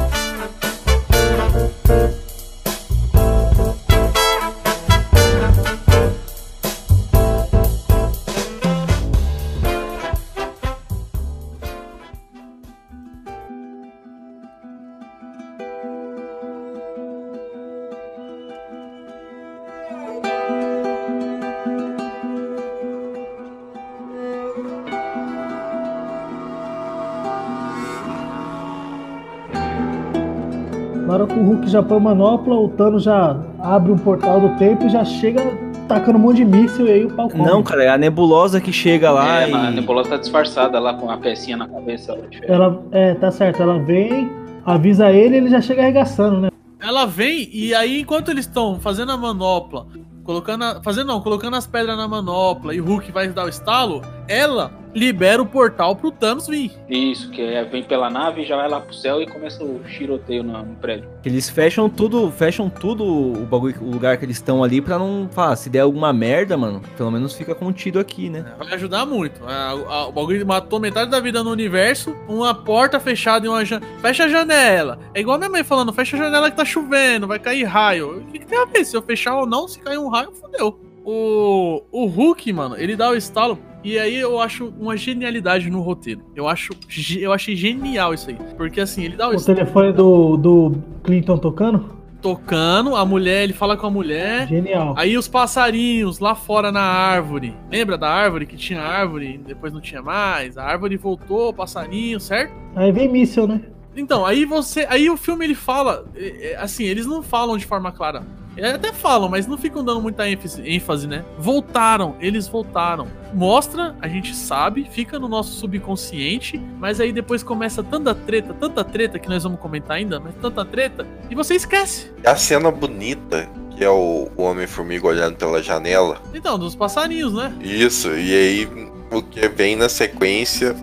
Hulk 31.49 31.69
já 31.69 31.83
põe 31.83 31.99
manopla, 31.99 32.55
o 32.55 32.69
Thanos 32.69 33.03
já 33.03 33.37
abre 33.59 33.93
um 33.93 33.99
portal 33.99 34.41
do 34.41 34.57
tempo 34.57 34.85
e 34.85 34.89
já 34.89 35.05
chega 35.05 35.41
tacando 35.89 36.19
um 36.19 36.21
monte 36.21 36.37
de 36.37 36.45
míssil 36.45 36.87
e 36.87 36.91
aí 36.91 37.05
o 37.07 37.11
pau 37.11 37.29
come. 37.29 37.45
Não, 37.45 37.63
cara, 37.63 37.85
é 37.85 37.89
a 37.89 37.97
nebulosa 37.97 38.61
que 38.61 38.71
chega 38.71 39.11
lá 39.11 39.43
é, 39.43 39.51
e. 39.51 39.55
a 39.55 39.71
nebulosa 39.71 40.11
tá 40.11 40.17
disfarçada 40.19 40.79
lá 40.79 40.93
com 40.95 41.11
a 41.11 41.17
pecinha 41.17 41.57
na 41.57 41.67
cabeça. 41.67 42.17
ela 42.43 42.83
é 42.93 43.09
é, 43.11 43.15
tá 43.15 43.31
certo, 43.31 43.63
ela 43.63 43.79
vem, 43.79 44.31
avisa 44.67 45.11
ele 45.11 45.37
e 45.37 45.39
ele 45.39 45.49
já 45.49 45.61
chega 45.61 45.81
arregaçando, 45.83 46.41
né? 46.41 46.51
Ela 46.81 47.07
vem 47.07 47.49
e 47.53 47.75
aí, 47.75 48.01
enquanto 48.01 48.31
eles 48.31 48.45
estão 48.45 48.79
fazendo 48.79 49.13
a 49.13 49.17
manopla, 49.17 49.87
colocando 50.25 50.65
a, 50.65 50.83
fazendo 50.83 51.07
não, 51.07 51.21
colocando 51.23 51.57
as 51.57 51.67
pedras 51.67 51.97
na 51.97 52.07
manopla 52.07 52.75
e 52.75 52.81
o 52.81 52.85
Hulk 52.85 53.11
vai 53.11 53.29
dar 53.29 53.47
o 53.47 53.49
estalo, 53.49 54.03
ela 54.29 54.71
libera 54.95 55.41
o 55.43 55.47
portal 55.47 55.95
pro 55.97 56.11
Thanos 56.11 56.47
vir. 56.47 56.73
Isso, 56.89 57.31
que 57.31 57.41
é, 57.43 57.65
vem 57.65 57.83
pela 57.83 58.09
nave, 58.11 58.45
já 58.45 58.57
vai 58.57 58.69
lá 58.69 58.81
pro 58.81 58.95
céu 58.95 59.21
e 59.23 59.27
começa 59.27 59.63
o 59.65 59.81
tiroteio 59.85 60.43
no, 60.43 60.63
no 60.63 60.75
prédio. 60.77 61.09
Eles 61.25 61.49
fecham 61.49 61.89
tudo, 61.89 62.31
fecham 62.31 62.69
tudo 62.71 63.05
o 63.05 63.45
bagulho, 63.47 63.75
o 63.83 63.91
lugar 63.91 64.17
que 64.17 64.25
eles 64.25 64.37
estão 64.37 64.63
ali 64.65 64.81
pra 64.81 64.99
não. 64.99 65.29
Falar, 65.31 65.57
se 65.57 65.69
der 65.69 65.81
alguma 65.81 66.13
merda, 66.13 66.57
mano, 66.57 66.81
pelo 66.97 67.11
menos 67.11 67.35
fica 67.35 67.55
contido 67.55 67.99
aqui, 67.99 68.29
né? 68.31 68.45
Vai 68.59 68.75
ajudar 68.75 69.05
muito. 69.07 69.41
A- 69.47 69.71
a- 69.71 70.07
o 70.09 70.13
bagulho 70.13 70.47
matou 70.47 70.81
metade 70.81 71.11
da 71.11 71.21
vida 71.21 71.43
no 71.45 71.51
universo, 71.51 72.15
uma 72.29 72.55
porta 72.55 72.99
fechada 72.99 73.47
e 73.47 73.49
uma 73.49 73.65
janela. 73.65 73.93
Fecha 74.01 74.25
a 74.25 74.29
janela. 74.29 74.99
É 75.15 75.21
igual 75.21 75.39
minha 75.39 75.51
mãe 75.51 75.63
falando, 75.65 75.93
fecha 75.93 76.17
a 76.17 76.21
janela 76.21 76.51
que 76.51 76.57
tá 76.57 76.65
chovendo, 76.65 77.27
vai 77.27 77.39
cair 77.39 77.65
raio. 77.65 78.19
O 78.19 78.25
que, 78.27 78.39
que 78.39 78.47
tem 78.47 78.59
a 78.59 78.65
ver? 78.65 78.85
Se 78.85 78.97
eu 78.97 79.03
fechar 79.03 79.37
ou 79.37 79.47
não, 79.47 79.69
se 79.69 79.79
cair 79.81 79.99
um 79.99 80.09
raio, 80.09 80.33
fodeu. 80.33 80.81
O, 81.11 81.83
o 81.91 82.05
Hulk, 82.07 82.53
mano, 82.53 82.77
ele 82.77 82.95
dá 82.95 83.09
o 83.11 83.15
estalo. 83.15 83.59
E 83.83 83.99
aí 83.99 84.17
eu 84.17 84.39
acho 84.39 84.73
uma 84.79 84.95
genialidade 84.95 85.71
no 85.71 85.81
roteiro. 85.81 86.21
Eu 86.37 86.47
acho, 86.47 86.73
eu 87.19 87.33
achei 87.33 87.57
genial 87.57 88.13
isso 88.13 88.29
aí. 88.29 88.37
Porque 88.59 88.79
assim, 88.81 89.05
ele 89.05 89.17
dá 89.17 89.27
o 89.29 89.31
O 89.31 89.35
estalo. 89.37 89.57
telefone 89.59 89.93
do, 89.93 90.37
do 90.37 90.75
Clinton 91.03 91.39
tocando. 91.39 91.97
tocando, 92.21 92.95
a 92.95 93.07
mulher, 93.07 93.45
ele 93.45 93.55
fala 93.55 93.75
com 93.75 93.87
a 93.87 93.91
mulher. 93.91 94.47
Genial. 94.49 94.93
Aí 94.99 95.17
os 95.17 95.27
passarinhos 95.29 96.19
lá 96.19 96.35
fora 96.35 96.71
na 96.71 96.83
árvore. 96.83 97.55
Lembra 97.71 97.97
da 97.97 98.11
árvore 98.11 98.45
que 98.45 98.57
tinha 98.57 98.83
árvore, 98.83 99.41
depois 99.47 99.73
não 99.73 99.81
tinha 99.81 100.03
mais? 100.03 100.59
A 100.59 100.65
árvore 100.65 100.97
voltou, 100.99 101.55
passarinho, 101.55 102.21
certo? 102.21 102.53
Aí 102.77 102.93
vem 102.93 103.09
míssel, 103.09 103.47
né? 103.47 103.63
Então, 103.97 104.27
aí 104.27 104.45
você. 104.45 104.87
Aí 104.91 105.09
o 105.09 105.17
filme 105.17 105.45
ele 105.47 105.55
fala. 105.55 106.05
é, 106.15 106.53
é, 106.53 106.57
Assim, 106.57 106.85
eles 106.85 107.07
não 107.07 107.23
falam 107.23 107.57
de 107.57 107.65
forma 107.65 107.91
clara. 107.93 108.23
Eles 108.59 108.75
até 108.75 108.93
falam, 108.93 109.29
mas 109.29 109.47
não 109.47 109.57
ficam 109.57 109.85
dando 109.85 110.03
muita 110.03 110.29
ênfase, 110.29 110.69
ênfase, 110.69 111.07
né? 111.07 111.25
Voltaram, 111.39 112.17
eles 112.19 112.49
voltaram. 112.49 113.07
Mostra, 113.33 113.95
a 114.01 114.09
gente 114.09 114.35
sabe, 114.35 114.85
fica 114.91 115.17
no 115.17 115.29
nosso 115.29 115.53
subconsciente, 115.53 116.61
mas 116.77 117.01
aí 117.01 117.13
depois 117.13 117.45
começa 117.45 117.85
tanta 117.85 118.13
treta, 118.17 118.53
tanta 118.53 118.83
treta 118.83 119.17
que 119.17 119.29
nós 119.29 119.45
vamos 119.45 119.61
comentar 119.61 119.99
ainda, 119.99 120.19
mas 120.19 120.35
tanta 120.43 120.65
treta, 120.65 121.07
e 121.31 121.37
você 121.37 121.55
esquece. 121.55 122.11
A 122.27 122.35
cena 122.35 122.69
bonita, 122.69 123.49
que 123.77 123.85
é 123.85 123.91
o, 123.91 124.29
o 124.37 124.43
Homem-Formiga 124.43 125.07
olhando 125.07 125.37
pela 125.37 125.63
janela. 125.63 126.21
Então, 126.35 126.59
dos 126.59 126.75
passarinhos, 126.75 127.33
né? 127.33 127.55
Isso, 127.61 128.09
e 128.11 128.35
aí 128.35 128.69
o 129.13 129.23
que 129.23 129.49
vem 129.49 129.77
na 129.77 129.89
sequência, 129.89 130.75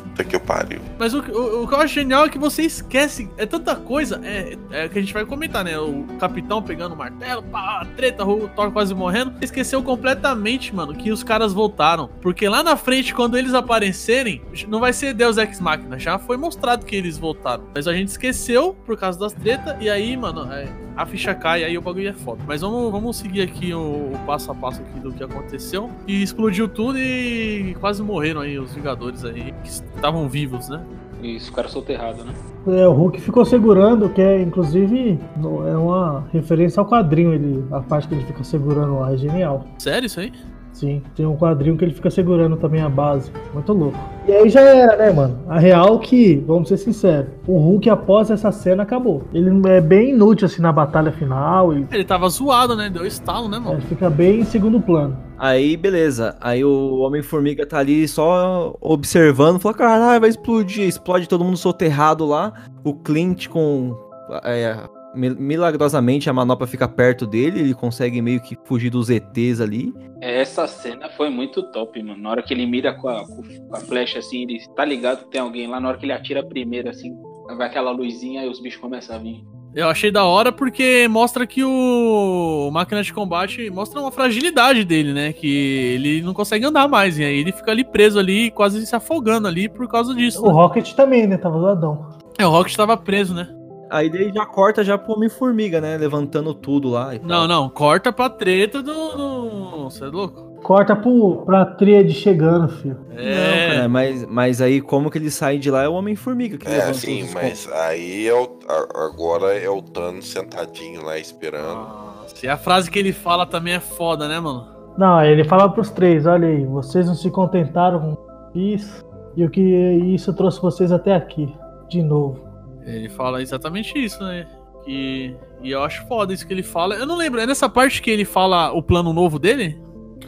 puta 0.00 0.24
que 0.24 0.34
eu 0.34 0.40
pariu. 0.40 0.80
Mas 0.98 1.14
o, 1.14 1.20
o, 1.20 1.62
o 1.62 1.68
que 1.68 1.74
eu 1.74 1.80
acho 1.80 1.94
genial 1.94 2.24
é 2.24 2.28
que 2.28 2.38
você 2.38 2.62
esquece. 2.62 3.28
É 3.36 3.46
tanta 3.46 3.76
coisa. 3.76 4.20
É, 4.24 4.56
é 4.70 4.88
que 4.88 4.98
a 4.98 5.02
gente 5.02 5.14
vai 5.14 5.24
comentar, 5.24 5.64
né? 5.64 5.78
O 5.78 6.04
capitão 6.18 6.62
pegando 6.62 6.94
o 6.94 6.98
martelo, 6.98 7.42
pá, 7.42 7.86
treta, 7.96 8.24
o 8.24 8.48
Thor 8.48 8.72
quase 8.72 8.94
morrendo. 8.94 9.34
Esqueceu 9.40 9.82
completamente, 9.82 10.74
mano, 10.74 10.94
que 10.94 11.12
os 11.12 11.22
caras 11.22 11.52
voltaram. 11.52 12.08
Porque 12.20 12.48
lá 12.48 12.62
na 12.62 12.76
frente, 12.76 13.14
quando 13.14 13.36
eles 13.36 13.54
aparecerem, 13.54 14.42
não 14.68 14.80
vai 14.80 14.92
ser 14.92 15.14
Deus 15.14 15.36
Ex 15.36 15.60
Machina. 15.60 15.98
Já 15.98 16.18
foi 16.18 16.36
mostrado 16.36 16.84
que 16.84 16.96
eles 16.96 17.18
voltaram. 17.18 17.64
Mas 17.74 17.86
a 17.86 17.92
gente 17.92 18.08
esqueceu 18.08 18.74
por 18.84 18.96
causa 18.96 19.18
das 19.18 19.32
tretas. 19.32 19.76
E 19.80 19.88
aí, 19.88 20.16
mano, 20.16 20.50
é, 20.52 20.68
a 20.96 21.06
ficha 21.06 21.34
cai. 21.34 21.64
Aí 21.64 21.76
o 21.76 21.82
bagulho 21.82 22.08
é 22.08 22.12
foda. 22.12 22.42
Mas 22.46 22.60
vamos, 22.60 22.90
vamos 22.90 23.16
seguir 23.16 23.42
aqui 23.42 23.72
o, 23.74 24.12
o 24.12 24.18
passo 24.26 24.50
a 24.50 24.54
passo 24.54 24.80
aqui 24.82 25.00
do 25.00 25.12
que 25.12 25.22
aconteceu. 25.22 25.90
E 26.06 26.22
explodiu 26.22 26.68
tudo 26.68 26.98
e 26.98 27.76
quase 27.80 28.02
morreram 28.02 28.40
aí 28.40 28.58
os 28.58 28.74
Vingadores 28.74 29.24
aí. 29.24 29.52
Que 29.62 29.68
estavam 29.68 30.28
vivos, 30.28 30.68
né? 30.68 30.82
Isso, 31.22 31.50
o 31.50 31.54
cara 31.54 31.68
soterrado, 31.68 32.22
né? 32.22 32.34
É, 32.66 32.86
o 32.86 32.92
Hulk 32.92 33.20
ficou 33.20 33.44
segurando, 33.44 34.10
que 34.10 34.20
é 34.20 34.42
inclusive 34.42 35.18
é 35.36 35.76
uma 35.76 36.26
referência 36.32 36.80
ao 36.80 36.86
quadrinho, 36.86 37.32
ele, 37.32 37.64
a 37.70 37.80
parte 37.80 38.08
que 38.08 38.14
ele 38.14 38.24
fica 38.24 38.44
segurando 38.44 38.98
lá, 38.98 39.12
é 39.12 39.16
genial. 39.16 39.64
Sério 39.78 40.06
isso 40.06 40.20
aí? 40.20 40.32
Sim, 40.74 41.00
tem 41.14 41.24
um 41.24 41.36
quadrinho 41.36 41.76
que 41.76 41.84
ele 41.84 41.94
fica 41.94 42.10
segurando 42.10 42.56
também 42.56 42.82
a 42.82 42.88
base. 42.88 43.30
Muito 43.52 43.72
louco. 43.72 43.96
E 44.26 44.32
aí 44.32 44.48
já 44.50 44.60
era, 44.60 44.96
né, 44.96 45.12
mano? 45.12 45.38
A 45.48 45.58
real 45.58 46.00
que, 46.00 46.42
vamos 46.46 46.68
ser 46.68 46.76
sinceros, 46.78 47.30
o 47.46 47.56
Hulk 47.58 47.88
após 47.88 48.28
essa 48.28 48.50
cena 48.50 48.82
acabou. 48.82 49.22
Ele 49.32 49.50
é 49.68 49.80
bem 49.80 50.10
inútil 50.10 50.46
assim 50.46 50.60
na 50.60 50.72
batalha 50.72 51.12
final 51.12 51.72
e 51.72 51.86
Ele 51.92 52.04
tava 52.04 52.28
zoado, 52.28 52.74
né? 52.74 52.90
Deu 52.90 53.06
estalo, 53.06 53.48
né, 53.48 53.56
é, 53.56 53.60
mano? 53.60 53.80
fica 53.82 54.10
bem 54.10 54.40
em 54.40 54.44
segundo 54.44 54.80
plano. 54.80 55.16
Aí, 55.38 55.76
beleza. 55.76 56.36
Aí 56.40 56.64
o 56.64 56.98
Homem-Formiga 56.98 57.64
tá 57.64 57.78
ali 57.78 58.08
só 58.08 58.74
observando, 58.80 59.60
fala, 59.60 59.74
caralho, 59.76 60.20
vai 60.20 60.30
explodir. 60.30 60.88
Explode 60.88 61.28
todo 61.28 61.44
mundo 61.44 61.56
soterrado 61.56 62.26
lá. 62.26 62.52
O 62.82 62.94
Clint 62.94 63.46
com. 63.46 63.96
é, 64.42 64.76
milagrosamente 65.14 66.28
a 66.28 66.32
manopla 66.32 66.66
fica 66.66 66.88
perto 66.88 67.26
dele, 67.26 67.60
ele 67.60 67.74
consegue 67.74 68.20
meio 68.20 68.40
que 68.40 68.56
fugir 68.64 68.90
dos 68.90 69.10
ETs 69.10 69.60
ali. 69.60 69.92
Essa 70.20 70.66
cena 70.66 71.08
foi 71.10 71.30
muito 71.30 71.62
top, 71.70 72.02
mano. 72.02 72.22
Na 72.22 72.30
hora 72.30 72.42
que 72.42 72.52
ele 72.52 72.66
mira 72.66 72.94
com 72.94 73.08
a, 73.08 73.24
com 73.26 73.76
a 73.76 73.80
flecha 73.80 74.18
assim, 74.18 74.42
ele 74.42 74.58
tá 74.74 74.84
ligado 74.84 75.24
que 75.24 75.30
tem 75.30 75.40
alguém 75.40 75.66
lá. 75.66 75.80
Na 75.80 75.88
hora 75.88 75.98
que 75.98 76.04
ele 76.04 76.12
atira 76.12 76.44
primeiro, 76.44 76.88
assim, 76.88 77.14
vai 77.56 77.66
aquela 77.66 77.90
luzinha 77.90 78.44
e 78.44 78.48
os 78.48 78.60
bichos 78.60 78.80
começam 78.80 79.16
a 79.16 79.18
vir. 79.18 79.44
Eu 79.74 79.88
achei 79.88 80.10
da 80.10 80.24
hora 80.24 80.52
porque 80.52 81.08
mostra 81.08 81.44
que 81.44 81.64
o 81.64 82.70
máquina 82.72 83.02
de 83.02 83.12
combate 83.12 83.68
mostra 83.70 84.00
uma 84.00 84.12
fragilidade 84.12 84.84
dele, 84.84 85.12
né? 85.12 85.32
Que 85.32 85.48
ele 85.94 86.22
não 86.22 86.32
consegue 86.32 86.64
andar 86.64 86.86
mais. 86.86 87.18
E 87.18 87.24
aí 87.24 87.40
ele 87.40 87.50
fica 87.50 87.72
ali 87.72 87.82
preso 87.82 88.16
ali, 88.20 88.52
quase 88.52 88.86
se 88.86 88.94
afogando 88.94 89.48
ali 89.48 89.68
por 89.68 89.88
causa 89.88 90.14
disso. 90.14 90.40
O 90.44 90.46
né? 90.46 90.52
Rocket 90.52 90.92
também, 90.92 91.26
né? 91.26 91.36
Tava 91.36 91.58
zoadão. 91.58 92.08
É, 92.38 92.46
o 92.46 92.50
Rocket 92.50 92.76
tava 92.76 92.96
preso, 92.96 93.34
né? 93.34 93.48
Aí 93.90 94.10
daí 94.10 94.32
já 94.34 94.44
corta 94.46 94.82
já 94.82 94.96
pro 94.98 95.14
Homem-Formiga, 95.14 95.80
né? 95.80 95.96
Levantando 95.96 96.52
tudo 96.54 96.88
lá. 96.90 97.14
e. 97.14 97.18
Não, 97.20 97.46
não, 97.46 97.68
corta 97.68 98.12
pra 98.12 98.28
treta 98.28 98.82
do. 98.82 98.92
do... 98.92 99.84
Você 99.84 100.04
é 100.04 100.06
louco? 100.08 100.54
Corta 100.62 100.96
pro, 100.96 101.42
pra 101.44 101.66
tríade 101.66 102.14
chegando, 102.14 102.68
filho. 102.68 102.98
Não, 103.10 103.18
É. 103.18 103.68
cara, 103.74 103.88
mas, 103.88 104.24
mas 104.26 104.62
aí 104.62 104.80
como 104.80 105.10
que 105.10 105.18
ele 105.18 105.30
sai 105.30 105.58
de 105.58 105.70
lá 105.70 105.82
é 105.82 105.88
o 105.88 105.92
Homem-Formiga 105.92 106.56
que 106.56 106.66
É, 106.66 106.70
levanta 106.70 106.94
sim, 106.94 107.28
mas 107.34 107.70
aí 107.70 108.26
é 108.26 108.32
o, 108.34 108.48
agora 108.94 109.52
é 109.58 109.68
o 109.68 109.82
Thanos 109.82 110.26
sentadinho 110.26 111.04
lá 111.04 111.18
esperando. 111.18 111.80
Nossa, 111.80 112.34
e 112.42 112.48
a 112.48 112.56
frase 112.56 112.90
que 112.90 112.98
ele 112.98 113.12
fala 113.12 113.44
também 113.44 113.74
é 113.74 113.80
foda, 113.80 114.26
né, 114.26 114.40
mano? 114.40 114.66
Não, 114.96 115.16
aí 115.18 115.30
ele 115.32 115.44
fala 115.44 115.68
pros 115.68 115.90
três, 115.90 116.24
olha 116.24 116.48
aí, 116.48 116.64
vocês 116.64 117.06
não 117.06 117.14
se 117.14 117.30
contentaram 117.30 118.00
com 118.00 118.16
isso 118.58 119.04
e 119.36 119.44
o 119.44 119.50
que 119.50 119.60
isso 119.60 120.32
trouxe 120.32 120.62
vocês 120.62 120.90
até 120.92 121.14
aqui, 121.14 121.54
de 121.90 122.00
novo. 122.02 122.40
Ele 122.86 123.08
fala 123.08 123.40
exatamente 123.42 123.98
isso, 123.98 124.22
né? 124.22 124.46
E, 124.86 125.34
e 125.62 125.70
eu 125.70 125.82
acho 125.82 126.06
foda 126.06 126.32
isso 126.34 126.46
que 126.46 126.52
ele 126.52 126.62
fala. 126.62 126.94
Eu 126.94 127.06
não 127.06 127.16
lembro, 127.16 127.40
é 127.40 127.46
nessa 127.46 127.68
parte 127.68 128.02
que 128.02 128.10
ele 128.10 128.24
fala 128.24 128.70
o 128.72 128.82
plano 128.82 129.12
novo 129.12 129.38
dele? 129.38 129.78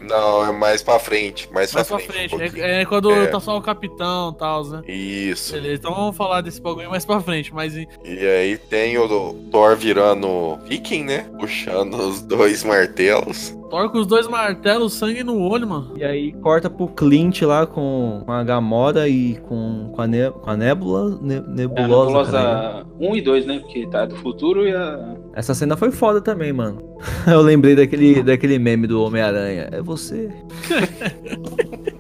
Não, 0.09 0.47
é 0.47 0.53
mais 0.53 0.83
pra 0.83 0.99
frente, 1.01 1.51
mais, 1.53 1.73
Mais 1.73 1.89
pra 1.89 1.97
pra 1.97 2.07
frente. 2.07 2.37
frente. 2.37 2.61
um. 2.61 2.63
É, 2.65 2.83
é 2.83 2.85
quando 2.85 3.11
É. 3.11 3.27
tá 3.27 3.41
só 3.41 3.57
o 3.57 3.63
capitão 3.63 4.31
e 4.31 4.39
tal, 4.39 4.65
né? 4.65 4.83
Isso. 4.87 5.53
Beleza, 5.53 5.75
então 5.75 5.95
vamos 5.95 6.17
falar 6.17 6.43
desse 6.43 6.61
bagulho 6.61 6.89
mais 6.89 7.05
pra 7.05 7.21
frente, 7.21 7.53
mas 7.53 7.75
E 7.77 7.89
aí 8.05 8.57
tem 8.57 8.97
o 8.99 9.35
Thor 9.51 9.75
virando 9.77 10.59
viking, 10.65 11.05
né? 11.05 11.27
Puxando 11.41 11.95
os 11.95 12.23
dois 12.23 12.63
martelos. 12.63 13.53
Thor 13.69 13.91
com 13.91 13.99
os 13.99 14.07
dois 14.07 14.29
martelos, 14.29 14.93
sangue 14.93 15.25
no 15.25 15.41
olho, 15.41 15.67
mano. 15.67 15.93
E 15.97 16.05
aí 16.05 16.33
corta 16.35 16.71
pro 16.71 16.87
Clint 16.89 17.43
lá 17.43 17.67
com, 17.67 18.23
a 18.29 18.43
Gamora 18.45 19.09
e 19.09 19.37
com, 19.49 19.91
com, 19.95 20.03
a, 20.03 20.07
ne, 20.07 20.31
com 20.31 20.51
a 20.51 20.57
Nebula, 20.57 21.19
ne- 21.21 21.35
É, 21.35 21.39
a 21.39 21.43
nebulosa. 21.43 22.33
caralho. 22.33 22.77
nebulosa 22.77 22.87
1 23.01 23.17
e 23.17 23.21
2, 23.21 23.47
né? 23.47 23.59
Porque 23.59 23.87
tá 23.89 24.07
do 24.07 24.15
futuro 24.17 24.67
e 24.67 24.75
a. 24.75 25.17
Essa 25.35 25.53
cena 25.55 25.77
foi 25.77 25.91
foda 25.91 26.21
também, 26.21 26.53
mano. 26.53 26.81
Eu 27.27 27.43
lembrei 27.43 27.75
daquele, 27.75 28.23
daquele 28.23 28.59
meme 28.59 28.87
do 28.87 29.03
Homem-Aranha. 29.03 29.69
É 29.73 29.83
você. 29.83 30.31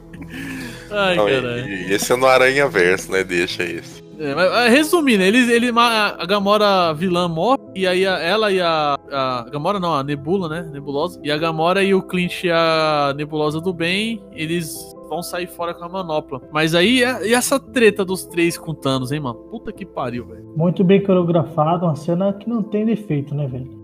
Ai, 0.91 1.17
Não, 1.17 1.27
caralho. 1.27 1.69
e, 1.69 1.89
e 1.89 1.93
esse 1.95 2.13
é 2.13 2.17
no 2.17 2.27
Aranha 2.27 2.69
Verso, 2.69 3.11
né? 3.11 3.25
Deixa 3.25 3.65
isso. 3.65 4.03
É, 4.19 4.35
mas 4.35 4.73
resumindo, 4.73 5.23
ele, 5.23 5.39
ele, 5.53 5.71
a 5.79 6.25
Gamora 6.27 6.93
vilã 6.95 7.29
morre, 7.29 7.59
e 7.75 7.87
aí 7.87 8.07
a- 8.07 8.19
ela 8.19 8.51
e 8.51 8.61
a, 8.61 8.97
a 9.13 9.47
Gamora 9.51 9.79
não, 9.79 9.95
a 9.95 10.03
Nebula, 10.03 10.49
né? 10.49 10.69
Nebulosa. 10.73 11.21
E 11.23 11.31
a 11.31 11.37
Gamora 11.37 11.83
e 11.83 11.95
o 11.95 12.03
Clint 12.03 12.45
e 12.45 12.51
a 12.51 13.13
Nebulosa 13.17 13.61
do 13.61 13.73
bem, 13.73 14.23
eles 14.33 14.75
vão 15.09 15.23
sair 15.23 15.47
fora 15.47 15.75
com 15.75 15.85
a 15.85 15.89
manopla. 15.89 16.41
Mas 16.51 16.75
aí, 16.75 17.01
e 17.25 17.35
essa 17.35 17.61
treta 17.61 18.05
dos 18.05 18.25
três 18.27 18.57
com 18.59 18.75
Thanos, 18.75 19.13
hein, 19.13 19.21
mano? 19.21 19.39
Puta 19.51 19.71
que 19.73 19.85
pariu, 19.85 20.27
velho. 20.27 20.53
Muito 20.57 20.83
bem 20.83 21.03
coreografado, 21.03 21.85
uma 21.85 21.95
cena 21.95 22.33
que 22.33 22.49
não 22.49 22.63
tem 22.63 22.85
defeito, 22.87 23.35
né, 23.35 23.47
velho? 23.47 23.76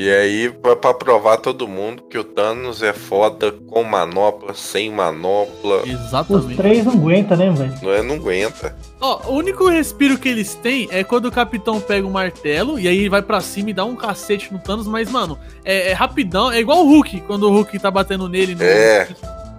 E 0.00 0.08
aí, 0.08 0.48
pra, 0.48 0.76
pra 0.76 0.94
provar 0.94 1.38
todo 1.38 1.66
mundo 1.66 2.04
que 2.04 2.16
o 2.16 2.22
Thanos 2.22 2.84
é 2.84 2.92
foda 2.92 3.50
com 3.50 3.82
manopla, 3.82 4.54
sem 4.54 4.92
manopla. 4.92 5.82
Os 5.82 5.88
Exatamente. 5.88 6.56
três 6.56 6.84
não 6.84 6.92
aguentam, 6.92 7.36
né, 7.36 7.50
velho? 7.50 7.74
Não, 7.82 7.90
é, 7.92 8.00
não 8.00 8.14
aguenta. 8.14 8.76
Ó, 9.00 9.28
o 9.28 9.34
único 9.34 9.68
respiro 9.68 10.16
que 10.16 10.28
eles 10.28 10.54
têm 10.54 10.86
é 10.92 11.02
quando 11.02 11.24
o 11.24 11.32
capitão 11.32 11.80
pega 11.80 12.06
o 12.06 12.10
martelo 12.12 12.78
e 12.78 12.86
aí 12.86 12.96
ele 12.96 13.08
vai 13.08 13.22
pra 13.22 13.40
cima 13.40 13.70
e 13.70 13.72
dá 13.72 13.84
um 13.84 13.96
cacete 13.96 14.52
no 14.52 14.60
Thanos, 14.60 14.86
mas, 14.86 15.10
mano, 15.10 15.36
é, 15.64 15.90
é 15.90 15.92
rapidão, 15.94 16.52
é 16.52 16.60
igual 16.60 16.86
o 16.86 16.88
Hulk, 16.88 17.22
quando 17.22 17.48
o 17.48 17.50
Hulk 17.50 17.76
tá 17.80 17.90
batendo 17.90 18.28
nele. 18.28 18.54
No... 18.54 18.62
É. 18.62 19.08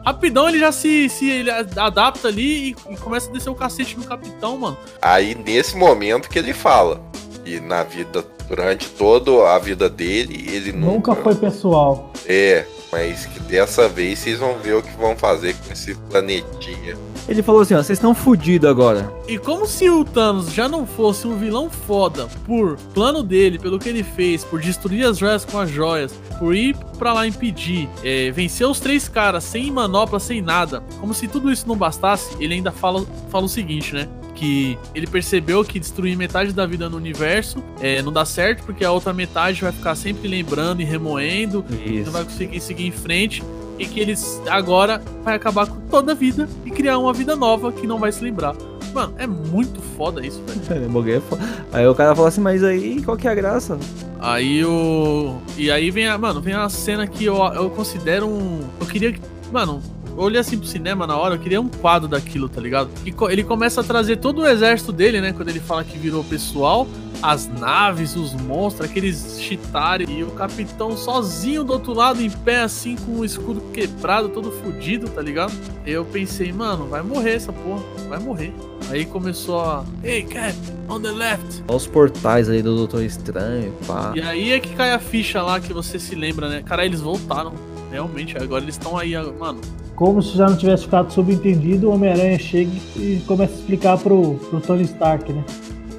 Rapidão 0.05 0.47
ele 0.47 0.59
já 0.59 0.71
se, 0.71 1.09
se 1.09 1.29
ele 1.29 1.51
adapta 1.51 2.29
ali 2.29 2.69
e, 2.69 2.93
e 2.93 2.95
começa 2.95 3.29
a 3.29 3.33
descer 3.33 3.49
o 3.49 3.55
cacete 3.55 3.97
no 3.97 4.05
capitão, 4.05 4.57
mano. 4.57 4.77
Aí, 5.01 5.35
nesse 5.35 5.75
momento 5.75 6.29
que 6.29 6.39
ele 6.39 6.53
fala. 6.53 7.01
E 7.45 7.59
na 7.59 7.83
vida, 7.83 8.23
durante 8.49 8.89
toda 8.89 9.53
a 9.53 9.59
vida 9.59 9.87
dele, 9.87 10.49
ele 10.51 10.73
nunca. 10.73 11.11
Nunca 11.11 11.15
foi 11.15 11.35
pessoal. 11.35 12.11
É, 12.25 12.65
mas 12.91 13.27
que 13.27 13.39
dessa 13.41 13.87
vez 13.87 14.19
vocês 14.19 14.39
vão 14.39 14.57
ver 14.57 14.73
o 14.73 14.81
que 14.81 14.91
vão 14.97 15.15
fazer 15.15 15.55
com 15.55 15.71
esse 15.71 15.93
planetinha. 16.09 16.97
Ele 17.27 17.43
falou 17.43 17.61
assim, 17.61 17.75
ó, 17.75 17.77
vocês 17.77 17.97
estão 17.97 18.15
fudidos 18.15 18.67
agora. 18.67 19.13
E 19.27 19.37
como 19.37 19.67
se 19.67 19.87
o 19.87 20.03
Thanos 20.03 20.51
já 20.51 20.67
não 20.67 20.87
fosse 20.87 21.27
um 21.27 21.37
vilão 21.37 21.69
foda 21.69 22.27
por 22.45 22.75
plano 22.93 23.21
dele, 23.21 23.59
pelo 23.59 23.77
que 23.77 23.87
ele 23.87 24.03
fez, 24.03 24.43
por 24.43 24.59
destruir 24.59 25.05
as 25.05 25.19
joias 25.19 25.45
com 25.45 25.59
as 25.59 25.69
joias, 25.69 26.11
por 26.39 26.55
ir 26.55 26.75
pra 26.97 27.13
lá 27.13 27.27
impedir, 27.27 27.87
é, 28.03 28.31
vencer 28.31 28.67
os 28.67 28.79
três 28.79 29.07
caras 29.07 29.43
sem 29.43 29.69
manopla, 29.69 30.19
sem 30.19 30.41
nada, 30.41 30.81
como 30.99 31.13
se 31.13 31.27
tudo 31.27 31.51
isso 31.51 31.67
não 31.67 31.75
bastasse, 31.75 32.35
ele 32.39 32.55
ainda 32.55 32.71
fala, 32.71 33.05
fala 33.29 33.45
o 33.45 33.49
seguinte, 33.49 33.93
né? 33.93 34.09
Que 34.39 34.77
ele 34.95 35.05
percebeu 35.05 35.63
que 35.65 35.79
destruir 35.79 36.15
metade 36.15 36.53
da 36.53 36.65
vida 36.65 36.89
no 36.89 36.95
universo 36.95 37.61
é, 37.81 38.01
não 38.01 38.11
dá 38.11 38.23
certo, 38.23 38.63
porque 38.63 38.85
a 38.85 38.91
outra 38.91 39.11
metade 39.11 39.61
vai 39.61 39.71
ficar 39.73 39.95
sempre 39.95 40.29
lembrando 40.29 40.81
e 40.81 40.85
remoendo, 40.85 41.65
Isso. 41.85 42.05
não 42.05 42.13
vai 42.13 42.23
conseguir 42.23 42.61
seguir 42.61 42.87
em 42.87 42.91
frente 42.91 43.43
e 43.77 43.85
que 43.85 43.99
eles 43.99 44.41
agora 44.47 45.01
vai 45.23 45.35
acabar 45.35 45.67
com 45.67 45.79
toda 45.89 46.13
a 46.13 46.15
vida 46.15 46.47
e 46.65 46.71
criar 46.71 46.97
uma 46.99 47.11
vida 47.11 47.35
nova 47.35 47.71
que 47.71 47.85
não 47.85 47.99
vai 47.99 48.13
se 48.13 48.23
lembrar 48.23 48.55
Mano, 48.93 49.13
é 49.17 49.27
muito 49.27 49.81
foda 49.81 50.25
isso, 50.25 50.41
velho. 50.45 50.59
É, 51.09 51.15
é. 51.15 51.79
Aí 51.79 51.87
o 51.87 51.95
cara 51.95 52.15
fala 52.15 52.27
assim, 52.27 52.41
mas 52.41 52.63
aí 52.63 53.01
qual 53.03 53.17
que 53.17 53.27
é 53.27 53.31
a 53.31 53.35
graça? 53.35 53.77
Aí 54.19 54.63
o. 54.65 55.37
E 55.57 55.71
aí 55.71 55.91
vem 55.91 56.07
a. 56.07 56.17
Mano, 56.17 56.41
vem 56.41 56.53
a 56.53 56.67
cena 56.69 57.07
que 57.07 57.25
eu, 57.25 57.37
eu 57.53 57.69
considero 57.69 58.27
um. 58.27 58.61
Eu 58.79 58.87
queria 58.87 59.13
que. 59.13 59.21
Mano, 59.51 59.81
eu 60.19 60.25
olhei 60.25 60.41
assim 60.41 60.57
pro 60.57 60.67
cinema 60.67 61.07
na 61.07 61.15
hora, 61.15 61.35
eu 61.35 61.39
queria 61.39 61.61
um 61.61 61.69
quadro 61.69 62.05
daquilo, 62.05 62.49
tá 62.49 62.59
ligado? 62.59 62.89
E 63.05 63.13
ele 63.31 63.41
começa 63.41 63.79
a 63.79 63.83
trazer 63.85 64.17
todo 64.17 64.41
o 64.41 64.47
exército 64.47 64.91
dele, 64.91 65.21
né? 65.21 65.31
Quando 65.31 65.47
ele 65.47 65.61
fala 65.61 65.81
que 65.81 65.97
virou 65.97 66.25
pessoal, 66.25 66.85
as 67.21 67.47
naves, 67.47 68.17
os 68.17 68.33
monstros, 68.33 68.89
aqueles 68.89 69.39
Chitari 69.39 70.11
e 70.11 70.21
o 70.21 70.31
capitão 70.31 70.97
sozinho 70.97 71.63
do 71.63 71.71
outro 71.71 71.93
lado, 71.93 72.21
em 72.21 72.29
pé, 72.29 72.63
assim, 72.63 72.97
com 72.97 73.19
o 73.19 73.25
escudo 73.25 73.61
quebrado, 73.71 74.27
todo 74.27 74.51
fudido, 74.51 75.09
tá 75.09 75.21
ligado? 75.21 75.53
Eu 75.85 76.03
pensei, 76.03 76.51
mano, 76.51 76.87
vai 76.87 77.01
morrer 77.01 77.35
essa 77.35 77.53
porra, 77.53 77.81
vai 78.09 78.19
morrer. 78.19 78.53
Aí 78.89 79.05
começou 79.05 79.61
a. 79.61 79.85
Hey, 80.03 80.23
Cap, 80.23 80.57
on 80.89 80.99
the 80.99 81.11
left. 81.11 81.63
Olha 81.65 81.77
os 81.77 81.87
portais 81.87 82.49
ali 82.49 82.61
do 82.61 82.75
Doutor 82.75 83.03
Estranho, 83.03 83.71
pá. 83.87 84.11
E 84.13 84.21
aí 84.21 84.51
é 84.51 84.59
que 84.59 84.75
cai 84.75 84.91
a 84.91 84.99
ficha 84.99 85.41
lá 85.41 85.61
que 85.61 85.71
você 85.71 85.97
se 85.97 86.13
lembra, 86.13 86.49
né? 86.49 86.61
Cara, 86.61 86.85
eles 86.85 86.99
voltaram. 86.99 87.53
Realmente, 87.89 88.37
agora 88.37 88.61
eles 88.61 88.75
estão 88.75 88.97
aí, 88.97 89.13
mano. 89.39 89.61
Como 89.99 90.21
se 90.21 90.37
já 90.37 90.47
não 90.47 90.55
tivesse 90.55 90.83
ficado 90.83 91.11
subentendido, 91.11 91.89
o 91.89 91.93
Homem-Aranha 91.93 92.39
chega 92.39 92.71
e 92.95 93.21
começa 93.27 93.51
a 93.51 93.55
explicar 93.57 93.97
pro, 93.97 94.35
pro 94.35 94.61
Tony 94.61 94.83
Stark, 94.83 95.33
né? 95.33 95.43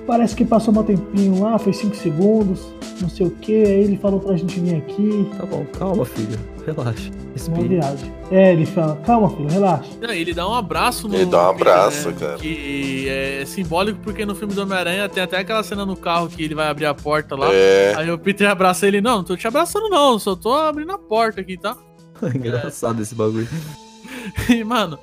Parece 0.07 0.35
que 0.35 0.43
passou 0.43 0.73
um 0.77 0.83
tempinho 0.83 1.43
lá, 1.43 1.59
foi 1.59 1.75
5 1.75 1.95
segundos, 1.95 2.67
não 3.03 3.11
sei 3.11 3.27
o 3.27 3.31
que, 3.31 3.53
aí 3.63 3.85
ele 3.85 3.99
falou 3.99 4.19
pra 4.19 4.35
gente 4.39 4.59
vir 4.59 4.77
aqui, 4.77 5.31
Tá 5.37 5.45
bom, 5.45 5.67
calma, 5.79 6.07
filho. 6.07 6.39
Relaxa. 6.65 7.11
uma 7.11 7.33
Respira. 7.35 7.69
viagem. 7.69 8.13
É, 8.31 8.53
ele 8.55 8.65
fala, 8.65 8.97
calma 9.05 9.29
filho, 9.37 9.51
relaxa. 9.51 9.91
Não, 10.01 10.11
ele 10.15 10.33
dá 10.33 10.49
um 10.49 10.55
abraço 10.55 11.07
no. 11.07 11.15
Ele 11.15 11.27
dá 11.27 11.51
um 11.51 11.55
Peter, 11.55 11.69
abraço, 11.73 12.09
né? 12.09 12.17
cara. 12.19 12.37
Que 12.39 13.07
é 13.07 13.45
simbólico 13.45 14.01
porque 14.03 14.25
no 14.25 14.35
filme 14.35 14.55
do 14.55 14.63
Homem-Aranha 14.63 15.11
tem 15.11 15.23
até 15.23 15.37
aquela 15.37 15.63
cena 15.63 15.85
no 15.85 15.95
carro 15.95 16.27
que 16.31 16.43
ele 16.43 16.55
vai 16.55 16.69
abrir 16.69 16.87
a 16.87 16.95
porta 16.95 17.37
lá. 17.37 17.49
É. 17.53 17.93
Aí 17.97 18.11
o 18.11 18.19
Peter 18.19 18.49
abraça 18.49 18.87
ele, 18.89 19.03
não, 19.03 19.19
não 19.19 19.25
tô 19.25 19.37
te 19.37 19.47
abraçando 19.47 19.91
não, 19.91 20.19
só 20.19 20.35
tô 20.35 20.55
abrindo 20.55 20.93
a 20.93 20.99
porta 20.99 21.43
aqui, 21.43 21.59
tá? 21.59 21.77
Engraçado 22.35 23.01
esse 23.03 23.15
bagulho. 23.15 23.47
E, 24.49 24.65
mano, 24.65 24.99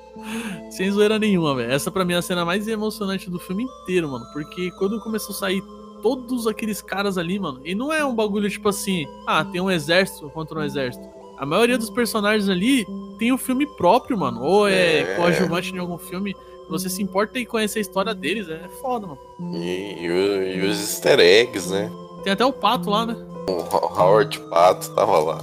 sem 0.70 0.90
zoeira 0.90 1.18
nenhuma, 1.18 1.54
velho. 1.54 1.70
Essa 1.72 1.90
pra 1.90 2.04
mim 2.04 2.12
é 2.14 2.16
a 2.16 2.22
cena 2.22 2.44
mais 2.44 2.66
emocionante 2.68 3.30
do 3.30 3.38
filme 3.38 3.64
inteiro, 3.64 4.08
mano. 4.08 4.24
Porque 4.32 4.70
quando 4.72 5.00
começou 5.00 5.34
a 5.34 5.38
sair 5.38 5.62
todos 6.02 6.46
aqueles 6.46 6.80
caras 6.80 7.18
ali, 7.18 7.38
mano, 7.38 7.60
e 7.64 7.74
não 7.74 7.92
é 7.92 8.04
um 8.04 8.14
bagulho 8.14 8.48
tipo 8.48 8.68
assim, 8.68 9.06
ah, 9.26 9.44
tem 9.44 9.60
um 9.60 9.70
exército 9.70 10.28
contra 10.30 10.58
um 10.58 10.62
exército. 10.62 11.04
A 11.38 11.46
maioria 11.46 11.78
dos 11.78 11.90
personagens 11.90 12.48
ali 12.48 12.84
tem 13.18 13.32
um 13.32 13.38
filme 13.38 13.66
próprio, 13.76 14.16
mano. 14.18 14.42
Ou 14.42 14.68
é, 14.68 14.98
É. 15.00 15.14
coadjuvante 15.16 15.72
de 15.72 15.78
algum 15.78 15.98
filme. 15.98 16.34
Você 16.68 16.88
se 16.90 17.02
importa 17.02 17.38
em 17.38 17.46
conhecer 17.46 17.78
a 17.78 17.82
história 17.82 18.14
deles, 18.14 18.48
é 18.48 18.68
foda, 18.80 19.06
mano. 19.06 19.18
E, 19.56 20.04
e 20.04 20.10
o- 20.10 20.42
e 20.64 20.68
os 20.68 20.78
easter 20.78 21.18
eggs, 21.18 21.70
né? 21.72 21.90
Tem 22.22 22.32
até 22.32 22.44
o 22.44 22.52
pato 22.52 22.90
lá, 22.90 23.06
né? 23.06 23.16
O 23.48 23.98
Howard 24.00 24.38
Pato 24.50 24.90
tava 24.94 25.18
lá. 25.18 25.38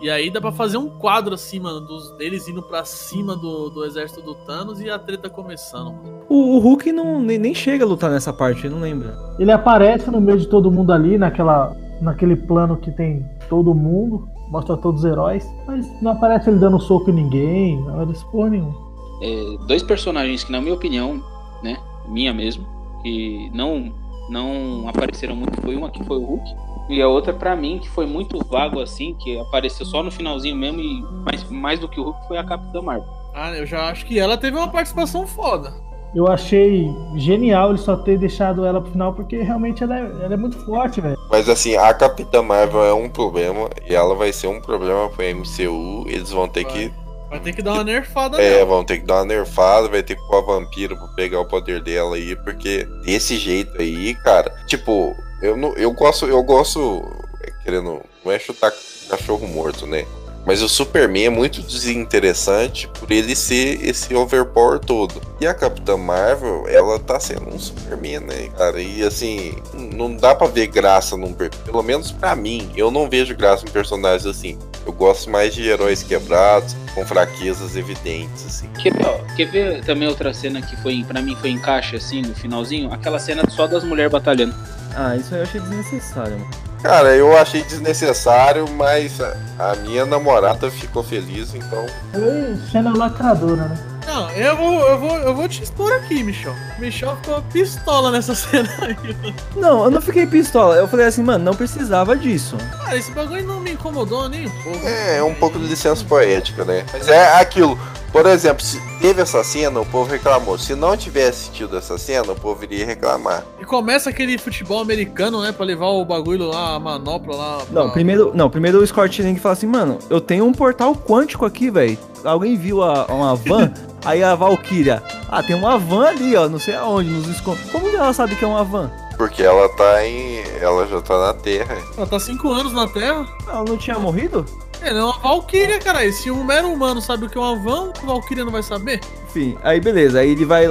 E 0.00 0.10
aí 0.10 0.30
dá 0.30 0.40
pra 0.40 0.52
fazer 0.52 0.76
um 0.76 0.88
quadro 0.88 1.34
assim, 1.34 1.58
mano, 1.58 1.80
dos, 1.80 2.10
deles 2.18 2.46
indo 2.48 2.62
pra 2.62 2.84
cima 2.84 3.34
do, 3.34 3.70
do 3.70 3.84
exército 3.84 4.20
do 4.20 4.34
Thanos 4.34 4.80
e 4.80 4.90
a 4.90 4.98
treta 4.98 5.30
começando. 5.30 5.94
O, 6.28 6.56
o 6.56 6.58
Hulk 6.58 6.92
não, 6.92 7.20
nem, 7.20 7.38
nem 7.38 7.54
chega 7.54 7.84
a 7.84 7.88
lutar 7.88 8.10
nessa 8.10 8.32
parte, 8.32 8.68
não 8.68 8.80
lembra. 8.80 9.16
Ele 9.38 9.50
aparece 9.50 10.10
no 10.10 10.20
meio 10.20 10.38
de 10.38 10.46
todo 10.48 10.70
mundo 10.70 10.92
ali, 10.92 11.16
naquela, 11.16 11.74
naquele 12.00 12.36
plano 12.36 12.76
que 12.76 12.90
tem 12.90 13.24
todo 13.48 13.74
mundo, 13.74 14.28
mostra 14.50 14.76
todos 14.76 15.00
os 15.00 15.10
heróis, 15.10 15.48
mas 15.66 15.86
não 16.02 16.12
aparece 16.12 16.50
ele 16.50 16.58
dando 16.58 16.78
soco 16.78 17.10
em 17.10 17.14
ninguém, 17.14 17.80
não 17.82 18.02
é 18.02 18.06
desse 18.06 18.24
porra 18.26 18.50
nenhuma. 18.50 18.74
é, 19.22 19.66
dois 19.66 19.82
personagens 19.82 20.44
que, 20.44 20.52
na 20.52 20.60
minha 20.60 20.74
opinião, 20.74 21.22
né, 21.62 21.78
minha 22.08 22.34
mesmo, 22.34 22.66
que 23.02 23.50
não 23.54 23.92
não 24.28 24.88
apareceram 24.88 25.36
muito 25.36 25.60
foi 25.62 25.76
uma 25.76 25.88
que 25.88 26.02
foi 26.02 26.16
o 26.16 26.24
Hulk 26.24 26.65
e 26.88 27.00
a 27.02 27.08
outra 27.08 27.32
pra 27.32 27.56
mim 27.56 27.78
que 27.78 27.88
foi 27.88 28.06
muito 28.06 28.38
vago 28.46 28.80
assim, 28.80 29.14
que 29.14 29.38
apareceu 29.38 29.84
só 29.86 30.02
no 30.02 30.10
finalzinho 30.10 30.56
mesmo 30.56 30.80
e 30.80 31.02
mais, 31.24 31.44
mais 31.50 31.78
do 31.80 31.88
que 31.88 31.98
o 32.00 32.04
Hulk 32.04 32.28
foi 32.28 32.38
a 32.38 32.44
Capitã 32.44 32.80
Marvel. 32.82 33.08
Ah, 33.34 33.50
eu 33.54 33.66
já 33.66 33.88
acho 33.90 34.06
que 34.06 34.18
ela 34.18 34.36
teve 34.36 34.56
uma 34.56 34.68
participação 34.68 35.26
foda. 35.26 35.72
Eu 36.14 36.26
achei 36.28 36.88
genial 37.16 37.70
ele 37.70 37.78
só 37.78 37.94
ter 37.96 38.16
deixado 38.16 38.64
ela 38.64 38.80
pro 38.80 38.90
final, 38.90 39.12
porque 39.12 39.36
realmente 39.42 39.82
ela 39.82 39.98
é, 39.98 40.00
ela 40.24 40.32
é 40.32 40.36
muito 40.36 40.56
forte, 40.64 41.00
velho. 41.00 41.18
Mas 41.30 41.46
assim, 41.48 41.76
a 41.76 41.92
Capitã 41.92 42.40
Marvel 42.42 42.82
é 42.84 42.94
um 42.94 43.08
problema 43.08 43.68
e 43.86 43.94
ela 43.94 44.14
vai 44.14 44.32
ser 44.32 44.46
um 44.46 44.60
problema 44.60 45.10
pro 45.10 45.22
MCU. 45.24 46.04
Eles 46.08 46.30
vão 46.30 46.48
ter 46.48 46.64
que. 46.64 46.90
Vai 47.28 47.40
ter 47.40 47.52
que 47.52 47.60
dar 47.60 47.74
uma 47.74 47.84
nerfada 47.84 48.40
É, 48.40 48.50
nela. 48.58 48.64
vão 48.66 48.84
ter 48.84 49.00
que 49.00 49.04
dar 49.04 49.16
uma 49.16 49.24
nerfada, 49.26 49.88
vai 49.88 50.02
ter 50.02 50.14
que 50.14 50.26
pôr 50.28 50.38
a 50.38 50.40
vampiro 50.46 50.96
pra 50.96 51.08
pegar 51.08 51.40
o 51.40 51.44
poder 51.44 51.82
dela 51.82 52.16
aí, 52.16 52.34
porque 52.36 52.86
desse 53.04 53.36
jeito 53.36 53.76
aí, 53.78 54.14
cara, 54.14 54.50
tipo, 54.66 55.12
eu 55.40 55.56
não, 55.56 55.72
eu 55.74 55.92
gosto, 55.92 56.26
eu 56.26 56.42
gosto, 56.42 57.04
é, 57.42 57.50
querendo, 57.62 58.02
não 58.24 58.32
é 58.32 58.38
chutar 58.38 58.72
cachorro 59.08 59.46
morto, 59.46 59.86
né? 59.86 60.06
Mas 60.46 60.62
o 60.62 60.68
Superman 60.68 61.24
é 61.24 61.30
muito 61.30 61.60
desinteressante 61.60 62.88
por 63.00 63.10
ele 63.10 63.34
ser 63.34 63.84
esse 63.84 64.14
overpower 64.14 64.78
todo. 64.78 65.20
E 65.40 65.46
a 65.46 65.52
Capitã 65.52 65.96
Marvel, 65.96 66.68
ela 66.68 67.00
tá 67.00 67.18
sendo 67.18 67.52
um 67.52 67.58
Superman, 67.58 68.20
né, 68.20 68.48
cara? 68.56 68.80
E 68.80 69.02
assim, 69.02 69.56
não 69.74 70.14
dá 70.14 70.36
pra 70.36 70.46
ver 70.46 70.68
graça 70.68 71.16
num. 71.16 71.32
Pelo 71.32 71.82
menos 71.82 72.12
pra 72.12 72.36
mim, 72.36 72.70
eu 72.76 72.92
não 72.92 73.10
vejo 73.10 73.34
graça 73.36 73.66
em 73.66 73.70
personagens 73.70 74.24
assim. 74.24 74.56
Eu 74.86 74.92
gosto 74.92 75.28
mais 75.28 75.52
de 75.52 75.68
heróis 75.68 76.04
quebrados, 76.04 76.76
com 76.94 77.04
fraquezas 77.04 77.76
evidentes, 77.76 78.46
assim. 78.46 78.68
Quer 78.80 78.94
ver, 78.94 79.04
ó, 79.04 79.18
quer 79.34 79.44
ver 79.46 79.84
também 79.84 80.06
outra 80.06 80.32
cena 80.32 80.62
que 80.62 80.76
foi 80.76 81.04
para 81.06 81.20
mim 81.20 81.34
foi 81.34 81.50
encaixe 81.50 81.96
assim 81.96 82.22
no 82.22 82.34
finalzinho? 82.34 82.92
Aquela 82.92 83.18
cena 83.18 83.42
só 83.50 83.66
das 83.66 83.82
mulheres 83.82 84.12
batalhando. 84.12 84.54
Ah, 84.94 85.16
isso 85.16 85.34
aí 85.34 85.40
eu 85.40 85.44
achei 85.44 85.60
desnecessário, 85.60 86.38
mano. 86.38 86.50
Cara, 86.82 87.16
eu 87.16 87.36
achei 87.36 87.62
desnecessário, 87.64 88.64
mas 88.70 89.20
a, 89.20 89.36
a 89.58 89.76
minha 89.76 90.06
namorada 90.06 90.70
ficou 90.70 91.02
feliz, 91.02 91.52
então. 91.52 91.84
Foi 92.12 92.56
cena 92.70 92.96
lacradora, 92.96 93.64
né? 93.64 93.95
Não, 94.06 94.30
eu 94.30 94.56
vou, 94.56 94.88
eu 94.88 94.98
vou, 94.98 95.16
eu 95.18 95.34
vou 95.34 95.48
te 95.48 95.62
expor 95.62 95.92
aqui, 95.92 96.22
Michel. 96.22 96.54
Michel 96.78 97.16
ficou 97.16 97.42
pistola 97.42 98.10
nessa 98.10 98.34
cena 98.36 98.68
aí. 98.80 99.34
Não, 99.56 99.84
eu 99.84 99.90
não 99.90 100.00
fiquei 100.00 100.26
pistola. 100.26 100.76
Eu 100.76 100.86
falei 100.86 101.06
assim, 101.06 101.22
mano, 101.22 101.44
não 101.44 101.54
precisava 101.54 102.16
disso. 102.16 102.56
Cara, 102.78 102.96
esse 102.96 103.10
bagulho 103.10 103.44
não 103.44 103.60
me 103.60 103.72
incomodou 103.72 104.28
nem 104.28 104.46
um 104.46 104.62
pouco. 104.62 104.86
É, 104.86 105.18
é 105.18 105.22
um 105.22 105.34
pouco 105.34 105.58
de 105.58 105.66
licença 105.66 106.04
poética, 106.04 106.64
né? 106.64 106.86
Mas 106.92 107.08
é 107.08 107.40
aquilo. 107.40 107.78
Por 108.16 108.24
exemplo, 108.24 108.64
se 108.64 108.80
teve 108.98 109.20
essa 109.20 109.44
cena, 109.44 109.78
o 109.78 109.84
povo 109.84 110.10
reclamou. 110.10 110.56
Se 110.56 110.74
não 110.74 110.96
tivesse 110.96 111.50
tido 111.50 111.76
essa 111.76 111.98
cena, 111.98 112.32
o 112.32 112.34
povo 112.34 112.64
iria 112.64 112.86
reclamar. 112.86 113.44
E 113.60 113.64
começa 113.66 114.08
aquele 114.08 114.38
futebol 114.38 114.80
americano, 114.80 115.42
né? 115.42 115.52
Pra 115.52 115.66
levar 115.66 115.88
o 115.88 116.02
bagulho 116.02 116.46
lá, 116.46 116.76
a 116.76 116.80
manopla 116.80 117.36
lá. 117.36 117.58
Não, 117.70 117.82
pra- 117.82 117.92
primeiro, 117.92 118.32
não, 118.34 118.48
primeiro 118.48 118.78
o 118.82 118.86
Scott 118.86 119.20
Lang 119.22 119.38
fala 119.38 119.52
assim, 119.52 119.66
mano, 119.66 119.98
eu 120.08 120.18
tenho 120.18 120.46
um 120.46 120.52
portal 120.52 120.94
quântico 120.94 121.44
aqui, 121.44 121.70
velho. 121.70 121.98
Alguém 122.24 122.56
viu 122.56 122.82
a, 122.82 123.04
uma 123.04 123.36
van? 123.36 123.70
Aí 124.02 124.22
a 124.22 124.34
Valkyria, 124.34 125.02
ah, 125.28 125.42
tem 125.42 125.54
uma 125.54 125.76
van 125.76 126.06
ali, 126.08 126.34
ó, 126.36 126.48
não 126.48 126.58
sei 126.58 126.74
aonde, 126.74 127.10
nos 127.10 127.28
esconde. 127.28 127.60
Como 127.70 127.90
que 127.90 127.96
ela 127.96 128.14
sabe 128.14 128.34
que 128.34 128.44
é 128.46 128.48
uma 128.48 128.64
van? 128.64 128.90
Porque 129.18 129.42
ela 129.42 129.68
tá 129.70 130.06
em. 130.06 130.38
Ela 130.60 130.86
já 130.86 131.02
tá 131.02 131.18
na 131.18 131.34
Terra. 131.34 131.76
Ela 131.96 132.06
tá 132.06 132.18
cinco 132.18 132.50
anos 132.50 132.72
na 132.72 132.86
Terra. 132.86 133.26
Ela 133.46 133.64
não 133.64 133.76
tinha 133.76 133.98
morrido? 133.98 134.44
Ela 134.86 134.98
é 135.00 135.02
uma 135.02 135.18
Valkyria, 135.18 135.78
cara. 135.80 136.04
E 136.04 136.12
se 136.12 136.30
um 136.30 136.44
mero 136.44 136.68
humano 136.68 137.00
sabe 137.00 137.24
o 137.26 137.28
que 137.28 137.36
é 137.36 137.40
uma 137.40 137.56
van, 137.56 137.90
a 138.02 138.06
Valkyria 138.06 138.44
não 138.44 138.52
vai 138.52 138.62
saber? 138.62 139.00
Enfim, 139.28 139.56
aí 139.62 139.80
beleza, 139.80 140.20
aí 140.20 140.30
ele 140.30 140.44
vai. 140.44 140.66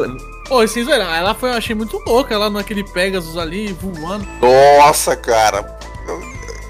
Pô, 0.48 0.64
e 0.64 0.68
vocês 0.68 0.86
viram, 0.86 1.12
ela 1.14 1.34
foi, 1.34 1.50
eu 1.50 1.54
achei 1.56 1.76
muito 1.76 2.00
louca, 2.08 2.38
lá 2.38 2.50
naquele 2.50 2.84
Pegasus 2.84 3.38
ali, 3.38 3.74
voando. 3.74 4.26
Nossa, 4.42 5.16
cara. 5.16 5.76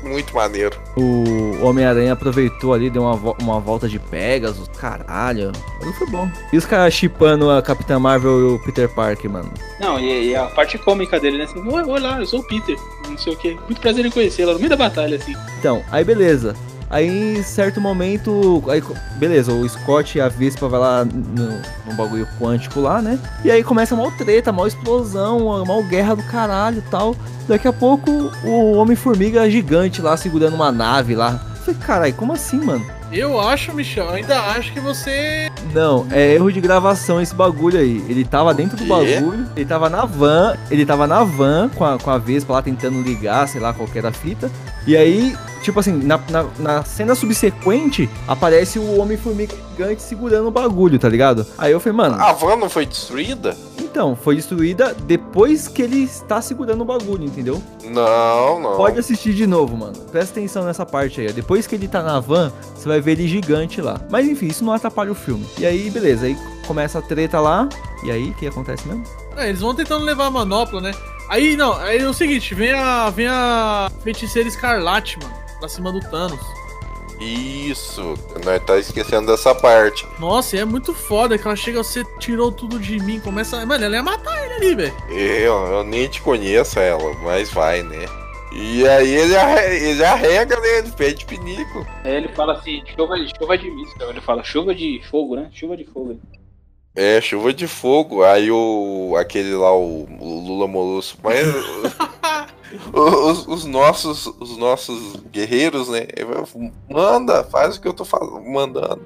Muito 0.01 0.35
maneiro. 0.35 0.77
O 0.95 1.57
Homem-Aranha 1.65 2.13
aproveitou 2.13 2.73
ali, 2.75 2.91
deu 2.91 3.01
uma, 3.01 3.15
vo- 3.15 3.35
uma 3.41 3.59
volta 3.59 3.89
de 3.89 3.97
Pegasus, 3.97 4.67
caralho. 4.77 5.51
Ele 5.81 5.93
foi 5.93 6.07
bom. 6.07 6.29
E 6.53 6.57
os 6.57 6.65
caras 6.65 6.93
chipando 6.93 7.49
a 7.49 7.59
Capitã 7.61 7.97
Marvel 7.97 8.39
e 8.39 8.43
o 8.53 8.59
Peter 8.63 8.87
Parker, 8.87 9.29
mano. 9.31 9.51
Não, 9.79 9.99
e, 9.99 10.27
e 10.29 10.35
a 10.35 10.45
parte 10.45 10.77
cômica 10.77 11.19
dele, 11.19 11.39
né? 11.39 11.45
Assim, 11.45 11.59
oi 11.67 11.99
lá, 11.99 12.19
eu 12.19 12.25
sou 12.27 12.41
o 12.41 12.43
Peter, 12.43 12.77
não 13.09 13.17
sei 13.17 13.33
o 13.33 13.35
que. 13.37 13.55
Muito 13.65 13.81
prazer 13.81 14.05
em 14.05 14.11
conhecê-la 14.11 14.53
no 14.53 14.59
meio 14.59 14.69
da 14.69 14.77
batalha, 14.77 15.17
assim. 15.17 15.33
Então, 15.59 15.83
aí 15.91 16.03
beleza. 16.03 16.55
Aí, 16.89 17.37
em 17.37 17.43
certo 17.43 17.81
momento, 17.81 18.63
aí, 18.69 18.81
beleza, 19.17 19.51
o 19.51 19.67
Scott 19.67 20.17
e 20.17 20.21
a 20.21 20.29
Vespa 20.29 20.67
vai 20.67 20.79
lá 20.79 21.03
no, 21.03 21.59
no 21.87 21.95
bagulho 21.95 22.27
quântico 22.39 22.79
lá, 22.79 23.01
né? 23.01 23.19
E 23.43 23.49
aí 23.49 23.63
começa 23.63 23.95
a 23.95 23.97
mal 23.97 24.11
treta, 24.11 24.51
mal 24.51 24.67
explosão, 24.67 25.65
mal 25.65 25.83
guerra 25.83 26.15
do 26.15 26.23
caralho 26.23 26.77
e 26.77 26.89
tal. 26.89 27.15
Daqui 27.47 27.67
a 27.67 27.73
pouco, 27.73 28.31
o 28.43 28.73
Homem-Formiga 28.73 29.49
gigante 29.49 30.01
lá, 30.01 30.15
segurando 30.15 30.55
uma 30.55 30.71
nave 30.71 31.15
lá. 31.15 31.39
Eu 31.49 31.61
Falei, 31.61 31.79
caralho, 31.81 32.13
como 32.13 32.33
assim, 32.33 32.57
mano? 32.57 32.85
Eu 33.15 33.39
acho, 33.39 33.73
Michel, 33.73 34.09
ainda 34.09 34.37
acho 34.41 34.73
que 34.73 34.79
você. 34.81 35.49
Não, 35.73 36.05
é 36.11 36.33
erro 36.33 36.51
de 36.51 36.59
gravação 36.59 37.21
esse 37.21 37.33
bagulho 37.33 37.79
aí. 37.79 38.03
Ele 38.09 38.25
tava 38.25 38.53
dentro 38.53 38.75
do 38.75 38.83
bagulho, 38.83 39.47
ele 39.55 39.65
tava 39.65 39.89
na 39.89 40.03
van, 40.03 40.57
ele 40.69 40.85
tava 40.85 41.07
na 41.07 41.23
van 41.23 41.69
com 41.69 41.85
a, 41.85 41.97
com 41.97 42.11
a 42.11 42.17
Vespa 42.17 42.51
lá 42.51 42.61
tentando 42.61 43.01
ligar, 43.01 43.47
sei 43.47 43.61
lá, 43.61 43.73
qual 43.73 43.87
que 43.87 43.97
era 43.97 44.09
a 44.09 44.11
fita. 44.11 44.51
E 44.85 44.97
aí, 44.97 45.33
tipo 45.63 45.79
assim, 45.79 45.93
na, 45.93 46.19
na, 46.29 46.45
na 46.59 46.83
cena 46.83 47.15
subsequente, 47.15 48.09
aparece 48.27 48.79
o 48.79 48.99
Homem-Formiga 48.99 49.55
gigante 49.71 50.01
segurando 50.01 50.49
o 50.49 50.51
bagulho, 50.51 50.99
tá 50.99 51.07
ligado? 51.07 51.45
Aí 51.57 51.71
eu 51.71 51.79
falei, 51.79 51.97
mano, 51.97 52.21
A 52.21 52.33
van 52.33 52.57
não 52.57 52.69
foi 52.69 52.85
destruída? 52.85 53.55
Então, 53.95 54.13
foi 54.13 54.35
destruída 54.35 54.93
depois 54.93 55.69
que 55.69 55.81
ele 55.81 56.03
está 56.03 56.41
segurando 56.41 56.81
o 56.81 56.85
bagulho, 56.85 57.23
entendeu? 57.23 57.63
Não, 57.81 58.59
não. 58.59 58.75
Pode 58.75 58.99
assistir 58.99 59.33
de 59.33 59.47
novo, 59.47 59.77
mano. 59.77 59.93
Presta 60.11 60.37
atenção 60.37 60.65
nessa 60.65 60.85
parte 60.85 61.21
aí. 61.21 61.27
ó. 61.29 61.31
Depois 61.31 61.65
que 61.65 61.75
ele 61.75 61.87
tá 61.87 62.03
na 62.03 62.19
van, 62.19 62.51
você 62.75 62.89
vai 62.89 62.99
ver 62.99 63.13
ele 63.13 63.25
gigante 63.25 63.79
lá. 63.79 63.97
Mas 64.09 64.27
enfim, 64.27 64.47
isso 64.47 64.65
não 64.65 64.73
atrapalha 64.73 65.13
o 65.13 65.15
filme. 65.15 65.45
E 65.57 65.65
aí, 65.65 65.89
beleza. 65.89 66.25
Aí 66.25 66.35
começa 66.67 66.99
a 66.99 67.01
treta 67.01 67.39
lá. 67.39 67.69
E 68.03 68.11
aí, 68.11 68.31
o 68.31 68.33
que 68.33 68.45
acontece 68.45 68.85
mesmo? 68.85 69.01
É, 69.37 69.47
eles 69.47 69.61
vão 69.61 69.73
tentando 69.73 70.03
levar 70.03 70.25
a 70.25 70.29
manopla, 70.31 70.81
né? 70.81 70.91
Aí, 71.29 71.55
não, 71.55 71.71
aí 71.71 71.99
é 71.99 72.05
o 72.05 72.13
seguinte, 72.13 72.53
vem 72.53 72.73
a, 72.73 73.09
vem 73.09 73.27
a 73.27 73.89
feiticeira 74.03 74.49
escarlate, 74.49 75.17
mano, 75.23 75.33
pra 75.57 75.69
cima 75.69 75.89
do 75.93 76.01
Thanos. 76.01 76.41
Isso, 77.19 78.15
nós 78.43 78.63
tá 78.63 78.77
esquecendo 78.77 79.27
dessa 79.27 79.55
parte. 79.55 80.05
Nossa, 80.19 80.55
e 80.55 80.59
é 80.59 80.65
muito 80.65 80.93
foda 80.93 81.37
que 81.37 81.47
ela 81.47 81.55
chega, 81.55 81.83
você 81.83 82.03
tirou 82.19 82.51
tudo 82.51 82.79
de 82.79 82.99
mim, 82.99 83.19
começa... 83.19 83.65
Mano, 83.65 83.85
ela 83.85 83.95
ia 83.95 84.03
matar 84.03 84.43
ele 84.43 84.53
ali, 84.53 84.75
velho. 84.75 84.93
Eu, 85.09 85.67
eu 85.67 85.83
nem 85.83 86.07
te 86.07 86.21
conheço 86.21 86.79
ela, 86.79 87.13
mas 87.23 87.49
vai, 87.51 87.83
né? 87.83 88.05
E 88.57 88.87
aí 88.87 89.13
ele, 89.13 89.33
ele 89.89 90.05
arrega, 90.05 90.57
né? 90.59 90.77
Ele 90.77 90.91
pede 90.91 91.25
pinico. 91.25 91.85
Aí 92.05 92.15
ele 92.15 92.29
fala 92.29 92.53
assim, 92.53 92.81
chuva, 92.95 93.15
chuva 93.37 93.57
de 93.57 93.69
míssil. 93.69 94.09
Ele 94.09 94.21
fala 94.21 94.43
chuva 94.43 94.73
de 94.73 95.01
fogo, 95.09 95.35
né? 95.35 95.49
Chuva 95.51 95.75
de 95.75 95.83
fogo. 95.83 96.17
É, 96.95 97.19
chuva 97.19 97.51
de 97.51 97.67
fogo. 97.67 98.23
Aí 98.23 98.49
o. 98.49 99.15
aquele 99.19 99.53
lá, 99.53 99.75
o, 99.75 100.05
o 100.05 100.47
Lula 100.47 100.67
Molusco. 100.67 101.19
Mas. 101.21 101.45
os, 102.93 103.47
os 103.47 103.65
nossos. 103.65 104.25
Os 104.27 104.57
nossos 104.57 105.15
guerreiros, 105.31 105.89
né? 105.89 106.07
Manda, 106.89 107.43
faz 107.43 107.75
o 107.77 107.81
que 107.81 107.87
eu 107.87 107.93
tô 107.93 108.05
falando, 108.05 108.41
mandando. 108.49 109.01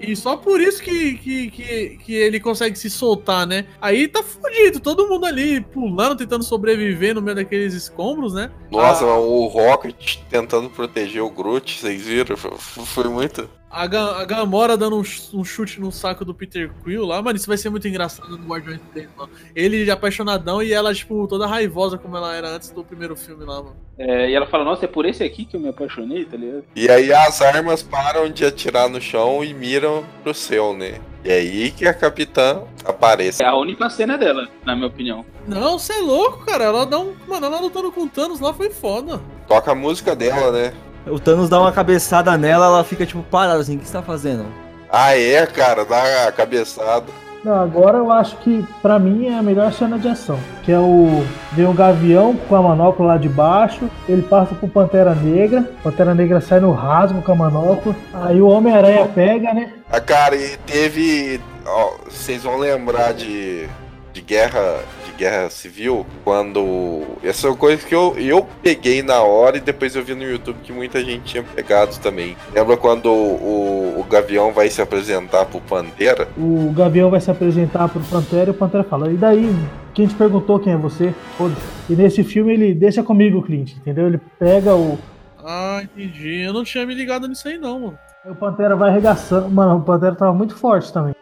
E 0.00 0.16
só 0.16 0.36
por 0.36 0.60
isso 0.60 0.82
que, 0.82 1.16
que, 1.18 1.50
que, 1.50 1.88
que 2.04 2.12
ele 2.14 2.40
consegue 2.40 2.76
se 2.76 2.90
soltar, 2.90 3.46
né? 3.46 3.66
Aí 3.80 4.08
tá 4.08 4.20
fudido, 4.20 4.80
todo 4.80 5.06
mundo 5.08 5.24
ali 5.26 5.60
pulando, 5.60 6.16
tentando 6.16 6.42
sobreviver 6.42 7.14
no 7.14 7.22
meio 7.22 7.36
daqueles 7.36 7.72
escombros, 7.72 8.34
né? 8.34 8.50
Nossa, 8.68 9.04
Ah. 9.04 9.16
o 9.18 9.46
Rocket 9.46 10.16
tentando 10.28 10.68
proteger 10.68 11.22
o 11.22 11.30
Groot, 11.30 11.78
vocês 11.78 12.02
viram? 12.02 12.36
Foi, 12.36 12.50
foi 12.58 13.04
muito. 13.04 13.48
A, 13.72 13.86
Ga- 13.86 14.20
a 14.20 14.24
Gamora 14.26 14.76
dando 14.76 14.98
um, 14.98 15.02
ch- 15.02 15.32
um 15.32 15.42
chute 15.42 15.80
no 15.80 15.90
saco 15.90 16.26
do 16.26 16.34
Peter 16.34 16.70
Quill 16.84 17.06
lá, 17.06 17.22
mano, 17.22 17.36
isso 17.38 17.46
vai 17.48 17.56
ser 17.56 17.70
muito 17.70 17.88
engraçado 17.88 18.36
no 18.36 18.46
Guardiões 18.46 18.78
do 18.78 18.86
Tempo, 18.88 19.08
mano. 19.16 19.30
Ele 19.56 19.90
apaixonadão 19.90 20.62
e 20.62 20.72
ela, 20.74 20.94
tipo, 20.94 21.26
toda 21.26 21.46
raivosa 21.46 21.96
como 21.96 22.14
ela 22.16 22.34
era 22.34 22.50
antes 22.50 22.70
do 22.70 22.84
primeiro 22.84 23.16
filme 23.16 23.44
lá, 23.46 23.62
mano. 23.62 23.76
É, 23.98 24.28
e 24.30 24.34
ela 24.34 24.46
fala, 24.46 24.64
nossa, 24.64 24.84
é 24.84 24.88
por 24.88 25.06
esse 25.06 25.24
aqui 25.24 25.46
que 25.46 25.56
eu 25.56 25.60
me 25.60 25.68
apaixonei, 25.68 26.24
tá 26.26 26.36
ligado? 26.36 26.64
E 26.76 26.88
aí 26.90 27.12
as 27.14 27.40
armas 27.40 27.82
param 27.82 28.28
de 28.30 28.44
atirar 28.44 28.90
no 28.90 29.00
chão 29.00 29.42
e 29.42 29.54
miram 29.54 30.04
pro 30.22 30.34
céu, 30.34 30.74
né? 30.74 31.00
E 31.24 31.30
aí 31.30 31.70
que 31.70 31.86
a 31.86 31.94
capitã 31.94 32.62
aparece. 32.84 33.42
É 33.42 33.46
a 33.46 33.54
única 33.56 33.88
cena 33.88 34.18
dela, 34.18 34.48
na 34.66 34.74
minha 34.74 34.88
opinião. 34.88 35.24
Não, 35.46 35.78
você 35.78 35.94
é 35.94 35.98
louco, 36.00 36.44
cara. 36.44 36.64
Ela 36.64 36.84
dá 36.84 36.98
um. 36.98 37.14
Mano, 37.28 37.46
ela 37.46 37.60
lutando 37.60 37.90
com 37.92 38.02
o 38.02 38.08
Thanos 38.08 38.40
lá 38.40 38.52
foi 38.52 38.70
foda. 38.70 39.20
Toca 39.48 39.70
a 39.72 39.74
música 39.74 40.14
dela, 40.16 40.50
né? 40.50 40.74
O 41.06 41.18
Thanos 41.18 41.48
dá 41.48 41.60
uma 41.60 41.72
cabeçada 41.72 42.36
nela, 42.38 42.66
ela 42.66 42.84
fica 42.84 43.04
tipo 43.04 43.22
parada 43.24 43.60
assim. 43.60 43.76
O 43.76 43.78
que 43.78 43.86
você 43.86 43.92
tá 43.92 44.02
fazendo? 44.02 44.46
Ah, 44.90 45.16
é, 45.16 45.44
cara, 45.46 45.84
dá 45.84 46.28
a 46.28 46.32
cabeçada. 46.32 47.06
Não, 47.44 47.60
agora 47.60 47.98
eu 47.98 48.12
acho 48.12 48.36
que 48.36 48.64
pra 48.80 49.00
mim 49.00 49.26
é 49.26 49.36
a 49.36 49.42
melhor 49.42 49.72
cena 49.72 49.98
de 49.98 50.06
ação. 50.06 50.38
Que 50.62 50.70
é 50.70 50.78
o. 50.78 51.24
Vem 51.52 51.66
o 51.66 51.72
Gavião 51.72 52.36
com 52.36 52.54
a 52.54 52.62
manopla 52.62 53.06
lá 53.06 53.16
de 53.16 53.28
baixo. 53.28 53.90
Ele 54.08 54.22
passa 54.22 54.54
pro 54.54 54.68
Pantera 54.68 55.12
Negra. 55.14 55.68
Pantera 55.82 56.14
Negra 56.14 56.40
sai 56.40 56.60
no 56.60 56.70
rasgo 56.70 57.20
com 57.20 57.32
a 57.32 57.34
manopla. 57.34 57.96
Aí 58.14 58.40
o 58.40 58.46
Homem-Aranha 58.46 59.08
pega, 59.12 59.52
né? 59.52 59.72
Ah, 59.90 60.00
cara, 60.00 60.36
e 60.36 60.56
teve. 60.58 61.40
ó, 61.66 61.94
vocês 62.08 62.44
vão 62.44 62.58
lembrar 62.58 63.12
de. 63.12 63.66
de 64.12 64.20
guerra. 64.20 64.78
Guerra 65.22 65.50
civil, 65.50 66.04
quando. 66.24 67.02
Essa 67.22 67.46
é 67.46 67.50
uma 67.50 67.56
coisa 67.56 67.86
que 67.86 67.94
eu, 67.94 68.16
eu 68.18 68.46
peguei 68.62 69.02
na 69.02 69.20
hora 69.22 69.56
e 69.56 69.60
depois 69.60 69.94
eu 69.94 70.02
vi 70.02 70.14
no 70.14 70.24
YouTube 70.24 70.58
que 70.62 70.72
muita 70.72 71.02
gente 71.04 71.22
tinha 71.22 71.42
pegado 71.42 71.96
também. 72.00 72.36
Lembra 72.52 72.76
quando 72.76 73.06
o, 73.06 74.00
o 74.00 74.04
Gavião 74.04 74.52
vai 74.52 74.68
se 74.68 74.82
apresentar 74.82 75.46
pro 75.46 75.60
Pantera? 75.60 76.28
O 76.36 76.72
Gavião 76.72 77.08
vai 77.08 77.20
se 77.20 77.30
apresentar 77.30 77.88
pro 77.88 78.00
Pantera 78.00 78.48
e 78.48 78.50
o 78.50 78.54
Pantera 78.54 78.82
fala: 78.82 79.10
E 79.12 79.16
daí? 79.16 79.48
Quem 79.94 80.06
te 80.06 80.14
perguntou 80.14 80.58
quem 80.58 80.72
é 80.72 80.76
você? 80.76 81.14
Foda-se. 81.36 81.60
E 81.92 81.94
nesse 81.94 82.24
filme 82.24 82.54
ele 82.54 82.74
deixa 82.74 83.02
comigo, 83.02 83.42
Clint, 83.42 83.76
entendeu? 83.76 84.06
Ele 84.06 84.20
pega 84.38 84.74
o. 84.74 84.98
Ah, 85.44 85.80
entendi. 85.82 86.40
Eu 86.40 86.52
não 86.52 86.64
tinha 86.64 86.86
me 86.86 86.94
ligado 86.94 87.28
nisso 87.28 87.46
aí, 87.46 87.58
não, 87.58 87.78
mano. 87.78 87.98
O 88.24 88.34
Pantera 88.34 88.74
vai 88.74 88.90
arregaçando. 88.90 89.50
Mano, 89.50 89.78
o 89.78 89.82
Pantera 89.82 90.14
tava 90.14 90.32
muito 90.32 90.56
forte 90.56 90.92
também. 90.92 91.14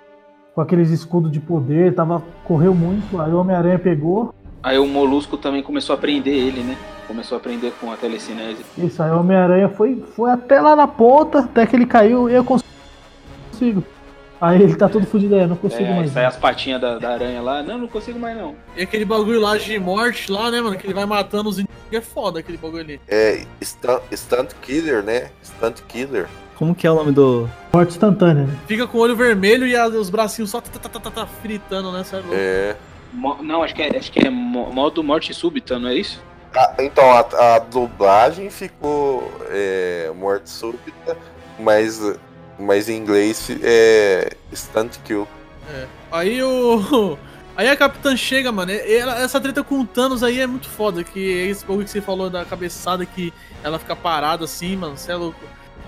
Com 0.54 0.60
aqueles 0.60 0.90
escudos 0.90 1.30
de 1.30 1.40
poder, 1.40 1.94
tava. 1.94 2.22
correu 2.44 2.74
muito. 2.74 3.20
Aí 3.20 3.32
o 3.32 3.38
Homem-Aranha 3.38 3.78
pegou. 3.78 4.34
Aí 4.62 4.78
o 4.78 4.86
Molusco 4.86 5.38
também 5.38 5.62
começou 5.62 5.94
a 5.94 5.98
prender 5.98 6.34
ele, 6.34 6.62
né? 6.62 6.76
Começou 7.06 7.38
a 7.38 7.40
prender 7.40 7.72
com 7.80 7.90
a 7.90 7.96
telecinese. 7.96 8.64
Isso, 8.76 9.02
aí 9.02 9.10
o 9.10 9.20
Homem-Aranha 9.20 9.68
foi, 9.68 10.04
foi 10.14 10.30
até 10.30 10.60
lá 10.60 10.76
na 10.76 10.86
ponta, 10.86 11.40
até 11.40 11.66
que 11.66 11.74
ele 11.74 11.86
caiu, 11.86 12.28
eu 12.28 12.44
consigo. 12.44 13.82
Aí 14.40 14.62
ele 14.62 14.74
tá 14.74 14.88
todo 14.88 15.06
fudido 15.06 15.34
aí, 15.34 15.42
eu 15.42 15.48
não 15.48 15.56
consigo 15.56 15.82
É, 15.84 15.94
mais. 15.96 16.12
sai 16.12 16.24
as 16.24 16.36
patinhas 16.36 16.80
da, 16.80 16.98
da 16.98 17.10
aranha 17.10 17.42
lá. 17.42 17.62
Não, 17.62 17.76
não 17.78 17.88
consigo 17.88 18.18
mais 18.18 18.36
não. 18.36 18.54
E 18.76 18.82
aquele 18.82 19.04
bagulho 19.04 19.40
lá 19.40 19.58
de 19.58 19.78
morte 19.78 20.32
lá, 20.32 20.50
né, 20.50 20.60
mano? 20.60 20.76
Que 20.78 20.86
ele 20.86 20.94
vai 20.94 21.04
matando 21.04 21.48
os 21.50 21.56
inimigos. 21.58 21.76
É 21.92 22.00
foda 22.00 22.38
aquele 22.40 22.56
bagulho 22.56 22.82
ali. 22.82 23.00
É. 23.08 23.44
Stunt, 23.62 24.00
stunt 24.14 24.52
Killer, 24.62 25.02
né? 25.02 25.30
Stunt 25.44 25.80
Killer. 25.88 26.26
Como 26.56 26.74
que 26.74 26.86
é 26.86 26.90
o 26.90 26.94
nome 26.94 27.12
do. 27.12 27.48
Morte 27.72 27.90
instantânea, 27.90 28.44
né? 28.44 28.54
Fica 28.66 28.86
com 28.86 28.98
o 28.98 29.00
olho 29.00 29.16
vermelho 29.16 29.66
e 29.66 29.76
os 29.96 30.08
bracinhos 30.10 30.50
só 30.50 30.60
tá, 30.60 30.88
tá, 30.88 31.10
tá, 31.10 31.26
fritando, 31.26 31.90
né? 31.92 32.04
Cê 32.04 32.16
é. 32.16 32.22
É. 32.32 32.76
Mo- 33.12 33.42
não, 33.42 33.62
acho 33.62 33.74
que 33.74 33.82
é, 33.82 33.96
acho 33.96 34.12
que 34.12 34.26
é 34.26 34.30
mo- 34.30 34.72
modo 34.72 35.02
morte 35.02 35.34
súbita, 35.34 35.78
não 35.78 35.88
é 35.88 35.94
isso? 35.96 36.22
Ah, 36.54 36.74
então, 36.78 37.04
a, 37.12 37.54
a 37.56 37.58
dublagem 37.58 38.50
ficou 38.50 39.30
é, 39.50 40.10
morte 40.16 40.48
súbita, 40.50 41.16
mas, 41.58 42.00
mas 42.60 42.88
em 42.88 42.96
inglês 42.96 43.50
é 43.62 44.36
stunt 44.54 44.98
kill. 45.04 45.26
Aí 46.10 46.42
o. 46.42 47.18
Aí 47.56 47.68
a 47.68 47.76
Capitã 47.76 48.16
chega, 48.16 48.50
mano. 48.50 48.72
essa 48.72 49.38
treta 49.38 49.62
com 49.62 49.80
o 49.80 49.86
Thanos 49.86 50.22
aí 50.22 50.40
é 50.40 50.46
muito 50.46 50.66
foda. 50.66 51.04
Que 51.04 51.40
é 51.40 51.46
esse 51.46 51.62
bagulho 51.62 51.84
que 51.84 51.90
você 51.90 52.00
falou 52.00 52.30
da 52.30 52.42
cabeçada 52.42 53.04
que 53.04 53.34
ela 53.62 53.78
fica 53.78 53.94
parada 53.94 54.44
assim, 54.44 54.76
mano. 54.76 54.96
Você 54.96 55.12
é 55.12 55.16
louco. 55.16 55.38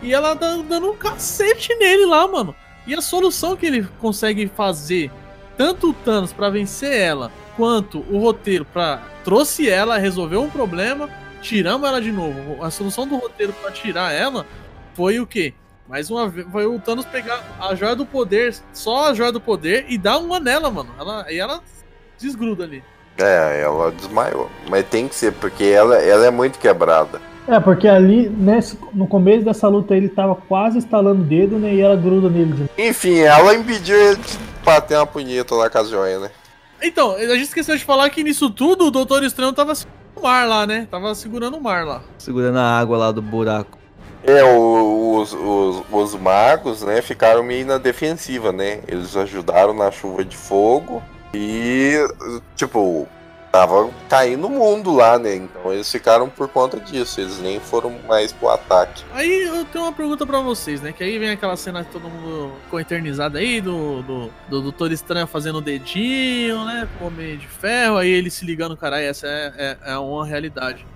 E 0.03 0.13
ela 0.13 0.37
tá 0.37 0.57
dando 0.57 0.91
um 0.91 0.97
cacete 0.97 1.75
nele 1.77 2.05
lá, 2.05 2.29
mano. 2.29 2.55
E 2.87 2.95
a 2.95 3.01
solução 3.01 3.57
que 3.57 3.65
ele 3.65 3.89
consegue 4.01 4.49
fazer, 4.49 5.11
tanto 5.57 5.91
o 5.91 5.93
Thanos 5.95 6.33
pra 6.33 6.51
vencer 6.51 6.93
ela, 6.93 7.33
quanto 7.57 8.01
o 8.11 8.19
roteiro 8.19 8.67
pra. 8.67 9.01
Trouxe 9.25 9.71
ela, 9.71 9.97
resolveu 9.97 10.43
um 10.43 10.51
problema, 10.51 11.09
tiramos 11.41 11.89
ela 11.89 12.03
de 12.03 12.13
novo. 12.13 12.63
A 12.63 12.71
solução 12.71 13.07
do 13.07 13.17
roteiro 13.17 13.55
pra 13.55 13.71
tirar 13.71 14.13
ela 14.13 14.45
foi 14.95 15.21
o 15.21 15.27
quê? 15.27 15.55
Mais 15.89 16.11
uma 16.11 16.29
vez, 16.29 16.47
foi 16.51 16.67
o 16.67 16.79
Thanos 16.79 17.05
pegar 17.05 17.43
a 17.61 17.75
joia 17.75 17.95
do 17.95 18.07
poder, 18.07 18.55
só 18.73 19.11
a 19.11 19.15
joia 19.15 19.33
do 19.33 19.41
poder, 19.41 19.87
e 19.89 19.99
dar 19.99 20.19
uma 20.19 20.39
nela, 20.39 20.71
mano. 20.71 20.91
Ela, 20.99 21.31
e 21.31 21.39
ela 21.39 21.61
desgruda 22.19 22.65
ali. 22.65 22.83
É, 23.19 23.63
ela 23.63 23.91
desmaiou. 23.91 24.51
Mas 24.71 24.87
tem 24.87 25.09
que 25.09 25.15
ser, 25.15 25.33
porque 25.33 25.65
ela, 25.65 25.97
ela 25.97 26.27
é 26.27 26.31
muito 26.31 26.59
quebrada. 26.59 27.21
É, 27.47 27.59
porque 27.59 27.89
ali, 27.89 28.29
nesse, 28.29 28.79
no 28.95 29.07
começo 29.07 29.45
dessa 29.45 29.67
luta, 29.69 29.97
ele 29.97 30.09
tava 30.09 30.37
quase 30.37 30.79
estalando 30.79 31.23
o 31.23 31.25
dedo, 31.25 31.59
né? 31.59 31.75
E 31.75 31.81
ela 31.81 31.97
gruda 31.97 32.29
nele. 32.29 32.71
Enfim, 32.79 33.19
ela 33.19 33.55
impediu 33.55 33.97
ele 33.97 34.17
de 34.17 34.39
bater 34.65 34.97
uma 34.97 35.07
punheta 35.07 35.55
lá 35.55 35.69
com 35.69 35.79
as 35.79 35.91
joias, 35.91 36.23
né? 36.23 36.31
Então, 36.81 37.13
a 37.13 37.19
gente 37.19 37.43
esqueceu 37.43 37.77
de 37.77 37.85
falar 37.85 38.09
que 38.11 38.23
nisso 38.23 38.49
tudo 38.49 38.87
o 38.87 38.91
Doutor 38.91 39.23
Estranho 39.25 39.53
tava 39.53 39.75
segurando 39.75 40.17
o 40.17 40.23
mar 40.23 40.49
lá, 40.49 40.67
né? 40.67 40.87
Tava 40.91 41.15
segurando 41.15 41.57
o 41.57 41.61
mar 41.61 41.85
lá. 41.85 42.03
Segurando 42.19 42.59
a 42.59 42.79
água 42.79 42.97
lá 42.97 43.13
do 43.13 43.23
buraco. 43.23 43.79
É, 44.25 44.45
os, 44.45 45.33
os, 45.33 45.83
os 45.91 46.15
magos, 46.15 46.83
né, 46.83 47.03
ficaram 47.03 47.43
meio 47.43 47.67
na 47.67 47.79
defensiva, 47.79 48.53
né? 48.53 48.81
Eles 48.87 49.17
ajudaram 49.17 49.75
na 49.75 49.91
chuva 49.91 50.25
de 50.25 50.37
fogo 50.37 51.03
e, 51.35 51.97
tipo, 52.55 53.09
tava 53.53 53.91
caindo 54.09 54.47
o 54.47 54.51
mundo 54.51 54.95
lá, 54.95 55.19
né? 55.19 55.37
Então 55.37 55.73
eles 55.73 55.91
ficaram 55.93 56.29
por 56.29 56.49
conta 56.49 56.81
disso, 56.81 57.21
eles 57.21 57.39
nem 57.39 57.61
foram 57.61 57.91
mais 58.09 58.33
pro 58.33 58.49
ataque. 58.49 59.05
Aí 59.13 59.43
eu 59.43 59.65
tenho 59.67 59.85
uma 59.85 59.93
pergunta 59.93 60.27
pra 60.27 60.41
vocês, 60.41 60.81
né? 60.81 60.91
Que 60.91 61.05
aí 61.05 61.19
vem 61.19 61.31
aquela 61.31 61.57
cena 61.57 61.85
que 61.85 61.93
todo 61.93 62.09
mundo 62.09 62.53
ficou 62.65 62.81
eternizado 62.81 63.37
aí, 63.37 63.61
do, 63.61 64.03
do, 64.03 64.31
do 64.49 64.63
Doutor 64.63 64.91
Estranho 64.91 65.27
fazendo 65.27 65.59
o 65.59 65.61
dedinho, 65.61 66.65
né? 66.65 66.89
Com 66.99 67.09
o 67.09 67.11
de 67.11 67.47
Ferro, 67.47 67.99
aí 67.99 68.09
ele 68.09 68.31
se 68.31 68.47
ligando, 68.47 68.77
caralho, 68.77 69.05
essa 69.05 69.27
é, 69.27 69.53
é, 69.57 69.93
é 69.93 69.99
uma 69.99 70.25
realidade. 70.25 70.87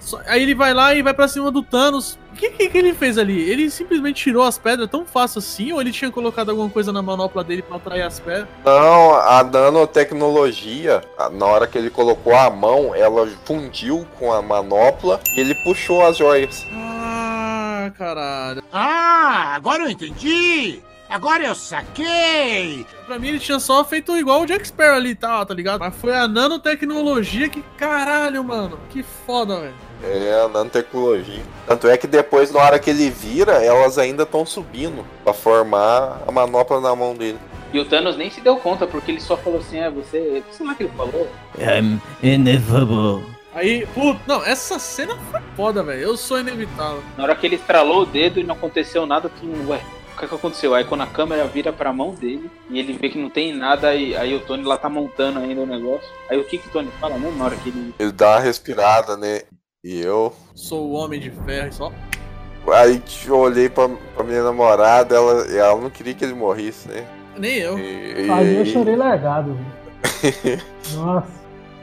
Só- 0.00 0.20
aí 0.26 0.42
ele 0.42 0.54
vai 0.54 0.72
lá 0.74 0.94
e 0.94 1.02
vai 1.02 1.12
pra 1.14 1.28
cima 1.28 1.50
do 1.50 1.62
Thanos. 1.62 2.18
O 2.32 2.36
que, 2.40 2.50
que, 2.50 2.68
que 2.70 2.78
ele 2.78 2.94
fez 2.94 3.18
ali? 3.18 3.38
Ele 3.50 3.70
simplesmente 3.70 4.22
tirou 4.22 4.42
as 4.44 4.56
pedras 4.56 4.88
tão 4.88 5.04
fácil 5.04 5.40
assim? 5.40 5.72
Ou 5.72 5.80
ele 5.80 5.92
tinha 5.92 6.10
colocado 6.10 6.48
alguma 6.50 6.70
coisa 6.70 6.90
na 6.92 7.02
manopla 7.02 7.44
dele 7.44 7.60
pra 7.60 7.76
atrair 7.76 8.02
as 8.02 8.18
pedras? 8.18 8.48
Não, 8.64 9.14
a 9.14 9.44
nanotecnologia, 9.44 11.02
na 11.32 11.46
hora 11.46 11.66
que 11.66 11.76
ele 11.76 11.90
colocou 11.90 12.34
a 12.34 12.48
mão, 12.48 12.94
ela 12.94 13.28
fundiu 13.44 14.06
com 14.18 14.32
a 14.32 14.40
manopla 14.40 15.20
e 15.36 15.40
ele 15.40 15.54
puxou 15.56 16.04
as 16.06 16.16
joias. 16.16 16.66
Ah, 16.72 17.90
caralho. 17.98 18.62
Ah, 18.72 19.52
agora 19.54 19.82
eu 19.84 19.90
entendi! 19.90 20.80
Agora 21.10 21.44
eu 21.44 21.54
saquei! 21.56 22.86
Pra 23.04 23.18
mim 23.18 23.28
ele 23.28 23.40
tinha 23.40 23.58
só 23.58 23.84
feito 23.84 24.16
igual 24.16 24.42
o 24.42 24.46
Jack 24.46 24.66
Sparrow 24.68 24.94
ali 24.96 25.10
e 25.10 25.14
tal, 25.16 25.44
tá 25.44 25.52
ligado? 25.52 25.80
Mas 25.80 25.94
foi 25.96 26.14
a 26.14 26.28
nanotecnologia 26.28 27.48
que, 27.48 27.62
caralho, 27.76 28.44
mano. 28.44 28.78
Que 28.90 29.02
foda, 29.02 29.56
velho. 29.60 29.74
É, 30.02 30.42
a 30.44 30.48
nanotecnologia. 30.48 31.42
Tanto 31.66 31.88
é 31.88 31.96
que 31.96 32.06
depois, 32.06 32.50
na 32.50 32.60
hora 32.60 32.78
que 32.78 32.90
ele 32.90 33.10
vira, 33.10 33.64
elas 33.64 33.98
ainda 33.98 34.22
estão 34.22 34.46
subindo 34.46 35.04
pra 35.22 35.32
formar 35.32 36.22
a 36.26 36.32
manopla 36.32 36.80
na 36.80 36.94
mão 36.94 37.14
dele. 37.14 37.38
E 37.72 37.78
o 37.78 37.84
Thanos 37.84 38.16
nem 38.16 38.30
se 38.30 38.40
deu 38.40 38.56
conta, 38.56 38.86
porque 38.86 39.12
ele 39.12 39.20
só 39.20 39.36
falou 39.36 39.60
assim, 39.60 39.78
é, 39.78 39.90
você. 39.90 40.42
Sei 40.50 40.66
lá 40.66 40.72
o 40.72 40.76
que 40.76 40.82
ele 40.84 40.92
falou. 40.96 41.28
I'm 41.58 42.00
inevitable. 42.22 43.24
Aí, 43.52 43.86
puto, 43.94 44.20
não, 44.26 44.44
essa 44.44 44.78
cena 44.78 45.16
foi 45.30 45.40
foda, 45.56 45.82
velho. 45.82 46.00
Eu 46.00 46.16
sou 46.16 46.38
inevitável. 46.38 47.02
Na 47.16 47.24
hora 47.24 47.34
que 47.34 47.46
ele 47.46 47.56
estralou 47.56 48.02
o 48.02 48.06
dedo 48.06 48.40
e 48.40 48.44
não 48.44 48.54
aconteceu 48.54 49.06
nada, 49.06 49.28
tu, 49.28 49.46
ué, 49.68 49.80
o 50.14 50.18
que, 50.20 50.28
que 50.28 50.34
aconteceu? 50.34 50.74
Aí 50.74 50.84
quando 50.84 51.02
a 51.02 51.06
câmera 51.06 51.46
vira 51.46 51.72
pra 51.72 51.92
mão 51.92 52.14
dele 52.14 52.50
e 52.68 52.78
ele 52.78 52.92
vê 52.92 53.08
que 53.08 53.18
não 53.18 53.28
tem 53.28 53.54
nada, 53.54 53.88
aí, 53.88 54.16
aí 54.16 54.34
o 54.34 54.40
Tony 54.40 54.62
lá 54.62 54.76
tá 54.76 54.88
montando 54.88 55.40
ainda 55.40 55.62
o 55.62 55.66
negócio. 55.66 56.08
Aí 56.28 56.38
o 56.38 56.44
que 56.44 56.58
que 56.58 56.68
o 56.68 56.70
Tony 56.70 56.90
fala 57.00 57.18
mesmo 57.18 57.38
na 57.38 57.46
hora 57.46 57.56
que 57.56 57.70
ele. 57.70 57.94
Ele 57.98 58.12
dá 58.12 58.30
uma 58.30 58.40
respirada, 58.40 59.16
né? 59.16 59.42
E 59.82 60.00
eu. 60.02 60.32
Sou 60.54 60.88
o 60.88 60.92
homem 60.92 61.18
de 61.18 61.30
ferro 61.30 61.68
e 61.68 61.72
só. 61.72 61.92
Aí 62.74 63.02
eu 63.26 63.38
olhei 63.38 63.68
pra, 63.70 63.88
pra 64.14 64.22
minha 64.22 64.42
namorada, 64.44 65.14
ela, 65.16 65.42
ela 65.50 65.80
não 65.80 65.88
queria 65.88 66.12
que 66.12 66.22
ele 66.24 66.34
morrisse, 66.34 66.86
né? 66.88 67.06
Nem 67.38 67.56
eu. 67.56 67.78
E, 67.78 68.26
e- 68.26 68.30
Aí 68.30 68.56
eu 68.56 68.66
chorei 68.66 68.94
largado. 68.94 69.56
Nossa. 70.94 71.26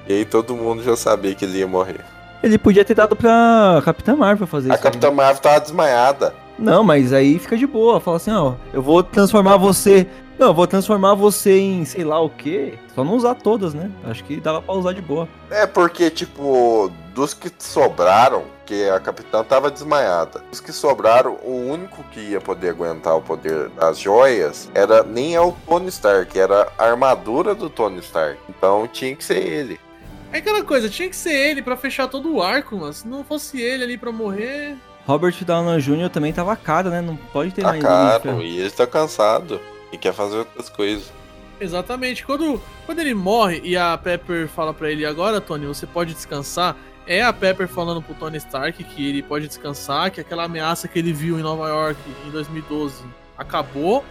e 0.07 0.13
aí 0.13 0.25
todo 0.25 0.55
mundo 0.55 0.83
já 0.83 0.95
sabia 0.95 1.33
que 1.33 1.43
ele 1.45 1.57
ia 1.59 1.67
morrer. 1.67 1.99
Ele 2.43 2.57
podia 2.59 2.85
ter 2.85 2.93
dado 2.93 3.15
pra 3.15 3.81
Capitã 3.83 4.15
Marvel 4.15 4.45
fazer 4.45 4.71
A 4.71 4.75
isso. 4.75 4.83
Capitã 4.83 5.09
aí. 5.09 5.15
Marvel 5.15 5.41
tava 5.41 5.59
desmaiada. 5.59 6.35
Não, 6.59 6.83
mas 6.83 7.11
aí 7.11 7.39
fica 7.39 7.57
de 7.57 7.65
boa. 7.65 7.99
Fala 7.99 8.17
assim, 8.17 8.31
ó, 8.31 8.53
eu 8.71 8.81
vou 8.81 9.01
transformar 9.01 9.57
você. 9.57 10.05
Não, 10.37 10.47
eu 10.47 10.53
vou 10.53 10.67
transformar 10.67 11.15
você 11.15 11.57
em 11.59 11.83
sei 11.83 12.03
lá 12.03 12.19
o 12.21 12.29
quê. 12.29 12.75
Só 12.93 13.03
não 13.03 13.15
usar 13.15 13.33
todas, 13.35 13.73
né? 13.73 13.89
Acho 14.05 14.23
que 14.23 14.39
dava 14.39 14.61
pra 14.61 14.75
usar 14.75 14.93
de 14.93 15.01
boa. 15.01 15.27
É 15.49 15.65
porque, 15.65 16.11
tipo, 16.11 16.91
dos 17.15 17.33
que 17.33 17.51
sobraram, 17.57 18.43
que 18.63 18.87
a 18.89 18.99
capitã 18.99 19.43
tava 19.43 19.71
desmaiada. 19.71 20.43
Os 20.51 20.59
que 20.59 20.71
sobraram, 20.71 21.37
o 21.43 21.71
único 21.71 22.03
que 22.11 22.19
ia 22.19 22.39
poder 22.41 22.69
aguentar 22.69 23.15
o 23.17 23.21
poder 23.21 23.69
das 23.69 23.97
joias 23.97 24.69
era 24.75 25.01
nem 25.01 25.33
é 25.35 25.41
o 25.41 25.53
Tony 25.67 25.87
Stark, 25.87 26.37
era 26.37 26.67
a 26.77 26.83
armadura 26.85 27.55
do 27.55 27.67
Tony 27.69 27.99
Stark. 27.99 28.37
Então 28.47 28.87
tinha 28.91 29.15
que 29.15 29.23
ser 29.23 29.37
ele. 29.37 29.79
É 30.31 30.37
aquela 30.37 30.61
coisa, 30.63 30.87
tinha 30.89 31.09
que 31.09 31.15
ser 31.15 31.33
ele 31.33 31.61
pra 31.63 31.75
fechar 31.77 32.07
todo 32.09 32.31
o 32.35 32.43
arco, 32.43 32.75
mano. 32.75 32.93
Se 32.93 33.07
não 33.07 33.23
fosse 33.23 33.59
ele 33.59 33.83
ali 33.85 33.97
pra 33.97 34.11
morrer. 34.11 34.75
Robert 35.07 35.33
Downey 35.43 35.79
Jr. 35.79 36.09
também 36.09 36.33
tava 36.33 36.55
caro, 36.55 36.89
né? 36.89 37.01
Não 37.01 37.15
pode 37.15 37.51
ter 37.51 37.61
Tá 37.61 37.69
mais 37.69 37.81
caro, 37.81 38.33
isso. 38.33 38.41
e 38.41 38.59
ele 38.59 38.69
tá 38.71 38.85
cansado. 38.85 39.59
E 39.91 39.97
quer 39.97 40.13
fazer 40.13 40.37
outras 40.37 40.69
coisas. 40.69 41.11
Exatamente. 41.59 42.25
Quando, 42.25 42.61
quando 42.85 42.99
ele 42.99 43.13
morre 43.13 43.61
e 43.63 43.75
a 43.75 43.97
Pepper 43.97 44.47
fala 44.47 44.73
pra 44.73 44.91
ele, 44.91 45.05
agora, 45.05 45.41
Tony, 45.41 45.65
você 45.65 45.87
pode 45.87 46.13
descansar. 46.13 46.75
É 47.05 47.23
a 47.23 47.31
Pepper 47.31 47.67
falando 47.67 48.01
pro 48.01 48.13
Tony 48.15 48.37
Stark 48.37 48.83
que 48.83 49.07
ele 49.07 49.23
pode 49.23 49.47
descansar, 49.47 50.11
que 50.11 50.19
aquela 50.19 50.43
ameaça 50.43 50.87
que 50.87 50.99
ele 50.99 51.13
viu 51.13 51.39
em 51.39 51.41
Nova 51.41 51.69
York 51.69 51.99
em 52.25 52.29
2012 52.29 53.03
acabou. 53.37 54.03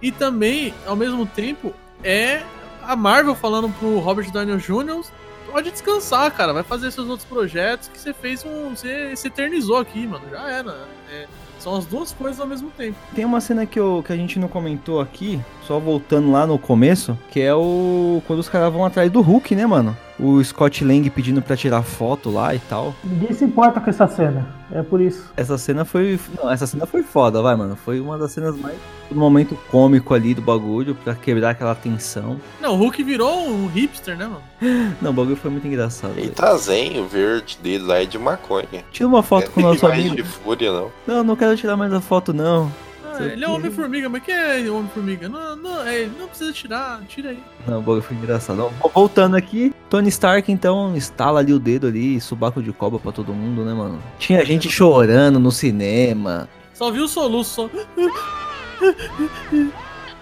E 0.00 0.12
também, 0.12 0.72
ao 0.86 0.94
mesmo 0.94 1.26
tempo, 1.26 1.74
é 2.02 2.42
a 2.82 2.94
Marvel 2.94 3.34
falando 3.34 3.68
pro 3.78 3.98
Robert 3.98 4.30
Downey 4.30 4.58
Jr. 4.58 5.02
Pode 5.50 5.70
descansar, 5.70 6.30
cara. 6.32 6.52
Vai 6.52 6.62
fazer 6.62 6.90
seus 6.90 7.08
outros 7.08 7.28
projetos 7.28 7.88
que 7.88 7.98
você 7.98 8.12
fez 8.12 8.44
um. 8.44 8.70
Você 8.70 9.14
se 9.16 9.28
eternizou 9.28 9.78
aqui, 9.78 10.06
mano. 10.06 10.28
Já 10.30 10.50
era. 10.50 10.88
É, 11.10 11.26
são 11.64 11.74
as 11.74 11.86
duas 11.86 12.12
coisas 12.12 12.38
ao 12.38 12.46
mesmo 12.46 12.70
tempo. 12.70 12.96
Tem 13.14 13.24
uma 13.24 13.40
cena 13.40 13.64
que, 13.64 13.80
eu, 13.80 14.02
que 14.06 14.12
a 14.12 14.16
gente 14.16 14.38
não 14.38 14.48
comentou 14.48 15.00
aqui, 15.00 15.40
só 15.66 15.78
voltando 15.78 16.30
lá 16.30 16.46
no 16.46 16.58
começo, 16.58 17.16
que 17.30 17.40
é 17.40 17.54
o. 17.54 18.22
Quando 18.26 18.38
os 18.40 18.48
caras 18.48 18.72
vão 18.72 18.84
atrás 18.84 19.10
do 19.10 19.20
Hulk, 19.20 19.54
né, 19.54 19.66
mano? 19.66 19.96
O 20.18 20.42
Scott 20.44 20.84
Lang 20.84 21.10
pedindo 21.10 21.42
pra 21.42 21.56
tirar 21.56 21.82
foto 21.82 22.30
lá 22.30 22.54
e 22.54 22.60
tal. 22.60 22.94
Ninguém 23.02 23.32
se 23.32 23.44
importa 23.44 23.80
com 23.80 23.90
essa 23.90 24.06
cena. 24.06 24.46
É 24.70 24.80
por 24.80 25.00
isso. 25.00 25.32
Essa 25.36 25.58
cena 25.58 25.84
foi. 25.84 26.18
Não, 26.40 26.48
essa 26.50 26.66
cena 26.68 26.86
foi 26.86 27.02
foda, 27.02 27.42
vai, 27.42 27.56
mano. 27.56 27.74
Foi 27.74 27.98
uma 27.98 28.16
das 28.16 28.30
cenas 28.30 28.56
mais. 28.56 28.76
do 29.10 29.16
momento 29.16 29.58
cômico 29.70 30.14
ali 30.14 30.32
do 30.32 30.40
bagulho, 30.40 30.94
pra 30.94 31.14
quebrar 31.16 31.50
aquela 31.50 31.74
tensão. 31.74 32.36
Não, 32.60 32.74
o 32.74 32.76
Hulk 32.76 33.02
virou 33.02 33.48
um 33.48 33.66
hipster, 33.66 34.16
né, 34.16 34.26
mano? 34.26 34.42
Não, 35.02 35.10
o 35.10 35.14
bagulho 35.14 35.36
foi 35.36 35.50
muito 35.50 35.66
engraçado. 35.66 36.12
E 36.16 36.22
velho. 36.22 36.32
tá 36.32 36.56
zen, 36.56 37.00
o 37.00 37.06
verde 37.08 37.58
dele 37.60 37.84
lá 37.84 38.00
é 38.00 38.04
de 38.04 38.16
maconha. 38.18 38.84
Tira 38.92 39.08
uma 39.08 39.22
foto 39.22 39.50
com 39.50 39.60
o 39.60 39.62
Não 39.64 39.70
nosso 39.72 39.84
amigo. 39.86 40.14
de 40.14 40.22
fúria, 40.22 40.72
não. 40.72 40.90
Não, 41.06 41.24
não 41.24 41.36
quero 41.36 41.56
tirar 41.56 41.76
mais 41.76 41.92
a 41.92 42.00
foto, 42.00 42.32
não. 42.32 42.70
Ah, 43.14 43.18
Sei 43.18 43.32
ele 43.32 43.44
é 43.44 43.48
Homem-Formiga, 43.48 44.08
mas 44.08 44.22
que 44.22 44.32
é 44.32 44.68
Homem-Formiga? 44.68 45.28
Não, 45.28 45.54
não, 45.56 45.86
é, 45.86 46.08
não 46.18 46.26
precisa 46.26 46.52
tirar, 46.52 47.00
tira 47.06 47.30
aí. 47.30 47.38
Não, 47.66 47.78
o 47.78 47.80
bagulho 47.80 48.02
foi 48.02 48.16
engraçado. 48.16 48.70
Voltando 48.92 49.36
aqui, 49.36 49.72
Tony 49.88 50.08
Stark 50.08 50.50
então 50.50 50.96
instala 50.96 51.40
ali 51.40 51.52
o 51.52 51.58
dedo 51.58 51.86
ali, 51.86 52.20
subaco 52.20 52.62
de 52.62 52.72
cobra 52.72 52.98
pra 52.98 53.12
todo 53.12 53.32
mundo, 53.32 53.64
né, 53.64 53.72
mano? 53.72 54.02
Tinha 54.18 54.44
gente 54.44 54.68
chorando 54.68 55.38
no 55.38 55.52
cinema. 55.52 56.48
Só 56.72 56.90
viu 56.90 57.04
o 57.04 57.08
soluço, 57.08 57.70
só. 57.70 57.70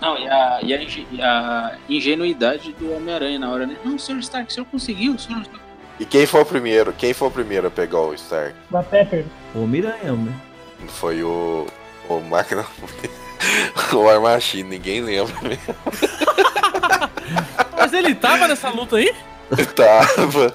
Não, 0.01 0.19
e 0.19 0.29
a, 0.29 0.61
e 0.63 0.75
a, 0.75 0.83
e 0.83 1.23
a 1.23 1.77
ingenuidade 1.89 2.73
do 2.73 2.93
Homem-Aranha 2.93 3.39
na 3.39 3.51
hora, 3.51 3.67
né? 3.67 3.77
Não, 3.85 3.99
Sr. 3.99 4.19
Stark, 4.19 4.51
o 4.51 4.55
senhor 4.55 4.67
conseguiu, 4.67 5.15
o 5.15 5.19
senhor. 5.19 5.43
E 6.01 6.05
quem 6.05 6.27
foi 6.27 6.43
o 6.43 6.45
primeiro? 6.45 6.93
Quem 6.93 7.15
foi 7.15 7.29
o 7.29 7.31
primeiro 7.31 7.69
a 7.69 7.71
pegar 7.71 8.01
o 8.01 8.13
Stark? 8.15 8.55
Da 8.71 8.83
Pepper. 8.83 9.25
Ô, 9.55 9.61
Miranha, 9.61 10.13
né? 10.13 10.35
Foi 10.89 11.23
o. 11.23 11.67
O 12.19 12.21
máquina. 12.21 12.65
o 13.93 13.97
War 13.97 14.21
Machine, 14.21 14.69
ninguém 14.69 15.01
lembra 15.01 15.35
mesmo. 15.43 15.75
Mas 17.77 17.93
ele 17.93 18.15
tava 18.15 18.47
nessa 18.47 18.71
luta 18.71 18.97
aí? 18.97 19.13
Tava. 19.75 20.55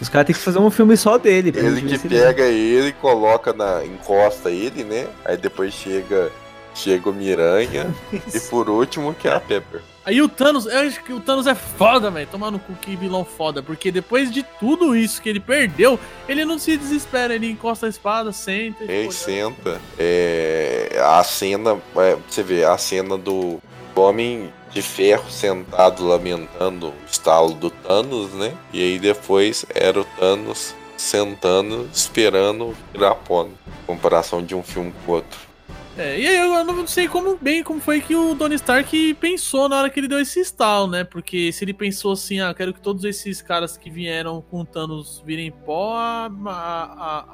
Os 0.00 0.08
caras 0.08 0.26
têm 0.26 0.34
que 0.34 0.40
fazer 0.40 0.58
um 0.58 0.70
filme 0.70 0.96
só 0.96 1.18
dele. 1.18 1.52
Ele 1.54 1.82
que 1.82 2.08
pega 2.08 2.44
ele, 2.44 2.92
coloca 2.92 3.52
na. 3.52 3.84
encosta 3.84 4.50
ele, 4.50 4.84
né? 4.84 5.06
Aí 5.24 5.36
depois 5.36 5.72
chega. 5.72 6.30
Chega 6.74 7.10
o 7.10 7.12
Miranha. 7.12 7.92
e 8.12 8.40
por 8.40 8.68
último 8.68 9.14
que 9.14 9.26
é 9.26 9.34
a 9.34 9.40
Pepper. 9.40 9.80
Aí 10.08 10.22
o 10.22 10.28
Thanos, 10.28 10.64
eu 10.64 10.78
acho 10.78 11.04
que 11.04 11.12
o 11.12 11.20
Thanos 11.20 11.46
é 11.46 11.54
foda, 11.54 12.10
velho. 12.10 12.26
Tomar 12.26 12.50
no 12.50 12.58
cu 12.58 12.72
que 12.76 12.96
vilão 12.96 13.26
foda. 13.26 13.62
Porque 13.62 13.92
depois 13.92 14.30
de 14.30 14.42
tudo 14.42 14.96
isso 14.96 15.20
que 15.20 15.28
ele 15.28 15.38
perdeu, 15.38 16.00
ele 16.26 16.46
não 16.46 16.58
se 16.58 16.78
desespera. 16.78 17.34
Ele 17.34 17.50
encosta 17.50 17.84
a 17.84 17.90
espada, 17.90 18.32
senta 18.32 18.84
e. 18.84 18.90
Ele 18.90 19.04
pô, 19.04 19.12
senta. 19.12 19.78
É, 19.98 20.98
a 20.98 21.22
cena. 21.22 21.78
é, 21.96 22.16
você 22.26 22.42
vê, 22.42 22.64
a 22.64 22.78
cena 22.78 23.18
do 23.18 23.60
Homem 23.94 24.50
de 24.70 24.80
Ferro 24.80 25.30
sentado 25.30 26.06
lamentando 26.06 26.88
o 26.88 26.94
estalo 27.10 27.52
do 27.52 27.68
Thanos, 27.68 28.32
né? 28.32 28.54
E 28.72 28.82
aí 28.82 28.98
depois 28.98 29.66
era 29.74 30.00
o 30.00 30.06
Thanos 30.18 30.74
sentando, 30.96 31.86
esperando 31.92 32.74
virar 32.94 33.14
pó. 33.14 33.44
né? 33.44 33.50
Comparação 33.86 34.42
de 34.42 34.54
um 34.54 34.62
filme 34.62 34.90
com 35.04 35.12
o 35.12 35.14
outro. 35.16 35.47
É, 35.98 36.16
e 36.16 36.26
aí 36.28 36.36
eu 36.36 36.64
não 36.64 36.86
sei 36.86 37.08
como 37.08 37.36
bem 37.36 37.64
como 37.64 37.80
foi 37.80 38.00
que 38.00 38.14
o 38.14 38.34
Tony 38.36 38.54
Stark 38.54 39.14
pensou 39.14 39.68
na 39.68 39.78
hora 39.78 39.90
que 39.90 39.98
ele 39.98 40.06
deu 40.06 40.20
esse 40.20 40.38
estalo, 40.38 40.86
né? 40.86 41.02
Porque 41.02 41.50
se 41.52 41.64
ele 41.64 41.74
pensou 41.74 42.12
assim, 42.12 42.40
ah, 42.40 42.54
quero 42.54 42.72
que 42.72 42.80
todos 42.80 43.02
esses 43.02 43.42
caras 43.42 43.76
que 43.76 43.90
vieram 43.90 44.40
com 44.40 44.60
o 44.60 44.64
Thanos 44.64 45.20
virem 45.26 45.50
pó, 45.50 45.96
a, 45.96 46.30
a, 46.46 46.50
a, 46.50 47.24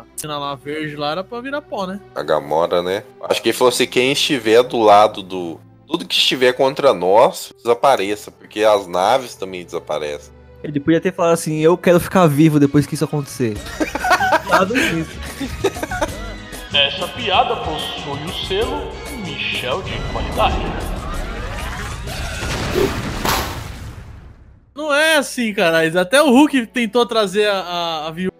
a 0.00 0.04
cena 0.16 0.36
lá 0.36 0.56
verde 0.56 0.96
lá 0.96 1.12
era 1.12 1.22
pra 1.22 1.40
virar 1.40 1.62
pó, 1.62 1.86
né? 1.86 2.00
A 2.12 2.22
Gamora, 2.24 2.82
né? 2.82 3.04
Acho 3.22 3.40
que 3.40 3.50
ele 3.50 3.56
falou 3.56 3.72
assim: 3.72 3.86
quem 3.86 4.10
estiver 4.10 4.64
do 4.64 4.78
lado 4.78 5.22
do. 5.22 5.60
Tudo 5.86 6.04
que 6.04 6.16
estiver 6.16 6.52
contra 6.52 6.92
nós 6.92 7.52
desapareça, 7.56 8.30
porque 8.30 8.62
as 8.62 8.86
naves 8.86 9.36
também 9.36 9.64
desaparecem. 9.64 10.34
Ele 10.62 10.80
podia 10.80 11.00
ter 11.00 11.14
falado 11.14 11.34
assim, 11.34 11.60
eu 11.60 11.78
quero 11.78 12.00
ficar 12.00 12.26
vivo 12.26 12.58
depois 12.58 12.84
que 12.84 12.94
isso 12.94 13.04
acontecer. 13.04 13.56
Nada 14.50 14.74
disso. 14.74 15.18
Essa 16.78 17.08
piada 17.08 17.56
possui 17.56 18.24
o 18.24 18.46
selo 18.46 18.92
Michel 19.24 19.82
de 19.82 19.94
qualidade. 20.12 20.56
Não 24.76 24.94
é 24.94 25.16
assim, 25.16 25.52
caralho. 25.52 25.98
Até 25.98 26.22
o 26.22 26.30
Hulk 26.30 26.68
tentou 26.68 27.04
trazer 27.04 27.48
a, 27.48 27.58
a, 27.58 28.06
a 28.06 28.10
viúva, 28.12 28.32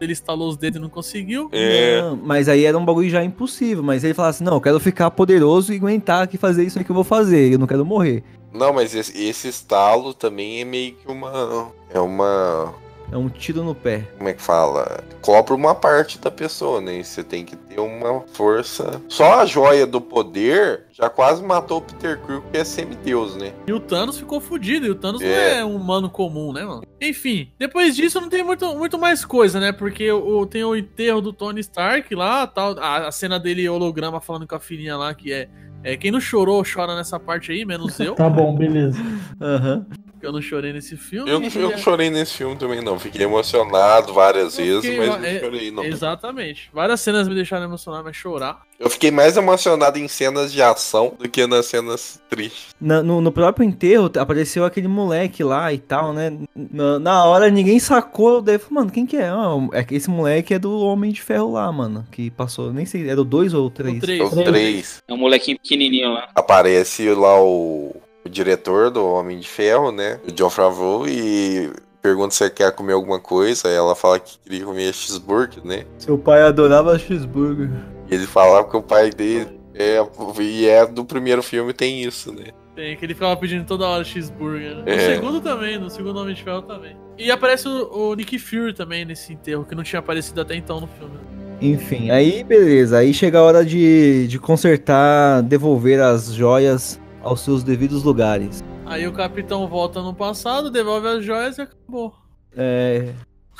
ele 0.00 0.12
estalou 0.12 0.48
os 0.48 0.56
dedos 0.56 0.78
e 0.78 0.82
não 0.82 0.88
conseguiu. 0.88 1.48
É. 1.52 2.02
Não, 2.02 2.16
mas 2.16 2.48
aí 2.48 2.64
era 2.64 2.76
um 2.76 2.84
bagulho 2.84 3.08
já 3.08 3.22
impossível. 3.22 3.84
Mas 3.84 4.02
ele 4.02 4.12
falava 4.12 4.30
assim, 4.30 4.42
não, 4.42 4.54
eu 4.54 4.60
quero 4.60 4.80
ficar 4.80 5.08
poderoso 5.12 5.72
e 5.72 5.76
aguentar 5.76 6.24
aqui 6.24 6.36
fazer 6.36 6.64
isso 6.64 6.80
aí 6.80 6.84
que 6.84 6.90
eu 6.90 6.96
vou 6.96 7.04
fazer. 7.04 7.52
Eu 7.52 7.60
não 7.60 7.66
quero 7.68 7.86
morrer. 7.86 8.24
Não, 8.52 8.72
mas 8.72 8.92
esse, 8.92 9.16
esse 9.24 9.46
estalo 9.46 10.12
também 10.12 10.60
é 10.60 10.64
meio 10.64 10.94
que 10.96 11.06
uma. 11.06 11.72
É 11.90 12.00
uma. 12.00 12.74
É 13.12 13.16
um 13.16 13.28
tiro 13.28 13.62
no 13.62 13.74
pé. 13.74 14.08
Como 14.16 14.28
é 14.28 14.32
que 14.32 14.42
fala? 14.42 15.04
Cobra 15.20 15.54
uma 15.54 15.74
parte 15.74 16.18
da 16.18 16.30
pessoa, 16.30 16.80
né? 16.80 16.98
E 16.98 17.04
Você 17.04 17.22
tem 17.22 17.44
que 17.44 17.54
ter 17.54 17.78
uma 17.78 18.22
força. 18.32 19.00
Só 19.08 19.40
a 19.40 19.46
joia 19.46 19.86
do 19.86 20.00
poder 20.00 20.86
já 20.90 21.08
quase 21.08 21.42
matou 21.42 21.78
o 21.78 21.82
Peter 21.82 22.18
Quill, 22.22 22.42
que 22.50 22.58
é 22.58 22.64
semideus, 22.64 23.36
né? 23.36 23.52
E 23.66 23.72
o 23.72 23.78
Thanos 23.78 24.18
ficou 24.18 24.40
fudido. 24.40 24.86
E 24.86 24.90
o 24.90 24.94
Thanos 24.94 25.20
não 25.20 25.28
É. 25.28 25.58
é 25.58 25.64
um 25.64 25.76
humano 25.76 26.10
comum, 26.10 26.52
né, 26.52 26.64
mano? 26.64 26.82
Enfim, 27.00 27.50
depois 27.58 27.94
disso 27.94 28.20
não 28.20 28.28
tem 28.28 28.42
muito, 28.42 28.66
muito 28.76 28.98
mais 28.98 29.24
coisa, 29.24 29.60
né? 29.60 29.70
Porque 29.70 30.10
o, 30.10 30.44
tem 30.46 30.64
o 30.64 30.74
enterro 30.74 31.20
do 31.20 31.32
Tony 31.32 31.60
Stark 31.60 32.12
lá, 32.14 32.46
tal. 32.46 32.76
A, 32.78 33.06
a 33.08 33.12
cena 33.12 33.38
dele 33.38 33.68
holograma 33.68 34.20
falando 34.20 34.46
com 34.46 34.56
a 34.56 34.60
filhinha 34.60 34.96
lá, 34.96 35.14
que 35.14 35.32
é 35.32 35.48
É, 35.84 35.96
quem 35.98 36.10
não 36.10 36.18
chorou, 36.20 36.64
chora 36.64 36.96
nessa 36.96 37.20
parte 37.20 37.52
aí, 37.52 37.64
menos 37.64 38.00
eu. 38.00 38.14
Tá 38.14 38.28
bom, 38.30 38.56
beleza. 38.56 38.98
Aham. 39.40 39.86
Porque 40.24 40.28
eu 40.28 40.32
não 40.32 40.42
chorei 40.42 40.72
nesse 40.72 40.96
filme. 40.96 41.30
Eu, 41.30 41.38
não- 41.40 41.48
eu 41.48 41.70
não 41.70 41.78
chorei 41.78 42.10
nesse 42.10 42.34
filme 42.34 42.56
também, 42.56 42.80
não. 42.82 42.98
Fiquei 42.98 43.22
emocionado 43.24 44.12
várias 44.12 44.58
Eu 44.58 44.64
vezes, 44.64 44.80
fiquei- 44.90 44.98
mas 44.98 45.08
não 45.20 45.24
é, 45.24 45.40
chorei, 45.40 45.70
não. 45.70 45.84
Exatamente. 45.84 46.70
Várias 46.72 47.00
cenas 47.00 47.28
me 47.28 47.34
deixaram 47.34 47.64
emocionado, 47.64 48.04
mas 48.04 48.16
chorar. 48.16 48.62
Eu 48.78 48.90
fiquei 48.90 49.10
mais 49.10 49.36
emocionado 49.36 49.98
em 49.98 50.08
cenas 50.08 50.52
de 50.52 50.60
ação 50.60 51.14
do 51.18 51.28
que 51.28 51.46
nas 51.46 51.66
cenas 51.66 52.20
tristes. 52.28 52.74
Na- 52.80 53.02
no, 53.02 53.20
no 53.20 53.30
próprio 53.30 53.64
enterro 53.64 54.10
apareceu 54.18 54.64
aquele 54.64 54.88
moleque 54.88 55.44
lá 55.44 55.72
e 55.72 55.78
tal, 55.78 56.12
né? 56.12 56.36
Na, 56.54 56.98
na 56.98 57.24
hora 57.24 57.50
ninguém 57.50 57.78
sacou, 57.78 58.42
daí 58.42 58.56
eu 58.56 58.60
falei, 58.60 58.74
mano, 58.74 58.90
quem 58.90 59.06
que 59.06 59.16
é? 59.16 59.28
Ah, 59.28 59.54
é 59.72 59.84
que 59.84 59.94
esse 59.94 60.10
moleque 60.10 60.54
é 60.54 60.58
do 60.58 60.76
Homem 60.80 61.12
de 61.12 61.22
Ferro 61.22 61.52
lá, 61.52 61.70
mano. 61.70 62.04
Que 62.10 62.30
passou, 62.30 62.72
nem 62.72 62.84
sei, 62.84 63.08
era 63.08 63.20
o 63.20 63.24
2 63.24 63.54
ou 63.54 63.66
o 63.66 63.70
3? 63.70 63.96
O 63.96 64.00
três. 64.00 64.20
Os 64.22 64.34
três. 64.44 65.02
É 65.06 65.12
um 65.14 65.18
molequinho 65.18 65.58
pequenininho 65.60 66.12
lá. 66.12 66.28
Aparece 66.34 67.08
lá 67.10 67.40
o, 67.40 67.94
o 68.24 68.28
diretor 68.28 68.90
do 68.90 69.04
Homem 69.06 69.38
de 69.38 69.48
Ferro, 69.48 69.92
né? 69.92 70.18
O 70.26 70.32
John 70.32 70.50
Favreau, 70.50 71.06
e 71.06 71.70
pergunta 72.02 72.34
se 72.34 72.48
quer 72.50 72.72
comer 72.72 72.92
alguma 72.94 73.18
coisa. 73.20 73.68
Aí 73.68 73.74
ela 73.74 73.94
fala 73.94 74.18
que 74.18 74.38
queria 74.38 74.64
comer 74.64 74.92
cheeseburger, 74.92 75.64
né? 75.64 75.84
Seu 75.98 76.16
pai 76.18 76.42
adorava 76.42 76.98
cheeseburger. 76.98 77.70
E 78.10 78.14
ele 78.14 78.26
falava 78.26 78.68
que 78.68 78.76
o 78.76 78.82
pai 78.82 79.10
dele 79.10 79.58
é. 79.74 79.98
E 80.40 80.66
é 80.66 80.86
do 80.86 81.04
primeiro 81.04 81.42
filme, 81.42 81.72
tem 81.72 82.02
isso, 82.02 82.32
né? 82.32 82.46
Tem, 82.74 82.96
que 82.96 83.04
ele 83.04 83.14
ficava 83.14 83.36
pedindo 83.36 83.64
toda 83.64 83.86
hora 83.86 84.02
cheeseburger. 84.02 84.76
Né? 84.76 84.82
No 84.84 84.90
É. 84.90 85.14
segundo 85.14 85.40
também, 85.40 85.78
no 85.78 85.88
segundo 85.88 86.18
Homem 86.18 86.34
de 86.34 86.42
Ferro 86.42 86.62
também. 86.62 86.96
E 87.16 87.30
aparece 87.30 87.68
o, 87.68 88.10
o 88.10 88.14
Nick 88.14 88.36
Fury 88.38 88.74
também 88.74 89.04
nesse 89.04 89.32
enterro, 89.32 89.64
que 89.64 89.74
não 89.76 89.84
tinha 89.84 90.00
aparecido 90.00 90.40
até 90.40 90.56
então 90.56 90.80
no 90.80 90.88
filme. 90.88 91.14
Enfim, 91.62 92.10
aí 92.10 92.42
beleza. 92.42 92.98
Aí 92.98 93.14
chega 93.14 93.38
a 93.38 93.42
hora 93.42 93.64
de, 93.64 94.26
de 94.26 94.38
consertar, 94.40 95.40
devolver 95.42 96.00
as 96.00 96.34
joias 96.34 97.00
aos 97.24 97.40
seus 97.40 97.62
devidos 97.62 98.02
lugares. 98.04 98.62
Aí 98.86 99.06
o 99.08 99.12
capitão 99.12 99.66
volta 99.66 100.00
no 100.02 100.14
passado, 100.14 100.70
devolve 100.70 101.08
as 101.08 101.24
joias 101.24 101.58
e 101.58 101.62
acabou. 101.62 102.14
É. 102.56 103.12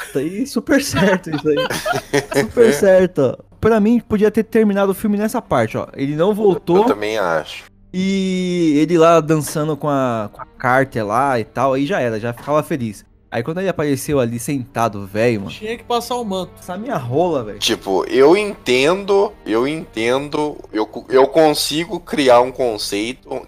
Isso 0.09 0.19
aí, 0.19 0.47
super 0.47 0.83
certo, 0.83 1.31
isso 1.31 1.49
aí. 1.49 1.57
Super 2.43 2.73
certo. 2.75 3.19
ó. 3.41 3.45
Pra 3.61 3.79
mim, 3.81 4.01
podia 4.01 4.31
ter 4.31 4.43
terminado 4.45 4.91
o 4.93 4.95
filme 4.95 5.17
nessa 5.17 5.41
parte, 5.41 5.77
ó. 5.79 5.87
Ele 5.95 6.15
não 6.17 6.29
Eu 6.31 6.35
voltou 6.35 6.85
também 6.85 7.17
acho. 7.17 7.65
e 7.93 8.75
ele 8.77 8.99
lá 8.99 9.21
dançando 9.21 9.77
com 9.77 9.89
a, 9.89 10.29
com 10.33 10.43
a 10.43 10.47
Carter 10.47 11.07
lá 11.07 11.39
e 11.39 11.45
tal, 11.45 11.73
aí 11.75 11.87
já 11.87 12.01
era, 12.01 12.19
já 12.21 12.33
ficava 12.33 12.63
feliz. 12.63 13.05
Aí 13.35 13.43
quando 13.43 13.59
ele 13.59 13.69
apareceu 13.69 14.21
ali 14.21 14.39
sentado, 14.39 15.05
velho, 15.05 15.41
mano. 15.41 15.51
Tinha 15.51 15.77
que 15.77 15.83
passar 15.83 16.15
o 16.15 16.25
manto. 16.25 16.53
Essa 16.57 16.79
minha 16.79 16.97
rola, 16.97 17.43
velho. 17.43 17.59
Tipo, 17.59 18.05
eu 18.05 18.37
entendo, 18.37 19.33
eu 19.45 19.67
entendo, 19.67 20.57
eu, 20.73 20.89
eu 21.09 21.27
consigo 21.27 21.99
criar 21.99 22.41
um 22.43 22.53
conceito 22.53 23.45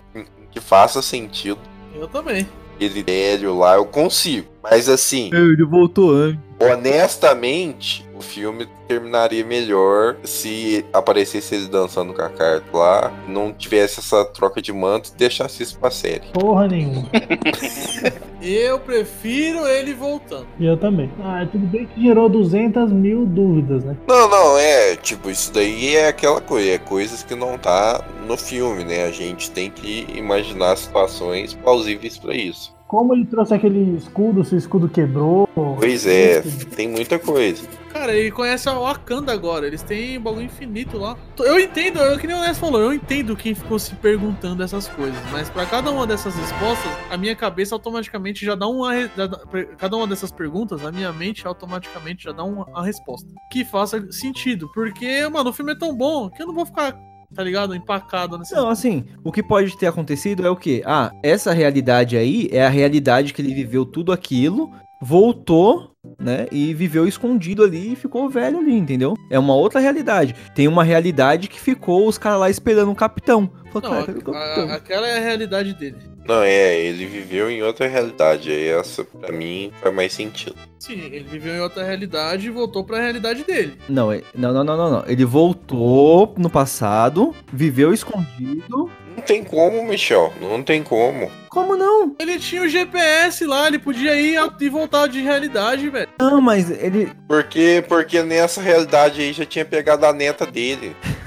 que 0.51 0.59
faça 0.59 1.01
sentido. 1.01 1.61
Eu 1.95 2.09
também. 2.09 2.49
Ele 2.81 3.01
velho 3.01 3.57
lá, 3.57 3.77
eu 3.77 3.87
consigo. 3.87 4.49
Mas 4.71 4.89
assim, 4.89 5.31
Ele 5.33 5.65
voltou 5.65 6.11
antes. 6.11 6.41
honestamente, 6.61 8.05
o 8.17 8.21
filme 8.23 8.67
terminaria 8.89 9.45
melhor 9.45 10.17
se 10.25 10.85
aparecesse 10.93 11.55
ele 11.55 11.67
dançando 11.69 12.15
com 12.15 12.23
a 12.23 12.29
carta 12.31 12.65
lá, 12.77 13.13
não 13.29 13.53
tivesse 13.53 14.01
essa 14.01 14.25
troca 14.25 14.63
de 14.63 14.73
manto 14.73 15.11
e 15.13 15.19
deixasse 15.19 15.63
isso 15.63 15.79
pra 15.79 15.91
série. 15.91 16.23
Porra 16.33 16.67
nenhuma. 16.69 17.09
Eu 18.41 18.79
prefiro 18.79 19.67
ele 19.67 19.93
voltando. 19.93 20.47
E 20.61 20.67
eu 20.67 20.77
também. 20.77 21.11
Ah, 21.21 21.45
tudo 21.51 21.67
bem 21.67 21.87
que 21.87 22.01
gerou 22.01 22.29
200 22.29 22.93
mil 22.93 23.27
dúvidas, 23.27 23.83
né? 23.83 23.97
Não, 24.07 24.29
não, 24.29 24.57
é, 24.57 24.95
tipo, 24.95 25.29
isso 25.31 25.53
daí 25.53 25.97
é 25.97 26.09
aquela 26.09 26.41
coisa, 26.41 26.71
é 26.71 26.79
coisas 26.79 27.25
que 27.25 27.35
não 27.35 27.59
tá 27.59 28.05
no 28.27 28.37
filme, 28.37 28.85
né? 28.85 29.05
A 29.05 29.11
gente 29.11 29.51
tem 29.51 29.69
que 29.69 30.07
imaginar 30.15 30.77
situações 30.77 31.55
plausíveis 31.55 32.19
pra 32.19 32.37
isso. 32.37 32.76
Como 32.87 33.15
ele 33.15 33.27
trouxe 33.27 33.53
aquele 33.53 33.97
escudo, 33.97 34.45
se 34.45 34.55
o 34.55 34.59
escudo 34.59 34.89
quebrou. 34.89 35.49
Pois 35.55 36.07
é, 36.07 36.41
tem 36.77 36.89
muita 36.89 37.19
coisa. 37.19 37.67
Cara, 37.93 38.15
ele 38.15 38.31
conhece 38.31 38.69
a 38.69 38.75
Wakanda 38.75 39.33
agora, 39.33 39.67
eles 39.67 39.83
têm 39.83 40.21
bagulho 40.21 40.45
infinito 40.45 40.99
lá. 40.99 41.17
Eu 41.39 41.59
entendo, 41.59 41.99
eu, 41.99 42.19
que 42.19 42.27
nem 42.27 42.37
o 42.37 42.41
Ness 42.43 42.59
falou, 42.59 42.81
eu 42.81 42.93
entendo 42.93 43.35
quem 43.35 43.55
ficou 43.55 43.79
se 43.79 43.95
perguntando 43.97 44.63
essas 44.63 44.87
coisas, 44.87 45.19
mas 45.33 45.49
pra 45.49 45.65
cada 45.67 45.91
uma 45.91 46.07
dessas 46.07 46.37
respostas, 46.37 46.93
a 47.11 47.17
minha 47.17 47.35
cabeça 47.35 47.75
automaticamente 47.75 48.45
já 48.45 48.55
dá 48.55 48.69
uma. 48.69 48.95
já 49.17 49.27
dá- 49.27 49.41
cada 49.79 49.97
uma 49.97 50.07
dessas 50.07 50.31
perguntas, 50.31 50.85
a 50.85 50.93
minha 50.93 51.13
mente 51.13 51.47
automaticamente 51.47 52.25
já 52.25 52.33
dá 52.33 52.45
uma, 52.45 52.67
uma 52.67 52.85
resposta. 52.85 53.27
Que 53.51 53.65
faça 53.65 54.07
sentido, 54.13 54.71
porque, 54.75 55.27
mano, 55.29 55.51
o 55.51 55.53
filme 55.53 55.73
é 55.73 55.79
tão 55.79 55.97
bom 55.97 56.29
que 56.31 56.43
eu 56.43 56.47
não 56.47 56.55
vou 56.55 56.67
ficar, 56.67 56.95
tá 57.35 57.43
ligado, 57.43 57.75
empacado 57.75 58.39
nesse. 58.39 58.55
Não, 58.55 58.69
assim, 58.69 59.05
o 59.25 59.33
que 59.33 59.43
pode 59.43 59.77
ter 59.77 59.87
acontecido 59.87 60.47
é 60.47 60.51
o 60.51 60.57
quê? 60.57 60.83
Ah, 60.85 61.11
essa 61.23 61.53
realidade 61.53 62.17
aí 62.17 62.49
é 62.53 62.65
a 62.65 62.71
realidade 62.71 63.33
que 63.33 63.43
ele 63.43 63.55
viveu 63.55 63.85
tudo 63.85 64.13
aquilo, 64.13 64.71
voltou, 65.01 65.96
né? 66.19 66.47
E 66.51 66.73
viveu 66.75 67.07
escondido 67.07 67.63
ali 67.65 67.93
e 67.93 67.97
ficou 67.97 68.29
velho 68.29 68.59
ali, 68.59 68.75
entendeu? 68.75 69.15
É 69.31 69.39
uma 69.39 69.55
outra 69.55 69.81
realidade. 69.81 70.35
Tem 70.55 70.67
uma 70.69 70.85
realidade 70.85 71.49
que 71.49 71.61
ficou 71.61 72.07
os 72.07 72.19
caras 72.19 72.41
lá 72.41 72.51
esperando 72.51 72.91
o 72.91 72.95
capitão. 72.95 73.51
Falou, 73.73 73.91
Não, 73.91 73.91
cara, 73.91 74.03
a- 74.03 74.07
capitão? 74.07 74.35
a- 74.35 74.75
aquela 74.75 75.09
é 75.09 75.19
a 75.19 75.21
realidade 75.21 75.75
dele. 75.75 75.97
Não, 76.27 76.43
é, 76.43 76.77
ele 76.81 77.07
viveu 77.07 77.49
em 77.49 77.63
outra 77.63 77.87
realidade, 77.87 78.51
aí 78.51 78.67
essa 78.69 79.05
pra 79.05 79.31
mim 79.31 79.71
faz 79.81 79.95
mais 79.95 80.13
sentido. 80.13 80.57
Sim, 80.79 81.01
ele 81.13 81.23
viveu 81.25 81.55
em 81.55 81.61
outra 81.61 81.85
realidade 81.85 82.47
e 82.47 82.51
voltou 82.51 82.83
pra 82.83 83.01
realidade 83.01 83.45
dele. 83.45 83.75
Não, 83.89 84.11
é- 84.11 84.23
não, 84.35 84.53
não, 84.53 84.65
não, 84.65 84.77
não, 84.77 84.91
não. 84.91 85.05
Ele 85.07 85.25
voltou 85.25 86.35
no 86.37 86.51
passado, 86.51 87.33
viveu 87.53 87.93
escondido. 87.95 88.91
Não 89.17 89.23
tem 89.25 89.45
como, 89.45 89.87
Michel, 89.87 90.33
não 90.41 90.63
tem 90.63 90.83
como. 90.83 91.31
Como 91.57 91.75
não? 91.75 92.15
Ele 92.19 92.39
tinha 92.39 92.61
o 92.61 92.69
GPS 92.69 93.47
lá, 93.47 93.67
ele 93.67 93.79
podia 93.79 94.15
ir 94.15 94.39
e 94.61 94.69
voltar 94.69 95.07
de 95.07 95.23
realidade, 95.23 95.89
velho. 95.89 96.07
Não, 96.21 96.39
mas 96.39 96.71
ele. 96.71 97.11
Porque, 97.27 97.83
porque 97.89 98.23
nessa 98.23 98.61
realidade 98.61 99.23
aí 99.23 99.33
já 99.33 99.47
tinha 99.47 99.65
pegado 99.65 100.05
a 100.05 100.13
neta 100.13 100.45
dele. 100.45 100.95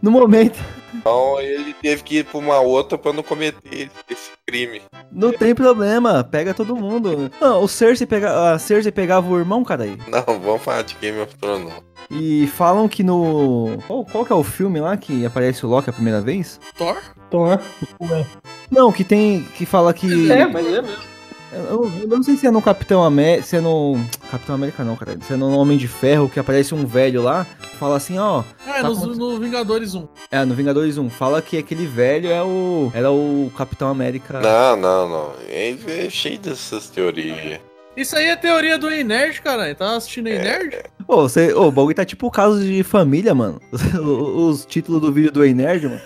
No 0.00 0.10
momento. 0.10 0.58
Então 0.94 1.40
ele 1.40 1.74
teve 1.74 2.02
que 2.02 2.18
ir 2.18 2.24
pra 2.24 2.38
uma 2.38 2.60
outra 2.60 2.96
pra 2.96 3.12
não 3.12 3.22
cometer 3.22 3.90
esse 4.08 4.30
crime. 4.46 4.82
Não 5.10 5.32
tem 5.32 5.54
problema, 5.54 6.22
pega 6.22 6.54
todo 6.54 6.76
mundo. 6.76 7.30
Não, 7.40 7.62
o 7.62 7.68
Cersei 7.68 8.06
pega, 8.06 8.52
a 8.52 8.58
Cersei 8.58 8.92
pegava 8.92 9.28
o 9.28 9.38
irmão, 9.38 9.64
cara 9.64 9.84
aí. 9.84 9.98
Não, 10.08 10.22
vamos 10.40 10.62
falar 10.62 10.82
de 10.82 10.94
Game 11.00 11.18
of 11.20 11.34
Thrones, 11.36 11.72
não. 11.72 11.82
E 12.10 12.46
falam 12.48 12.88
que 12.88 13.02
no. 13.02 13.78
Qual, 13.86 14.04
qual 14.04 14.24
que 14.24 14.32
é 14.32 14.36
o 14.36 14.44
filme 14.44 14.80
lá 14.80 14.96
que 14.96 15.24
aparece 15.24 15.64
o 15.64 15.68
Loki 15.68 15.90
a 15.90 15.92
primeira 15.92 16.20
vez? 16.20 16.60
Thor? 16.76 16.96
Thor. 17.34 17.58
Ué. 18.00 18.24
Não, 18.70 18.92
que 18.92 19.02
tem. 19.02 19.42
que 19.56 19.66
fala 19.66 19.92
que. 19.92 20.30
É, 20.30 20.46
mas 20.46 20.64
é 20.66 20.80
mesmo. 20.80 21.14
Eu, 21.52 21.92
eu 22.00 22.08
não 22.08 22.22
sei 22.22 22.36
se 22.36 22.46
é 22.46 22.50
no 22.50 22.62
Capitão 22.62 23.02
América. 23.02 23.42
Se 23.44 23.56
é 23.56 23.60
no. 23.60 23.98
Capitão 24.30 24.54
América 24.54 24.84
não, 24.84 24.94
cara. 24.94 25.18
Se 25.20 25.32
é 25.32 25.36
no 25.36 25.50
Homem 25.58 25.76
de 25.76 25.88
Ferro 25.88 26.28
que 26.28 26.38
aparece 26.38 26.74
um 26.74 26.86
velho 26.86 27.22
lá. 27.22 27.44
Fala 27.78 27.96
assim, 27.96 28.18
ó. 28.18 28.44
É 28.66 28.82
Tá 28.82 28.88
no, 28.88 29.14
no 29.14 29.40
Vingadores 29.40 29.94
1. 29.94 30.08
É, 30.30 30.44
no 30.44 30.54
Vingadores 30.54 30.96
1. 30.96 31.10
Fala 31.10 31.42
que 31.42 31.58
aquele 31.58 31.86
velho 31.86 32.30
é 32.30 32.42
o. 32.42 32.92
Era 32.94 33.10
o 33.10 33.50
Capitão 33.56 33.88
América. 33.88 34.40
Não, 34.40 34.76
não, 34.76 35.08
não. 35.08 35.32
É, 35.48 35.76
é 35.88 36.10
cheio 36.10 36.38
dessas 36.38 36.88
teorias. 36.88 37.60
Isso 37.96 38.16
aí 38.16 38.26
é 38.26 38.36
teoria 38.36 38.78
do 38.78 38.90
Ei 38.90 39.04
Nerd, 39.04 39.40
caralho. 39.40 39.74
Tá 39.74 39.96
assistindo 39.96 40.28
Ei 40.28 40.38
Nerd? 40.38 40.82
Ô, 41.06 41.22
você, 41.22 41.52
ô, 41.52 41.68
o 41.68 41.72
bagulho 41.72 41.94
tá 41.94 42.04
tipo 42.04 42.28
caso 42.30 42.60
de 42.60 42.82
família, 42.82 43.34
mano. 43.34 43.60
Os, 43.72 44.60
os 44.60 44.66
títulos 44.66 45.00
do 45.00 45.12
vídeo 45.12 45.30
do 45.30 45.44
Ei 45.44 45.54
Nerd, 45.54 45.86
mano. 45.88 46.00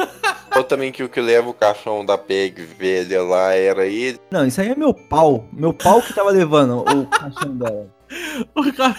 Ou 0.59 0.65
também 0.65 0.91
que 0.91 1.03
o 1.05 1.09
que 1.09 1.21
leva 1.21 1.49
o 1.49 1.55
caixão 1.55 2.05
da 2.05 2.19
PEG 2.19 2.63
velha 2.65 3.23
lá 3.23 3.55
era 3.55 3.87
ele. 3.87 4.19
Não, 4.31 4.45
isso 4.45 4.61
aí 4.61 4.69
é 4.71 4.75
meu 4.75 4.93
pau. 4.93 5.47
Meu 5.53 5.73
pau 5.73 6.03
que 6.03 6.13
tava 6.13 6.31
levando 6.31 6.81
o 6.81 7.07
caixão 7.07 7.57
dela. 7.57 7.87
O, 8.57 8.73
Cap- 8.73 8.99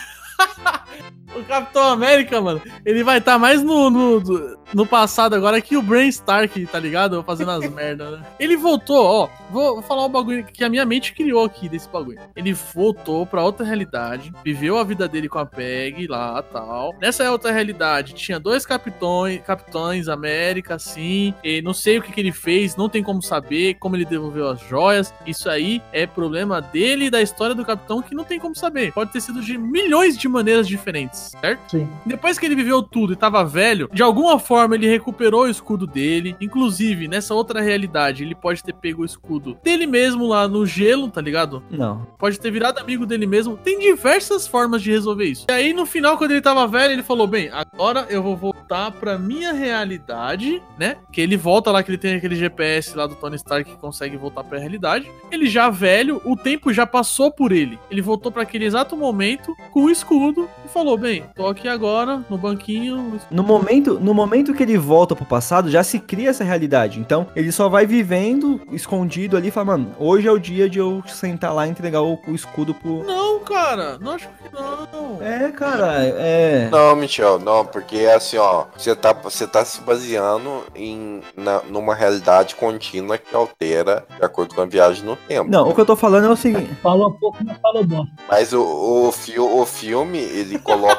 o 1.35 1.43
Capitão 1.43 1.84
América, 1.84 2.41
mano, 2.41 2.61
ele 2.85 3.03
vai 3.03 3.19
estar 3.19 3.38
mais 3.38 3.61
no, 3.61 3.89
no, 3.89 4.57
no 4.73 4.85
passado 4.85 5.35
agora 5.35 5.61
que 5.61 5.77
o 5.77 5.81
Brain 5.81 6.07
Stark, 6.07 6.65
tá 6.68 6.80
ligado? 6.80 7.23
Fazendo 7.23 7.51
as 7.51 7.69
merdas, 7.72 8.19
né? 8.19 8.26
Ele 8.39 8.57
voltou, 8.57 9.06
ó. 9.06 9.30
Vou, 9.49 9.76
vou 9.76 9.81
falar 9.81 10.06
um 10.06 10.10
bagulho 10.10 10.45
que 10.45 10.64
a 10.64 10.69
minha 10.69 10.85
mente 10.85 11.14
criou 11.14 11.43
aqui 11.43 11.68
desse 11.68 11.89
bagulho. 11.89 12.19
Ele 12.35 12.53
voltou 12.53 13.26
pra 13.26 13.43
outra 13.43 13.65
realidade, 13.65 14.31
viveu 14.43 14.77
a 14.77 14.84
vida 14.84 15.07
dele 15.07 15.27
com 15.27 15.39
a 15.39 15.45
Peg 15.45 16.07
lá 16.07 16.41
tal. 16.41 16.95
Nessa 17.01 17.30
outra 17.31 17.51
realidade, 17.51 18.14
tinha 18.14 18.39
dois 18.39 18.65
capitões, 18.65 19.41
capitães 19.41 20.07
América, 20.07 20.76
assim. 20.76 21.34
E 21.43 21.61
não 21.61 21.73
sei 21.73 21.97
o 21.97 22.01
que, 22.01 22.11
que 22.11 22.19
ele 22.19 22.31
fez, 22.31 22.76
não 22.76 22.89
tem 22.89 23.03
como 23.03 23.22
saber 23.22 23.76
como 23.76 23.95
ele 23.95 24.06
devolveu 24.06 24.49
as 24.49 24.61
joias. 24.61 25.14
Isso 25.26 25.49
aí 25.49 25.81
é 25.91 26.06
problema 26.06 26.61
dele 26.61 27.06
e 27.06 27.10
da 27.10 27.22
história 27.22 27.56
do 27.56 27.65
capitão 27.65 28.01
que 28.01 28.15
não 28.15 28.23
tem 28.23 28.39
como 28.39 28.56
saber. 28.56 28.91
Pode 28.93 29.11
ter 29.11 29.22
sido 29.22 29.41
de 29.41 29.57
milhões 29.57 30.18
de 30.18 30.27
maneiras 30.27 30.68
diferentes. 30.68 31.19
Certo? 31.20 31.72
Sim. 31.72 31.88
Depois 32.06 32.38
que 32.38 32.46
ele 32.46 32.56
viveu 32.56 32.82
tudo 32.82 33.14
e 33.14 33.16
tava 33.16 33.44
velho, 33.44 33.90
de 33.94 34.02
alguma 34.02 34.40
forma 34.40 34.76
ele 34.76 34.88
recuperou 34.88 35.44
o 35.44 35.50
escudo 35.50 35.86
dele. 35.86 36.36
Inclusive, 36.40 37.08
nessa 37.08 37.34
outra 37.34 37.62
realidade, 37.62 38.24
ele 38.24 38.36
pode 38.36 38.64
ter 38.64 38.74
pego 38.74 39.02
o 39.02 39.06
escudo 39.06 39.58
dele 39.64 39.86
mesmo 39.86 40.28
lá 40.28 40.48
no 40.48 40.66
gelo, 40.66 41.10
tá 41.10 41.22
ligado? 41.22 41.64
Não. 41.70 42.08
Pode 42.18 42.40
ter 42.40 42.52
virado 42.52 42.80
amigo 42.80 43.06
dele 43.06 43.26
mesmo. 43.26 43.58
Tem 43.58 43.80
diversas 43.80 44.48
formas 44.48 44.82
de 44.82 44.91
resolver 44.91 45.26
isso. 45.26 45.46
E 45.50 45.54
aí, 45.54 45.74
no 45.74 45.86
final, 45.86 46.18
quando 46.18 46.32
ele 46.32 46.41
tava 46.41 46.68
velho, 46.68 46.94
ele 46.94 47.04
falou: 47.04 47.28
Bem, 47.28 47.50
agora 47.52 48.06
eu 48.10 48.24
vou 48.24 48.36
voltar 48.36 48.91
pra 48.91 49.18
minha 49.18 49.52
realidade, 49.54 50.62
né? 50.78 50.98
Que 51.12 51.22
ele 51.22 51.38
volta 51.38 51.72
lá, 51.72 51.84
que 51.84 51.91
ele 51.91 51.98
tem 51.98 52.16
aquele 52.16 52.36
GPS 52.36 52.96
lá 52.96 53.08
do 53.08 53.16
Tony 53.16 53.36
Stark 53.36 53.70
que 53.70 53.78
consegue 53.78 54.18
voltar 54.18 54.44
pra 54.44 54.60
realidade. 54.60 55.10
Ele 55.32 55.48
já 55.48 55.70
velho, 55.70 56.22
o 56.26 56.36
tempo 56.36 56.74
já 56.74 56.86
passou 56.86 57.32
por 57.32 57.52
ele. 57.52 57.80
Ele 57.90 58.02
voltou 58.02 58.32
pra 58.32 58.44
aquele 58.44 58.66
exato 58.66 58.96
momento 58.96 59.56
com 59.72 59.86
o 59.86 59.90
escudo 59.90 60.50
e 60.66 60.68
falou: 60.70 60.98
Bem, 60.98 61.09
tô 61.36 61.48
aqui 61.48 61.68
agora 61.68 62.23
no 62.30 62.38
banquinho. 62.38 63.19
No 63.31 63.44
momento, 63.44 63.99
no 63.99 64.14
momento 64.14 64.53
que 64.53 64.64
ele 64.64 64.77
volta 64.77 65.15
pro 65.15 65.26
passado, 65.26 65.69
já 65.69 65.84
se 65.84 65.99
cria 65.99 66.30
essa 66.30 66.44
realidade. 66.44 66.99
Então, 66.99 67.27
ele 67.36 67.52
só 67.52 67.68
vai 67.69 67.86
vivendo 67.86 68.61
escondido 68.72 69.36
ali 69.38 69.48
e 69.49 69.52
fala, 69.52 69.65
mano, 69.77 69.91
hoje 69.99 70.27
é 70.27 70.31
o 70.31 70.40
dia 70.40 70.69
de 70.69 70.80
eu 70.80 71.03
sentar 71.07 71.53
lá 71.53 71.68
e 71.68 71.69
entregar 71.72 72.02
o, 72.02 72.19
o 72.27 72.36
escudo 72.36 72.73
pro. 72.73 73.03
Não, 73.03 73.40
cara, 73.40 73.98
não 73.99 74.14
acho 74.14 74.27
que 74.27 74.53
não. 74.53 75.19
É, 75.22 75.52
cara, 75.52 75.95
é. 76.03 76.69
Não, 76.72 76.95
Michel, 76.95 77.40
não, 77.40 77.65
porque 77.65 77.98
é 77.98 78.15
assim, 78.15 78.38
ó, 78.38 78.65
você 78.77 78.95
tá, 78.95 79.14
você 79.14 79.48
tá 79.48 79.64
se 79.65 79.81
baseando 79.81 80.64
em 80.76 81.22
na- 81.36 81.61
numa 81.69 81.94
realidade 81.95 82.56
contínua 82.56 83.18
que 83.18 83.36
altera 83.36 84.06
de 84.18 84.26
acordo 84.26 84.53
com 84.56 84.61
a 84.61 84.65
viagem 84.65 85.03
no 85.03 85.15
tempo. 85.15 85.49
Não, 85.49 85.69
o 85.69 85.73
que 85.76 85.81
eu 85.81 85.86
tô 85.86 85.95
falando 85.95 86.27
é 86.27 86.30
o 86.30 86.36
seguinte. 86.36 86.73
Falou 86.81 87.10
um 87.10 87.14
pouco, 87.14 87.38
mas 87.44 87.57
falou 87.60 87.84
bom. 87.84 88.06
Mas 88.30 88.53
o, 88.53 88.61
o, 88.61 89.61
o 89.61 89.65
filme, 89.65 90.18
ele 90.19 90.60
coloca 90.60 90.98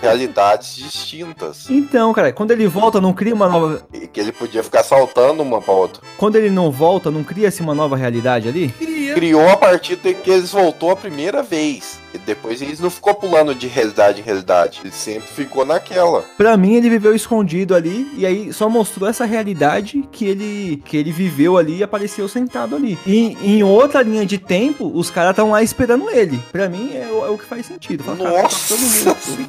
realidades 0.00 0.76
distintas. 0.76 1.68
Então, 1.68 2.12
cara, 2.12 2.32
quando 2.32 2.50
ele 2.50 2.66
volta, 2.66 3.00
não 3.00 3.12
cria 3.12 3.34
uma 3.34 3.48
nova. 3.48 3.82
E 3.92 4.06
que 4.06 4.20
ele 4.20 4.32
podia 4.32 4.62
ficar 4.62 4.82
saltando 4.82 5.42
uma 5.42 5.60
pra 5.60 5.74
outra. 5.74 6.02
Quando 6.16 6.36
ele 6.36 6.50
não 6.50 6.70
volta, 6.70 7.10
não 7.10 7.22
cria-se 7.22 7.60
uma 7.60 7.74
nova 7.74 7.96
realidade 7.96 8.48
ali? 8.48 8.68
Queria. 8.78 9.14
Criou 9.14 9.48
a 9.48 9.56
partir 9.56 9.96
de 9.96 10.14
que 10.14 10.30
eles 10.30 10.52
voltou 10.52 10.90
a 10.90 10.96
primeira 10.96 11.42
vez. 11.42 11.98
E 12.12 12.18
depois 12.18 12.60
eles 12.60 12.80
não 12.80 12.90
ficou 12.90 13.14
pulando 13.14 13.54
de 13.54 13.66
realidade 13.68 14.20
em 14.20 14.24
realidade. 14.24 14.80
Ele 14.82 14.92
sempre 14.92 15.28
ficou 15.28 15.64
naquela. 15.64 16.22
Pra 16.36 16.56
mim, 16.56 16.74
ele 16.74 16.90
viveu 16.90 17.14
escondido 17.14 17.74
ali 17.74 18.10
e 18.16 18.26
aí 18.26 18.52
só 18.52 18.68
mostrou 18.68 19.08
essa 19.08 19.24
realidade 19.24 20.02
que 20.10 20.24
ele 20.24 20.82
que 20.84 20.96
ele 20.96 21.12
viveu 21.12 21.56
ali 21.56 21.78
e 21.78 21.82
apareceu 21.82 22.26
sentado 22.28 22.74
ali. 22.74 22.98
E 23.06 23.36
em 23.42 23.62
outra 23.62 24.02
linha 24.02 24.26
de 24.26 24.38
tempo, 24.38 24.90
os 24.94 25.08
caras 25.10 25.30
estão 25.30 25.50
lá 25.52 25.62
esperando 25.62 26.10
ele. 26.10 26.40
Pra 26.50 26.68
mim, 26.68 26.90
é, 26.94 27.06
o- 27.12 27.24
é 27.26 27.30
o 27.30 27.38
que 27.38 27.44
faz 27.44 27.66
sentido. 27.66 28.02
Fala, 28.02 28.16
cara, 28.18 28.32
tá 28.36 28.42
Nossa! 28.42 28.68
todo 28.74 28.80
mundo 28.80 29.10
aqui. 29.10 29.48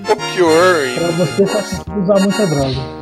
Ficou 0.00 0.16
pior 0.34 0.74
Pra 0.94 1.06
ainda. 1.06 1.24
você 1.26 1.42
usar 1.44 2.20
muita 2.20 2.46
droga. 2.46 2.99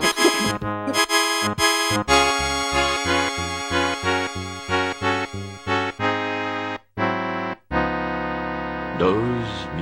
Dois 8.99 9.78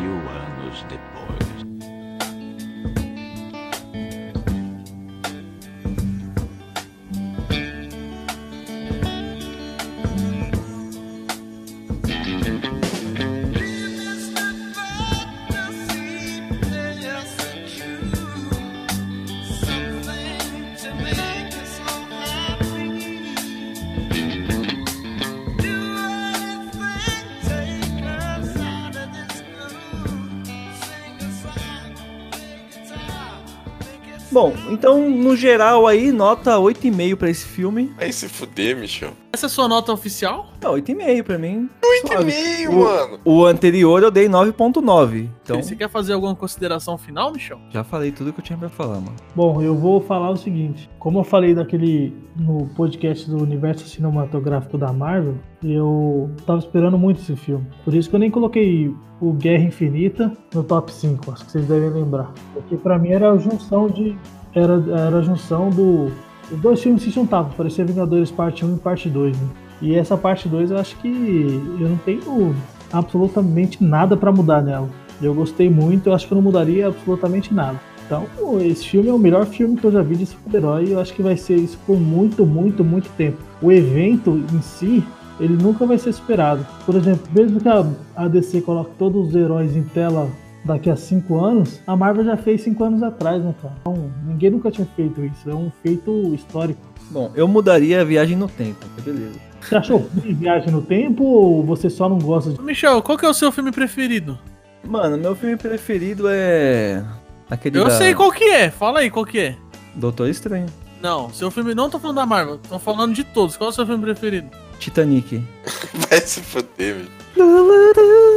Bom, 34.36 34.54
então, 34.68 35.08
no 35.08 35.34
geral 35.34 35.86
aí, 35.86 36.12
nota 36.12 36.56
8,5 36.58 37.16
pra 37.16 37.30
esse 37.30 37.46
filme. 37.46 37.94
Aí 37.96 38.12
se 38.12 38.28
fuder, 38.28 38.76
Michel. 38.76 39.14
Essa 39.36 39.44
é 39.44 39.48
a 39.48 39.50
sua 39.50 39.68
nota 39.68 39.92
oficial? 39.92 40.46
Tá, 40.58 40.70
8,5 40.70 41.22
pra 41.22 41.36
mim. 41.36 41.68
8,5, 41.84 42.70
O- 42.70 42.78
mano. 42.84 43.18
O 43.22 43.44
anterior 43.44 44.02
eu 44.02 44.10
dei 44.10 44.30
9.9. 44.30 45.28
Então, 45.42 45.62
Você 45.62 45.76
quer 45.76 45.90
fazer 45.90 46.14
alguma 46.14 46.34
consideração 46.34 46.96
final, 46.96 47.30
Michel? 47.34 47.58
já 47.68 47.84
falei 47.84 48.10
tudo 48.10 48.32
que 48.32 48.40
eu 48.40 48.44
tinha 48.44 48.58
pra 48.58 48.70
falar, 48.70 48.94
mano. 48.94 49.14
Bom, 49.34 49.60
eu 49.60 49.74
vou 49.76 50.00
falar 50.00 50.30
o 50.30 50.38
seguinte. 50.38 50.88
Como 50.98 51.18
eu 51.18 51.22
falei 51.22 51.54
daquele 51.54 52.14
no 52.34 52.66
podcast 52.68 53.28
do 53.28 53.36
universo 53.42 53.86
cinematográfico 53.86 54.78
da 54.78 54.90
Marvel, 54.90 55.34
eu 55.62 56.30
tava 56.46 56.58
esperando 56.60 56.96
muito 56.96 57.20
esse 57.20 57.36
filme. 57.36 57.66
Por 57.84 57.92
isso 57.92 58.08
que 58.08 58.16
eu 58.16 58.20
nem 58.20 58.30
coloquei 58.30 58.90
o 59.20 59.34
Guerra 59.34 59.64
Infinita 59.64 60.32
no 60.54 60.64
top 60.64 60.90
5, 60.90 61.30
acho 61.30 61.44
que 61.44 61.52
vocês 61.52 61.66
devem 61.66 61.90
lembrar. 61.90 62.32
Porque 62.54 62.74
pra 62.78 62.98
mim 62.98 63.10
era 63.10 63.32
a 63.32 63.36
junção 63.36 63.86
de 63.86 64.16
era, 64.54 64.82
era 64.98 65.18
a 65.18 65.20
junção 65.22 65.68
do 65.68 66.10
os 66.50 66.60
dois 66.60 66.82
filmes 66.82 67.02
se 67.02 67.10
juntavam, 67.10 67.52
parecia 67.56 67.84
Vingadores 67.84 68.30
parte 68.30 68.64
1 68.64 68.76
e 68.76 68.78
parte 68.78 69.08
2, 69.08 69.36
né? 69.36 69.48
E 69.82 69.94
essa 69.94 70.16
parte 70.16 70.48
2 70.48 70.70
eu 70.70 70.78
acho 70.78 70.96
que 70.96 71.08
eu 71.08 71.88
não 71.88 71.98
tenho 71.98 72.54
absolutamente 72.92 73.82
nada 73.82 74.16
pra 74.16 74.32
mudar 74.32 74.62
nela. 74.62 74.88
Eu 75.20 75.34
gostei 75.34 75.68
muito, 75.68 76.08
eu 76.08 76.14
acho 76.14 76.26
que 76.26 76.32
eu 76.32 76.36
não 76.36 76.42
mudaria 76.42 76.88
absolutamente 76.88 77.52
nada. 77.52 77.80
Então, 78.06 78.24
esse 78.60 78.86
filme 78.86 79.08
é 79.08 79.12
o 79.12 79.18
melhor 79.18 79.46
filme 79.46 79.76
que 79.76 79.84
eu 79.84 79.90
já 79.90 80.00
vi 80.00 80.14
de 80.14 80.26
super-herói 80.26 80.84
e 80.84 80.92
eu 80.92 81.00
acho 81.00 81.12
que 81.12 81.22
vai 81.22 81.36
ser 81.36 81.56
isso 81.56 81.76
por 81.84 81.98
muito, 81.98 82.46
muito, 82.46 82.84
muito 82.84 83.10
tempo. 83.16 83.38
O 83.60 83.72
evento 83.72 84.40
em 84.54 84.62
si, 84.62 85.02
ele 85.40 85.60
nunca 85.60 85.84
vai 85.84 85.98
ser 85.98 86.12
superado. 86.12 86.64
Por 86.84 86.94
exemplo, 86.94 87.26
mesmo 87.34 87.60
que 87.60 87.68
a 87.68 88.28
DC 88.28 88.60
coloque 88.60 88.92
todos 88.96 89.28
os 89.28 89.34
heróis 89.34 89.76
em 89.76 89.82
tela 89.82 90.28
daqui 90.66 90.90
a 90.90 90.96
cinco 90.96 91.42
anos, 91.42 91.80
a 91.86 91.96
Marvel 91.96 92.24
já 92.24 92.36
fez 92.36 92.62
cinco 92.62 92.84
anos 92.84 93.02
atrás, 93.02 93.42
né, 93.42 93.54
cara? 93.62 93.74
Então, 93.80 94.10
ninguém 94.26 94.50
nunca 94.50 94.70
tinha 94.70 94.86
feito 94.96 95.24
isso. 95.24 95.48
É 95.48 95.54
um 95.54 95.70
feito 95.82 96.34
histórico. 96.34 96.80
Bom, 97.10 97.30
eu 97.34 97.46
mudaria 97.46 98.00
a 98.00 98.04
viagem 98.04 98.36
no 98.36 98.48
tempo, 98.48 98.84
beleza. 99.02 99.38
Você 99.60 99.76
achou 99.76 99.98
ruim 99.98 100.34
viagem 100.34 100.70
no 100.70 100.82
tempo 100.82 101.24
ou 101.24 101.64
você 101.64 101.88
só 101.88 102.08
não 102.08 102.18
gosta 102.18 102.50
de. 102.50 102.60
Michel, 102.60 103.00
qual 103.02 103.16
que 103.16 103.24
é 103.24 103.28
o 103.28 103.34
seu 103.34 103.50
filme 103.50 103.72
preferido? 103.72 104.38
Mano, 104.84 105.16
meu 105.16 105.34
filme 105.34 105.56
preferido 105.56 106.26
é. 106.28 107.04
Aquele 107.48 107.78
Eu 107.78 107.84
da 107.84 107.90
sei 107.90 108.14
qual 108.14 108.32
que 108.32 108.44
é, 108.44 108.70
fala 108.70 109.00
aí 109.00 109.10
qual 109.10 109.24
que 109.24 109.38
é. 109.38 109.56
Doutor 109.94 110.28
Estranho. 110.28 110.66
Não, 111.00 111.32
seu 111.32 111.50
filme. 111.50 111.74
Não 111.74 111.88
tô 111.88 111.98
falando 111.98 112.16
da 112.16 112.26
Marvel, 112.26 112.58
tô 112.58 112.78
falando 112.78 113.14
de 113.14 113.24
todos. 113.24 113.56
Qual 113.56 113.70
é 113.70 113.72
o 113.72 113.74
seu 113.74 113.86
filme 113.86 114.02
preferido? 114.02 114.48
Titanic. 114.78 115.42
Vai 116.08 116.20
se 116.20 116.40
fuder, 116.40 116.96
Michel. 116.96 118.35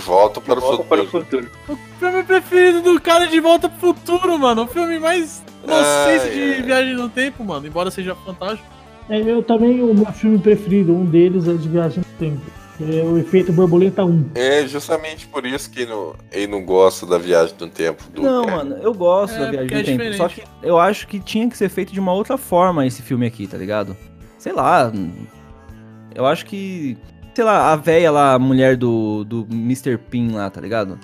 De 0.00 0.06
volta 0.06 0.40
para 0.40 0.58
o 0.58 0.60
Volta 0.60 0.76
futuro. 0.82 0.88
para 0.88 1.02
o 1.02 1.06
futuro. 1.06 1.50
O 1.68 1.76
filme 1.98 2.22
preferido 2.24 2.82
do 2.82 3.00
cara 3.00 3.26
de 3.26 3.38
Volta 3.40 3.68
pro 3.68 3.94
Futuro, 3.94 4.38
mano. 4.38 4.62
O 4.62 4.66
filme 4.66 4.98
mais 4.98 5.42
inocente 5.62 6.22
Ai, 6.24 6.30
de 6.30 6.42
ai. 6.54 6.62
viagem 6.62 6.94
no 6.94 7.08
tempo, 7.08 7.44
mano. 7.44 7.66
Embora 7.66 7.90
seja 7.90 8.14
fantástico. 8.14 8.66
É, 9.08 9.20
eu 9.20 9.42
também, 9.42 9.82
o 9.82 9.92
meu 9.94 10.06
filme 10.12 10.38
preferido, 10.38 10.94
um 10.94 11.04
deles 11.04 11.46
é 11.48 11.54
de 11.54 11.68
viagem 11.68 11.98
no 11.98 12.18
tempo. 12.18 12.40
É 12.80 13.02
o 13.04 13.18
Efeito 13.18 13.52
Borboleta 13.52 14.02
1. 14.04 14.30
É 14.34 14.66
justamente 14.66 15.26
por 15.26 15.44
isso 15.44 15.70
que 15.70 15.84
não- 15.84 16.14
ele 16.32 16.46
não 16.46 16.64
gosta 16.64 17.04
da 17.04 17.18
viagem 17.18 17.54
no 17.60 17.68
tempo. 17.68 18.02
Do 18.14 18.22
Não, 18.22 18.44
é. 18.44 18.50
mano, 18.50 18.76
eu 18.80 18.94
gosto 18.94 19.34
É, 19.36 19.52
da 19.52 19.62
viagem 19.64 19.96
no 19.98 20.02
é 20.02 20.04
tempo. 20.06 20.16
Só 20.16 20.28
que 20.28 20.42
eu 20.62 20.78
acho 20.78 21.06
que 21.06 21.20
tinha 21.20 21.46
que 21.50 21.58
ser 21.58 21.68
feito 21.68 21.92
de 21.92 22.00
uma 22.00 22.12
outra 22.14 22.38
forma 22.38 22.86
esse 22.86 23.02
filme 23.02 23.26
aqui, 23.26 23.46
tá 23.46 23.58
ligado? 23.58 23.94
Sei 24.38 24.52
lá. 24.52 24.90
Eu 26.14 26.24
acho 26.24 26.46
que. 26.46 26.96
Sei 27.40 27.44
lá, 27.46 27.72
a 27.72 27.76
véia 27.76 28.10
lá, 28.10 28.34
a 28.34 28.38
mulher 28.38 28.76
do, 28.76 29.24
do 29.24 29.46
Mr. 29.50 29.96
Pin 29.96 30.32
lá, 30.32 30.50
tá 30.50 30.60
ligado? 30.60 30.98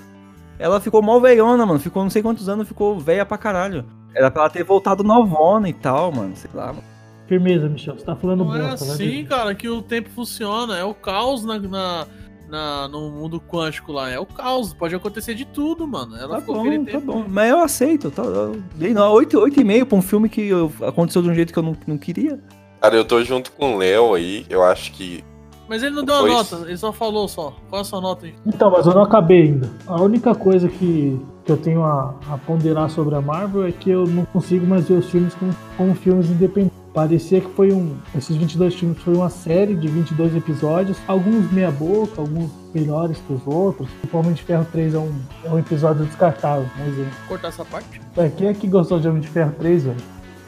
Ela 0.58 0.78
ficou 0.82 1.00
mal 1.00 1.18
veiona, 1.18 1.64
mano. 1.64 1.80
Ficou 1.80 2.02
não 2.02 2.10
sei 2.10 2.20
quantos 2.20 2.46
anos, 2.46 2.68
ficou 2.68 2.98
velha 3.00 3.24
pra 3.24 3.38
caralho. 3.38 3.86
Era 4.14 4.30
pra 4.30 4.42
ela 4.42 4.50
ter 4.50 4.62
voltado 4.62 5.02
novona 5.02 5.66
e 5.66 5.72
tal, 5.72 6.12
mano. 6.12 6.36
Sei 6.36 6.50
lá, 6.52 6.66
mano. 6.74 6.84
Firmeza, 7.26 7.70
Michel. 7.70 7.98
Você 7.98 8.04
tá 8.04 8.14
falando 8.14 8.44
Não 8.44 8.54
é 8.54 8.68
bosta, 8.68 8.84
vai 8.84 8.94
assim, 8.96 9.08
ver. 9.22 9.28
cara, 9.28 9.54
que 9.54 9.66
o 9.66 9.80
tempo 9.80 10.10
funciona. 10.10 10.76
É 10.76 10.84
o 10.84 10.92
caos 10.92 11.42
na, 11.42 11.58
na, 11.58 12.06
na- 12.50 12.88
no 12.88 13.10
mundo 13.10 13.40
quântico 13.40 13.92
lá. 13.92 14.10
É 14.10 14.18
o 14.20 14.26
caos. 14.26 14.74
Pode 14.74 14.94
acontecer 14.94 15.32
de 15.34 15.46
tudo, 15.46 15.86
mano. 15.86 16.16
Ela 16.18 16.34
Tá 16.34 16.40
ficou 16.42 16.56
bom, 16.62 16.84
tá 16.84 17.00
bom. 17.00 17.24
Mas 17.26 17.50
eu 17.50 17.60
aceito. 17.60 18.10
Tá, 18.10 18.22
eu 18.24 18.60
dei 18.74 18.92
no- 18.92 19.10
oito, 19.12 19.38
oito 19.40 19.58
e 19.58 19.64
meio 19.64 19.86
pra 19.86 19.96
um 19.96 20.02
filme 20.02 20.28
que 20.28 20.42
eu- 20.48 20.70
aconteceu 20.86 21.22
de 21.22 21.30
um 21.30 21.34
jeito 21.34 21.50
que 21.50 21.58
eu 21.58 21.62
não, 21.62 21.74
não 21.86 21.96
queria. 21.96 22.38
Cara, 22.82 22.94
eu 22.94 23.06
tô 23.06 23.24
junto 23.24 23.50
com 23.52 23.74
o 23.74 23.78
Léo 23.78 24.12
aí. 24.12 24.44
Eu 24.50 24.62
acho 24.62 24.92
que. 24.92 25.24
Mas 25.68 25.82
ele 25.82 25.94
não 25.96 26.04
deu 26.04 26.14
a 26.14 26.20
Pois. 26.20 26.32
nota, 26.32 26.56
ele 26.66 26.76
só 26.76 26.92
falou 26.92 27.26
só. 27.28 27.52
Qual 27.68 27.78
é 27.80 27.82
a 27.82 27.84
sua 27.84 28.00
nota 28.00 28.26
aí? 28.26 28.34
Então, 28.46 28.70
mas 28.70 28.86
eu 28.86 28.94
não 28.94 29.02
acabei 29.02 29.42
ainda. 29.42 29.68
A 29.86 30.00
única 30.00 30.34
coisa 30.34 30.68
que, 30.68 31.20
que 31.44 31.50
eu 31.52 31.56
tenho 31.56 31.82
a, 31.82 32.14
a 32.30 32.38
ponderar 32.38 32.88
sobre 32.90 33.14
a 33.16 33.20
Marvel 33.20 33.66
é 33.66 33.72
que 33.72 33.90
eu 33.90 34.06
não 34.06 34.24
consigo 34.26 34.64
mais 34.66 34.88
ver 34.88 34.94
os 34.94 35.06
filmes 35.10 35.34
como, 35.34 35.54
como 35.76 35.94
filmes 35.94 36.30
independentes. 36.30 36.76
Parecia 36.94 37.42
que 37.42 37.50
foi 37.50 37.72
um. 37.72 37.94
Esses 38.16 38.34
22 38.36 38.74
filmes 38.74 38.98
foi 39.02 39.12
uma 39.14 39.28
série 39.28 39.74
de 39.74 39.86
22 39.86 40.34
episódios, 40.34 40.96
alguns 41.06 41.50
meia-boca, 41.52 42.22
alguns 42.22 42.50
melhores 42.72 43.18
que 43.26 43.34
os 43.34 43.46
outros. 43.46 43.86
O 44.10 44.16
Homem 44.16 44.32
de 44.32 44.42
Ferro 44.42 44.66
3 44.72 44.94
é 44.94 44.98
um, 44.98 45.12
é 45.44 45.50
um 45.50 45.58
episódio 45.58 46.06
descartável, 46.06 46.64
vamos 46.78 46.94
dizer. 46.94 47.08
Cortar 47.28 47.48
essa 47.48 47.64
parte? 47.66 48.00
Ué, 48.16 48.30
Quem 48.34 48.48
é 48.48 48.54
que 48.54 48.66
gostou 48.66 48.98
de 48.98 49.06
Homem 49.08 49.20
de 49.20 49.28
Ferro 49.28 49.52
3, 49.58 49.82
velho? 49.84 49.96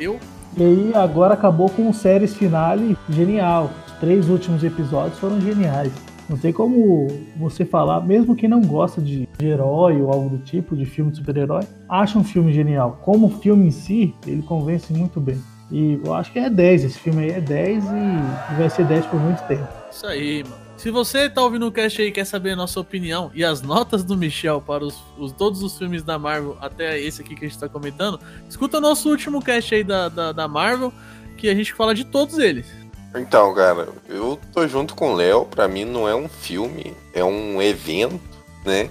Eu? 0.00 0.18
E 0.56 0.62
aí 0.62 0.92
agora 0.94 1.34
acabou 1.34 1.68
com 1.68 1.92
séries 1.92 2.34
finale 2.34 2.96
genial. 3.10 3.68
Três 4.00 4.28
últimos 4.28 4.62
episódios 4.62 5.18
foram 5.18 5.40
geniais. 5.40 5.92
Não 6.28 6.36
tem 6.36 6.52
como 6.52 7.06
você 7.36 7.64
falar, 7.64 8.00
mesmo 8.02 8.36
quem 8.36 8.48
não 8.48 8.60
gosta 8.60 9.00
de, 9.00 9.26
de 9.38 9.46
herói 9.46 10.00
ou 10.00 10.12
algo 10.12 10.28
do 10.36 10.38
tipo, 10.44 10.76
de 10.76 10.84
filme 10.84 11.10
de 11.10 11.16
super-herói, 11.16 11.62
acha 11.88 12.18
um 12.18 12.24
filme 12.24 12.52
genial. 12.52 13.00
Como 13.02 13.30
filme 13.40 13.66
em 13.68 13.70
si, 13.70 14.14
ele 14.26 14.42
convence 14.42 14.92
muito 14.92 15.18
bem. 15.20 15.40
E 15.70 15.98
eu 16.04 16.14
acho 16.14 16.30
que 16.32 16.38
é 16.38 16.48
10, 16.50 16.84
esse 16.84 16.98
filme 16.98 17.24
aí 17.24 17.30
é 17.30 17.40
10 17.40 17.84
e, 17.84 17.88
e 17.88 18.54
vai 18.58 18.68
ser 18.70 18.84
10 18.86 19.06
por 19.06 19.18
muito 19.20 19.40
tempo. 19.46 19.66
Isso 19.90 20.06
aí, 20.06 20.44
mano. 20.44 20.68
Se 20.76 20.92
você 20.92 21.28
tá 21.28 21.42
ouvindo 21.42 21.66
o 21.66 21.72
cast 21.72 22.00
aí 22.00 22.06
e 22.08 22.12
quer 22.12 22.24
saber 22.24 22.52
a 22.52 22.56
nossa 22.56 22.78
opinião 22.78 23.32
e 23.34 23.44
as 23.44 23.60
notas 23.62 24.04
do 24.04 24.16
Michel 24.16 24.60
para 24.60 24.84
os, 24.84 25.02
os- 25.18 25.32
todos 25.32 25.60
os 25.60 25.76
filmes 25.76 26.04
da 26.04 26.18
Marvel, 26.20 26.56
até 26.60 27.00
esse 27.00 27.20
aqui 27.20 27.34
que 27.34 27.44
a 27.44 27.48
gente 27.48 27.58
tá 27.58 27.68
comentando, 27.68 28.20
escuta 28.48 28.80
nosso 28.80 29.10
último 29.10 29.42
cast 29.42 29.74
aí 29.74 29.82
da, 29.82 30.08
da, 30.08 30.30
da 30.30 30.46
Marvel, 30.46 30.92
que 31.36 31.48
a 31.48 31.54
gente 31.54 31.72
fala 31.72 31.94
de 31.94 32.04
todos 32.04 32.38
eles. 32.38 32.66
Então, 33.14 33.54
cara, 33.54 33.88
eu 34.08 34.38
tô 34.52 34.66
junto 34.68 34.94
com 34.94 35.12
o 35.12 35.14
Léo. 35.14 35.44
Pra 35.44 35.66
mim 35.66 35.84
não 35.84 36.08
é 36.08 36.14
um 36.14 36.28
filme, 36.28 36.94
é 37.12 37.24
um 37.24 37.60
evento, 37.60 38.20
né? 38.64 38.90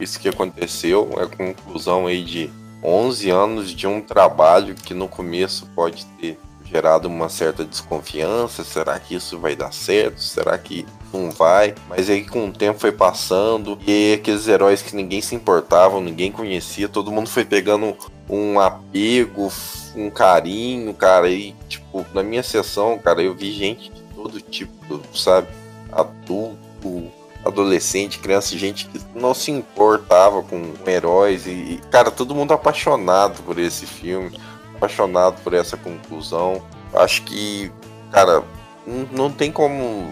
Isso 0.00 0.18
que 0.18 0.28
aconteceu 0.28 1.10
é 1.18 1.24
a 1.24 1.26
conclusão 1.26 2.06
aí 2.06 2.24
de 2.24 2.50
11 2.82 3.30
anos 3.30 3.70
de 3.70 3.86
um 3.86 4.00
trabalho 4.00 4.74
que 4.74 4.94
no 4.94 5.08
começo 5.08 5.66
pode 5.74 6.06
ter 6.20 6.38
gerado 6.64 7.08
uma 7.08 7.28
certa 7.28 7.64
desconfiança. 7.64 8.62
Será 8.62 8.98
que 8.98 9.14
isso 9.14 9.38
vai 9.38 9.56
dar 9.56 9.72
certo? 9.72 10.20
Será 10.20 10.56
que 10.56 10.86
não 11.12 11.30
vai? 11.30 11.74
Mas 11.88 12.08
aí 12.08 12.24
com 12.24 12.48
o 12.48 12.52
tempo 12.52 12.78
foi 12.78 12.92
passando 12.92 13.78
e 13.86 14.14
aqueles 14.14 14.46
heróis 14.46 14.82
que 14.82 14.94
ninguém 14.94 15.20
se 15.20 15.34
importava, 15.34 16.00
ninguém 16.00 16.30
conhecia, 16.30 16.88
todo 16.88 17.10
mundo 17.10 17.28
foi 17.28 17.44
pegando 17.44 17.96
um 18.28 18.60
apego, 18.60 19.50
um 19.96 20.10
carinho, 20.10 20.92
cara. 20.94 21.30
E, 21.30 21.52
tipo, 21.68 22.04
na 22.12 22.22
minha 22.22 22.42
sessão, 22.42 22.98
cara, 22.98 23.22
eu 23.22 23.34
vi 23.34 23.52
gente 23.52 23.90
de 23.90 24.02
todo 24.14 24.40
tipo, 24.40 25.00
sabe? 25.14 25.48
Adulto, 25.90 27.10
adolescente, 27.44 28.18
criança, 28.18 28.56
gente 28.56 28.86
que 28.86 29.00
não 29.14 29.32
se 29.32 29.50
importava 29.50 30.42
com 30.42 30.72
heróis. 30.86 31.46
E, 31.46 31.50
e, 31.50 31.80
cara, 31.90 32.10
todo 32.10 32.34
mundo 32.34 32.52
apaixonado 32.52 33.42
por 33.42 33.58
esse 33.58 33.86
filme, 33.86 34.38
apaixonado 34.74 35.40
por 35.42 35.54
essa 35.54 35.76
conclusão. 35.76 36.62
Acho 36.92 37.22
que, 37.22 37.72
cara, 38.10 38.42
não, 38.86 39.08
não 39.12 39.30
tem 39.30 39.50
como 39.50 40.06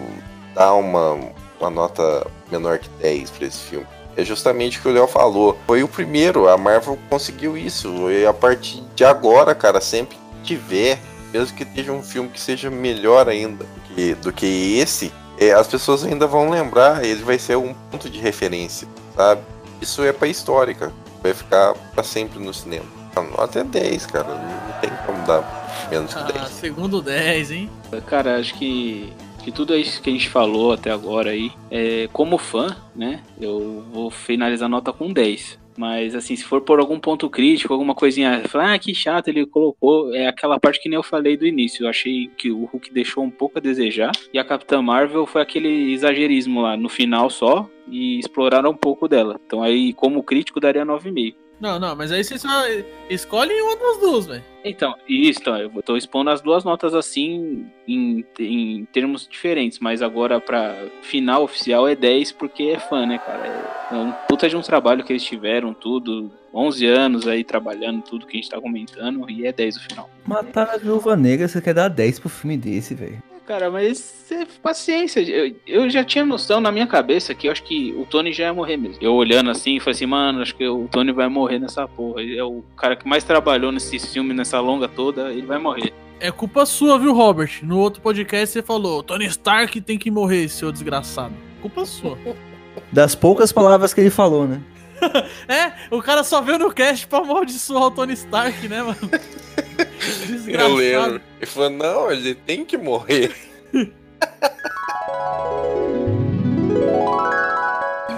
dar 0.55 0.73
uma, 0.73 1.17
uma 1.59 1.69
nota 1.69 2.25
menor 2.51 2.79
que 2.79 2.89
10 3.01 3.29
pra 3.31 3.47
esse 3.47 3.59
filme 3.59 3.96
é 4.17 4.25
justamente 4.25 4.79
o 4.79 4.81
que 4.81 4.87
o 4.87 4.91
Léo 4.91 5.07
falou. 5.07 5.57
Foi 5.67 5.83
o 5.83 5.87
primeiro, 5.87 6.49
a 6.49 6.57
Marvel 6.57 6.97
conseguiu 7.07 7.55
isso. 7.55 8.09
E 8.09 8.25
a 8.25 8.33
partir 8.33 8.83
de 8.95 9.05
agora, 9.05 9.53
cara, 9.53 9.79
sempre 9.79 10.17
que 10.17 10.55
tiver, 10.55 10.99
mesmo 11.31 11.55
que 11.55 11.63
esteja 11.63 11.91
um 11.91 12.01
filme 12.01 12.27
que 12.29 12.41
seja 12.41 12.69
melhor 12.71 13.29
ainda 13.29 13.63
do 13.63 13.95
que, 13.95 14.15
do 14.15 14.33
que 14.33 14.79
esse, 14.79 15.13
é, 15.37 15.51
as 15.51 15.67
pessoas 15.67 16.03
ainda 16.03 16.25
vão 16.25 16.49
lembrar, 16.49 17.05
ele 17.05 17.23
vai 17.23 17.37
ser 17.37 17.57
um 17.57 17.75
ponto 17.91 18.09
de 18.09 18.19
referência, 18.19 18.87
sabe? 19.15 19.41
Isso 19.79 20.03
é 20.03 20.11
pra 20.11 20.27
história, 20.27 20.73
cara. 20.73 20.91
Vai 21.21 21.33
ficar 21.33 21.75
pra 21.93 22.03
sempre 22.03 22.39
no 22.39 22.53
cinema. 22.53 22.85
Até 23.37 23.63
10, 23.63 24.05
cara. 24.07 24.27
Não 24.27 24.79
tem 24.79 24.89
como 25.05 25.25
dar 25.25 25.87
menos 25.89 26.13
que 26.13 26.23
10. 26.23 26.35
Ah, 26.37 26.45
segundo 26.47 27.01
10, 27.01 27.51
hein? 27.51 27.69
Cara, 28.07 28.39
acho 28.39 28.55
que, 28.55 29.13
que 29.47 29.51
tudo 29.53 29.77
isso 29.77 30.01
que 30.01 30.09
a 30.09 30.13
gente 30.13 30.27
falou 30.27 30.73
até 30.73 30.91
agora 30.91 31.29
aí, 31.29 31.53
é, 31.71 32.09
como 32.11 32.37
fã, 32.37 32.75
né, 32.93 33.23
eu 33.39 33.81
vou 33.93 34.11
finalizar 34.11 34.65
a 34.65 34.69
nota 34.69 34.91
com 34.91 35.13
10. 35.13 35.57
Mas, 35.77 36.15
assim, 36.15 36.35
se 36.35 36.43
for 36.43 36.59
por 36.59 36.81
algum 36.81 36.99
ponto 36.99 37.29
crítico, 37.29 37.71
alguma 37.71 37.95
coisinha, 37.95 38.41
falar, 38.49 38.73
ah, 38.73 38.79
que 38.79 38.93
chato, 38.93 39.29
ele 39.29 39.45
colocou, 39.45 40.13
é 40.13 40.27
aquela 40.27 40.59
parte 40.59 40.81
que 40.81 40.89
nem 40.89 40.97
eu 40.97 41.03
falei 41.03 41.37
do 41.37 41.47
início. 41.47 41.85
Eu 41.85 41.89
achei 41.89 42.29
que 42.37 42.51
o 42.51 42.65
Hulk 42.65 42.91
deixou 42.91 43.23
um 43.23 43.29
pouco 43.29 43.57
a 43.57 43.61
desejar. 43.61 44.11
E 44.33 44.39
a 44.39 44.43
Capitã 44.43 44.81
Marvel 44.81 45.25
foi 45.25 45.41
aquele 45.41 45.93
exagerismo 45.93 46.61
lá, 46.61 46.75
no 46.75 46.89
final 46.89 47.29
só, 47.29 47.69
e 47.89 48.19
exploraram 48.19 48.71
um 48.71 48.77
pouco 48.77 49.07
dela. 49.07 49.39
Então, 49.45 49.63
aí, 49.63 49.93
como 49.93 50.23
crítico, 50.23 50.59
daria 50.59 50.85
9,5. 50.85 51.35
Não, 51.59 51.79
não, 51.79 51.95
mas 51.95 52.11
aí 52.11 52.23
você 52.23 52.37
só 52.37 52.49
escolhe 53.09 53.53
uma 53.61 53.75
das 53.75 53.97
duas, 53.97 54.25
velho. 54.27 54.43
Então, 54.63 54.93
isso, 55.07 55.39
então, 55.41 55.57
eu 55.57 55.71
tô 55.81 55.95
expondo 55.97 56.29
as 56.29 56.41
duas 56.41 56.63
notas 56.63 56.93
assim 56.93 57.65
em, 57.87 58.23
em 58.39 58.85
termos 58.85 59.27
diferentes, 59.27 59.79
mas 59.79 60.01
agora 60.01 60.39
pra 60.39 60.75
final 61.01 61.43
oficial 61.43 61.87
é 61.87 61.95
10 61.95 62.33
porque 62.33 62.63
é 62.63 62.79
fã, 62.79 63.05
né, 63.05 63.17
cara? 63.17 63.47
É 63.91 63.95
um 63.95 64.11
puta 64.27 64.47
de 64.49 64.55
um 64.55 64.61
trabalho 64.61 65.03
que 65.03 65.13
eles 65.13 65.23
tiveram, 65.23 65.73
tudo, 65.73 66.31
11 66.53 66.85
anos 66.85 67.27
aí 67.27 67.43
trabalhando, 67.43 68.01
tudo 68.01 68.27
que 68.27 68.37
a 68.37 68.41
gente 68.41 68.49
tá 68.49 68.59
comentando, 68.59 69.29
e 69.29 69.45
é 69.45 69.51
10 69.51 69.77
o 69.77 69.83
final. 69.83 70.09
Matar 70.25 70.69
a 70.69 70.77
viúva 70.77 71.15
negra, 71.15 71.47
você 71.47 71.61
quer 71.61 71.73
dar 71.73 71.87
10 71.87 72.19
pro 72.19 72.29
filme 72.29 72.57
desse, 72.57 72.93
velho. 72.93 73.21
Cara, 73.47 73.71
mas 73.71 74.29
é 74.29 74.45
paciência. 74.61 75.21
Eu, 75.21 75.55
eu 75.65 75.89
já 75.89 76.03
tinha 76.03 76.25
noção 76.25 76.59
na 76.59 76.69
minha 76.69 76.85
cabeça 76.85 77.33
que 77.33 77.47
eu 77.47 77.51
acho 77.53 77.63
que 77.63 77.93
o 77.97 78.05
Tony 78.05 78.33
já 78.33 78.43
ia 78.43 78.53
morrer 78.53 78.75
mesmo. 78.75 78.97
Eu 79.01 79.13
olhando 79.13 79.49
assim, 79.49 79.79
falei 79.79 79.95
assim, 79.95 80.05
mano, 80.05 80.41
acho 80.41 80.53
que 80.53 80.67
o 80.67 80.85
Tony 80.91 81.13
vai 81.13 81.29
morrer 81.29 81.57
nessa 81.57 81.87
porra. 81.87 82.21
Ele 82.21 82.37
é 82.37 82.43
o 82.43 82.61
cara 82.75 82.97
que 82.97 83.07
mais 83.07 83.23
trabalhou 83.23 83.71
nesse 83.71 83.97
filme, 83.99 84.33
nessa 84.33 84.59
longa 84.59 84.89
toda, 84.89 85.31
ele 85.31 85.47
vai 85.47 85.57
morrer. 85.57 85.93
É 86.19 86.29
culpa 86.29 86.65
sua, 86.65 86.99
viu, 86.99 87.13
Robert? 87.13 87.59
No 87.63 87.79
outro 87.79 88.01
podcast 88.01 88.51
você 88.51 88.61
falou, 88.61 89.01
Tony 89.01 89.25
Stark 89.27 89.79
tem 89.79 89.97
que 89.97 90.11
morrer, 90.11 90.49
seu 90.49 90.69
desgraçado. 90.69 91.33
Culpa 91.61 91.85
sua. 91.85 92.17
Das 92.91 93.15
poucas 93.15 93.51
palavras 93.51 93.93
que 93.93 93.99
ele 93.99 94.09
falou, 94.09 94.47
né? 94.47 94.61
é, 95.47 95.73
o 95.89 96.01
cara 96.01 96.23
só 96.23 96.41
veio 96.41 96.59
no 96.59 96.71
cast 96.71 97.07
pra 97.07 97.19
amaldiçoar 97.19 97.83
o 97.83 97.91
Tony 97.91 98.13
Stark, 98.13 98.67
né, 98.67 98.81
mano? 98.81 98.97
Eu 100.47 100.75
lembro. 100.75 101.21
Ele 101.37 101.45
falou, 101.45 101.69
não, 101.69 102.11
ele 102.11 102.33
tem 102.33 102.65
que 102.65 102.77
morrer. 102.77 103.35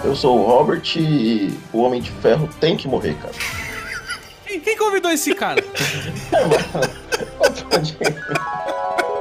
Eu 0.03 0.15
sou 0.15 0.39
o 0.39 0.43
Robert 0.43 0.81
e 0.95 1.53
o 1.73 1.79
Homem 1.81 2.01
de 2.01 2.09
Ferro 2.13 2.49
tem 2.59 2.75
que 2.77 2.87
morrer, 2.87 3.15
cara. 3.21 3.33
Quem, 4.45 4.59
quem 4.59 4.77
convidou 4.77 5.11
esse 5.11 5.35
cara? 5.35 5.63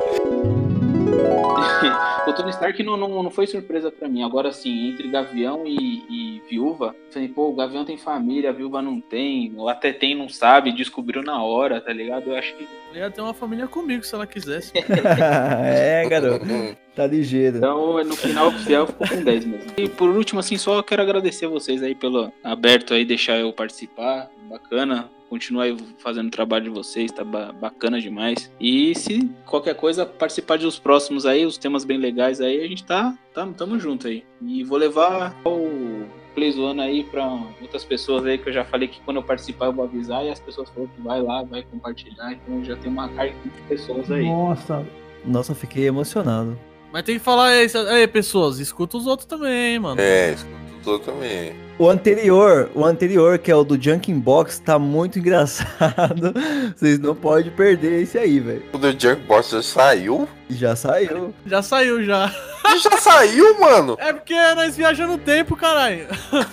o 2.27 2.33
Tony 2.33 2.51
Stark 2.51 2.83
não, 2.83 2.97
não, 2.97 3.23
não 3.23 3.31
foi 3.31 3.47
surpresa 3.47 3.91
para 3.91 4.09
mim. 4.09 4.23
Agora 4.23 4.53
sim, 4.53 4.91
entre 4.91 5.09
Gavião 5.09 5.65
e, 5.67 6.03
e 6.09 6.43
Viúva, 6.49 6.95
falei, 7.11 7.29
pô, 7.29 7.49
o 7.49 7.55
Gavião 7.55 7.85
tem 7.85 7.97
família, 7.97 8.51
a 8.51 8.53
Viúva 8.53 8.83
não 8.83 9.01
tem, 9.01 9.53
ou 9.57 9.69
até 9.69 9.93
tem, 9.93 10.15
não 10.15 10.29
sabe, 10.29 10.73
descobriu 10.73 11.23
na 11.23 11.43
hora, 11.43 11.81
tá 11.81 11.93
ligado? 11.93 12.31
Eu 12.31 12.37
acho 12.37 12.55
que. 12.55 12.67
Ela 12.91 13.07
ia 13.07 13.11
ter 13.11 13.21
uma 13.21 13.35
família 13.35 13.67
comigo 13.67 14.05
se 14.05 14.15
ela 14.15 14.27
quisesse. 14.27 14.73
é, 15.65 16.07
garoto. 16.09 16.47
Tá 16.95 17.07
ligeiro. 17.07 17.59
Então, 17.59 18.03
no 18.03 18.17
final 18.17 18.49
oficial 18.49 18.87
ficou 18.87 19.07
com 19.07 19.23
10 19.23 19.45
mesmo. 19.45 19.73
E 19.77 19.89
por 19.89 20.11
último, 20.11 20.41
assim, 20.41 20.57
só 20.57 20.83
quero 20.83 21.03
agradecer 21.03 21.47
vocês 21.47 21.83
aí 21.83 21.95
pelo 21.95 22.33
aberto 22.43 22.95
aí, 22.95 23.05
deixar 23.05 23.39
eu 23.39 23.53
participar. 23.53 24.29
Bacana. 24.49 25.11
Continua 25.29 25.65
aí 25.65 25.77
fazendo 25.99 26.29
o 26.29 26.31
trabalho 26.31 26.65
de 26.65 26.71
vocês, 26.71 27.13
tá 27.13 27.23
ba 27.23 27.53
bacana 27.53 28.01
demais. 28.01 28.51
E 28.59 28.95
se 28.95 29.31
qualquer 29.45 29.75
coisa, 29.75 30.07
participar 30.07 30.57
dos 30.57 30.79
próximos 30.79 31.27
aí, 31.27 31.45
os 31.45 31.59
temas 31.59 31.85
bem 31.85 31.99
legais 31.99 32.41
aí, 32.41 32.63
a 32.65 32.67
gente 32.67 32.83
tá, 32.83 33.15
tá 33.35 33.47
tamo 33.47 33.79
junto 33.79 34.07
aí. 34.07 34.25
E 34.41 34.65
vou 34.65 34.79
levar 34.79 35.37
o 35.45 36.07
Playzone 36.35 36.81
aí 36.81 37.05
pra 37.05 37.27
outras 37.61 37.85
pessoas 37.85 38.25
aí, 38.25 38.39
que 38.39 38.49
eu 38.49 38.53
já 38.53 38.65
falei 38.65 38.89
que 38.89 39.01
quando 39.03 39.19
eu 39.19 39.23
participar 39.23 39.67
eu 39.67 39.73
vou 39.75 39.85
avisar, 39.85 40.25
e 40.25 40.31
as 40.31 40.41
pessoas 40.41 40.71
falaram 40.71 40.95
que 40.95 41.01
vai 41.03 41.21
lá, 41.21 41.43
vai 41.43 41.63
compartilhar, 41.63 42.33
então 42.33 42.65
já 42.65 42.77
tem 42.77 42.91
uma 42.91 43.09
carga 43.11 43.35
de 43.45 43.63
pessoas 43.69 44.11
aí. 44.11 44.25
Nossa. 44.25 44.87
Nossa, 45.27 45.53
eu 45.53 45.57
fiquei 45.57 45.87
emocionado. 45.87 46.59
Mas 46.91 47.03
tem 47.03 47.19
que 47.19 47.25
falar 47.25 47.49
aí, 47.49 47.67
aí, 47.91 48.09
pessoas, 48.09 48.59
escuta 48.61 48.97
os 48.97 49.07
outros 49.07 49.27
também, 49.27 49.79
mano. 49.79 50.01
É, 50.01 50.33
escuta 50.33 50.81
os 50.81 50.87
outros 50.87 51.15
também. 51.15 51.68
O 51.79 51.89
anterior, 51.89 52.69
o 52.75 52.85
anterior, 52.85 53.39
que 53.39 53.53
é 53.53 53.55
o 53.55 53.63
do 53.63 53.81
Junkin 53.81 54.19
Box, 54.19 54.59
tá 54.59 54.81
muito 54.81 55.19
engraçado. 55.21 56.35
Vocês 56.77 56.99
não 56.99 57.15
podem 57.15 57.53
perder 57.53 58.03
esse 58.03 58.19
aí, 58.19 58.41
velho. 58.41 58.65
O 58.73 58.79
do 58.79 58.91
Junk 58.91 59.23
Box 59.27 59.51
já 59.51 59.63
saiu? 59.63 60.29
Já 60.51 60.75
saiu. 60.75 61.33
Já 61.47 61.63
saiu, 61.63 62.03
já. 62.03 62.35
Já 62.83 62.99
saiu, 62.99 63.61
mano? 63.61 63.97
É 64.01 64.13
porque 64.13 64.35
nós 64.55 64.77
viajamos 64.77 65.17
no 65.17 65.23
tempo, 65.23 65.55
caralho. 65.57 66.09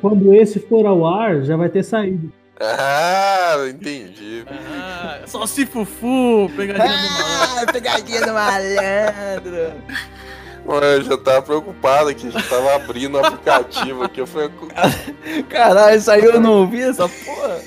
Quando 0.00 0.32
esse 0.32 0.60
for 0.60 0.86
ao 0.86 1.04
ar, 1.04 1.42
já 1.42 1.56
vai 1.56 1.68
ter 1.68 1.82
saído. 1.82 2.32
Ah, 2.60 3.56
entendi. 3.68 4.44
Ah, 4.48 5.18
só 5.26 5.44
se 5.44 5.66
fufu, 5.66 6.48
pegadinha 6.56 6.86
do 6.86 7.02
malandro. 7.02 7.48
Ah, 7.58 7.66
pegadinha 7.72 8.20
do 8.20 8.32
malandro. 8.32 9.72
Mano, 10.68 10.84
eu 10.84 11.02
já 11.02 11.16
tava 11.16 11.40
preocupado 11.40 12.10
aqui, 12.10 12.30
já 12.30 12.42
tava 12.42 12.74
abrindo 12.76 13.14
o 13.16 13.24
aplicativo 13.24 14.04
aqui. 14.04 14.20
Eu 14.20 14.26
falei, 14.26 14.50
caralho, 15.48 15.98
saiu, 16.00 16.32
eu 16.34 16.40
não 16.40 16.52
ouvi 16.60 16.82
essa 16.82 17.08
porra. 17.08 17.58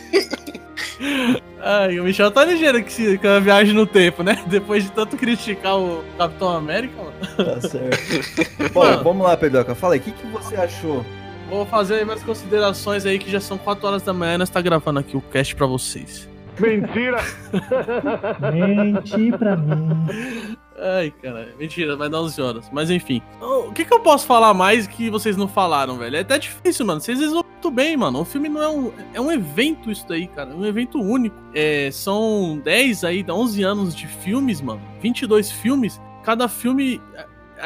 Ai, 1.60 2.00
o 2.00 2.04
Michel 2.04 2.30
tá 2.32 2.46
ligeiro 2.46 2.84
que 2.84 2.94
se- 2.94 3.18
com 3.18 3.28
a 3.28 3.40
viagem 3.40 3.74
no 3.74 3.86
tempo, 3.88 4.22
né? 4.24 4.44
Depois 4.48 4.84
de 4.84 4.92
tanto 4.92 5.18
criticar 5.18 5.78
o 5.80 6.04
Capitão 6.18 6.50
América, 6.50 6.94
mano. 6.98 7.14
Tá 7.38 7.68
certo. 7.68 8.70
Bom, 8.72 9.04
vamos 9.04 9.24
lá, 9.26 9.36
Pedroca. 9.36 9.74
Fala 9.74 9.96
aí, 9.96 10.00
o 10.00 10.04
que, 10.04 10.12
que 10.12 10.28
você 10.28 10.56
achou? 10.56 11.04
Vou 11.50 11.66
fazer 11.66 11.96
aí 11.96 12.06
minhas 12.06 12.24
considerações 12.24 13.06
aí, 13.06 13.18
que 13.20 13.30
já 13.32 13.40
são 13.42 13.58
4 13.58 13.86
horas 13.88 14.02
da 14.04 14.14
manhã, 14.14 14.38
nós 14.38 14.50
tá 14.50 14.62
gravando 14.62 15.00
aqui 15.00 15.18
o 15.18 15.22
cast 15.22 15.56
pra 15.56 15.66
vocês. 15.66 16.30
Mentira! 16.60 17.18
Mente 18.52 19.38
pra 19.38 19.56
mim. 19.56 20.58
Ai, 20.78 21.12
cara, 21.22 21.54
mentira, 21.60 21.96
vai 21.96 22.10
dar 22.10 22.22
11 22.22 22.42
horas. 22.42 22.70
Mas 22.72 22.90
enfim. 22.90 23.22
O 23.40 23.72
que, 23.72 23.86
que 23.86 23.94
eu 23.94 24.00
posso 24.00 24.26
falar 24.26 24.54
mais 24.54 24.88
que 24.88 25.10
vocês 25.10 25.38
não 25.38 25.48
falaram, 25.48 25.98
velho? 25.98 26.18
É 26.18 26.22
até 26.22 26.40
difícil, 26.40 26.86
mano. 26.86 27.00
Vocês 27.00 27.20
resolveram 27.20 27.52
muito 27.52 27.70
bem, 27.70 27.96
mano. 27.96 28.22
O 28.22 28.26
filme 28.26 28.50
não 28.50 28.62
é 28.64 28.68
um. 28.68 28.92
É 29.14 29.22
um 29.22 29.32
evento 29.32 29.92
isso 29.92 30.08
daí, 30.08 30.28
cara. 30.28 30.50
É 30.50 30.54
um 30.56 30.66
evento 30.66 31.00
único. 31.00 31.36
É, 31.54 31.90
são 31.92 32.60
10 32.64 33.04
aí, 33.04 33.24
11 33.28 33.62
anos 33.64 33.96
de 33.96 34.08
filmes, 34.08 34.60
mano. 34.60 34.82
22 35.00 35.52
filmes. 35.52 36.02
Cada 36.24 36.48
filme. 36.48 37.00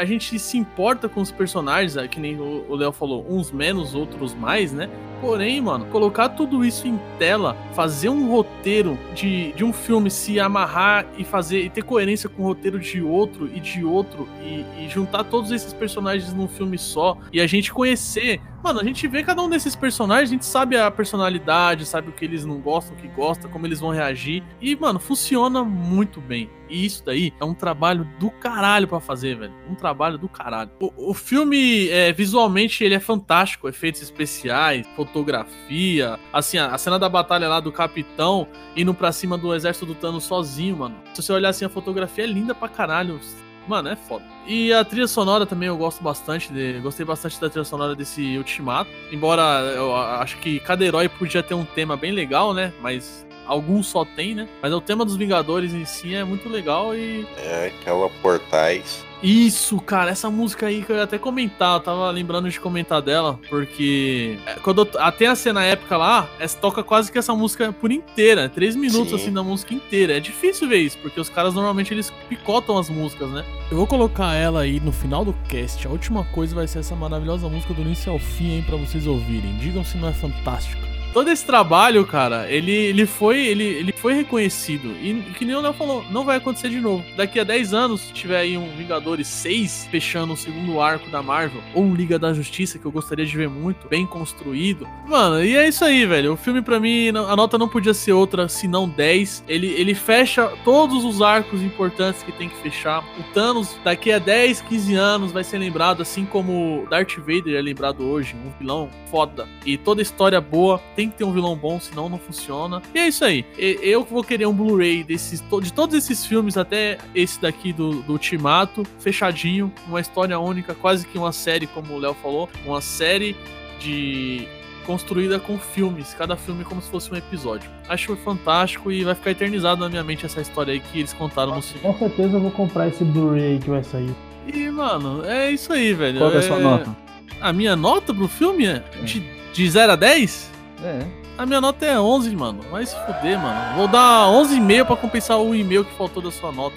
A- 0.01 0.05
gente 0.05 0.38
se 0.39 0.57
importa 0.57 1.07
com 1.09 1.22
os 1.22 1.31
personagens, 1.31 1.97
é, 1.97 2.07
que 2.07 2.19
nem 2.19 2.39
o 2.39 2.76
Léo 2.76 2.91
falou, 2.91 3.26
uns 3.30 3.51
menos, 3.51 3.95
outros 3.95 4.34
mais, 4.34 4.72
né? 4.72 4.89
Porém, 5.22 5.59
mano, 5.61 5.85
colocar 5.85 6.30
tudo 6.30 6.63
isso 6.63 6.88
em 6.88 6.99
tela, 7.17 7.57
fazer 7.73 8.09
um 8.09 8.30
roteiro 8.30 8.99
de, 9.15 9.53
de 9.53 9.63
um 9.63 9.72
filme 9.73 10.11
se 10.11 10.39
amarrar 10.39 11.05
e 11.17 11.23
fazer 11.23 11.61
e 11.63 11.69
ter 11.69 11.84
coerência 11.84 12.30
com 12.30 12.43
o 12.43 12.45
roteiro 12.45 12.77
de 12.80 13.01
outro 13.01 13.49
e 13.51 13.59
de 13.59 13.84
outro 13.84 14.27
e, 14.43 14.65
e 14.84 14.89
juntar 14.89 15.23
todos 15.23 15.51
esses 15.51 15.73
personagens 15.73 16.31
num 16.34 16.47
filme 16.47 16.77
só 16.77 17.17
e 17.31 17.39
a 17.41 17.47
gente 17.47 17.73
conhecer. 17.73 18.39
Mano, 18.61 18.80
a 18.81 18.84
gente 18.84 19.07
vê 19.07 19.23
cada 19.23 19.41
um 19.41 19.49
desses 19.49 19.76
personagens, 19.76 20.30
a 20.30 20.34
gente 20.34 20.45
sabe 20.45 20.76
a 20.76 20.89
personalidade, 20.91 21.85
sabe 21.85 22.09
o 22.09 22.11
que 22.11 22.26
eles 22.26 22.45
não 22.45 22.59
gostam, 22.59 22.95
o 22.95 22.99
que 22.99 23.07
gostam, 23.07 23.49
como 23.49 23.65
eles 23.65 23.80
vão 23.80 23.91
reagir. 23.91 24.43
E, 24.59 24.76
mano, 24.76 24.99
funciona 24.99 25.63
muito 25.63 26.19
bem. 26.19 26.49
E 26.69 26.85
isso 26.85 27.03
daí 27.05 27.33
é 27.39 27.45
um 27.45 27.53
trabalho 27.53 28.07
do 28.19 28.29
caralho 28.31 28.87
pra 28.87 28.99
fazer, 28.99 29.37
velho. 29.37 29.53
Um 29.69 29.75
trabalho 29.75 30.17
do 30.17 30.27
caralho. 30.27 30.69
O, 30.79 31.11
o 31.11 31.13
filme, 31.13 31.89
é, 31.89 32.11
visualmente, 32.11 32.83
ele 32.83 32.95
é 32.95 32.99
fantástico. 32.99 33.67
Efeitos 33.67 34.01
especiais, 34.01 34.85
fotografia. 34.95 36.19
Assim, 36.31 36.57
a, 36.57 36.67
a 36.67 36.77
cena 36.77 36.97
da 36.99 37.09
batalha 37.09 37.47
lá 37.47 37.59
do 37.59 37.71
capitão 37.71 38.47
indo 38.75 38.93
pra 38.93 39.11
cima 39.11 39.37
do 39.37 39.53
exército 39.53 39.85
do 39.85 39.95
Thanos 39.95 40.23
sozinho, 40.23 40.77
mano. 40.77 40.95
Se 41.13 41.21
você 41.21 41.33
olhar 41.33 41.49
assim, 41.49 41.65
a 41.65 41.69
fotografia 41.69 42.23
é 42.23 42.27
linda 42.27 42.53
pra 42.53 42.67
caralho. 42.67 43.19
Mano, 43.67 43.89
é 43.89 43.95
foda. 43.95 44.23
E 44.45 44.71
a 44.71 44.83
trilha 44.85 45.07
sonora 45.07 45.45
também 45.45 45.67
eu 45.67 45.77
gosto 45.77 46.03
bastante. 46.03 46.53
De, 46.53 46.79
gostei 46.81 47.05
bastante 47.05 47.39
da 47.41 47.49
trilha 47.49 47.65
sonora 47.65 47.95
desse 47.95 48.37
Ultimato. 48.37 48.89
Embora 49.11 49.41
eu 49.75 49.95
acho 49.95 50.37
que 50.37 50.59
cada 50.59 50.85
herói 50.85 51.09
podia 51.09 51.41
ter 51.41 51.55
um 51.55 51.65
tema 51.65 51.97
bem 51.97 52.11
legal, 52.11 52.53
né? 52.53 52.71
Mas 52.79 53.24
alguns 53.45 53.88
só 53.88 54.03
tem, 54.05 54.35
né? 54.35 54.47
Mas 54.61 54.73
o 54.73 54.81
tema 54.81 55.03
dos 55.05 55.15
Vingadores 55.15 55.73
em 55.73 55.85
si 55.85 56.13
é 56.15 56.23
muito 56.23 56.49
legal 56.49 56.95
e. 56.95 57.27
É, 57.38 57.67
aquela 57.80 58.09
portais. 58.22 59.03
Isso, 59.23 59.80
cara, 59.80 60.11
essa 60.11 60.30
música 60.30 60.67
aí 60.67 60.84
que 60.84 60.91
eu 60.91 60.97
ia 60.97 61.03
até 61.03 61.17
comentar, 61.17 61.76
eu 61.76 61.80
tava 61.80 62.11
lembrando 62.11 62.47
de 62.49 62.59
comentar 62.59 63.01
dela, 63.01 63.39
porque 63.49 64.38
é, 64.45 64.53
quando 64.55 64.81
eu- 64.85 65.01
até 65.01 65.26
a 65.26 65.34
cena 65.35 65.63
épica 65.63 65.97
lá, 65.97 66.30
essa 66.38 66.55
toca 66.59 66.84
quase 66.84 67.11
que 67.11 67.17
essa 67.17 67.34
música 67.34 67.73
por 67.73 67.91
inteira, 67.91 68.47
três 68.49 68.76
minutos 68.76 69.09
Sim. 69.09 69.15
assim 69.15 69.34
da 69.34 69.41
música 69.41 69.73
inteira. 69.73 70.17
É 70.17 70.19
difícil 70.19 70.67
ver 70.67 70.77
isso, 70.77 70.97
porque 70.99 71.19
os 71.19 71.30
caras 71.30 71.55
normalmente 71.55 71.91
eles 71.91 72.11
picotam 72.30 72.77
as 72.77 72.88
músicas, 72.89 73.30
né? 73.31 73.43
Eu 73.72 73.77
vou 73.77 73.88
colocar 73.88 74.35
ela 74.35 74.59
aí 74.61 74.80
no 74.80 74.91
final 74.91 75.26
do 75.26 75.34
cast. 75.49 75.88
A 75.88 75.89
última 75.89 76.23
coisa 76.26 76.53
vai 76.53 76.67
ser 76.67 76.80
essa 76.80 76.95
maravilhosa 76.95 77.49
música 77.49 77.73
do 77.73 77.81
início 77.81 78.11
ao 78.11 78.19
fim 78.19 78.57
aí 78.57 78.61
pra 78.61 78.76
vocês 78.76 79.07
ouvirem. 79.07 79.57
Digam 79.57 79.84
se 79.84 79.97
não 79.97 80.09
é 80.09 80.13
fantástica. 80.13 80.85
Todo 81.15 81.29
esse 81.29 81.45
trabalho, 81.45 82.05
cara, 82.05 82.51
ele, 82.51 82.73
ele, 82.73 83.05
foi, 83.05 83.47
ele, 83.47 83.63
ele 83.63 83.93
foi 83.93 84.15
reconhecido. 84.15 84.89
E 85.01 85.13
que 85.37 85.45
nem 85.45 85.55
o 85.55 85.61
Léo 85.61 85.71
falou, 85.71 86.03
não 86.11 86.25
vai 86.25 86.35
acontecer 86.35 86.67
de 86.67 86.81
novo. 86.81 87.05
Daqui 87.15 87.39
a 87.39 87.45
10 87.45 87.73
anos, 87.73 88.01
se 88.01 88.11
tiver 88.11 88.37
aí 88.37 88.57
um 88.57 88.75
Vingadores 88.75 89.25
6 89.29 89.87
fechando 89.89 90.33
o 90.33 90.35
segundo 90.35 90.81
arco 90.81 91.09
da 91.09 91.23
Marvel, 91.23 91.61
ou 91.73 91.85
um 91.85 91.95
Liga 91.95 92.19
da 92.19 92.33
Justiça, 92.33 92.77
que 92.77 92.83
eu 92.83 92.91
gostaria 92.91 93.25
de 93.25 93.37
ver 93.37 93.47
muito, 93.47 93.87
bem 93.87 94.05
construído. 94.05 94.85
Mano, 95.07 95.41
e 95.41 95.55
é 95.55 95.65
isso 95.65 95.85
aí, 95.85 96.05
velho. 96.05 96.33
O 96.33 96.35
filme, 96.35 96.61
pra 96.61 96.81
mim, 96.81 97.07
a 97.07 97.33
nota 97.33 97.57
não 97.57 97.69
podia 97.69 97.93
ser 97.93 98.11
outra 98.11 98.49
senão 98.49 98.89
10. 98.89 99.45
Ele, 99.47 99.67
ele 99.67 99.95
fecha 99.95 100.51
todos 100.65 101.05
os 101.05 101.21
arcos 101.21 101.61
importantes 101.61 102.23
que 102.23 102.33
tem 102.33 102.49
que 102.49 102.57
fechar. 102.57 102.99
O 103.17 103.23
Thanos, 103.33 103.79
daqui 103.85 104.11
a 104.11 104.19
10, 104.19 104.63
15 104.63 104.95
anos, 104.95 105.31
vai 105.31 105.45
ser 105.45 105.59
lembrado, 105.59 106.01
assim 106.01 106.25
como 106.25 106.85
Darth 106.89 107.15
Vader 107.19 107.55
é 107.55 107.61
lembrado 107.61 108.03
hoje, 108.03 108.35
um 108.35 108.51
vilão 108.59 108.89
foda. 109.09 109.47
E 109.65 109.77
toda 109.77 110.01
história 110.01 110.41
boa 110.41 110.81
tem 110.93 111.05
que 111.10 111.18
ter 111.18 111.23
um 111.23 111.32
vilão 111.34 111.56
bom, 111.56 111.80
senão 111.80 112.10
não 112.10 112.18
funciona. 112.18 112.82
E 112.94 112.99
é 112.99 113.07
isso 113.07 113.23
aí. 113.23 113.45
Eu 113.57 114.03
vou 114.03 114.23
querer 114.23 114.45
um 114.45 114.53
Blu-ray 114.53 115.03
desses, 115.03 115.44
de 115.61 115.73
todos 115.73 115.95
esses 115.95 116.26
filmes, 116.26 116.57
até 116.57 116.98
esse 117.14 117.40
daqui 117.41 117.73
do, 117.73 118.02
do 118.02 118.14
Ultimato, 118.14 118.84
fechadinho, 118.99 119.72
uma 119.88 119.99
história 119.99 120.40
única, 120.40 120.73
quase 120.73 121.06
que 121.06 121.18
uma 121.18 121.32
série, 121.32 121.68
como 121.68 121.94
o 121.94 121.99
Léo 121.99 122.15
falou, 122.22 122.49
uma 122.65 122.82
série 122.82 123.36
de 123.80 124.48
construída 124.86 125.40
com 125.40 125.57
filmes, 125.57 126.14
cada 126.14 126.36
filme 126.36 126.64
como 126.64 126.82
se 126.82 126.90
fosse 126.90 127.11
um 127.11 127.15
episódio. 127.15 127.69
Acho 127.90 128.15
fantástico 128.18 128.91
e 128.91 129.03
vai 129.03 129.15
ficar 129.15 129.32
eternizado 129.32 129.82
na 129.82 129.90
minha 129.90 130.03
mente 130.03 130.26
essa 130.26 130.40
história 130.41 130.73
aí 130.73 130.80
que 130.80 130.99
eles 130.99 131.11
contaram 131.11 131.56
no 131.56 131.61
filme. 131.61 131.82
Com 131.82 131.98
certeza 131.98 132.38
eu 132.38 132.41
vou 132.41 132.52
comprar 132.52 132.88
esse 132.88 133.03
Blu-ray 133.03 133.60
que 133.60 133.69
vai 133.69 133.84
sair. 133.84 134.14
E, 134.48 134.69
mano, 134.69 135.26
é 135.26 135.49
isso 135.49 135.73
aí, 135.73 135.94
velho. 135.94 136.19
Qual 136.19 136.32
é 136.32 136.38
a 136.38 136.41
sua 136.41 136.60
nota? 136.60 136.95
A 137.41 137.52
minha 137.52 137.76
nota 137.76 138.14
pro 138.14 138.27
filme 138.27 138.65
é 138.65 138.84
de, 139.03 139.23
de 139.52 139.69
0 139.69 139.94
a 139.94 139.95
10? 139.95 140.52
É. 140.84 141.06
A 141.38 141.45
minha 141.45 141.60
nota 141.60 141.85
é 141.85 141.99
11, 141.99 142.35
mano. 142.35 142.61
Vai 142.72 142.85
se 142.85 142.95
fuder, 143.06 143.39
mano. 143.39 143.76
Vou 143.76 143.88
dar 143.88 144.27
11,5 144.27 144.85
pra 144.85 144.95
compensar 144.95 145.39
o 145.39 145.53
e-mail 145.53 145.84
que 145.84 145.93
faltou 145.97 146.22
da 146.22 146.31
sua 146.31 146.52
nota. 146.52 146.76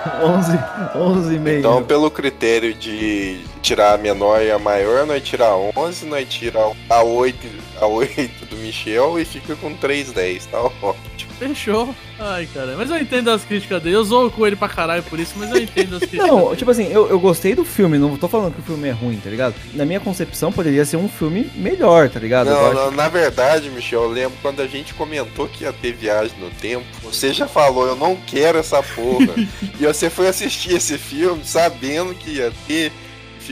11, 0.22 0.58
11 0.96 1.34
e 1.34 1.38
meio. 1.38 1.58
Então, 1.58 1.82
pelo 1.82 2.10
critério 2.10 2.72
de 2.72 3.40
tirar 3.60 3.94
a 3.94 3.98
menor 3.98 4.40
e 4.42 4.50
a 4.50 4.58
maior, 4.58 5.06
nós 5.06 5.22
tira 5.22 5.54
11, 5.76 6.06
nós 6.06 6.26
tira 6.28 6.58
a 6.88 7.02
8, 7.02 7.46
a 7.80 7.86
8 7.86 8.46
do 8.46 8.56
Michel 8.56 9.20
e 9.20 9.24
fica 9.24 9.54
com 9.56 9.76
3,10, 9.76 10.46
tá 10.46 10.58
ótimo. 10.82 11.29
Fechou. 11.40 11.94
Ai, 12.18 12.46
cara. 12.52 12.74
Mas 12.76 12.90
eu 12.90 12.98
entendo 12.98 13.30
as 13.30 13.42
críticas 13.42 13.82
dele. 13.82 13.96
Eu 13.96 14.04
zoo 14.04 14.30
com 14.30 14.46
ele 14.46 14.54
pra 14.54 14.68
caralho 14.68 15.02
por 15.02 15.18
isso, 15.18 15.32
mas 15.36 15.50
eu 15.50 15.56
entendo 15.56 15.96
as 15.96 16.00
críticas 16.04 16.26
Não, 16.26 16.44
dele. 16.44 16.56
tipo 16.56 16.70
assim, 16.70 16.92
eu, 16.92 17.08
eu 17.08 17.18
gostei 17.18 17.54
do 17.54 17.64
filme, 17.64 17.96
não 17.96 18.14
tô 18.18 18.28
falando 18.28 18.52
que 18.52 18.60
o 18.60 18.62
filme 18.62 18.88
é 18.88 18.92
ruim, 18.92 19.16
tá 19.16 19.30
ligado? 19.30 19.54
Na 19.72 19.86
minha 19.86 19.98
concepção, 19.98 20.52
poderia 20.52 20.84
ser 20.84 20.98
um 20.98 21.08
filme 21.08 21.50
melhor, 21.56 22.10
tá 22.10 22.20
ligado? 22.20 22.50
Não, 22.50 22.74
não, 22.74 22.90
na 22.90 23.08
verdade, 23.08 23.70
Michel, 23.70 24.02
eu 24.02 24.10
lembro 24.10 24.36
quando 24.42 24.60
a 24.60 24.66
gente 24.66 24.92
comentou 24.92 25.48
que 25.48 25.64
ia 25.64 25.72
ter 25.72 25.92
viagem 25.92 26.38
no 26.38 26.50
tempo, 26.50 26.84
você 27.02 27.32
já 27.32 27.48
falou, 27.48 27.86
eu 27.86 27.96
não 27.96 28.14
quero 28.14 28.58
essa 28.58 28.82
porra. 28.82 29.34
e 29.80 29.86
você 29.86 30.10
foi 30.10 30.28
assistir 30.28 30.74
esse 30.74 30.98
filme 30.98 31.42
sabendo 31.42 32.14
que 32.14 32.32
ia 32.32 32.52
ter, 32.66 32.92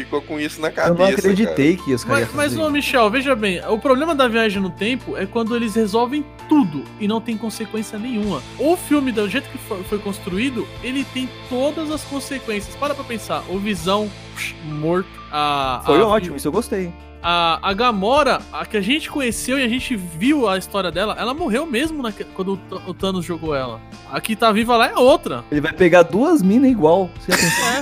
ficou 0.04 0.20
com 0.22 0.38
isso 0.40 0.60
na 0.60 0.68
Eu 0.68 0.72
cabeça. 0.72 0.94
não 1.02 1.08
acreditei 1.18 1.74
cara. 1.76 1.84
que 1.86 1.94
os 1.94 2.04
caras 2.04 2.28
Mas, 2.34 2.52
mas 2.54 2.56
ô 2.58 2.70
Michel, 2.70 3.10
veja 3.10 3.34
bem, 3.34 3.60
o 3.68 3.78
problema 3.78 4.14
da 4.14 4.26
viagem 4.28 4.60
no 4.62 4.70
tempo 4.70 5.16
é 5.16 5.26
quando 5.26 5.54
eles 5.56 5.74
resolvem 5.74 6.24
tudo 6.48 6.84
e 7.00 7.06
não 7.08 7.20
tem 7.20 7.36
consequência 7.36 7.98
nenhuma. 7.98 8.42
O 8.58 8.76
filme, 8.76 9.12
do 9.12 9.28
jeito 9.28 9.48
que 9.50 9.58
foi, 9.58 9.98
construído, 9.98 10.66
ele 10.82 11.04
tem 11.12 11.28
todas 11.48 11.90
as 11.90 12.02
consequências. 12.04 12.74
Para 12.76 12.94
pra 12.94 13.04
pensar, 13.04 13.42
o 13.48 13.58
Visão 13.58 14.10
morto, 14.64 15.08
a... 15.32 15.82
Foi 15.84 16.00
a- 16.00 16.06
ótimo, 16.06 16.36
isso 16.36 16.48
eu 16.48 16.52
gostei. 16.52 16.92
A, 17.22 17.58
a 17.70 17.72
Gamora, 17.72 18.40
a 18.52 18.64
que 18.64 18.76
a 18.76 18.80
gente 18.80 19.10
conheceu 19.10 19.58
e 19.58 19.64
a 19.64 19.68
gente 19.68 19.96
viu 19.96 20.48
a 20.48 20.56
história 20.56 20.90
dela, 20.90 21.16
ela 21.18 21.34
morreu 21.34 21.66
mesmo 21.66 22.02
naque- 22.02 22.24
quando 22.34 22.54
o, 22.70 22.90
o 22.90 22.94
Thanos 22.94 23.24
jogou 23.24 23.54
ela. 23.54 23.80
A 24.10 24.20
que 24.20 24.36
tá 24.36 24.52
viva 24.52 24.76
lá 24.76 24.88
é 24.88 24.94
outra. 24.94 25.44
Ele 25.50 25.60
vai 25.60 25.72
pegar 25.72 26.02
duas 26.02 26.42
minas 26.42 26.70
igual. 26.70 27.10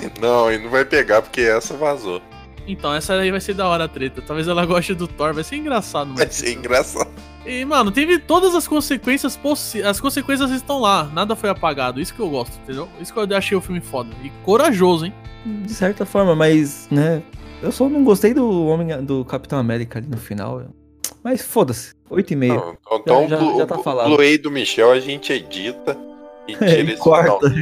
É. 0.03 0.21
Não, 0.21 0.51
ele 0.51 0.65
não 0.65 0.71
vai 0.71 0.85
pegar 0.85 1.23
porque 1.23 1.41
essa 1.43 1.75
vazou. 1.75 2.21
Então, 2.67 2.93
essa 2.93 3.15
aí 3.15 3.31
vai 3.31 3.41
ser 3.41 3.55
da 3.55 3.69
hora 3.69 3.85
a 3.85 3.89
treta. 3.89 4.21
Talvez 4.21 4.49
ela 4.49 4.67
goste 4.67 4.93
do 4.95 5.07
Thor, 5.07 5.33
vai 5.33 5.45
ser 5.45 5.57
engraçado, 5.57 6.07
mano. 6.09 6.19
Vai 6.19 6.31
ser 6.31 6.53
engraçado. 6.53 7.09
E, 7.47 7.65
mano, 7.65 7.93
teve 7.93 8.19
todas 8.19 8.55
as 8.57 8.67
consequências 8.67 9.37
possíveis. 9.37 9.87
As 9.89 10.01
consequências 10.01 10.51
estão 10.51 10.81
lá, 10.81 11.05
nada 11.15 11.37
foi 11.37 11.49
apagado. 11.49 12.01
Isso 12.01 12.13
que 12.13 12.19
eu 12.21 12.29
gosto, 12.29 12.59
entendeu? 12.65 12.89
Isso 13.01 13.13
que 13.13 13.19
eu 13.19 13.37
achei 13.37 13.57
o 13.57 13.61
filme 13.61 13.81
foda. 13.81 14.11
E 14.25 14.31
corajoso, 14.45 15.07
hein? 15.07 15.15
De 15.45 15.73
certa 15.73 16.05
forma, 16.05 16.35
mas, 16.35 16.89
né? 16.91 17.23
Eu 17.63 17.73
só 17.73 17.89
não 17.89 18.05
gostei 18.05 18.33
do 18.35 18.67
homem 18.67 19.03
do 19.05 19.25
Capitão 19.25 19.59
América 19.59 19.99
ali 19.99 20.09
no 20.09 20.17
final. 20.17 20.63
Mas 21.23 21.43
foda-se. 21.43 21.93
8,5. 22.11 22.47
Não, 22.55 22.77
então, 23.01 23.29
já, 23.29 23.37
Blu- 23.37 23.59
já 23.59 23.67
tá 23.67 23.79
o 23.79 23.83
falado. 23.83 24.09
Blu-ray 24.09 24.39
do 24.39 24.51
Michel 24.51 24.93
a 24.93 25.01
gente 25.01 25.33
edita 25.33 25.97
e 26.47 26.53
tira 26.55 26.71
É, 26.71 26.81
esse 26.83 26.97
corta. 26.97 27.53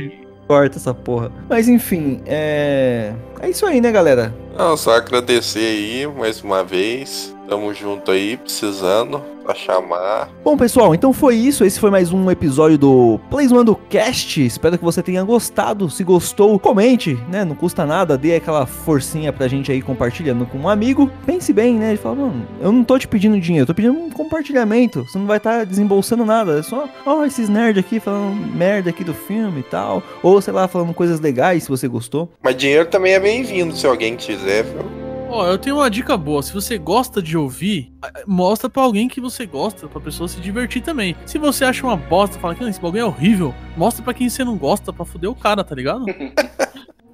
Corta 0.47 0.77
essa 0.77 0.93
porra. 0.93 1.33
Mas 1.49 1.69
enfim, 1.69 2.21
é. 2.27 3.15
É 3.41 3.49
isso 3.49 3.65
aí, 3.65 3.81
né, 3.81 3.91
galera? 3.91 4.35
Não, 4.59 4.77
só 4.77 4.93
agradecer 4.97 5.61
aí 5.61 6.07
mais 6.07 6.43
uma 6.43 6.63
vez. 6.63 7.34
Tamo 7.49 7.75
junto 7.75 8.11
aí, 8.11 8.39
precisando, 8.39 9.23
pra 9.45 9.55
chamar. 9.55 10.31
Bom, 10.43 10.57
pessoal, 10.57 10.95
então 10.95 11.13
foi 11.13 11.37
isso. 11.37 11.63
Esse 11.63 11.79
foi 11.79 11.91
mais 11.91 12.11
um 12.11 12.31
episódio 12.31 12.79
do 12.79 13.21
Plays 13.29 13.53
One 13.53 13.65
do 13.65 13.77
Cast. 13.77 14.45
Espero 14.45 14.79
que 14.79 14.85
você 14.85 15.03
tenha 15.03 15.23
gostado. 15.23 15.91
Se 15.91 16.03
gostou, 16.03 16.59
comente, 16.59 17.19
né? 17.31 17.45
Não 17.45 17.55
custa 17.55 17.85
nada. 17.85 18.17
Dê 18.17 18.37
aquela 18.37 18.65
forcinha 18.65 19.31
pra 19.31 19.47
gente 19.47 19.71
aí 19.71 19.83
compartilhando 19.83 20.47
com 20.47 20.59
um 20.59 20.69
amigo. 20.69 21.11
Pense 21.27 21.53
bem, 21.53 21.75
né? 21.75 21.91
Ele 21.91 21.99
fala, 21.99 22.17
mano, 22.17 22.47
eu 22.61 22.73
não 22.73 22.83
tô 22.83 22.99
te 22.99 23.07
pedindo 23.07 23.39
dinheiro, 23.39 23.65
eu 23.65 23.67
tô 23.67 23.75
pedindo 23.75 23.93
um 23.95 24.11
compartilhamento. 24.11 25.05
Você 25.05 25.19
não 25.19 25.27
vai 25.27 25.37
estar 25.37 25.67
desembolsando 25.67 26.25
nada. 26.25 26.59
É 26.59 26.63
só, 26.63 26.89
ó, 27.05 27.25
esses 27.27 27.51
nerds 27.51 27.85
aqui 27.85 28.01
falando 28.01 28.35
merda 28.35 28.89
aqui 28.89 29.05
do 29.05 29.13
filme 29.13 29.61
e 29.61 29.65
tal. 29.65 30.03
Ou, 30.23 30.41
sei 30.41 30.55
lá, 30.55 30.67
falando 30.67 30.95
coisas 30.95 31.21
legais 31.21 31.65
se 31.65 31.69
você 31.69 31.87
gostou. 31.87 32.31
Mas 32.43 32.57
dinheiro 32.57 32.87
também 32.87 33.13
é 33.13 33.21
bem-vindo 33.21 33.77
se 33.77 33.87
alguém 33.87 34.17
quiser, 34.17 34.65
viu? 34.65 35.04
Ó, 35.29 35.47
eu 35.47 35.59
tenho 35.59 35.77
uma 35.77 35.91
dica 35.91 36.17
boa. 36.17 36.43
Se 36.43 36.53
você 36.53 36.79
gosta 36.79 37.21
de 37.21 37.37
ouvir, 37.37 37.93
mostra 38.27 38.69
pra 38.71 38.83
alguém 38.83 39.09
que 39.09 39.21
você 39.21 39.45
gosta, 39.47 39.89
pra 39.89 40.01
pessoa 40.01 40.29
se 40.29 40.41
divertir 40.41 40.83
também. 40.83 41.17
Se 41.27 41.39
você 41.39 41.65
acha 41.65 41.85
uma 41.85 41.97
bosta, 41.97 42.39
fala 42.39 42.55
que 42.55 42.61
"Não, 42.63 42.69
esse 42.69 42.81
bagulho 42.81 43.01
é 43.01 43.05
horrível, 43.05 43.53
mostra 43.77 44.03
pra 44.05 44.15
quem 44.15 44.29
você 44.29 44.45
não 44.45 44.57
gosta, 44.57 44.93
pra 44.93 45.05
foder 45.05 45.29
o 45.31 45.35
cara, 45.35 45.65
tá 45.65 45.75
ligado? 45.75 46.05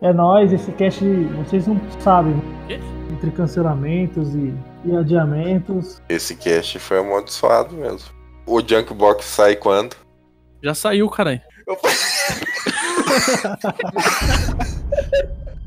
É 0.02 0.14
nóis, 0.14 0.50
esse 0.50 0.72
cast, 0.72 1.04
vocês 1.44 1.66
não 1.66 1.78
sabem. 2.00 2.34
Quê? 2.66 2.80
Entre 3.12 3.30
cancelamentos 3.32 4.34
e, 4.34 4.54
e 4.82 4.96
adiamentos. 4.96 6.00
Esse 6.08 6.34
cast 6.34 6.78
foi 6.78 7.00
amaldiçoado 7.00 7.76
mesmo. 7.76 8.08
O 8.46 8.62
Junkbox 8.66 9.26
sai 9.26 9.56
quando? 9.56 9.94
Já 10.64 10.72
saiu, 10.72 11.06
caralho. 11.10 11.42
Eu- 11.66 11.76